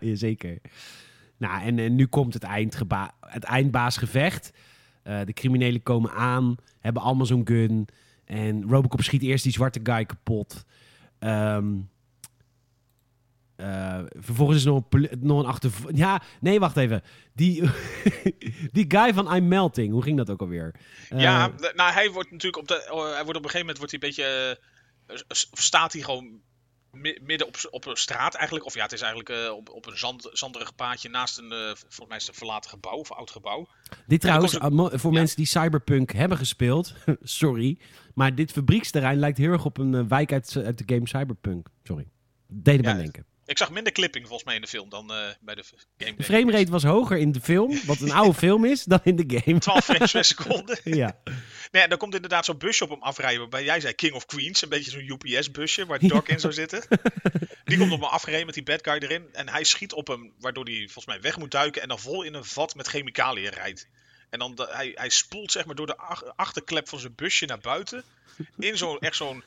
Jazeker. 0.00 0.58
Nou, 1.36 1.62
en, 1.62 1.78
en 1.78 1.94
nu 1.94 2.06
komt 2.06 2.34
het, 2.34 2.42
eindgeba- 2.42 3.14
het 3.20 3.44
eindbaasgevecht. 3.44 4.50
Eh, 5.02 5.20
de 5.24 5.32
criminelen 5.32 5.82
komen 5.82 6.10
aan, 6.12 6.56
hebben 6.80 7.02
allemaal 7.02 7.26
zo'n 7.26 7.46
gun. 7.46 7.88
En 8.24 8.64
Robocop 8.68 9.02
schiet 9.02 9.22
eerst 9.22 9.44
die 9.44 9.52
zwarte 9.52 9.80
guy 9.82 10.04
kapot. 10.04 10.64
Ehm, 11.18 11.66
eh, 13.56 14.00
vervolgens 14.10 14.58
is 14.58 14.64
er 14.64 14.72
nog 14.72 14.82
een, 14.90 15.08
nog 15.20 15.38
een 15.38 15.46
achter... 15.46 15.70
Ja, 15.92 16.22
nee, 16.40 16.60
wacht 16.60 16.76
even. 16.76 17.02
Die, 17.32 17.62
die 18.72 18.84
guy 18.88 19.14
van 19.14 19.36
I'm 19.36 19.48
Melting, 19.48 19.92
hoe 19.92 20.02
ging 20.02 20.16
dat 20.16 20.30
ook 20.30 20.40
alweer? 20.40 20.74
Eh, 21.08 21.20
ja, 21.20 21.50
nou, 21.74 21.92
hij 21.92 22.10
wordt 22.10 22.30
natuurlijk 22.30 22.62
op 22.62 22.68
de, 22.68 22.88
oh, 22.90 23.12
hij 23.12 23.24
wordt 23.24 23.38
op 23.38 23.44
een 23.44 23.50
gegeven 23.50 23.58
moment 23.58 23.78
wordt 23.78 23.92
hij 23.92 24.00
een 24.00 24.08
beetje, 24.08 24.58
eh, 25.06 25.16
staat 25.50 25.92
hij 25.92 26.02
gewoon 26.02 26.40
mi- 26.90 27.18
midden 27.22 27.46
op, 27.46 27.56
op 27.70 27.86
een 27.86 27.96
straat 27.96 28.34
eigenlijk. 28.34 28.66
Of 28.66 28.74
ja, 28.74 28.82
het 28.82 28.92
is 28.92 29.00
eigenlijk 29.00 29.52
op, 29.52 29.70
op 29.70 29.86
een 29.86 29.98
zand, 29.98 30.28
zanderig 30.32 30.74
paadje 30.74 31.08
naast 31.08 31.38
een, 31.38 31.50
volgens 31.76 32.08
mij 32.08 32.16
is 32.16 32.26
het 32.26 32.32
een 32.32 32.38
verlaten 32.38 32.70
gebouw 32.70 32.98
of 32.98 33.12
oud 33.12 33.30
gebouw. 33.30 33.68
Dit 34.06 34.20
trouwens, 34.20 34.56
voor 35.00 35.12
ja. 35.12 35.18
mensen 35.18 35.36
die 35.36 35.46
Cyberpunk 35.46 36.12
hebben 36.12 36.38
gespeeld, 36.38 36.94
sorry, 37.22 37.78
maar 38.14 38.34
dit 38.34 38.52
fabrieksterrein 38.52 39.18
lijkt 39.18 39.38
heel 39.38 39.52
erg 39.52 39.64
op 39.64 39.78
een 39.78 40.08
wijk 40.08 40.32
uit, 40.32 40.56
uit 40.64 40.78
de 40.78 40.94
game 40.94 41.08
Cyberpunk. 41.08 41.68
Sorry. 41.82 42.08
Erbij 42.48 42.76
Ja, 42.76 42.94
denken. 42.94 43.26
Ik 43.46 43.58
zag 43.58 43.70
minder 43.70 43.92
clipping 43.92 44.24
volgens 44.26 44.44
mij 44.44 44.54
in 44.54 44.60
de 44.60 44.66
film 44.66 44.88
dan 44.88 45.12
eh, 45.12 45.28
bij 45.40 45.54
de 45.54 45.64
game. 45.98 46.14
De 46.16 46.22
framerate 46.24 46.70
was 46.70 46.82
hoger 46.82 47.16
in 47.18 47.32
de 47.32 47.40
film, 47.40 47.80
wat 47.86 48.00
een 48.00 48.12
oude 48.12 48.34
film 48.38 48.64
is, 48.64 48.84
dan 48.84 49.00
in 49.04 49.16
de 49.16 49.40
game. 49.44 49.58
12 49.58 49.84
frames 49.84 50.12
per 50.12 50.24
seconde. 50.24 50.78
Ja, 50.84 51.18
Nee, 51.72 51.82
en 51.82 51.88
dan 51.88 51.98
komt 51.98 52.14
inderdaad 52.14 52.44
zo'n 52.44 52.58
busje 52.58 52.84
op 52.84 52.90
hem 52.90 53.02
afrijden. 53.02 53.40
Waarbij 53.40 53.64
jij 53.64 53.80
zei 53.80 53.92
King 53.94 54.12
of 54.14 54.26
Queens. 54.26 54.62
Een 54.62 54.68
beetje 54.68 54.90
zo'n 54.90 55.18
UPS-busje 55.22 55.86
waar 55.86 55.98
Doc 55.98 56.26
in 56.26 56.40
zou 56.40 56.52
zitten. 56.52 56.82
Die 57.64 57.78
komt 57.78 57.92
op 57.92 58.00
hem 58.00 58.08
afgereden 58.08 58.46
met 58.46 58.54
die 58.54 58.64
bad 58.64 58.78
guy 58.82 58.94
erin. 58.98 59.28
En 59.32 59.48
hij 59.48 59.64
schiet 59.64 59.92
op 59.92 60.06
hem, 60.06 60.32
waardoor 60.40 60.64
hij 60.64 60.76
volgens 60.78 61.06
mij 61.06 61.20
weg 61.20 61.36
moet 61.38 61.50
duiken. 61.50 61.82
En 61.82 61.88
dan 61.88 61.98
vol 61.98 62.22
in 62.22 62.34
een 62.34 62.44
vat 62.44 62.74
met 62.74 62.86
chemicaliën 62.86 63.50
rijdt. 63.50 63.88
En 64.30 64.38
dan 64.38 64.54
de- 64.54 64.68
hij, 64.70 64.92
hij 64.94 65.08
spoelt 65.08 65.52
zeg 65.52 65.64
maar 65.64 65.74
door 65.74 65.86
de 65.86 65.96
ach- 65.96 66.36
achterklep 66.36 66.88
van 66.88 66.98
zijn 66.98 67.14
busje 67.14 67.46
naar 67.46 67.58
buiten. 67.60 68.04
In 68.58 68.76
zo'n 68.76 68.98
echt 68.98 69.16
zo'n 69.16 69.42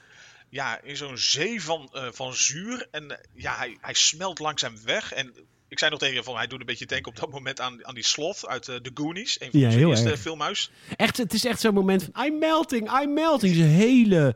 ja, 0.49 0.81
in 0.81 0.97
zo'n 0.97 1.17
zee 1.17 1.61
van, 1.61 1.89
eh, 1.93 2.07
van 2.11 2.33
zuur. 2.33 2.87
En 2.91 3.11
eh, 3.11 3.17
ja, 3.33 3.57
hij, 3.57 3.77
hij 3.81 3.93
smelt 3.93 4.39
langzaam 4.39 4.75
weg. 4.85 5.13
En 5.13 5.33
ik 5.67 5.79
zei 5.79 5.91
nog 5.91 5.99
tegen 5.99 6.15
je 6.15 6.23
van, 6.23 6.35
hij 6.35 6.47
doet 6.47 6.59
een 6.59 6.65
beetje 6.65 6.85
denken 6.85 7.11
op 7.11 7.19
dat 7.19 7.31
moment 7.31 7.61
aan, 7.61 7.85
aan 7.87 7.95
die 7.95 8.03
sloth 8.05 8.47
uit 8.47 8.67
eh, 8.67 8.75
The 8.75 8.91
Goonies. 8.93 9.41
Een 9.41 9.51
van 9.51 9.59
Ja, 9.59 9.69
heel 9.69 9.89
eerste 9.89 10.09
erg. 10.09 10.19
filmhuis. 10.19 10.71
echt, 10.95 11.17
het 11.17 11.33
is 11.33 11.45
echt 11.45 11.59
zo'n 11.59 11.73
moment 11.73 12.09
van 12.11 12.25
I'm 12.25 12.37
melting, 12.39 13.01
I'm 13.01 13.13
melting. 13.13 13.55
Zijn 13.55 13.69
hele, 13.69 14.35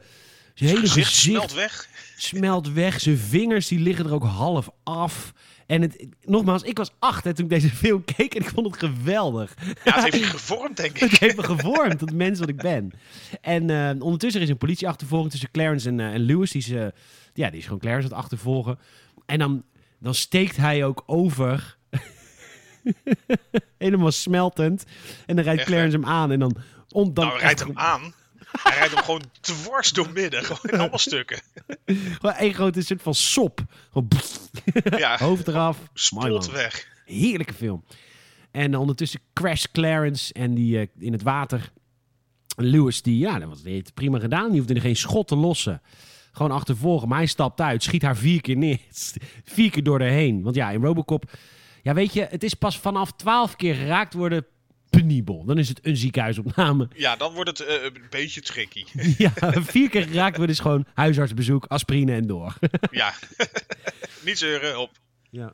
zijn 0.54 0.70
hele 0.70 0.82
gezicht 0.82 1.08
gezicht 1.08 1.22
smelt 1.22 1.54
weg. 1.54 1.88
smelt 2.18 2.68
weg. 2.72 3.00
Zijn 3.00 3.18
vingers 3.18 3.68
die 3.68 3.80
liggen 3.80 4.06
er 4.06 4.14
ook 4.14 4.24
half 4.24 4.70
af. 4.84 5.32
En 5.72 5.82
het, 5.82 6.08
nogmaals, 6.26 6.64
ik 6.64 6.78
was 6.78 6.92
acht 7.00 7.24
hè, 7.24 7.34
toen 7.34 7.44
ik 7.46 7.52
deze 7.52 7.70
film 7.86 8.04
keek 8.04 8.36
en 8.36 8.42
ik 8.42 8.50
vond 8.50 8.66
het 8.68 8.78
geweldig. 8.78 9.54
Ja, 9.84 9.94
het 9.94 10.04
heeft 10.04 10.18
je 10.18 10.24
gevormd, 10.24 10.78
denk 10.78 11.00
Het 11.00 11.12
ik. 11.12 11.20
heeft 11.20 11.36
me 11.36 11.44
gevormd 11.44 12.00
tot 12.00 12.10
de 12.16 12.16
mens 12.16 12.40
wat 12.40 12.50
ik 12.50 12.62
ben. 12.62 12.92
En 13.42 13.70
eh, 13.70 14.04
ondertussen 14.04 14.42
is 14.42 14.50
een 14.50 14.58
politieachtervolging 14.58 15.32
tussen 15.32 15.52
Clarence 15.52 15.90
en, 15.90 16.00
eh, 16.00 16.14
en 16.14 16.20
Lewis. 16.20 16.52
Die 16.52 16.62
is, 16.62 16.68
ja, 17.34 17.50
die 17.50 17.60
is 17.60 17.64
gewoon 17.64 17.80
Clarence 17.80 18.08
aan 18.08 18.14
het 18.14 18.24
achtervolgen. 18.24 18.80
En 19.26 19.40
dan, 19.40 19.64
dan 20.00 20.14
steekt 20.14 20.58
hij 20.58 20.86
ook 20.86 21.04
over. 21.06 21.78
Helemaal 23.78 24.12
smeltend. 24.12 24.86
En 25.26 25.36
dan 25.36 25.46
rijdt 25.46 25.60
Echt, 25.60 25.70
Clarence 25.70 25.98
hem 25.98 26.06
aan. 26.06 26.32
En 26.32 26.40
dan... 26.40 26.56
Om, 26.90 27.14
dan 27.14 27.26
Nou, 27.26 27.38
hij 27.38 27.46
rijdt 27.46 27.60
hem 27.60 27.78
aan. 27.78 28.14
Hij 28.52 28.78
rijdt 28.78 28.94
hem 28.94 29.04
gewoon 29.04 29.24
dwars 29.42 29.92
door 29.92 30.12
midden. 30.14 30.44
Gewoon 30.44 30.72
in 30.72 30.80
allemaal 30.80 30.98
stukken. 30.98 31.42
Gewoon 31.86 32.36
één 32.36 32.54
grote 32.54 32.82
soort 32.82 33.02
van 33.02 33.16
sop. 33.16 33.64
Gewoon 33.92 34.08
Ja, 34.98 35.18
hoofd 35.18 35.48
eraf. 35.48 35.78
Man. 36.14 36.44
weg. 36.52 36.88
Heerlijke 37.06 37.54
film. 37.54 37.84
En 38.52 38.76
ondertussen 38.76 39.20
crash 39.34 39.66
Clarence 39.72 40.34
en 40.34 40.54
die 40.54 40.80
eh, 40.80 40.88
in 41.00 41.12
het 41.12 41.22
water. 41.22 41.72
Lewis, 42.56 43.02
die, 43.02 43.18
ja, 43.18 43.40
dat 43.40 43.50
was, 43.50 43.62
die 43.62 43.74
heeft 43.74 43.86
het 43.86 43.96
prima 43.96 44.20
gedaan. 44.20 44.50
Die 44.50 44.60
hoefde 44.60 44.74
er 44.74 44.82
geen 44.82 44.96
schot 44.96 45.28
te 45.28 45.36
lossen. 45.36 45.82
Gewoon 46.32 46.52
achtervolgen. 46.52 47.08
Maar 47.08 47.18
hij 47.18 47.28
stapt 47.28 47.62
uit, 47.62 47.84
schiet 47.84 48.02
haar 48.02 48.18
vier 48.18 48.42
keer 48.42 48.58
neer. 48.58 48.80
vier 49.44 49.72
keer 49.72 49.84
door 49.84 50.02
heen. 50.02 50.42
Want 50.42 50.56
ja, 50.56 50.70
in 50.70 50.84
Robocop... 50.84 51.32
Ja, 51.84 51.94
weet 51.94 52.14
je, 52.14 52.28
het 52.30 52.44
is 52.44 52.54
pas 52.54 52.80
vanaf 52.80 53.12
twaalf 53.12 53.56
keer 53.56 53.76
geraakt 53.76 54.14
worden 54.14 54.46
penibel. 54.92 55.46
Dan 55.46 55.58
is 55.58 55.70
het 55.70 55.80
een 55.86 55.98
ziekenhuisopname. 55.98 56.88
Ja, 56.96 57.16
dan 57.16 57.34
wordt 57.34 57.50
het 57.50 57.68
eh, 57.68 57.84
een 57.84 58.02
beetje 58.10 58.42
tricky. 58.42 58.86
ja, 59.24 59.32
vier 59.62 59.90
keer 59.90 60.04
geraakt 60.04 60.38
worden 60.38 60.56
is 60.56 60.62
gewoon 60.62 60.86
huisartsbezoek, 60.94 61.66
aspirine 61.66 62.14
en 62.14 62.28
door. 62.28 62.58
Ja. 62.92 63.14
Niet 64.26 64.38
zeuren, 64.38 64.80
op. 64.80 64.92
Ja. 65.30 65.54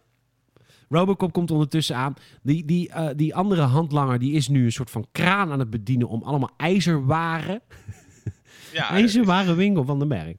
Robocop 0.89 1.31
komt 1.33 1.51
ondertussen 1.51 1.95
aan. 1.95 2.13
Die, 2.43 2.65
die, 2.65 2.89
eh, 2.89 3.09
die 3.15 3.35
andere 3.35 3.61
handlanger 3.61 4.19
die 4.19 4.33
is 4.33 4.47
nu 4.47 4.65
een 4.65 4.71
soort 4.71 4.89
van 4.89 5.07
kraan 5.11 5.51
aan 5.51 5.59
het 5.59 5.69
bedienen 5.69 6.07
om 6.07 6.23
allemaal 6.23 6.53
ijzerwaren. 6.57 7.61
Ja, 8.73 8.89
ijzerwarenwinkel 8.89 9.85
van 9.85 9.99
den 9.99 10.07
Berg. 10.07 10.35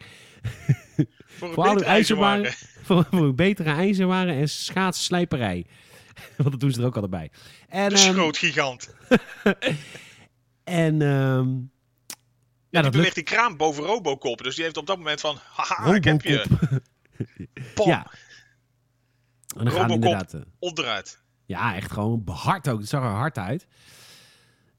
voor 1.26 1.48
een 1.48 1.54
Voor 1.54 1.64
ijzerwaren. 1.64 1.86
ijzerwaren. 1.86 2.52
Voor, 2.82 3.06
voor 3.10 3.24
een 3.26 3.36
betere 3.36 3.70
ijzerwaren 3.70 4.34
en 4.34 4.48
schaatsslijperij. 4.48 5.66
Want 6.36 6.50
dat 6.50 6.60
doen 6.60 6.70
ze 6.72 6.80
er 6.80 6.86
ook 6.86 6.94
altijd 6.94 7.12
bij. 7.12 7.30
En, 7.68 7.88
De 7.88 7.94
ehm, 7.94 8.12
schrootgigant. 8.12 8.94
en 10.64 11.02
ehm, 11.02 11.48
ja, 12.70 12.82
die 12.82 12.90
dat 12.90 12.94
lukt. 12.94 13.14
die 13.14 13.24
kraan 13.24 13.56
boven 13.56 13.84
Robocop. 13.84 14.42
Dus 14.42 14.54
die 14.54 14.64
heeft 14.64 14.76
op 14.76 14.86
dat 14.86 14.96
moment 14.96 15.20
van... 15.20 15.38
Haha, 15.54 15.94
ik 15.94 16.04
heb 16.04 16.22
je. 16.22 16.44
Pom, 17.74 17.88
Ja. 17.88 18.10
En 19.56 19.64
dan 19.64 19.72
gaan 19.72 19.88
Robocop. 19.88 19.90
inderdaad... 19.90 20.34
eh, 20.34 20.40
onderuit. 20.58 21.22
Ja, 21.46 21.74
echt 21.74 21.92
gewoon 21.92 22.22
hard 22.26 22.68
ook. 22.68 22.78
Het 22.78 22.88
zag 22.88 23.02
er 23.02 23.08
hard 23.08 23.38
uit. 23.38 23.66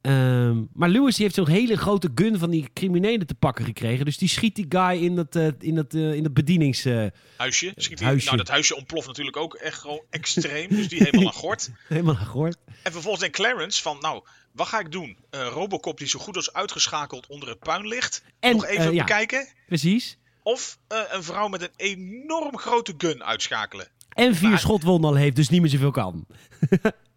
Ehm, 0.01 0.63
maar 0.73 0.89
Lewis 0.89 1.15
die 1.15 1.23
heeft 1.23 1.35
zo'n 1.35 1.47
hele 1.47 1.77
grote 1.77 2.11
gun 2.15 2.37
van 2.39 2.49
die 2.49 2.69
criminelen 2.73 3.27
te 3.27 3.35
pakken 3.35 3.65
gekregen. 3.65 4.05
Dus 4.05 4.17
die 4.17 4.29
schiet 4.29 4.55
die 4.55 4.65
guy 4.69 5.03
in 5.03 5.15
dat, 5.15 5.35
eh, 5.35 5.47
in 5.59 5.75
dat, 5.75 5.93
eh, 5.93 6.13
in 6.13 6.23
dat 6.23 6.33
bedienings... 6.33 6.85
eh, 6.85 7.05
Huisje. 7.37 7.73
Schiet 7.75 7.99
hij- 7.99 8.07
Huisje. 8.07 8.25
Nou, 8.25 8.37
dat 8.37 8.47
huisje 8.47 8.75
ontploft 8.75 9.07
natuurlijk 9.07 9.37
ook 9.37 9.53
echt 9.53 9.79
gewoon 9.79 10.01
extreem. 10.09 10.69
dus 10.69 10.87
die 10.87 11.03
helemaal 11.03 11.25
aan 11.27 11.33
gort. 11.33 11.69
helemaal 11.87 12.15
gehoord. 12.15 12.57
En 12.83 12.91
vervolgens 12.91 13.21
denkt 13.21 13.35
Clarence 13.35 13.81
van... 13.81 13.97
Nou, 14.01 14.23
wat 14.51 14.67
ga 14.67 14.79
ik 14.79 14.91
doen? 14.91 15.17
Robocop 15.29 15.97
die 15.97 16.07
zo 16.07 16.19
goed 16.19 16.35
als 16.35 16.53
uitgeschakeld 16.53 17.27
onder 17.27 17.49
het 17.49 17.59
puin 17.59 17.87
ligt. 17.87 18.23
En, 18.39 18.53
Nog 18.55 18.65
even 18.65 18.93
ja. 18.93 19.03
bekijken. 19.03 19.47
Precies. 19.67 20.17
Of 20.43 20.77
een 20.87 21.23
vrouw 21.23 21.47
met 21.47 21.61
een 21.61 21.73
enorm 21.75 22.57
grote 22.57 22.93
gun 22.97 23.23
uitschakelen. 23.23 23.87
En 24.09 24.35
vier 24.35 24.57
schotwonden 24.57 25.09
al 25.09 25.15
heeft, 25.15 25.35
dus 25.35 25.49
niet 25.49 25.61
meer 25.61 25.69
zoveel 25.69 25.91
kan. 25.91 26.25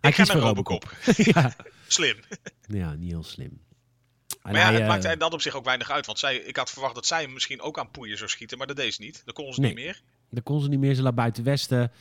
Hij 0.00 0.10
ik 0.10 0.16
ga 0.16 0.22
kiest 0.22 0.28
naar 0.32 0.40
voor 0.42 0.48
Robocop. 0.48 0.94
ja. 1.34 1.56
Slim. 1.86 2.16
ja, 2.66 2.94
niet 2.94 3.10
heel 3.10 3.22
slim. 3.22 3.60
En 4.42 4.52
Maar 4.52 4.54
ja, 4.54 4.60
hij, 4.66 4.72
het 4.72 4.82
eh, 4.82 4.88
maakt 4.88 5.20
dat 5.20 5.32
op 5.32 5.40
zich 5.40 5.54
ook 5.54 5.64
weinig 5.64 5.90
uit. 5.90 6.06
Want 6.06 6.18
zij, 6.18 6.36
ik 6.36 6.56
had 6.56 6.70
verwacht 6.70 6.94
dat 6.94 7.06
zij 7.06 7.22
hem 7.22 7.32
misschien 7.32 7.60
ook 7.60 7.78
aan 7.78 7.90
poeien 7.90 8.16
zou 8.16 8.30
schieten. 8.30 8.58
Maar 8.58 8.66
dat 8.66 8.76
deed 8.76 8.94
ze 8.94 9.02
niet. 9.02 9.22
Dat 9.24 9.34
kon 9.34 9.54
ze 9.54 9.60
Nee. 9.60 9.74
niet 9.74 9.84
meer. 9.84 10.00
Dan 10.30 10.42
kon 10.42 10.60
ze 10.60 10.68
niet 10.68 10.78
meer, 10.78 10.94
ze 10.94 11.02
laat 11.02 11.14
buiten 11.14 11.44
westen. 11.44 11.92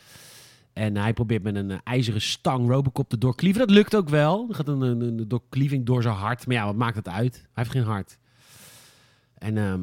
En 0.74 0.98
hij 0.98 1.14
probeert 1.14 1.44
met 1.44 1.56
een 1.56 1.72
eh, 1.72 1.78
ijzeren 1.84 2.22
stang 2.22 2.70
Robocop 2.70 3.10
te 3.10 3.18
doorklieven. 3.18 3.68
Dat 3.68 3.76
lukt 3.76 3.96
ook 3.96 4.10
wel. 4.10 4.46
Er 4.50 4.56
gaat 4.56 4.68
een, 4.68 4.82
een, 4.82 5.02
een 5.02 5.28
doorklieving 5.28 5.86
door 5.86 6.02
zijn 6.02 6.16
hart. 6.16 6.48
Maar 6.48 6.56
ja, 6.56 6.66
wat 6.66 6.76
maakt 6.76 6.96
het 6.96 7.08
uit? 7.08 7.34
Hij 7.36 7.50
heeft 7.54 7.72
geen 7.72 7.84
hart. 7.84 8.18
En, 9.38 9.58
ehm, 9.58 9.82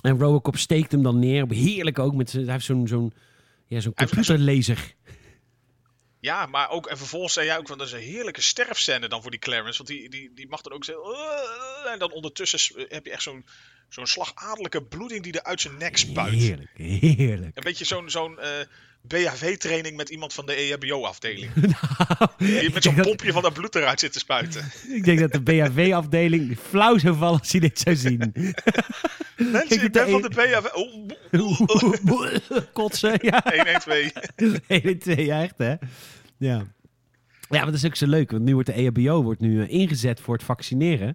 en 0.00 0.18
Robocop 0.18 0.56
steekt 0.56 0.92
hem 0.92 1.02
dan 1.02 1.18
neer. 1.18 1.46
Heerlijk 1.48 1.98
ook. 1.98 2.14
Met 2.14 2.30
zijn, 2.30 2.44
hij 2.44 2.52
heeft 2.52 2.64
zo'n 2.64 2.88
zo'n 2.88 3.12
ja, 3.66 3.80
zo'n 3.80 3.92
Hij 3.94 4.06
heeft 4.10 4.26
computerlaser. 4.26 4.94
Ja, 6.22 6.46
maar 6.46 6.70
ook, 6.70 6.86
en 6.86 6.98
vervolgens 6.98 7.32
zei 7.32 7.46
jij 7.46 7.58
ook 7.58 7.66
van 7.66 7.78
dat 7.78 7.86
is 7.86 7.92
een 7.92 8.00
heerlijke 8.00 8.40
sterfscène 8.40 9.08
dan 9.08 9.22
voor 9.22 9.30
die 9.30 9.40
Clarence. 9.40 9.76
Want 9.76 9.88
die, 9.88 10.08
die, 10.08 10.34
die 10.34 10.48
mag 10.48 10.60
dan 10.60 10.72
ook 10.72 10.84
zeggen. 10.84 11.04
"Uh," 11.04 11.92
en 11.92 11.98
dan 11.98 12.12
ondertussen 12.12 12.86
heb 12.88 13.04
je 13.04 13.12
echt 13.12 13.22
zo'n 13.22 13.44
zo'n 13.88 14.06
slagadelijke 14.06 14.82
bloeding 14.82 15.22
die 15.22 15.32
er 15.32 15.42
uit 15.42 15.60
zijn 15.60 15.76
nek 15.76 15.96
spuit. 15.96 16.34
Heerlijk, 16.34 16.70
heerlijk. 16.74 17.56
Een 17.56 17.62
beetje 17.62 17.84
zo'n 17.84 18.10
zo'n 18.10 18.38
eh, 18.38 18.66
BHV-training 19.02 19.96
met 19.96 20.08
iemand 20.08 20.32
van 20.32 20.46
de 20.46 20.52
EHBO-afdeling. 20.54 21.50
Nou, 22.38 22.60
Die 22.60 22.72
met 22.72 22.82
zo'n 22.82 22.94
dat- 22.94 23.06
pompje 23.06 23.32
van 23.32 23.42
dat 23.42 23.52
bloed 23.52 23.74
eruit 23.74 24.00
zit 24.00 24.12
te 24.12 24.18
spuiten. 24.18 24.64
Ik 24.96 25.04
denk 25.04 25.18
dat 25.18 25.32
de 25.32 25.40
BHV-afdeling 25.42 26.56
flauw 26.68 26.98
zou 26.98 27.16
vallen 27.16 27.38
als 27.38 27.52
hij 27.52 27.60
dit 27.60 27.78
zou 27.78 27.96
zien. 27.96 28.18
Mensen, 29.36 29.76
Ik 29.76 29.82
ik 29.82 29.92
ben 29.92 30.04
de 30.04 30.10
van 30.10 30.22
de 30.22 30.28
BHV. 30.28 30.74
Oh, 30.74 32.62
Kotsen, 32.72 33.18
ja. 33.22 33.42
112. 33.44 34.12
1 34.66 34.82
en 34.82 34.98
2, 34.98 35.24
ja, 35.24 35.42
echt 35.42 35.58
hè? 35.58 35.70
Ja. 35.70 35.78
Ja, 36.38 36.64
maar 37.48 37.66
dat 37.66 37.74
is 37.74 37.84
ook 37.86 37.96
zo 37.96 38.06
leuk, 38.06 38.30
want 38.30 38.42
nu 38.42 38.54
wordt 38.54 38.68
de 38.68 38.74
EHBO 38.74 39.22
wordt 39.22 39.40
nu 39.40 39.62
eh, 39.62 39.68
ingezet 39.70 40.20
voor 40.20 40.34
het 40.34 40.44
vaccineren. 40.44 41.14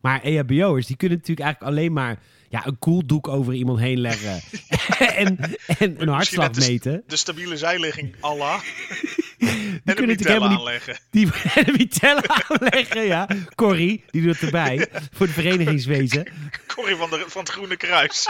Maar 0.00 0.22
EHBO'ers, 0.22 0.86
die 0.86 0.96
kunnen 0.96 1.18
natuurlijk 1.18 1.46
eigenlijk 1.46 1.76
alleen 1.76 1.92
maar 1.92 2.18
ja, 2.48 2.66
een 2.66 2.78
koeldoek 2.78 3.28
over 3.28 3.54
iemand 3.54 3.78
heen 3.78 4.00
leggen. 4.00 4.40
en, 4.98 5.38
en 5.78 6.02
een 6.02 6.08
hartslag 6.08 6.50
de- 6.50 6.60
meten. 6.60 7.02
De 7.06 7.16
stabiele 7.16 7.56
zijligging, 7.56 8.14
Allah. 8.20 8.60
Die 9.38 9.48
En 9.84 9.94
kunnen 9.94 10.16
natuurlijk 10.16 10.28
helemaal 10.28 10.48
niet... 10.48 10.58
aanleggen. 10.58 10.98
Die 11.10 11.26
en 11.54 11.64
de 11.64 11.72
Vitella 11.72 12.22
aanleggen, 12.48 13.02
ja. 13.02 13.28
Corrie, 13.54 14.04
die 14.10 14.22
doet 14.22 14.40
erbij. 14.40 14.88
Voor 15.12 15.26
het 15.26 15.34
verenigingswezen. 15.34 16.26
Corrie 16.66 16.96
van, 16.96 17.10
de, 17.10 17.24
van 17.26 17.40
het 17.42 17.50
Groene 17.50 17.76
Kruis. 17.76 18.28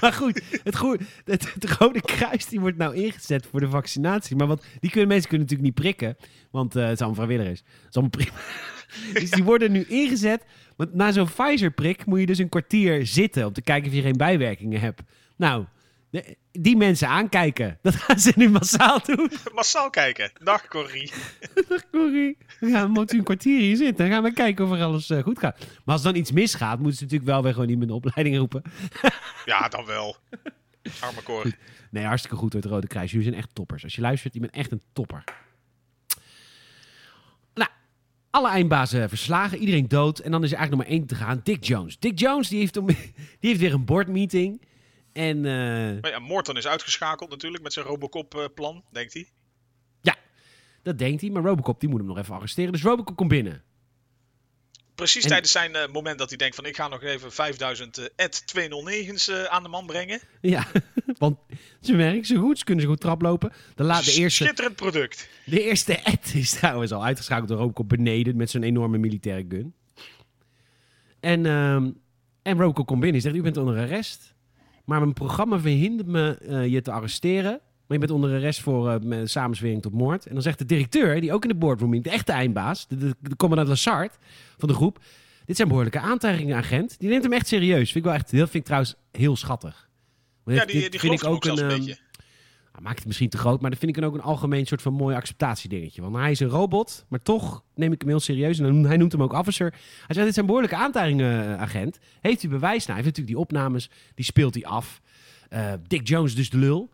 Maar 0.00 0.12
goed, 0.12 0.42
het, 0.64 0.78
het, 1.24 1.54
het 1.54 1.70
Rode 1.70 2.00
Kruis 2.00 2.46
die 2.46 2.60
wordt 2.60 2.76
nou 2.76 2.94
ingezet 2.94 3.46
voor 3.50 3.60
de 3.60 3.68
vaccinatie. 3.68 4.36
Maar 4.36 4.46
wat, 4.46 4.64
die 4.80 4.90
kunnen, 4.90 5.08
mensen 5.08 5.28
kunnen 5.28 5.46
natuurlijk 5.48 5.76
niet 5.76 5.84
prikken. 5.84 6.16
Want 6.50 6.76
eh, 6.76 6.82
het 6.82 6.92
is 6.92 6.98
allemaal 6.98 7.24
vrijwilligers. 7.24 7.60
Het 7.60 7.88
is 7.88 7.94
allemaal 7.94 8.10
prima. 8.10 8.32
Dus 9.20 9.30
die 9.30 9.44
worden 9.44 9.72
nu 9.72 9.84
ingezet. 9.88 10.44
Want 10.76 10.94
na 10.94 11.12
zo'n 11.12 11.28
Pfizer-prik 11.34 12.06
moet 12.06 12.20
je 12.20 12.26
dus 12.26 12.38
een 12.38 12.48
kwartier 12.48 13.06
zitten... 13.06 13.46
om 13.46 13.52
te 13.52 13.62
kijken 13.62 13.88
of 13.90 13.94
je 13.96 14.02
geen 14.02 14.16
bijwerkingen 14.16 14.80
hebt. 14.80 15.02
Nou, 15.36 15.64
de- 16.10 16.36
die 16.52 16.76
mensen 16.76 17.08
aankijken. 17.08 17.78
Dat 17.82 17.94
gaan 17.94 18.18
ze 18.18 18.32
nu 18.36 18.48
massaal 18.50 19.00
doen. 19.04 19.30
Massaal 19.54 19.90
kijken. 19.90 20.30
Dag 20.42 20.66
Corrie. 20.68 21.12
Dag 21.68 21.90
Corrie. 21.90 22.36
Gaan 22.60 22.90
moet 22.90 23.12
u 23.12 23.18
een 23.18 23.24
kwartier 23.24 23.60
hier 23.60 23.76
zitten. 23.76 23.96
Dan 23.96 24.14
gaan 24.14 24.22
we 24.22 24.32
kijken 24.32 24.64
of 24.64 24.70
er 24.72 24.82
alles 24.82 25.10
eh, 25.10 25.22
goed 25.22 25.38
gaat. 25.38 25.58
Maar 25.84 25.94
als 25.94 26.02
dan 26.02 26.14
iets 26.16 26.32
misgaat, 26.32 26.78
moeten 26.78 26.96
ze 26.96 27.02
natuurlijk 27.02 27.30
wel 27.30 27.42
weer 27.42 27.52
gewoon 27.52 27.68
iemand 27.68 27.90
in 27.90 27.96
de 27.96 28.06
opleiding 28.06 28.36
roepen. 28.36 28.62
Ja, 29.44 29.68
dan 29.68 29.84
wel. 29.86 30.16
Arme 31.00 31.22
Cor. 31.22 31.52
Nee, 31.90 32.04
hartstikke 32.04 32.36
goed 32.36 32.52
door 32.52 32.60
het 32.60 32.70
Rode 32.70 32.86
Kruis. 32.86 33.10
Jullie 33.10 33.26
zijn 33.26 33.38
echt 33.38 33.50
toppers. 33.52 33.82
Als 33.84 33.94
je 33.94 34.00
luistert, 34.00 34.34
je 34.34 34.40
bent 34.40 34.52
echt 34.52 34.72
een 34.72 34.82
topper. 34.92 35.24
Alle 38.32 38.48
eindbazen 38.48 39.08
verslagen. 39.08 39.58
Iedereen 39.58 39.88
dood. 39.88 40.18
En 40.18 40.30
dan 40.30 40.44
is 40.44 40.52
er 40.52 40.58
eigenlijk 40.58 40.88
nog 40.88 40.96
maar 40.98 41.00
één 41.00 41.06
te 41.06 41.24
gaan. 41.24 41.40
Dick 41.42 41.64
Jones. 41.64 41.98
Dick 41.98 42.18
Jones 42.18 42.48
die 42.48 42.58
heeft, 42.58 42.76
om, 42.76 42.86
die 43.40 43.50
heeft 43.50 43.60
weer 43.60 43.72
een 43.72 43.84
boardmeeting. 43.84 44.62
En 45.12 45.36
eh, 45.36 46.00
Maar 46.00 46.10
ja, 46.10 46.18
Morton 46.18 46.56
is 46.56 46.66
uitgeschakeld 46.66 47.30
natuurlijk 47.30 47.62
met 47.62 47.72
zijn 47.72 47.86
Robocop-plan, 47.86 48.84
denkt 48.90 49.12
hij. 49.12 49.28
dat 50.82 50.98
denkt 50.98 51.20
hij. 51.20 51.30
Maar 51.30 51.42
Robocop 51.42 51.80
die 51.80 51.88
moet 51.88 51.98
hem 51.98 52.08
nog 52.08 52.18
even 52.18 52.34
arresteren. 52.34 52.72
Dus 52.72 52.82
Robocop 52.82 53.16
komt 53.16 53.28
binnen. 53.28 53.62
Precies 55.02 55.22
En- 55.22 55.28
tijdens 55.30 55.52
zijn 55.52 55.74
eh, 55.74 55.88
moment 55.92 56.18
dat 56.18 56.28
hij 56.28 56.38
denkt 56.38 56.54
van 56.54 56.64
ik 56.66 56.76
ga 56.76 56.88
nog 56.88 57.02
even 57.02 57.32
5000 57.32 57.98
eh 57.98 58.24
at 58.24 58.44
209's 58.56 59.28
eh, 59.28 59.44
aan 59.44 59.62
de 59.62 59.68
man 59.68 59.86
brengen. 59.86 60.20
Ja, 60.40 60.66
want 61.18 61.38
ze 61.80 61.96
werken 61.96 62.24
zo 62.24 62.40
goed. 62.40 62.58
Ze 62.58 62.64
kunnen 62.64 62.84
zo 62.84 62.90
goed 62.90 63.00
traplopen. 63.00 63.52
De, 63.74 63.82
la, 63.82 64.00
de, 64.02 64.12
eerste, 64.12 64.44
Schitterend 64.44 64.76
product. 64.76 65.28
de 65.44 65.62
eerste 65.62 66.04
ad 66.04 66.32
is 66.34 66.50
trouwens 66.50 66.92
al 66.92 67.04
uitgeschakeld 67.04 67.48
door 67.48 67.58
Robocop 67.58 67.88
beneden 67.88 68.36
met 68.36 68.50
zo'n 68.50 68.62
enorme 68.62 68.98
militaire 68.98 69.44
gun. 69.48 69.74
En, 71.20 71.46
ehm, 71.46 71.90
en 72.42 72.58
Robocop 72.58 72.86
komt 72.86 73.00
binnen 73.00 73.16
en 73.16 73.22
zegt, 73.22 73.36
u 73.36 73.42
bent 73.42 73.56
onder 73.56 73.78
arrest. 73.78 74.34
Maar 74.84 75.00
mijn 75.00 75.12
programma 75.12 75.60
verhindert 75.60 76.08
me 76.08 76.38
eh, 76.38 76.66
je 76.66 76.82
te 76.82 76.90
arresteren. 76.90 77.60
Je 77.92 77.98
bent 77.98 78.10
onder 78.10 78.30
arrest 78.34 78.60
voor 78.60 78.90
eh, 78.90 79.00
met 79.00 79.30
samenzwering 79.30 79.82
tot 79.82 79.92
moord. 79.92 80.26
En 80.26 80.32
dan 80.32 80.42
zegt 80.42 80.58
de 80.58 80.64
directeur, 80.64 81.20
die 81.20 81.32
ook 81.32 81.42
in 81.42 81.48
de 81.48 81.54
boardroom 81.54 81.94
is, 81.94 82.02
de 82.02 82.10
echte 82.10 82.32
eindbaas, 82.32 82.88
de, 82.88 82.96
de, 82.96 83.16
de 83.20 83.36
commandant 83.36 83.68
Lassard 83.68 84.18
van 84.58 84.68
de 84.68 84.74
groep. 84.74 84.98
Dit 85.44 85.56
zijn 85.56 85.68
behoorlijke 85.68 85.98
aantijgingen, 86.00 86.56
agent. 86.56 86.98
Die 86.98 87.08
neemt 87.08 87.22
hem 87.22 87.32
echt 87.32 87.46
serieus. 87.46 87.92
Vind 87.92 87.94
ik 87.96 88.10
wel 88.10 88.12
echt, 88.14 88.30
heel, 88.30 88.40
vind 88.40 88.54
ik 88.54 88.64
trouwens 88.64 88.94
heel 89.10 89.36
schattig. 89.36 89.88
Want 90.44 90.58
Ja, 90.58 90.64
die, 90.64 90.80
dit 90.80 90.90
die 90.90 91.00
vind 91.00 91.20
gelooft 91.20 91.36
ook, 91.36 91.44
zelfs 91.44 91.60
een 91.60 91.68
ehm, 91.68 91.78
beetje. 91.78 91.96
nou, 92.72 92.82
maakt 92.84 92.98
het 92.98 93.06
misschien 93.06 93.28
te 93.28 93.38
groot, 93.38 93.60
maar 93.60 93.70
dat 93.70 93.78
vind 93.78 93.96
ik 93.96 94.00
dan 94.02 94.10
ook 94.10 94.16
een 94.16 94.22
algemeen 94.22 94.66
soort 94.66 94.82
van 94.82 94.92
mooi 94.92 95.16
acceptatiedingetje. 95.16 96.02
Want 96.02 96.16
hij 96.16 96.30
is 96.30 96.40
een 96.40 96.48
robot, 96.48 97.04
maar 97.08 97.22
toch 97.22 97.62
neem 97.74 97.92
ik 97.92 98.00
hem 98.00 98.08
heel 98.10 98.20
serieus. 98.20 98.58
En 98.58 98.64
dan- 98.64 98.84
hij 98.86 98.96
noemt 98.96 99.12
hem 99.12 99.22
ook 99.22 99.32
officer. 99.32 99.70
Hij 100.06 100.14
zegt, 100.14 100.24
dit 100.26 100.34
zijn 100.34 100.46
behoorlijke 100.46 100.76
aantijgingen, 100.76 101.42
eh, 101.54 101.60
agent. 101.60 101.98
Heeft 102.20 102.42
u 102.42 102.48
bewijs? 102.48 102.86
Nou, 102.86 102.98
hij 102.98 103.04
heeft 103.04 103.16
natuurlijk 103.18 103.26
die 103.36 103.38
opnames, 103.38 103.90
die 104.14 104.24
speelt 104.24 104.54
hij 104.54 104.64
af. 104.64 105.00
Eh, 105.48 105.72
Dick 105.86 106.08
Jones 106.08 106.34
dus 106.34 106.50
de 106.50 106.58
lul. 106.58 106.90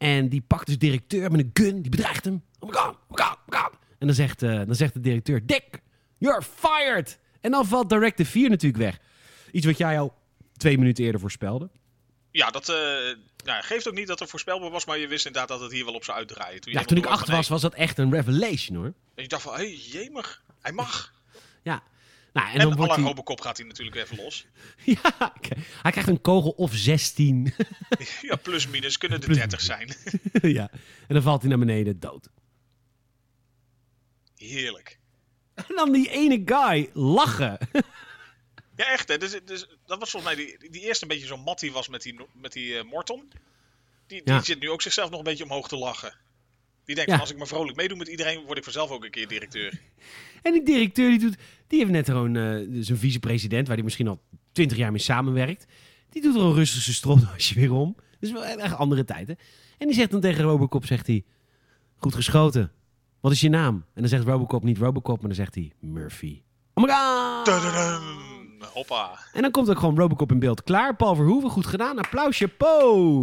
En 0.00 0.28
die 0.28 0.40
pakt 0.40 0.66
dus 0.66 0.78
directeur 0.78 1.30
met 1.30 1.40
een 1.40 1.50
gun, 1.52 1.82
die 1.82 1.90
bedreigt 1.90 2.24
hem. 2.24 2.42
Oh 2.58 2.68
my 2.68 2.76
god, 2.76 2.86
oh 2.86 3.10
my 3.10 3.24
god, 3.24 3.36
oh 3.36 3.46
my 3.46 3.58
god. 3.58 3.72
En 3.98 4.06
dan 4.06 4.16
zegt, 4.16 4.42
eh, 4.42 4.56
dan 4.56 4.74
zegt 4.74 4.92
de 4.92 5.00
directeur, 5.00 5.46
Dick, 5.46 5.80
you're 6.18 6.42
fired. 6.42 7.18
En 7.40 7.50
dan 7.50 7.66
valt 7.66 7.88
Directive 7.88 8.30
4 8.30 8.48
natuurlijk 8.48 8.82
weg. 8.82 8.98
Iets 9.52 9.66
wat 9.66 9.78
jij 9.78 10.00
al 10.00 10.14
twee 10.56 10.78
minuten 10.78 11.04
eerder 11.04 11.20
voorspelde. 11.20 11.70
Ja, 12.30 12.50
dat 12.50 12.68
eh, 12.68 12.76
nou, 13.44 13.62
geeft 13.62 13.88
ook 13.88 13.94
niet 13.94 14.06
dat 14.06 14.18
het 14.18 14.30
voorspelbaar 14.30 14.70
was, 14.70 14.84
maar 14.84 14.98
je 14.98 15.06
wist 15.06 15.26
inderdaad 15.26 15.50
dat 15.50 15.60
het 15.60 15.72
hier 15.72 15.84
wel 15.84 15.94
op 15.94 16.04
zou 16.04 16.18
uitdraaien. 16.18 16.60
je 16.64 16.70
Ja, 16.70 16.84
toen 16.84 16.98
ik 16.98 17.06
acht 17.06 17.28
was, 17.28 17.48
was 17.48 17.60
dat 17.60 17.74
echt 17.74 17.98
een 17.98 18.12
revelation 18.12 18.76
hoor. 18.76 18.92
En 19.14 19.22
je 19.22 19.28
dacht 19.28 19.42
van, 19.42 19.52
hé, 19.52 19.58
hey, 19.58 19.74
jemig, 19.74 20.42
hij 20.60 20.72
mag. 20.72 21.12
Ja. 21.62 21.82
Nou, 22.32 22.46
en, 22.46 22.52
En, 22.52 22.58
dan 22.58 22.76
wordt 22.76 22.92
alle 22.92 23.00
hij... 23.00 23.08
Robocop 23.08 23.40
gaat 23.40 23.56
hij 23.56 23.66
natuurlijk 23.66 23.96
even 23.96 24.16
los. 24.16 24.46
Ja, 24.84 25.32
hij 25.82 25.90
krijgt 25.90 26.08
een 26.08 26.20
kogel 26.20 26.50
of 26.50 26.74
16. 26.74 27.54
ja, 28.22 28.36
plus 28.36 28.68
minus 28.68 28.98
kunnen 28.98 29.18
er 29.18 29.24
Plus- 29.24 29.36
30 29.38 29.60
zijn. 29.60 29.96
ja. 30.58 30.70
En 31.08 31.14
dan 31.14 31.22
valt 31.22 31.40
hij 31.40 31.48
naar 31.50 31.58
beneden 31.58 32.00
dood. 32.00 32.28
Heerlijk. 34.36 34.98
En 35.54 35.64
dan 35.74 35.92
die 35.92 36.10
ene 36.10 36.42
guy 36.44 36.90
lachen. 36.92 37.58
Ja, 38.76 38.86
echt 38.92 39.08
hè. 39.08 39.18
Dus, 39.18 39.40
dus, 39.44 39.66
dat 39.86 39.98
was 39.98 40.10
volgens 40.10 40.34
mij 40.34 40.44
die, 40.44 40.70
die 40.70 40.80
eerste 40.82 41.02
een 41.04 41.08
beetje 41.10 41.26
zo'n 41.26 41.40
mattie 41.40 41.72
was 41.72 41.88
met 41.88 42.02
die, 42.02 42.20
met 42.32 42.52
die 42.52 42.78
eh, 42.78 42.84
Morton. 42.84 43.32
Die, 44.06 44.22
die 44.24 44.34
Ja. 44.34 44.42
zit 44.42 44.60
nu 44.60 44.70
ook 44.70 44.82
zichzelf 44.82 45.10
nog 45.10 45.18
een 45.18 45.24
beetje 45.24 45.44
omhoog 45.44 45.68
te 45.68 45.76
lachen. 45.76 46.14
Die 46.90 46.98
denkt 46.98 47.10
Ja. 47.10 47.16
van 47.16 47.26
als 47.26 47.34
ik 47.34 47.38
maar 47.38 47.58
vrolijk 47.58 47.76
meedoe 47.76 47.96
met 47.98 48.08
iedereen, 48.08 48.44
word 48.44 48.58
ik 48.58 48.64
vanzelf 48.64 48.90
ook 48.90 49.04
een 49.04 49.10
keer 49.10 49.28
directeur. 49.28 49.80
En 50.42 50.52
die 50.52 50.62
directeur 50.64 51.10
die 51.10 51.18
doet, 51.18 51.36
die 51.66 51.78
heeft 51.78 51.90
net 51.90 52.06
gewoon 52.06 52.36
eh, 52.36 52.66
zijn 52.80 52.98
vicepresident, 52.98 53.66
waar 53.66 53.76
hij 53.76 53.84
misschien 53.84 54.08
al 54.08 54.20
20 54.52 54.76
jaar 54.78 54.90
mee 54.90 55.00
samenwerkt. 55.00 55.66
Die 56.10 56.22
doet 56.22 56.34
er 56.34 56.40
een 56.40 56.54
rustige 56.54 56.92
stropdasje 56.92 57.54
weer 57.54 57.72
om. 57.72 57.96
Dus 58.20 58.32
wel 58.32 58.44
echt 58.44 58.74
andere 58.74 59.04
tijden. 59.04 59.36
En 59.78 59.86
die 59.86 59.96
zegt 59.96 60.10
dan 60.10 60.20
tegen 60.20 60.44
Robocop, 60.44 60.86
zegt 60.86 61.06
hij, 61.06 61.24
goed 61.96 62.14
geschoten. 62.14 62.72
Wat 63.20 63.32
is 63.32 63.40
je 63.40 63.48
naam? 63.48 63.74
En 63.74 64.00
dan 64.00 64.08
zegt 64.08 64.24
Robocop 64.24 64.64
niet 64.64 64.78
Robocop, 64.78 65.16
maar 65.18 65.26
dan 65.26 65.36
zegt 65.36 65.54
hij 65.54 65.72
Murphy. 65.80 66.42
Oh 66.74 66.84
my 66.84 66.90
god! 66.92 67.48
Hoppa. 68.72 69.18
En 69.32 69.42
dan 69.42 69.50
komt 69.50 69.70
ook 69.70 69.78
gewoon 69.78 69.98
Robocop 69.98 70.30
in 70.32 70.38
beeld. 70.38 70.62
Klaar, 70.62 70.96
Paul 70.96 71.14
Verhoeven, 71.14 71.50
goed 71.50 71.66
gedaan. 71.66 71.98
Applausje, 71.98 72.48
po! 72.48 73.20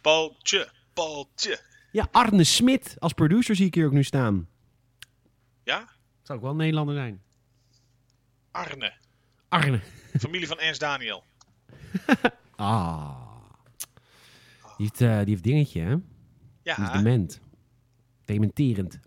Paltje, 0.00 0.68
paltje. 0.94 1.60
Ja, 1.94 2.08
Arne 2.10 2.44
Smit 2.44 2.96
als 2.98 3.12
producer 3.12 3.56
zie 3.56 3.66
ik 3.66 3.74
hier 3.74 3.86
ook 3.86 3.92
nu 3.92 4.02
staan. 4.02 4.48
Ja? 5.62 5.88
Zou 6.22 6.38
ook 6.38 6.44
wel 6.44 6.50
een 6.50 6.56
Nederlander 6.56 6.94
zijn. 6.94 7.22
Arne. 8.50 8.92
Arne. 9.48 9.80
Familie 10.18 10.46
van 10.46 10.58
Ernst 10.58 10.80
Daniel. 10.80 11.24
Ah. 12.56 13.20
Die 14.76 14.86
heeft, 14.86 15.00
eh, 15.00 15.18
die 15.18 15.28
heeft 15.28 15.42
dingetje, 15.42 15.80
hè? 15.80 15.96
Ja. 16.62 16.74
Die 16.74 16.84
is 16.84 16.90
dement. 16.90 17.40
Dementerend. 18.24 19.00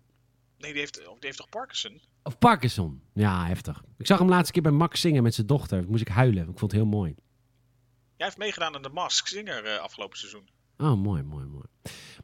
Nee, 0.58 0.72
die 0.72 0.80
heeft, 0.80 0.96
die 0.96 1.16
heeft 1.20 1.38
toch 1.38 1.50
Parkinson? 1.50 2.02
Of 2.24 2.38
Parkinson. 2.38 3.02
Ja, 3.14 3.46
heftig. 3.46 3.84
Ik 3.98 4.08
zag 4.08 4.20
hem 4.20 4.30
laatste 4.30 4.54
keer 4.54 4.62
bij 4.62 4.72
Max 4.72 5.02
zingen 5.02 5.24
met 5.24 5.34
zijn 5.34 5.48
dochter. 5.48 5.82
Toen 5.82 5.90
moest 5.90 6.02
ik 6.02 6.08
huilen. 6.08 6.42
Ik 6.42 6.60
vond 6.60 6.72
het 6.72 6.82
heel 6.82 6.86
mooi. 6.86 7.16
Jij 8.16 8.26
heeft 8.26 8.38
meegedaan 8.38 8.76
aan 8.76 8.82
de 8.82 8.90
Mask 8.90 9.28
Singer 9.28 9.66
eh, 9.66 9.80
afgelopen 9.80 10.18
seizoen. 10.18 10.50
Oh, 10.78 11.02
mooi, 11.02 11.24
mooi, 11.24 11.46
mooi. 11.46 11.66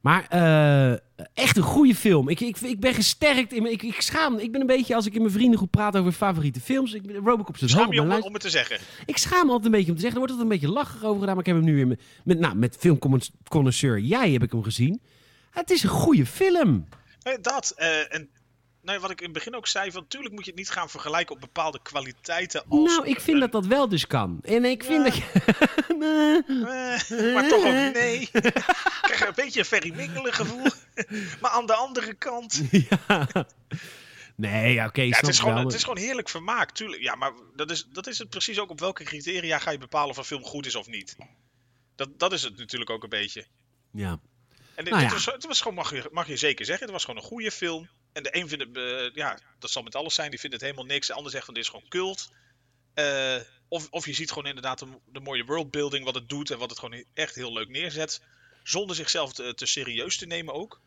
Maar 0.01 0.25
eh, 0.29 0.91
echt 1.33 1.57
een 1.57 1.63
goede 1.63 1.95
film. 1.95 2.29
Ik, 2.29 2.39
ik, 2.39 2.57
ik 2.57 2.79
ben 2.79 2.93
gesterkt. 2.93 3.53
In, 3.53 3.71
ik, 3.71 3.83
ik 3.83 4.01
schaam. 4.01 4.37
Ik 4.37 4.51
ben 4.51 4.61
een 4.61 4.67
beetje, 4.67 4.95
als 4.95 5.05
ik 5.05 5.13
in 5.13 5.21
mijn 5.21 5.33
vriendengroep 5.33 5.71
praat 5.71 5.97
over 5.97 6.11
favoriete 6.11 6.59
films. 6.61 6.93
Ik, 6.93 7.03
Robocop 7.23 7.57
zit 7.57 7.69
Schaam 7.69 7.93
je 7.93 8.01
om, 8.01 8.11
om 8.11 8.33
het 8.33 8.41
te 8.41 8.49
zeggen. 8.49 8.77
Ik 9.05 9.17
schaam 9.17 9.45
me 9.45 9.51
altijd 9.51 9.65
een 9.65 9.71
beetje 9.71 9.89
om 9.91 9.95
te 9.95 10.01
zeggen. 10.01 10.21
Er 10.21 10.27
wordt 10.27 10.31
altijd 10.41 10.51
een 10.51 10.59
beetje 10.59 10.79
lachig 10.79 11.03
over 11.03 11.19
gedaan. 11.19 11.35
Maar 11.35 11.45
ik 11.45 11.51
heb 11.53 11.55
hem 11.55 11.65
nu 11.65 11.75
weer 11.75 11.87
met, 11.87 12.01
met, 12.23 12.39
nou, 12.39 12.55
met 12.55 12.75
filmconnoisseur. 12.79 13.99
Jij 13.99 14.31
heb 14.31 14.43
ik 14.43 14.51
hem 14.51 14.63
gezien. 14.63 15.01
Het 15.51 15.69
is 15.71 15.83
een 15.83 15.89
goede 15.89 16.25
film. 16.25 16.87
Nee, 17.23 17.39
dat. 17.39 17.73
eh, 17.77 18.13
en 18.15 18.29
nou, 18.83 18.99
wat 18.99 19.09
ik 19.11 19.17
in 19.19 19.23
het 19.25 19.33
begin 19.33 19.55
ook 19.55 19.67
zei, 19.67 19.91
van 19.91 20.01
natuurlijk 20.01 20.33
moet 20.33 20.43
je 20.43 20.49
het 20.49 20.59
niet 20.59 20.69
gaan 20.69 20.89
vergelijken 20.89 21.35
op 21.35 21.41
bepaalde 21.41 21.79
kwaliteiten 21.81 22.63
als... 22.69 22.95
nou, 22.95 23.07
ik 23.07 23.19
vind 23.19 23.27
een- 23.35 23.39
dat 23.39 23.51
dat 23.51 23.65
wel 23.65 23.89
dus 23.89 24.07
kan. 24.07 24.39
En 24.43 24.65
ik 24.65 24.83
vind 24.83 24.97
Ja. 25.05 25.11
dat 25.11 25.15
je... 25.15 25.41
Nee. 26.03 26.41
Eh, 26.47 27.33
maar 27.33 27.47
toch 27.47 27.65
ook 27.65 27.93
nee. 27.93 28.19
ik 28.19 28.29
krijg 29.01 29.27
een 29.27 29.31
beetje 29.35 29.59
een 29.59 29.65
Ferry 29.65 29.93
Mingelen 29.95 30.33
gevoel. 30.33 30.67
maar 31.41 31.51
aan 31.51 31.65
de 31.65 31.73
andere 31.73 32.13
kant... 32.13 32.61
ja. 32.89 33.27
Nee, 34.35 34.73
ja, 34.73 34.85
oké. 34.85 35.01
Ja, 35.01 35.17
het, 35.17 35.27
is 35.27 35.39
gewoon, 35.39 35.53
wel. 35.53 35.63
het 35.63 35.73
is 35.73 35.83
gewoon 35.83 35.97
heerlijk 35.97 36.29
vermaak, 36.29 36.71
tuurlijk. 36.71 37.01
Ja, 37.01 37.15
maar 37.15 37.31
dat 37.55 37.71
is, 37.71 37.87
dat 37.91 38.07
is 38.07 38.17
het 38.19 38.29
precies 38.29 38.59
ook 38.59 38.69
op 38.69 38.79
welke 38.79 39.03
criteria 39.03 39.59
ga 39.59 39.71
je 39.71 39.77
bepalen 39.77 40.09
of 40.09 40.17
een 40.17 40.23
film 40.23 40.43
goed 40.43 40.65
is 40.65 40.75
of 40.75 40.87
niet. 40.87 41.15
Dat, 41.95 42.19
dat 42.19 42.33
is 42.33 42.41
het 42.43 42.57
natuurlijk 42.57 42.89
ook 42.89 43.03
een 43.03 43.09
beetje. 43.09 43.45
Ja. 43.91 44.19
En 44.75 44.83
dit, 44.85 44.93
Nou 44.93 45.07
was, 45.09 45.25
het 45.25 45.45
was 45.45 45.61
gewoon, 45.61 45.75
mag 45.77 45.89
je, 45.91 46.09
mag 46.11 46.27
je 46.27 46.37
zeker 46.37 46.65
zeggen, 46.65 46.83
het 46.83 46.93
was 46.93 47.05
gewoon 47.05 47.19
een 47.21 47.27
goede 47.27 47.51
film. 47.51 47.87
En 48.13 48.23
de 48.23 48.37
een 48.37 48.47
vindt 48.47 48.63
het, 48.63 48.77
eh, 48.77 49.15
ja, 49.15 49.39
dat 49.59 49.71
zal 49.71 49.83
met 49.83 49.95
alles 49.95 50.13
zijn, 50.13 50.29
die 50.29 50.39
vindt 50.39 50.55
het 50.55 50.65
helemaal 50.65 50.85
niks. 50.85 51.07
De 51.07 51.13
ander 51.13 51.31
zegt 51.31 51.45
van 51.45 51.53
dit 51.53 51.63
is 51.63 51.69
gewoon 51.69 51.87
cult. 51.87 52.29
Eh, 52.93 53.35
of, 53.67 53.87
of 53.89 54.05
je 54.05 54.13
ziet 54.13 54.29
gewoon 54.29 54.47
inderdaad 54.47 54.79
de, 54.79 54.85
de 55.05 55.19
mooie 55.19 55.45
worldbuilding, 55.45 56.05
wat 56.05 56.15
het 56.15 56.29
doet 56.29 56.51
en 56.51 56.57
wat 56.57 56.69
het 56.69 56.79
gewoon 56.79 57.03
echt 57.13 57.35
heel 57.35 57.53
leuk 57.53 57.69
neerzet. 57.69 58.21
Zonder 58.63 58.95
zichzelf 58.95 59.33
te, 59.33 59.53
te 59.53 59.65
serieus 59.65 60.17
te 60.17 60.25
nemen 60.25 60.53
ook. 60.53 60.81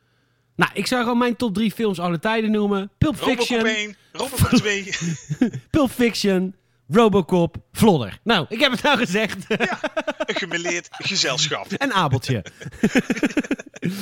Nou, 0.56 0.70
ik 0.74 0.86
zou 0.86 1.02
gewoon 1.02 1.18
mijn 1.18 1.36
top 1.36 1.54
drie 1.54 1.72
films 1.72 1.98
alle 1.98 2.18
tijden 2.18 2.50
noemen. 2.50 2.90
Pulp 2.98 3.16
Robocop 3.16 3.46
Fiction, 3.46 3.66
1, 3.66 3.96
Robocop 4.12 4.48
2. 4.48 4.90
Pulp 5.70 5.90
Fiction, 5.90 6.54
Robocop, 6.88 7.56
Vlodder. 7.72 8.20
Nou, 8.22 8.46
ik 8.48 8.60
heb 8.60 8.72
het 8.72 8.82
nou 8.82 8.98
gezegd. 8.98 9.44
Een 9.48 10.34
gemeleerd 10.34 10.88
gezelschap. 10.90 11.72
en 11.72 11.92
Abeltje. 11.92 12.44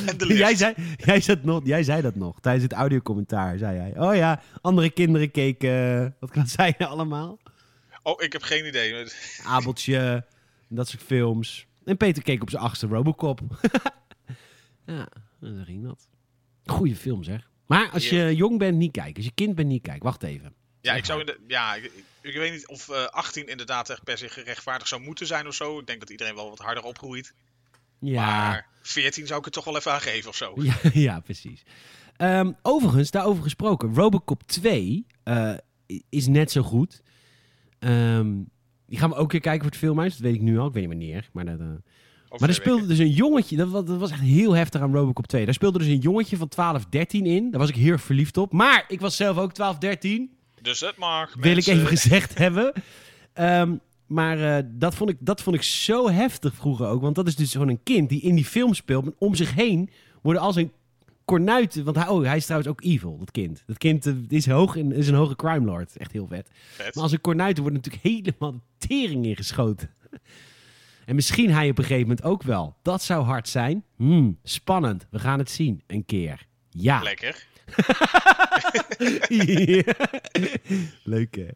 En 0.07 0.19
de 0.19 0.27
lift. 0.27 0.39
jij, 0.39 0.55
zei, 0.55 0.75
jij, 0.97 1.21
zat 1.21 1.43
nog, 1.43 1.61
jij 1.65 1.83
zei 1.83 2.03
dat 2.03 2.15
nog 2.15 2.41
tijdens 2.41 2.65
het 2.65 2.73
audiocommentaar. 2.73 3.59
Zei 3.59 3.77
jij. 3.77 4.09
Oh 4.09 4.15
ja, 4.15 4.43
andere 4.61 4.91
kinderen 4.91 5.31
keken. 5.31 6.17
Wat 6.21 6.31
kan 6.31 6.47
zei 6.47 6.75
je 6.79 6.87
allemaal? 6.87 7.39
Oh, 8.03 8.23
ik 8.23 8.33
heb 8.33 8.43
geen 8.43 8.67
idee. 8.67 9.07
Abeltje. 9.45 10.25
Dat 10.69 10.89
soort 10.89 11.03
films. 11.03 11.67
En 11.85 11.97
Peter 11.97 12.23
keek 12.23 12.43
op 12.43 12.51
zijn 12.51 12.63
achtste 12.63 12.87
Robocop. 12.87 13.41
ja, 14.87 15.09
zo 15.43 15.49
ging 15.65 15.85
dat. 15.85 16.09
Goeie 16.65 16.97
film 16.97 17.23
zeg. 17.23 17.51
Maar 17.67 17.91
als 17.91 18.09
je 18.09 18.35
jong 18.37 18.59
bent, 18.59 18.77
niet 18.77 18.93
kijken. 18.93 19.17
Als 19.17 19.25
je 19.25 19.33
kind 19.35 19.55
bent, 19.55 19.69
niet 19.69 19.83
kijken. 19.83 20.03
Wacht 20.05 20.23
even. 20.23 20.55
Ja, 20.85 20.95
ik 20.95 21.05
zou 21.05 21.21
in 21.21 21.27
de, 21.27 21.39
ja, 21.49 21.75
ik, 21.75 21.91
ik- 22.21 22.35
weet 22.35 22.53
niet 22.53 22.69
of 22.69 22.89
eh 22.89 23.05
18 23.05 23.47
inderdaad 23.49 23.91
echt 23.91 24.05
per 24.05 24.19
se 24.19 24.29
gerechtvaardigd 24.29 24.89
zou 24.89 25.03
moeten 25.03 25.27
zijn 25.27 25.47
of 25.47 25.55
zo. 25.55 25.79
Ik 25.79 25.87
denk 25.87 26.01
dat 26.01 26.11
iedereen 26.11 26.35
wel 26.35 26.49
wat 26.49 26.59
harder 26.59 26.83
opgroeit. 26.83 27.35
Ja. 28.01 28.27
Maar 28.27 28.67
14 28.83 29.27
zou 29.27 29.39
ik 29.39 29.45
het 29.45 29.55
toch 29.55 29.65
wel 29.65 29.77
even 29.77 29.93
aangeven 29.93 30.29
of 30.29 30.37
zo. 30.37 30.53
Ja, 30.63 30.75
ja 30.93 31.21
precies. 31.21 31.63
Ehm, 32.17 32.53
overigens, 32.63 33.11
daarover 33.11 33.43
gesproken. 33.43 33.95
Robocop 33.95 34.43
2 34.47 35.07
eh, 35.23 35.55
is 36.09 36.27
net 36.27 36.51
zo 36.51 36.63
goed. 36.63 37.03
Ehm, 37.79 38.33
die 38.87 38.99
gaan 38.99 39.11
we 39.11 39.17
ook 39.17 39.29
keer 39.29 39.41
kijken 39.41 39.61
voor 39.63 39.71
het 39.71 39.79
filmhuis. 39.81 40.13
Dat 40.13 40.21
weet 40.23 40.35
ik 40.35 40.41
nu 40.41 40.59
al. 40.59 40.67
Ik 40.67 40.73
weet 40.73 40.83
niet 40.89 40.99
wanneer. 40.99 41.29
Maar, 41.33 41.45
dat, 41.45 41.59
eh, 41.61 41.67
maar 42.39 42.49
er 42.49 42.55
speelde 42.55 42.87
dus 42.87 42.99
een 42.99 43.11
jongetje. 43.11 43.57
Dat, 43.57 43.69
was- 43.69 43.85
dat 43.85 43.99
was 43.99 44.11
echt 44.11 44.21
heel 44.21 44.53
heftig 44.53 44.81
aan 44.81 44.95
Robocop 44.95 45.27
2. 45.27 45.45
Daar 45.45 45.55
speelde 45.55 45.79
dus 45.79 45.87
een 45.89 45.99
jongetje 45.99 46.37
van 46.37 46.49
12, 46.49 46.85
13 46.85 47.27
in. 47.27 47.51
Daar 47.51 47.61
was 47.61 47.69
ik 47.69 47.77
heel 47.77 47.99
verliefd 47.99 48.37
op. 48.37 48.53
Maar 48.53 48.85
ik 48.89 49.01
was 49.01 49.17
zelf 49.17 49.37
ook 49.37 49.53
12, 49.53 49.79
13. 49.79 50.37
Dus 50.65 50.81
het 50.81 50.97
mag. 50.97 51.35
Wil 51.35 51.57
ik 51.57 51.67
even 51.67 51.87
gezegd 51.87 52.39
hebben. 52.39 52.73
Ehm, 53.33 53.75
maar 54.07 54.57
eh, 54.57 54.65
dat, 54.71 54.95
vond 54.95 55.11
ik, 55.11 55.17
dat 55.21 55.43
vond 55.43 55.57
ik 55.57 55.63
zo 55.63 56.11
heftig 56.11 56.55
vroeger 56.55 56.87
ook. 56.87 57.01
Want 57.03 57.15
dat 57.15 57.27
is 57.27 57.37
dus 57.37 57.53
gewoon 57.53 57.69
een 57.69 57.83
kind 57.83 58.09
die 58.09 58.21
in 58.21 58.35
die 58.35 58.45
film 58.45 58.75
speelt. 58.75 59.09
Om 59.19 59.35
zich 59.35 59.55
heen 59.55 59.91
worden 60.23 60.43
al 60.43 60.53
zijn 60.53 60.73
kornuiten... 61.25 61.85
Want 61.85 61.97
hij, 61.97 62.09
oh, 62.09 62.25
hij 62.25 62.37
is 62.37 62.45
trouwens 62.45 62.71
ook 62.71 62.83
evil, 62.83 63.19
dat 63.19 63.31
kind. 63.31 63.63
Dat 63.67 63.79
kind 63.79 64.07
eh, 64.07 64.15
is, 64.29 64.47
hoog 64.47 64.77
in, 64.77 64.93
is 64.93 65.09
een 65.09 65.15
hoge 65.15 65.37
crime 65.37 65.65
lord. 65.65 65.97
Echt 65.97 66.13
heel 66.13 66.27
vet. 66.27 66.51
Vet. 66.73 66.95
Maar 66.95 67.03
als 67.03 67.13
een 67.13 67.21
kornuiten 67.21 67.63
worden 67.63 67.83
natuurlijk 67.83 68.25
helemaal 68.25 68.53
de 68.53 68.87
tering 68.87 69.27
ingeschoten. 69.27 69.91
En 71.05 71.15
misschien 71.15 71.51
hij 71.51 71.71
op 71.71 71.79
een 71.79 71.85
gegeven 71.85 72.09
moment 72.09 72.27
ook 72.27 72.43
wel. 72.43 72.77
Dat 72.83 73.03
zou 73.03 73.25
hard 73.25 73.49
zijn. 73.49 73.85
Hmm, 73.97 74.39
spannend. 74.43 75.07
We 75.11 75.19
gaan 75.19 75.39
het 75.39 75.51
zien. 75.51 75.83
Een 75.87 76.05
keer. 76.05 76.47
Ja. 76.77 77.03
Lekker. 77.03 77.47
Leuk 81.05 81.37
hè. 81.37 81.49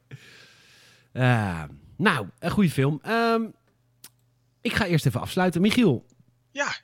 Ah, 1.23 1.63
nou, 1.97 2.27
een 2.39 2.51
goede 2.51 2.71
film. 2.71 2.99
Ehm, 3.03 3.43
ik 4.61 4.73
ga 4.73 4.87
eerst 4.87 5.07
even 5.07 5.21
afsluiten. 5.21 5.61
Michiel, 5.61 6.07
Ja, 6.53 6.77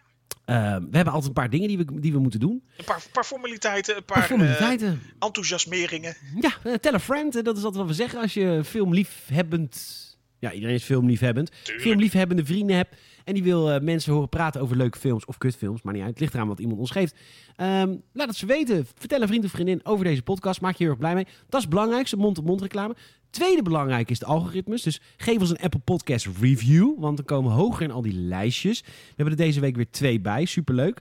ehm, 0.45 0.81
we 0.91 0.97
hebben 0.97 1.07
altijd 1.13 1.25
een 1.27 1.33
paar 1.33 1.51
dingen 1.51 1.69
die 1.69 1.79
we, 1.79 2.01
die 2.01 2.13
we 2.13 2.19
moeten 2.19 2.41
doen. 2.41 2.65
een 2.77 2.85
paar, 2.85 3.03
paar 3.13 3.25
formaliteiten, 3.25 3.97
een 3.97 4.05
paar 4.05 4.19
paar, 4.19 4.27
formaliteiten. 4.27 4.89
eh, 4.89 5.27
enthousiasmeringen. 5.27 6.17
Ja, 6.41 6.51
eh, 6.65 6.75
tell 6.75 6.95
a 6.95 7.01
friend. 7.01 7.37
eh, 7.37 7.43
Dat 7.43 7.57
is 7.57 7.63
altijd 7.65 7.83
wat 7.83 7.97
we 7.97 8.03
zeggen 8.03 8.21
als 8.21 8.35
je 8.35 8.61
filmliefhebbend... 8.65 10.03
Ja, 10.45 10.53
iedereen 10.53 10.75
is 10.75 10.85
filmliefhebbend. 10.85 11.51
Tuurlijk. 11.63 11.87
Filmliefhebbende 11.87 12.45
vrienden 12.45 12.77
hebt. 12.77 12.97
En 13.25 13.35
die 13.35 13.43
wil 13.43 13.71
eh, 13.71 13.81
mensen 13.81 14.13
horen 14.13 14.29
praten 14.29 14.61
over 14.61 14.77
leuke 14.77 14.99
films 14.99 15.25
of 15.25 15.39
kutfilms. 15.39 15.83
Maar 15.83 15.93
niet 15.93 16.03
uit. 16.03 16.11
Het 16.11 16.21
ligt 16.21 16.35
eraan 16.35 16.49
wat 16.49 16.59
iemand 16.59 16.79
ons 16.79 16.91
geeft. 16.91 17.15
Ehm, 17.57 17.95
laat 18.13 18.29
het 18.29 18.37
ze 18.37 18.47
weten. 18.47 18.87
Vertel 18.95 19.23
een 19.23 19.29
vriend 19.29 19.45
of 19.45 19.51
vriendin 19.51 19.81
over 19.83 20.05
deze 20.05 20.23
podcast. 20.23 20.61
Maak 20.61 20.77
je 20.77 20.83
heel 20.83 20.93
erg 20.93 20.99
blij 20.99 21.15
mee. 21.15 21.25
Dat 21.25 21.55
is 21.55 21.61
het 21.61 21.69
belangrijkste. 21.69 22.17
Mond-op-mond 22.17 22.61
reclame. 22.61 22.95
Tweede 23.31 23.63
belangrijk 23.63 24.11
is 24.11 24.19
de 24.19 24.27
algoritmes. 24.27 24.83
Dus 24.83 25.01
geef 25.17 25.39
ons 25.41 25.51
een 25.51 25.61
Apple 25.61 25.81
Podcast 25.81 26.29
review. 26.41 26.99
Want 26.99 27.17
dan 27.17 27.27
komen 27.27 27.51
we 27.51 27.57
hoger 27.57 27.83
in 27.83 27.91
al 27.91 28.03
die 28.03 28.15
lijstjes. 28.15 28.81
We 28.81 28.87
hebben 29.17 29.39
er 29.39 29.45
deze 29.45 29.61
week 29.61 29.77
weer 29.77 29.91
twee 29.91 30.21
bij. 30.21 30.45
Superleuk. 30.45 31.01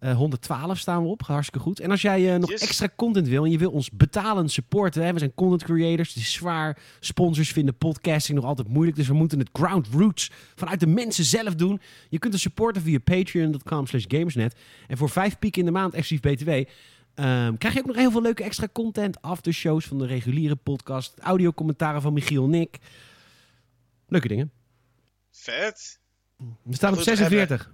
Eh 0.00 0.16
112 0.16 0.78
staan 0.78 1.02
we 1.02 1.08
op. 1.08 1.22
Hartstikke 1.22 1.58
goed. 1.64 1.80
En 1.80 1.90
als 1.90 2.02
jij 2.02 2.32
eh, 2.34 2.38
nog 2.40 2.50
Yes. 2.50 2.60
extra 2.62 2.88
content 2.96 3.28
wil 3.28 3.44
en 3.44 3.50
je 3.50 3.58
wil 3.58 3.70
ons 3.70 3.90
betalen 3.90 4.48
supporten. 4.48 5.04
Hè, 5.04 5.12
we 5.12 5.18
zijn 5.18 5.34
content 5.34 5.62
creators. 5.64 6.08
Het 6.08 6.22
is 6.22 6.32
zwaar. 6.32 6.78
Sponsors 7.00 7.52
vinden 7.52 7.76
podcasting 7.76 8.38
nog 8.38 8.46
altijd 8.46 8.68
moeilijk. 8.68 8.96
Dus 8.96 9.06
we 9.08 9.14
moeten 9.14 9.38
het 9.38 9.48
ground 9.52 9.86
roots 9.92 10.30
vanuit 10.54 10.80
de 10.80 10.86
mensen 10.86 11.24
zelf 11.24 11.54
doen. 11.54 11.80
Je 12.08 12.18
kunt 12.18 12.32
ons 12.32 12.42
supporten 12.42 12.82
via 12.82 12.98
patreon.com 12.98 13.86
slash 13.86 14.04
gamersnet. 14.08 14.54
En 14.86 14.96
voor 14.96 15.10
vijf 15.10 15.38
piek 15.38 15.56
in 15.56 15.64
de 15.64 15.70
maand 15.70 15.94
exclusief 15.94 16.34
BTW... 16.34 16.48
ehm, 17.14 17.56
krijg 17.56 17.74
je 17.74 17.80
ook 17.80 17.86
nog 17.86 17.96
heel 17.96 18.10
veel 18.10 18.22
leuke 18.22 18.42
extra 18.44 18.68
content. 18.72 19.22
Aftershows 19.22 19.86
van 19.86 19.98
de 19.98 20.06
reguliere 20.06 20.56
podcast. 20.56 21.18
Audiocommentaren 21.18 22.02
van 22.02 22.12
Michiel 22.12 22.44
en 22.44 22.50
Nick. 22.50 22.78
Leuke 24.06 24.28
dingen. 24.28 24.50
Vet. 25.30 25.99
We 26.62 26.74
staan 26.74 26.92
op 26.92 26.96
Goed 26.98 27.04
te 27.04 27.22
hebben. 27.22 27.68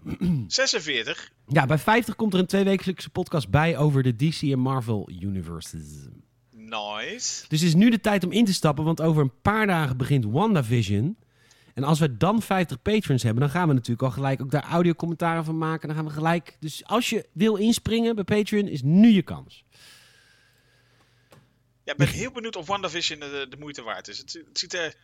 46. 0.46 0.46
46. 0.46 1.30
Ja, 1.46 1.66
bij 1.66 1.78
50 1.78 2.16
komt 2.16 2.34
er 2.34 2.40
een 2.40 2.46
tweewekelijkse 2.46 3.10
podcast 3.10 3.48
bij 3.48 3.76
over 3.78 4.02
de 4.02 4.16
DC 4.16 4.42
en 4.42 4.58
Marvel 4.58 5.10
universes. 5.20 6.08
Nice. 6.50 7.44
Dus 7.48 7.60
het 7.60 7.68
is 7.68 7.74
nu 7.74 7.90
de 7.90 8.00
tijd 8.00 8.24
om 8.24 8.32
in 8.32 8.44
te 8.44 8.54
stappen, 8.54 8.84
want 8.84 9.00
over 9.00 9.22
een 9.22 9.40
paar 9.42 9.66
dagen 9.66 9.96
begint 9.96 10.24
WandaVision. 10.24 11.16
En 11.74 11.84
als 11.84 11.98
we 11.98 12.16
dan 12.16 12.42
50 12.42 12.82
patrons 12.82 13.22
hebben, 13.22 13.42
dan 13.42 13.50
gaan 13.50 13.68
we 13.68 13.74
natuurlijk 13.74 14.02
al 14.02 14.10
gelijk 14.10 14.40
ook 14.40 14.50
daar 14.50 14.64
audiocommentaren 14.64 15.44
van 15.44 15.58
maken. 15.58 15.88
Dan 15.88 15.96
gaan 15.96 16.06
we 16.06 16.12
gelijk. 16.12 16.56
Dus 16.60 16.84
als 16.84 17.10
je 17.10 17.28
wil 17.32 17.56
inspringen 17.56 18.14
bij 18.14 18.24
Patreon, 18.24 18.68
is 18.68 18.82
nu 18.82 19.08
je 19.08 19.22
kans. 19.22 19.64
Ja, 21.84 21.92
ik 21.92 21.98
ben 21.98 22.08
heel 22.08 22.32
benieuwd 22.32 22.56
of 22.56 22.66
WandaVision 22.66 23.20
de, 23.20 23.46
de 23.48 23.56
moeite 23.58 23.82
waard 23.82 24.08
is. 24.08 24.18
Het, 24.18 24.32
het 24.32 24.58
ziet 24.58 24.74
er 24.74 24.96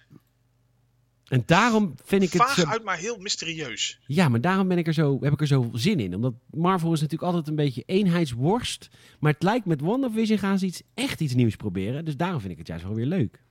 En 1.29 1.43
daarom 1.47 1.95
vind 2.05 2.23
ik 2.23 2.33
het 2.33 2.43
vaag 2.43 2.55
zo. 2.55 2.67
uit, 2.67 2.85
maar 2.85 2.97
heel 2.97 3.17
mysterieus. 3.19 3.99
Ja, 4.07 4.29
maar 4.29 4.41
daarom 4.41 4.69
ben 4.69 4.79
ik 4.79 4.87
er 4.87 4.93
zo, 4.93 5.19
heb 5.21 5.33
ik 5.33 5.41
er 5.41 5.47
zo 5.47 5.71
zin 5.73 6.01
in. 6.01 6.15
Omdat 6.15 6.35
Marvel 6.51 6.93
is 6.93 7.01
natuurlijk 7.01 7.31
altijd 7.31 7.49
een 7.49 7.57
beetje 7.57 7.83
eenheidsworst. 7.87 8.89
Maar 9.21 9.33
het 9.33 9.43
lijkt 9.43 9.67
met 9.67 9.81
WandaVision 9.81 10.39
gaan 10.39 10.59
ze 10.59 10.67
iets, 10.67 10.83
echt 10.95 11.21
iets 11.21 11.35
nieuws 11.35 11.57
proberen. 11.57 12.05
Dus 12.05 12.17
daarom 12.17 12.41
vind 12.41 12.53
ik 12.53 12.59
het 12.59 12.67
juist 12.67 12.85
wel 12.85 12.95
weer 12.95 13.07
leuk. 13.07 13.43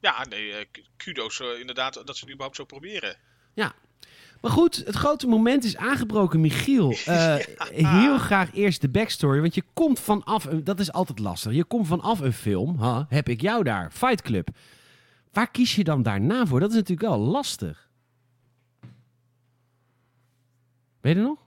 Ja, 0.00 0.26
nee, 0.28 0.52
eh, 0.52 0.66
kudo's 0.96 1.40
eh, 1.40 1.60
inderdaad 1.60 1.94
dat 1.94 2.16
ze 2.16 2.20
het 2.20 2.28
überhaupt 2.28 2.56
zo 2.56 2.64
proberen. 2.64 3.16
Maar 4.40 4.50
goed, 4.50 4.82
het 4.86 4.94
grote 4.94 5.26
moment 5.26 5.64
is 5.64 5.76
aangebroken, 5.76 6.40
Michiel. 6.40 6.94
Eh, 7.06 7.36
Heel 7.72 8.18
graag 8.18 8.54
eerst 8.54 8.80
de 8.80 8.88
backstory, 8.88 9.40
want 9.40 9.54
je 9.54 9.62
komt 9.72 10.00
vanaf, 10.00 10.44
een, 10.44 10.64
dat 10.64 10.80
is 10.80 10.92
altijd 10.92 11.18
lastig. 11.18 11.52
Je 11.52 11.64
komt 11.64 11.86
vanaf 11.86 12.20
een 12.20 12.32
film, 12.32 12.76
huh, 12.82 13.00
heb 13.08 13.28
ik 13.28 13.40
jou 13.40 13.64
daar, 13.64 13.90
Fight 13.90 14.22
Club. 14.22 14.48
Waar 15.36 15.50
kies 15.50 15.74
je 15.74 15.84
dan 15.84 16.02
daarna 16.02 16.46
voor? 16.46 16.60
Dat 16.60 16.70
is 16.70 16.74
natuurlijk 16.76 17.08
wel 17.08 17.18
lastig. 17.18 17.88
Weet 21.00 21.14
je 21.14 21.20
er 21.20 21.26
nog? 21.26 21.38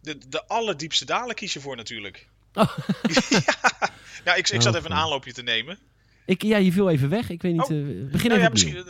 De, 0.00 0.18
de 0.28 0.46
allerdiepste 0.46 1.04
dalen 1.04 1.34
kies 1.34 1.52
je 1.52 1.60
voor 1.60 1.76
natuurlijk. 1.76 2.28
Oh. 2.54 2.78
ja, 3.28 3.90
ja 4.24 4.34
ik, 4.34 4.48
ik 4.48 4.62
zat 4.62 4.72
Oh, 4.74 4.78
even 4.80 4.90
een 4.90 4.96
aanloopje 4.96 5.32
te 5.32 5.42
nemen. 5.42 5.78
Ik, 6.26 6.42
ja, 6.42 6.56
je 6.56 6.72
viel 6.72 6.90
even 6.90 7.08
weg. 7.08 7.30
Ik 7.30 7.42
weet 7.42 7.52
niet. 7.52 7.62
Oh. 7.62 7.70
eh, 7.70 7.84
begin 7.84 8.10
Nou 8.10 8.14
even 8.22 8.40
ja, 8.40 8.48
misschien, 8.48 8.76
eh, 8.76 8.84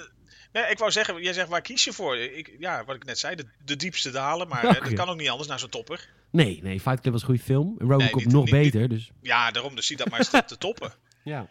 nee, 0.53 0.71
ik 0.71 0.79
wou 0.79 0.91
zeggen, 0.91 1.23
jij 1.23 1.33
zegt 1.33 1.49
waar 1.49 1.61
kies 1.61 1.85
je 1.85 1.93
voor? 1.93 2.17
Ik, 2.17 2.57
ja, 2.59 2.85
wat 2.85 2.97
ik 2.97 3.05
net 3.05 3.19
zei, 3.19 3.35
de, 3.37 3.47
de 3.65 3.77
diepste 3.77 4.11
dalen. 4.11 4.49
Maar 4.49 4.65
eh, 4.65 4.83
dat 4.83 4.93
kan 4.93 5.09
ook 5.09 5.19
niet 5.19 5.29
anders 5.29 5.49
naar 5.49 5.59
zo'n 5.59 5.69
topper. 5.69 6.09
Nee, 6.31 6.61
nee, 6.63 6.81
Fight 6.81 7.01
Club 7.01 7.13
was 7.13 7.21
een 7.23 7.29
goede 7.29 7.43
film. 7.43 7.75
Robocop 7.79 8.15
niet- 8.15 8.33
nog 8.33 8.45
niet- 8.45 8.55
niet- 8.55 8.63
beter, 8.73 8.89
dus... 8.89 9.11
Ja, 9.21 9.51
daarom, 9.51 9.75
dus 9.75 9.87
zie 9.87 9.97
dat 9.97 10.09
maar 10.11 10.19
eens 10.19 10.31
te, 10.31 10.45
te 10.45 10.59
toppen. 10.59 10.93
Ja. 11.25 11.49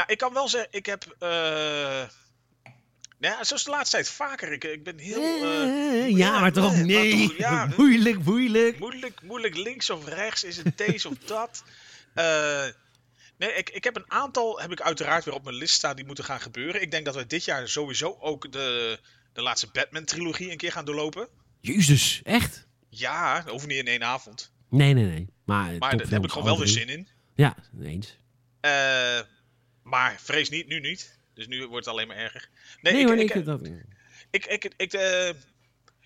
Nou, 0.00 0.12
ik 0.12 0.18
kan 0.18 0.32
wel 0.32 0.48
zeggen, 0.48 0.68
ik 0.72 0.86
heb... 0.86 1.16
nou 1.18 2.08
ja, 3.18 3.44
zoals 3.44 3.64
de 3.64 3.70
laatste 3.70 3.96
tijd 3.96 4.08
vaker. 4.08 4.52
Ik, 4.52 4.64
ik 4.64 4.84
ben 4.84 4.98
heel... 4.98 5.22
eh, 5.22 6.04
Eh, 6.04 6.16
ja, 6.16 6.40
maar 6.40 6.52
toch 6.52 6.72
maar 6.76 6.84
nee. 6.86 7.28
toch, 7.28 7.36
ja. 7.36 7.68
moeilijk, 7.76 8.24
moeilijk. 8.24 8.78
Moeilijk, 8.78 9.22
moeilijk 9.22 9.56
links 9.56 9.90
of 9.90 10.06
rechts, 10.08 10.44
is 10.44 10.56
het 10.56 10.78
deze 10.78 11.08
of 11.08 11.14
dat? 11.18 11.64
Nee, 13.38 13.52
ik, 13.54 13.70
ik 13.70 13.84
heb 13.84 13.96
een 13.96 14.10
aantal, 14.10 14.60
heb 14.60 14.72
ik 14.72 14.80
uiteraard 14.80 15.24
weer 15.24 15.34
op 15.34 15.44
mijn 15.44 15.56
list 15.56 15.74
staan, 15.74 15.96
die 15.96 16.04
moeten 16.06 16.24
gaan 16.24 16.40
gebeuren. 16.40 16.82
Ik 16.82 16.90
denk 16.90 17.04
dat 17.04 17.14
we 17.14 17.26
dit 17.26 17.44
jaar 17.44 17.68
sowieso 17.68 18.16
ook 18.20 18.52
de, 18.52 18.98
de 19.32 19.42
laatste 19.42 19.68
Batman-trilogie 19.72 20.50
een 20.50 20.56
keer 20.56 20.72
gaan 20.72 20.84
doorlopen. 20.84 21.28
Jezus, 21.60 22.20
echt? 22.24 22.66
Ja, 22.88 23.40
dat 23.40 23.50
hoeft 23.50 23.66
niet 23.66 23.78
in 23.78 23.86
één 23.86 24.04
avond. 24.04 24.52
Nee, 24.70 24.92
nee, 24.94 25.04
nee. 25.04 25.28
Maar, 25.44 25.76
Maar 25.78 25.96
daar 25.96 26.08
heb 26.08 26.24
ik 26.24 26.30
gewoon 26.30 26.46
wel 26.46 26.58
weer 26.58 26.68
zin 26.68 26.88
in. 26.88 27.08
Ja, 27.34 27.54
eens. 27.82 28.18
Eh, 28.60 29.18
maar 29.82 30.20
vrees 30.20 30.48
niet, 30.48 30.66
nu 30.66 30.80
niet. 30.80 31.18
Dus 31.34 31.46
nu 31.46 31.66
wordt 31.66 31.84
het 31.84 31.94
alleen 31.94 32.06
maar 32.08 32.16
erger. 32.16 32.48
Nee, 32.80 32.92
Nee, 32.92 33.02
ik, 33.02 33.08
hoor, 33.08 33.16
ik, 33.16 33.34
ik, 33.34 33.44
dat... 33.44 33.60
ik, 34.30 34.46
ik, 34.46 34.72
ik, 34.76 34.92
eh, 34.92 35.28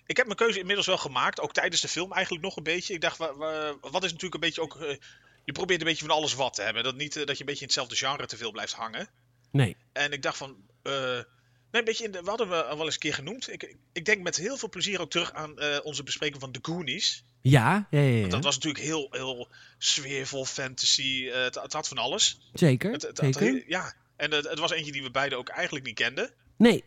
ik 0.05 0.17
heb 0.17 0.25
mijn 0.25 0.37
keuze 0.37 0.59
inmiddels 0.59 0.87
wel 0.87 0.97
gemaakt. 0.97 1.39
Ook 1.39 1.53
tijdens 1.53 1.81
de 1.81 1.87
film 1.87 2.11
eigenlijk 2.13 2.43
nog 2.43 2.55
een 2.57 2.63
beetje. 2.63 2.93
Ik 2.93 3.01
dacht, 3.01 3.17
wa- 3.17 3.35
wa- 3.35 3.77
wat 3.81 4.03
is 4.03 4.11
natuurlijk 4.11 4.33
een 4.33 4.39
beetje 4.49 4.61
ook... 4.61 4.81
eh, 4.81 4.97
je 5.45 5.51
probeert 5.51 5.79
een 5.81 5.87
beetje 5.87 6.05
van 6.05 6.15
alles 6.15 6.33
wat 6.33 6.53
te 6.53 6.61
hebben. 6.61 6.83
Dat 6.83 6.95
niet 6.95 7.15
eh, 7.15 7.25
dat 7.25 7.33
je 7.35 7.39
een 7.39 7.45
beetje 7.45 7.61
in 7.61 7.65
hetzelfde 7.67 7.95
genre 7.95 8.25
te 8.25 8.37
veel 8.37 8.51
blijft 8.51 8.73
hangen. 8.73 9.09
Nee. 9.51 9.75
En 9.93 10.11
ik 10.11 10.21
dacht 10.21 10.37
van... 10.37 10.57
nee, 10.83 11.23
een 11.71 11.83
beetje 11.83 12.03
in 12.05 12.11
de, 12.11 12.21
we 12.21 12.29
hadden 12.29 12.49
we 12.49 12.63
al 12.63 12.75
wel 12.77 12.85
eens 12.85 12.93
een 12.93 12.99
keer 12.99 13.13
genoemd. 13.13 13.51
Ik, 13.51 13.75
ik- 13.93 14.05
denk 14.05 14.21
met 14.21 14.35
heel 14.35 14.57
veel 14.57 14.69
plezier 14.69 15.01
ook 15.01 15.09
terug 15.11 15.33
aan 15.33 15.81
onze 15.83 16.03
bespreking 16.03 16.39
van 16.41 16.51
The 16.51 16.59
Goonies. 16.61 17.23
Ja, 17.49 17.87
ja, 17.89 17.99
ja, 17.99 18.07
ja. 18.09 18.19
Want 18.19 18.31
dat 18.31 18.43
was 18.43 18.55
natuurlijk 18.55 18.83
heel, 18.83 19.07
heel 19.11 19.47
sfeervol, 19.77 20.45
fantasy. 20.45 21.29
eh, 21.33 21.43
het, 21.43 21.55
het 21.55 21.73
had 21.73 21.87
van 21.87 21.97
alles. 21.97 22.49
Zeker, 22.53 22.91
Het, 22.91 23.01
het 23.01 23.17
had 23.19 23.33
zeker. 23.33 23.53
heel- 23.53 23.63
ja, 23.67 23.93
En 24.15 24.31
het, 24.31 24.49
het 24.49 24.59
was 24.59 24.71
eentje 24.71 24.91
die 24.91 25.03
we 25.03 25.11
beiden 25.11 25.37
ook 25.37 25.49
eigenlijk 25.49 25.85
niet 25.85 25.95
kenden. 25.95 26.31
Nee. 26.57 26.83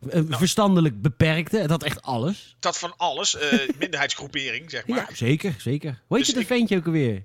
Eh, 0.00 0.20
Nou. 0.20 0.36
Verstandelijk 0.36 1.02
beperkte. 1.02 1.58
Het 1.58 1.70
had 1.70 1.82
echt 1.82 2.02
alles. 2.02 2.56
Dat 2.60 2.78
van 2.78 2.96
alles, 2.96 3.34
eh, 3.36 3.68
minderheidsgroepering, 3.78 4.70
zeg 4.70 4.86
maar. 4.86 4.98
Ja, 4.98 5.14
zeker, 5.14 5.54
zeker. 5.58 5.90
Hoe 5.90 6.16
heet 6.16 6.18
Dus 6.18 6.26
je 6.26 6.32
dat 6.32 6.42
ik- 6.42 6.48
ventje 6.48 6.76
ook 6.76 6.86
alweer? 6.86 7.24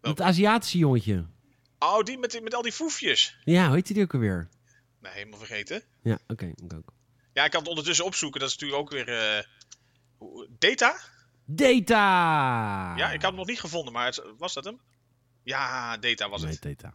Het 0.00 0.20
Aziatische 0.20 0.78
jongetje. 0.78 1.26
Oh, 1.78 2.02
die 2.02 2.18
met, 2.18 2.30
die- 2.30 2.40
met 2.42 2.54
al 2.54 2.62
die 2.62 2.72
foefjes. 2.72 3.36
Ja, 3.44 3.66
hoe 3.66 3.74
heet 3.74 3.86
die 3.86 4.02
ook 4.02 4.14
alweer? 4.14 4.48
Nee, 5.00 5.12
helemaal 5.12 5.38
vergeten. 5.38 5.82
Ja, 6.02 6.18
oké, 6.26 6.46
ik 6.46 6.72
ook. 6.74 6.92
Ja, 7.32 7.44
ik 7.44 7.50
kan 7.50 7.60
het 7.60 7.68
ondertussen 7.68 8.04
opzoeken. 8.04 8.40
Dat 8.40 8.48
is 8.48 8.54
natuurlijk 8.58 8.80
ook 8.82 8.90
weer... 8.90 9.08
eh, 9.08 9.44
Data? 10.58 10.96
Data! 11.44 12.96
Ja, 12.96 13.06
ik 13.12 13.20
had 13.22 13.30
hem 13.30 13.34
nog 13.34 13.46
niet 13.46 13.60
gevonden, 13.60 13.92
maar 13.92 14.06
het, 14.06 14.22
was 14.38 14.54
dat 14.54 14.64
hem? 14.64 14.80
Ja, 15.42 15.96
Data 15.96 16.28
was 16.28 16.42
Nee, 16.42 16.50
het. 16.52 16.62
Data. 16.62 16.94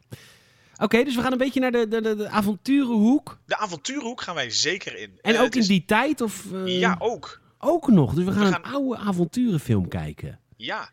Oké, 0.77 1.03
dus 1.03 1.15
we 1.15 1.21
gaan 1.21 1.31
een 1.31 1.37
beetje 1.37 1.59
naar 1.59 1.71
de, 1.71 1.87
de, 1.87 2.01
de, 2.01 2.15
de 2.15 2.29
avonturenhoek. 2.29 3.39
De 3.45 3.57
avonturenhoek 3.57 4.21
gaan 4.21 4.35
wij 4.35 4.49
zeker 4.49 4.95
in. 4.97 5.19
En 5.21 5.35
Eh, 5.35 5.41
ook 5.41 5.55
in 5.55 5.61
die 5.67 5.85
tijd? 5.85 6.21
Of, 6.21 6.53
eh, 6.53 6.79
Ja, 6.79 6.95
ook. 6.99 7.41
Ook 7.57 7.87
nog. 7.87 8.13
Dus 8.13 8.25
we 8.25 8.31
gaan, 8.31 8.43
We 8.45 8.51
gaan- 8.51 8.65
een 8.65 8.71
oude 8.71 8.97
avonturenfilm 8.97 9.87
kijken. 9.87 10.39
Ja. 10.57 10.89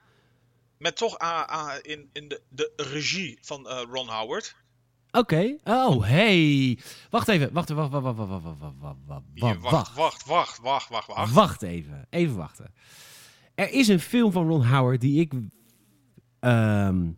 Met 0.78 0.96
toch 0.96 1.18
ah, 1.18 1.72
in, 1.82 2.10
in 2.12 2.28
de, 2.28 2.40
de 2.48 2.72
regie 2.76 3.38
van 3.42 3.68
eh, 3.68 3.82
Ron 3.90 4.08
Howard. 4.08 4.56
Oké. 5.12 5.56
Oh, 5.64 6.04
hey. 6.04 6.78
Wacht 7.10 7.28
even. 7.28 7.52
Wacht, 7.52 7.68
wacht, 7.68 7.90
wacht, 7.90 8.02
wacht, 8.02 8.16
wacht, 8.16 8.28
wacht, 8.28 8.58
wacht, 8.58 8.74
wacht, 8.80 8.96
wacht, 9.06 9.22
Hier, 9.34 9.60
wacht, 9.60 9.94
wacht, 9.94 9.94
wacht, 9.94 10.26
wacht, 10.26 10.60
wacht, 10.60 10.88
wacht, 10.88 11.06
wacht. 11.06 11.32
Wacht 11.32 11.62
even. 11.62 12.06
Even 12.10 12.36
wachten. 12.36 12.72
Er 13.54 13.72
is 13.72 13.88
een 13.88 14.00
film 14.00 14.32
van 14.32 14.48
Ron 14.48 14.66
Howard 14.66 15.00
die 15.00 15.20
ik 15.20 15.32
ehm, 16.40 17.10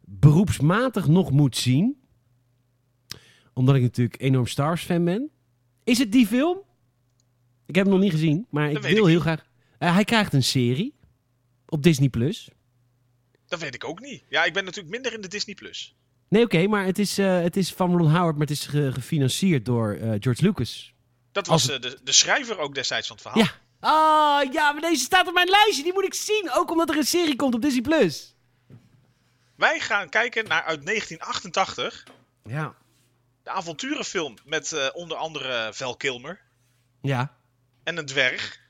beroepsmatig 0.00 1.06
nog 1.06 1.30
moet 1.30 1.56
zien. 1.56 2.02
Omdat 3.52 3.74
ik 3.74 3.82
natuurlijk 3.82 4.20
enorm 4.20 4.46
Star 4.46 4.66
Wars 4.66 4.82
fan 4.82 5.04
ben. 5.04 5.30
Is 5.84 5.98
het 5.98 6.12
die 6.12 6.26
film? 6.26 6.58
Ik 7.66 7.74
heb 7.74 7.84
hem 7.84 7.94
nog 7.94 8.02
niet 8.02 8.12
gezien, 8.12 8.46
maar 8.50 8.70
ik 8.70 8.78
wil 8.82 9.06
heel 9.06 9.20
graag. 9.20 9.46
Eh, 9.78 9.94
hij 9.94 10.04
krijgt 10.04 10.32
een 10.32 10.42
serie 10.42 10.94
op 11.66 11.82
Disney 11.82 12.08
Plus. 12.08 12.50
Dat 13.46 13.60
weet 13.60 13.74
ik 13.74 13.84
ook 13.84 14.00
niet. 14.00 14.24
Ja, 14.28 14.44
ik 14.44 14.52
ben 14.52 14.64
natuurlijk 14.64 14.94
minder 14.94 15.12
in 15.12 15.20
de 15.20 15.28
Disney+. 15.28 15.54
Plus. 15.54 15.96
Nee, 16.34 16.44
oké, 16.44 16.66
maar 16.66 16.84
het 16.84 16.98
is, 16.98 17.18
eh, 17.18 17.40
het 17.40 17.56
is 17.56 17.72
van 17.72 17.96
Ron 17.96 18.10
Howard, 18.10 18.32
maar 18.36 18.46
het 18.46 18.50
is 18.56 18.66
ge- 18.66 18.92
gefinancierd 18.92 19.64
door 19.64 19.92
eh, 19.92 20.10
George 20.20 20.44
Lucas. 20.44 20.94
Dat 21.32 21.46
was 21.46 21.68
eh, 21.70 21.80
de, 21.80 21.98
de 22.04 22.12
schrijver 22.12 22.58
ook 22.58 22.74
destijds 22.74 23.06
van 23.06 23.16
het 23.16 23.26
verhaal. 23.26 23.42
Ja. 23.44 23.52
Ah, 23.80 24.52
ja, 24.52 24.72
maar 24.72 24.80
deze 24.80 25.02
staat 25.04 25.28
op 25.28 25.34
mijn 25.34 25.48
lijstje. 25.48 25.82
Die 25.82 25.92
moet 25.92 26.04
ik 26.04 26.14
zien. 26.14 26.50
Ook 26.52 26.70
omdat 26.70 26.90
er 26.90 26.96
een 26.96 27.04
serie 27.04 27.36
komt 27.36 27.54
op 27.54 27.62
Disney 27.62 27.82
Plus. 27.82 28.34
Wij 29.56 29.80
gaan 29.80 30.08
kijken 30.08 30.48
naar 30.48 30.62
uit 30.62 30.86
1988. 30.86 32.04
Ja. 32.44 32.74
De 33.42 33.50
avonturenfilm 33.50 34.34
met 34.44 34.90
onder 34.94 35.16
andere 35.16 35.70
Val 35.72 35.96
Kilmer. 35.96 36.40
Ja. 37.00 37.36
En 37.84 37.96
een 37.96 38.06
dwerg. 38.06 38.60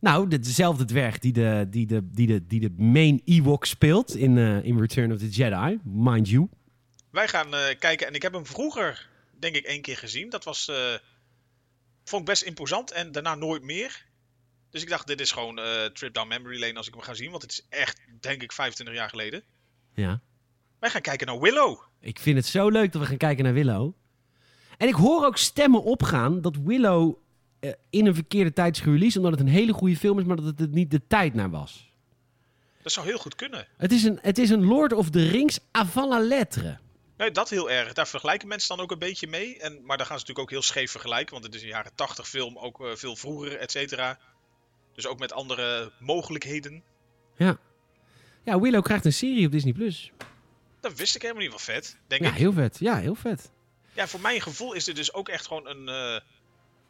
Nou, 0.00 0.28
de- 0.28 0.38
dezelfde 0.38 0.84
dwerg 0.84 1.18
die 1.18 1.32
de, 1.32 1.66
die 1.70 1.86
de, 1.86 2.10
die 2.10 2.26
de, 2.26 2.46
die 2.46 2.60
de 2.60 2.70
main 2.82 3.20
Ewok 3.24 3.64
speelt 3.64 4.14
in, 4.16 4.36
in 4.38 4.78
Return 4.80 5.12
of 5.12 5.18
the 5.18 5.28
Jedi, 5.28 5.78
mind 5.84 6.28
you. 6.28 6.48
Wij 7.14 7.28
gaan 7.28 7.54
eh, 7.54 7.78
kijken 7.78 8.06
en 8.06 8.14
ik 8.14 8.22
heb 8.22 8.32
hem 8.32 8.46
vroeger, 8.46 9.08
denk 9.38 9.56
ik, 9.56 9.64
één 9.64 9.82
keer 9.82 9.96
gezien. 9.96 10.30
Dat 10.30 10.44
was, 10.44 10.68
eh, 10.68 10.94
vond 12.04 12.22
ik 12.22 12.28
best 12.28 12.42
imposant 12.42 12.92
en 12.92 13.12
daarna 13.12 13.34
nooit 13.34 13.62
meer. 13.62 14.04
Dus 14.70 14.82
ik 14.82 14.88
dacht, 14.88 15.06
dit 15.06 15.20
is 15.20 15.32
gewoon 15.32 15.58
eh 15.58 15.84
Trip 15.84 16.14
Down 16.14 16.28
Memory 16.28 16.60
Lane 16.60 16.74
als 16.74 16.86
ik 16.86 16.94
hem 16.94 17.02
ga 17.02 17.14
zien. 17.14 17.30
Want 17.30 17.42
het 17.42 17.52
is 17.52 17.66
echt, 17.68 18.00
denk 18.20 18.42
ik, 18.42 18.52
25 18.52 18.96
jaar 18.96 19.08
geleden. 19.08 19.42
Ja. 19.94 20.20
Wij 20.78 20.90
gaan 20.90 21.00
kijken 21.00 21.26
naar 21.26 21.40
Willow. 21.40 21.80
Ik 22.00 22.18
vind 22.18 22.36
het 22.36 22.46
zo 22.46 22.68
leuk 22.68 22.92
dat 22.92 23.02
we 23.02 23.08
gaan 23.08 23.16
kijken 23.16 23.44
naar 23.44 23.52
Willow. 23.52 23.92
En 24.76 24.88
ik 24.88 24.94
hoor 24.94 25.26
ook 25.26 25.36
stemmen 25.36 25.82
opgaan 25.82 26.40
dat 26.40 26.56
Willow 26.56 27.16
in 27.90 28.06
een 28.06 28.14
verkeerde 28.14 28.52
tijd 28.52 28.76
is 28.76 28.82
gereleased, 28.82 29.16
omdat 29.16 29.32
het 29.32 29.40
een 29.40 29.54
hele 29.54 29.72
goede 29.72 29.96
film 29.96 30.18
is, 30.18 30.24
maar 30.24 30.36
dat 30.36 30.58
het 30.58 30.70
niet 30.70 30.90
de 30.90 31.06
tijd 31.06 31.34
naar 31.34 31.50
was. 31.50 31.92
Dat 32.82 32.92
zou 32.92 33.06
heel 33.06 33.18
goed 33.18 33.34
kunnen. 33.34 33.66
Het 33.76 33.92
is 33.92 34.04
een, 34.04 34.18
het 34.22 34.38
is 34.38 34.50
een 34.50 34.64
Lord 34.64 34.92
of 34.92 35.10
the 35.10 35.28
Rings 35.28 35.58
avant 35.70 36.08
la 36.08 36.18
lettre. 36.18 36.82
Nee, 37.16 37.30
dat 37.30 37.50
heel 37.50 37.70
erg. 37.70 37.92
Daar 37.92 38.08
vergelijken 38.08 38.48
mensen 38.48 38.76
dan 38.76 38.84
ook 38.84 38.90
een 38.90 38.98
beetje 38.98 39.26
mee. 39.26 39.58
En, 39.58 39.72
maar 39.84 39.96
daar 39.96 40.06
gaan 40.06 40.18
ze 40.18 40.24
natuurlijk 40.26 40.38
ook 40.38 40.50
heel 40.50 40.62
scheef 40.62 40.90
vergelijken. 40.90 41.32
Want 41.32 41.44
het 41.44 41.54
is 41.54 41.62
een 41.62 41.68
jaren 41.68 41.94
80 41.94 42.28
film, 42.28 42.58
ook 42.58 42.80
eh, 42.84 42.94
veel 42.94 43.16
vroeger, 43.16 43.56
et 43.58 43.70
cetera. 43.70 44.18
Dus 44.94 45.06
ook 45.06 45.18
met 45.18 45.32
andere 45.32 45.92
mogelijkheden. 45.98 46.82
Ja. 47.36 47.58
Ja, 48.44 48.60
Willow 48.60 48.82
krijgt 48.82 49.04
een 49.04 49.12
serie 49.12 49.46
op 49.46 49.52
Disney+. 49.52 49.72
Plus. 49.72 50.10
Dat 50.80 50.94
wist 50.94 51.14
ik 51.14 51.22
helemaal 51.22 51.42
niet 51.42 51.50
van 51.52 51.60
vet, 51.60 51.96
denk 52.06 52.22
Ja, 52.22 52.28
ik. 52.28 52.34
heel 52.36 52.52
vet. 52.52 52.76
Ja, 52.80 52.96
heel 52.98 53.14
vet. 53.14 53.50
Ja, 53.92 54.06
voor 54.08 54.20
mijn 54.20 54.40
gevoel 54.40 54.72
is 54.72 54.84
dit 54.84 54.96
dus 54.96 55.12
ook 55.12 55.28
echt 55.28 55.46
gewoon 55.46 55.66
een, 55.68 55.88
eh 55.88 56.20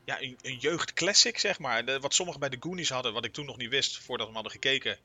ja, 0.05 0.20
een, 0.22 0.39
een 0.43 0.57
jeugdclassic, 0.57 1.39
zeg 1.39 1.59
maar. 1.59 1.85
De- 1.85 2.01
wat 2.01 2.14
sommigen 2.14 2.41
bij 2.41 2.49
de 2.49 2.57
Goonies 2.61 2.91
hadden, 2.91 3.12
wat 3.12 3.25
ik 3.25 3.33
toen 3.33 3.47
nog 3.47 3.57
niet 3.57 3.68
wist 3.70 3.99
voordat 3.99 4.27
we 4.29 4.33
hadden 4.35 4.53
gekeken. 4.53 4.99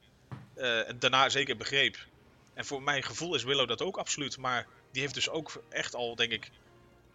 eh, 0.56 0.88
en 0.90 1.00
daarna 1.00 1.30
zeker 1.30 1.58
begreep. 1.58 1.98
En 2.60 2.66
voor 2.66 2.82
mijn 2.82 3.04
gevoel 3.04 3.36
is 3.36 3.44
Willow 3.44 3.68
dat 3.68 3.82
ook 3.82 3.98
absoluut. 3.98 4.38
Maar 4.38 4.68
die 4.92 5.02
heeft 5.02 5.14
dus 5.14 5.30
ook 5.30 5.64
echt 5.70 5.96
al, 5.96 6.16
denk 6.16 6.32
ik, 6.32 6.52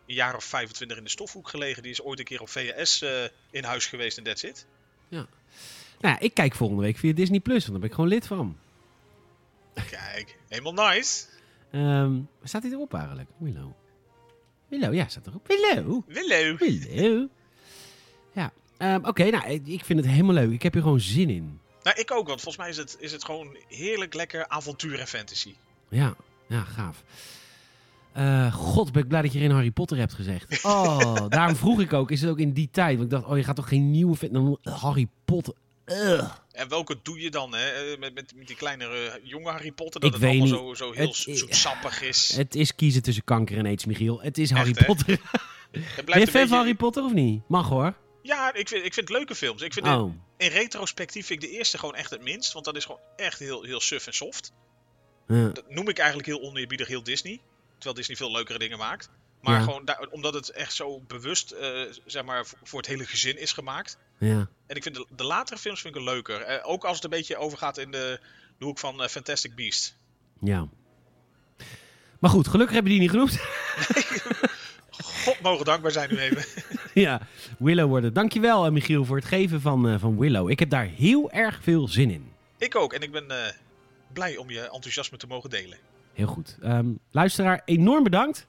een 0.07 0.15
jaar 0.15 0.37
of 0.37 0.45
25 0.45 0.97
in 0.97 1.05
de 1.05 1.11
stofhoek 1.11 1.49
gelegen. 1.49 1.83
Die 1.83 1.91
is 1.93 2.03
ooit 2.03 2.19
een 2.19 2.25
keer 2.25 2.41
op 2.41 2.49
VHS 2.49 3.03
eh, 3.03 3.25
in 3.51 3.65
huis 3.65 3.87
geweest 3.87 4.19
en 4.19 4.25
that's 4.25 4.43
it. 4.43 4.67
Nou 5.09 5.27
ja, 6.15 6.19
ik 6.21 6.35
kijk 6.35 6.55
volgende 6.55 6.83
week 6.83 6.97
via 6.97 7.13
Disney+, 7.13 7.41
Plus, 7.41 7.59
want 7.67 7.71
daar 7.71 7.81
ben 7.81 7.89
ik 7.89 7.95
gewoon 7.95 8.11
lid 8.11 8.27
van. 8.27 8.57
Kijk, 9.75 10.39
helemaal 10.49 10.89
nice. 10.89 11.25
Ehm, 11.71 12.21
staat 12.43 12.63
hij 12.63 12.73
erop 12.73 12.95
eigenlijk? 12.95 13.31
Willow. 13.37 13.71
Willow, 14.69 14.95
ja, 14.95 15.09
staat 15.09 15.27
erop. 15.27 15.47
Willow. 15.47 16.03
Willow. 16.07 16.59
Willow. 16.59 17.29
Ja, 18.33 18.53
ehm, 18.77 19.05
oké, 19.05 19.31
nou, 19.31 19.51
ik- 19.65 19.85
vind 19.85 19.99
het 19.99 20.09
helemaal 20.09 20.35
leuk. 20.35 20.51
Ik 20.53 20.63
heb 20.63 20.75
er 20.75 20.83
gewoon 20.83 21.01
zin 21.01 21.31
in. 21.31 21.61
Nou, 21.85 21.99
ik 22.01 22.11
ook, 22.11 22.27
want 22.27 22.41
volgens 22.41 22.57
mij 22.57 22.69
is 22.69 22.77
het, 22.77 22.97
is 23.01 23.13
het 23.13 23.25
gewoon 23.25 23.57
heerlijk 23.69 24.15
lekker 24.15 24.49
avontuur 24.49 25.01
en 25.01 25.07
fantasy. 25.07 25.55
Ja, 25.89 26.15
ja, 26.49 26.61
gaaf. 26.63 27.03
Eh, 28.13 28.55
God, 28.55 28.93
ben 28.93 29.03
ik 29.03 29.09
blij 29.09 29.23
dat 29.23 29.33
je 29.33 29.39
geen 29.39 29.51
Harry 29.51 29.71
Potter 29.71 29.97
hebt 29.97 30.13
gezegd. 30.15 30.63
Oh, 30.65 31.29
daarom 31.29 31.57
vroeg 31.57 31.81
ik 31.81 31.93
ook, 31.93 32.11
is 32.11 32.21
het 32.21 32.31
ook 32.31 32.39
in 32.39 32.53
die 32.53 32.69
tijd? 32.73 32.93
Want 32.99 33.13
ik 33.13 33.19
dacht, 33.19 33.31
oh, 33.31 33.37
je 33.37 33.45
gaat 33.45 33.57
toch 33.57 33.69
geen 33.69 33.91
nieuwe 33.91 34.17
dan- 34.33 34.59
Harry 34.63 35.09
Potter, 35.25 35.55
Ugh. 35.87 36.31
En 36.53 36.69
welke 36.69 36.97
doe 37.03 37.21
je 37.21 37.31
dan, 37.31 37.55
hè? 37.55 37.69
Eh, 37.71 37.99
Met, 37.99 38.15
met, 38.15 38.33
met 38.37 38.47
die 38.47 38.57
kleinere 38.57 39.09
eh, 39.09 39.21
jonge 39.23 39.51
Harry 39.51 39.73
Potter, 39.73 40.01
dat 40.01 40.15
Ik 40.15 40.21
het 40.21 40.31
weet 40.31 40.41
allemaal 40.41 40.59
niet. 40.69 40.77
zo, 40.79 40.85
zo 40.85 40.93
heel 40.93 41.07
Het- 41.07 42.01
is. 42.01 42.37
Het 42.37 42.55
is 42.55 42.75
kiezen 42.75 43.03
tussen 43.03 43.25
kanker 43.25 43.59
en 43.59 43.67
aids, 43.67 43.85
Michiel. 43.85 44.21
Het 44.23 44.39
is 44.39 44.51
Harry? 44.51 44.73
Potter. 44.87 45.21
Ben 46.05 46.21
je 46.21 46.27
fan 46.27 46.49
van 46.49 46.57
Harry 46.59 46.75
Potter 46.75 47.05
of 47.05 47.13
niet? 47.13 47.43
Mag 47.49 47.69
hoor. 47.69 47.95
Ja, 48.27 48.55
ik 48.55 48.69
vind, 48.69 48.85
ik 48.85 48.95
vind 48.95 49.09
leuke 49.09 49.35
films. 49.35 49.63
Ik 49.63 49.73
vind 49.73 49.87
de- 49.87 49.93
Oh, 49.93 50.15
in 50.37 50.49
retrospectief 50.49 51.27
vind 51.27 51.43
ik 51.43 51.49
de 51.51 51.57
eerste 51.57 51.79
gewoon 51.79 51.95
echt 51.95 52.11
het 52.11 52.23
minst, 52.23 52.53
want 52.53 52.65
dat 52.65 52.77
is 52.77 52.85
gewoon 52.85 53.01
echt 53.17 53.39
heel, 53.39 53.63
heel 53.63 53.81
suf 53.81 54.07
en 54.07 54.15
soft. 54.15 54.53
Ja. 55.29 55.49
Dat 55.49 55.71
noem 55.71 55.89
ik 55.89 55.99
eigenlijk 55.99 56.29
heel 56.29 56.41
oneerbiedig 56.43 56.89
heel 56.89 57.03
Disney. 57.03 57.41
Terwijl 57.73 57.95
Disney 57.95 58.17
veel 58.17 58.31
leukere 58.33 58.59
dingen 58.59 58.79
maakt. 58.79 59.11
Maar 59.41 59.55
Ja. 59.59 59.63
gewoon 59.65 59.85
daar- 59.85 60.09
omdat 60.11 60.35
het 60.35 60.51
echt 60.51 60.73
zo 60.75 61.01
bewust, 61.01 61.51
eh, 61.51 61.83
zeg 62.07 62.25
maar, 62.25 62.47
voor, 62.63 62.79
het 62.79 62.89
hele 62.89 63.07
gezin 63.07 63.39
is 63.39 63.53
gemaakt. 63.53 63.99
ja. 64.19 64.49
En 64.67 64.77
ik 64.77 64.83
vind 64.83 64.95
de, 64.95 65.07
de 65.17 65.25
latere 65.25 65.59
films 65.59 65.81
vind 65.81 65.95
ik 65.95 66.01
er 66.01 66.07
leuker. 66.07 66.41
Eh, 66.41 66.69
ook 66.69 66.85
als 66.85 66.95
het 66.95 67.05
een 67.05 67.11
beetje 67.11 67.37
overgaat 67.37 67.79
in 67.79 67.91
de, 67.91 68.21
de 68.59 68.65
hoek 68.65 68.79
van 68.79 69.03
eh, 69.03 69.09
Fantastic 69.09 69.55
Beasts. 69.55 69.95
Ja. 70.41 70.69
Maar 72.21 72.31
goed, 72.31 72.49
gelukkig 72.49 72.75
hebben 72.75 72.93
die 72.93 73.01
niet 73.01 73.11
genoemd. 73.11 73.39
God 75.03 75.41
mogen 75.41 75.65
dankbaar 75.65 75.91
zijn 75.91 76.11
nu 76.11 76.19
even. 76.19 76.45
ja, 77.05 77.21
Willow 77.59 77.89
worden. 77.89 78.13
Dankjewel, 78.13 78.65
eh, 78.65 78.73
Michiel, 78.73 79.05
voor 79.05 79.17
het 79.17 79.25
geven 79.25 79.61
van, 79.61 79.89
eh, 79.89 79.99
van 79.99 80.19
Willow. 80.19 80.51
Ik 80.51 80.59
heb 80.59 80.71
daar 80.71 80.85
heel 80.87 81.31
erg 81.31 81.59
veel 81.63 81.89
zin 81.89 82.11
in. 82.11 82.33
ik 82.59 82.77
ook. 82.77 82.93
En 82.93 83.01
ik 83.01 83.13
ben 83.13 83.31
eh, 83.31 83.53
blij 84.13 84.37
om 84.37 84.51
je 84.51 84.61
enthousiasme 84.61 85.17
te 85.17 85.27
mogen 85.27 85.51
delen. 85.51 85.79
Heel 86.13 86.27
goed. 86.27 86.57
Ehm, 86.63 86.87
luisteraar, 87.11 87.63
enorm 87.65 88.03
bedankt. 88.03 88.47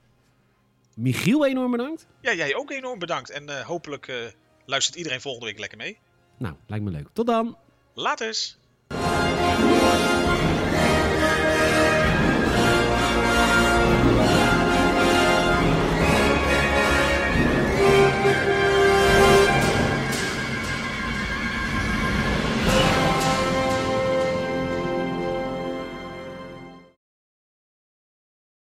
Michiel, 0.95 1.45
enorm 1.45 1.71
bedankt. 1.71 2.07
Ja, 2.21 2.33
jij 2.33 2.55
ook 2.55 2.71
enorm 2.71 2.99
bedankt. 2.99 3.29
En 3.29 3.63
hopelijk 3.63 4.33
luistert 4.65 4.97
iedereen 4.97 5.21
volgende 5.21 5.45
week 5.45 5.59
lekker 5.59 5.77
mee. 5.77 5.97
Nou, 6.37 6.55
lijkt 6.67 6.85
me 6.85 6.91
leuk. 6.91 7.07
Tot 7.13 7.25
dan. 7.25 7.57
Laters! 7.93 8.57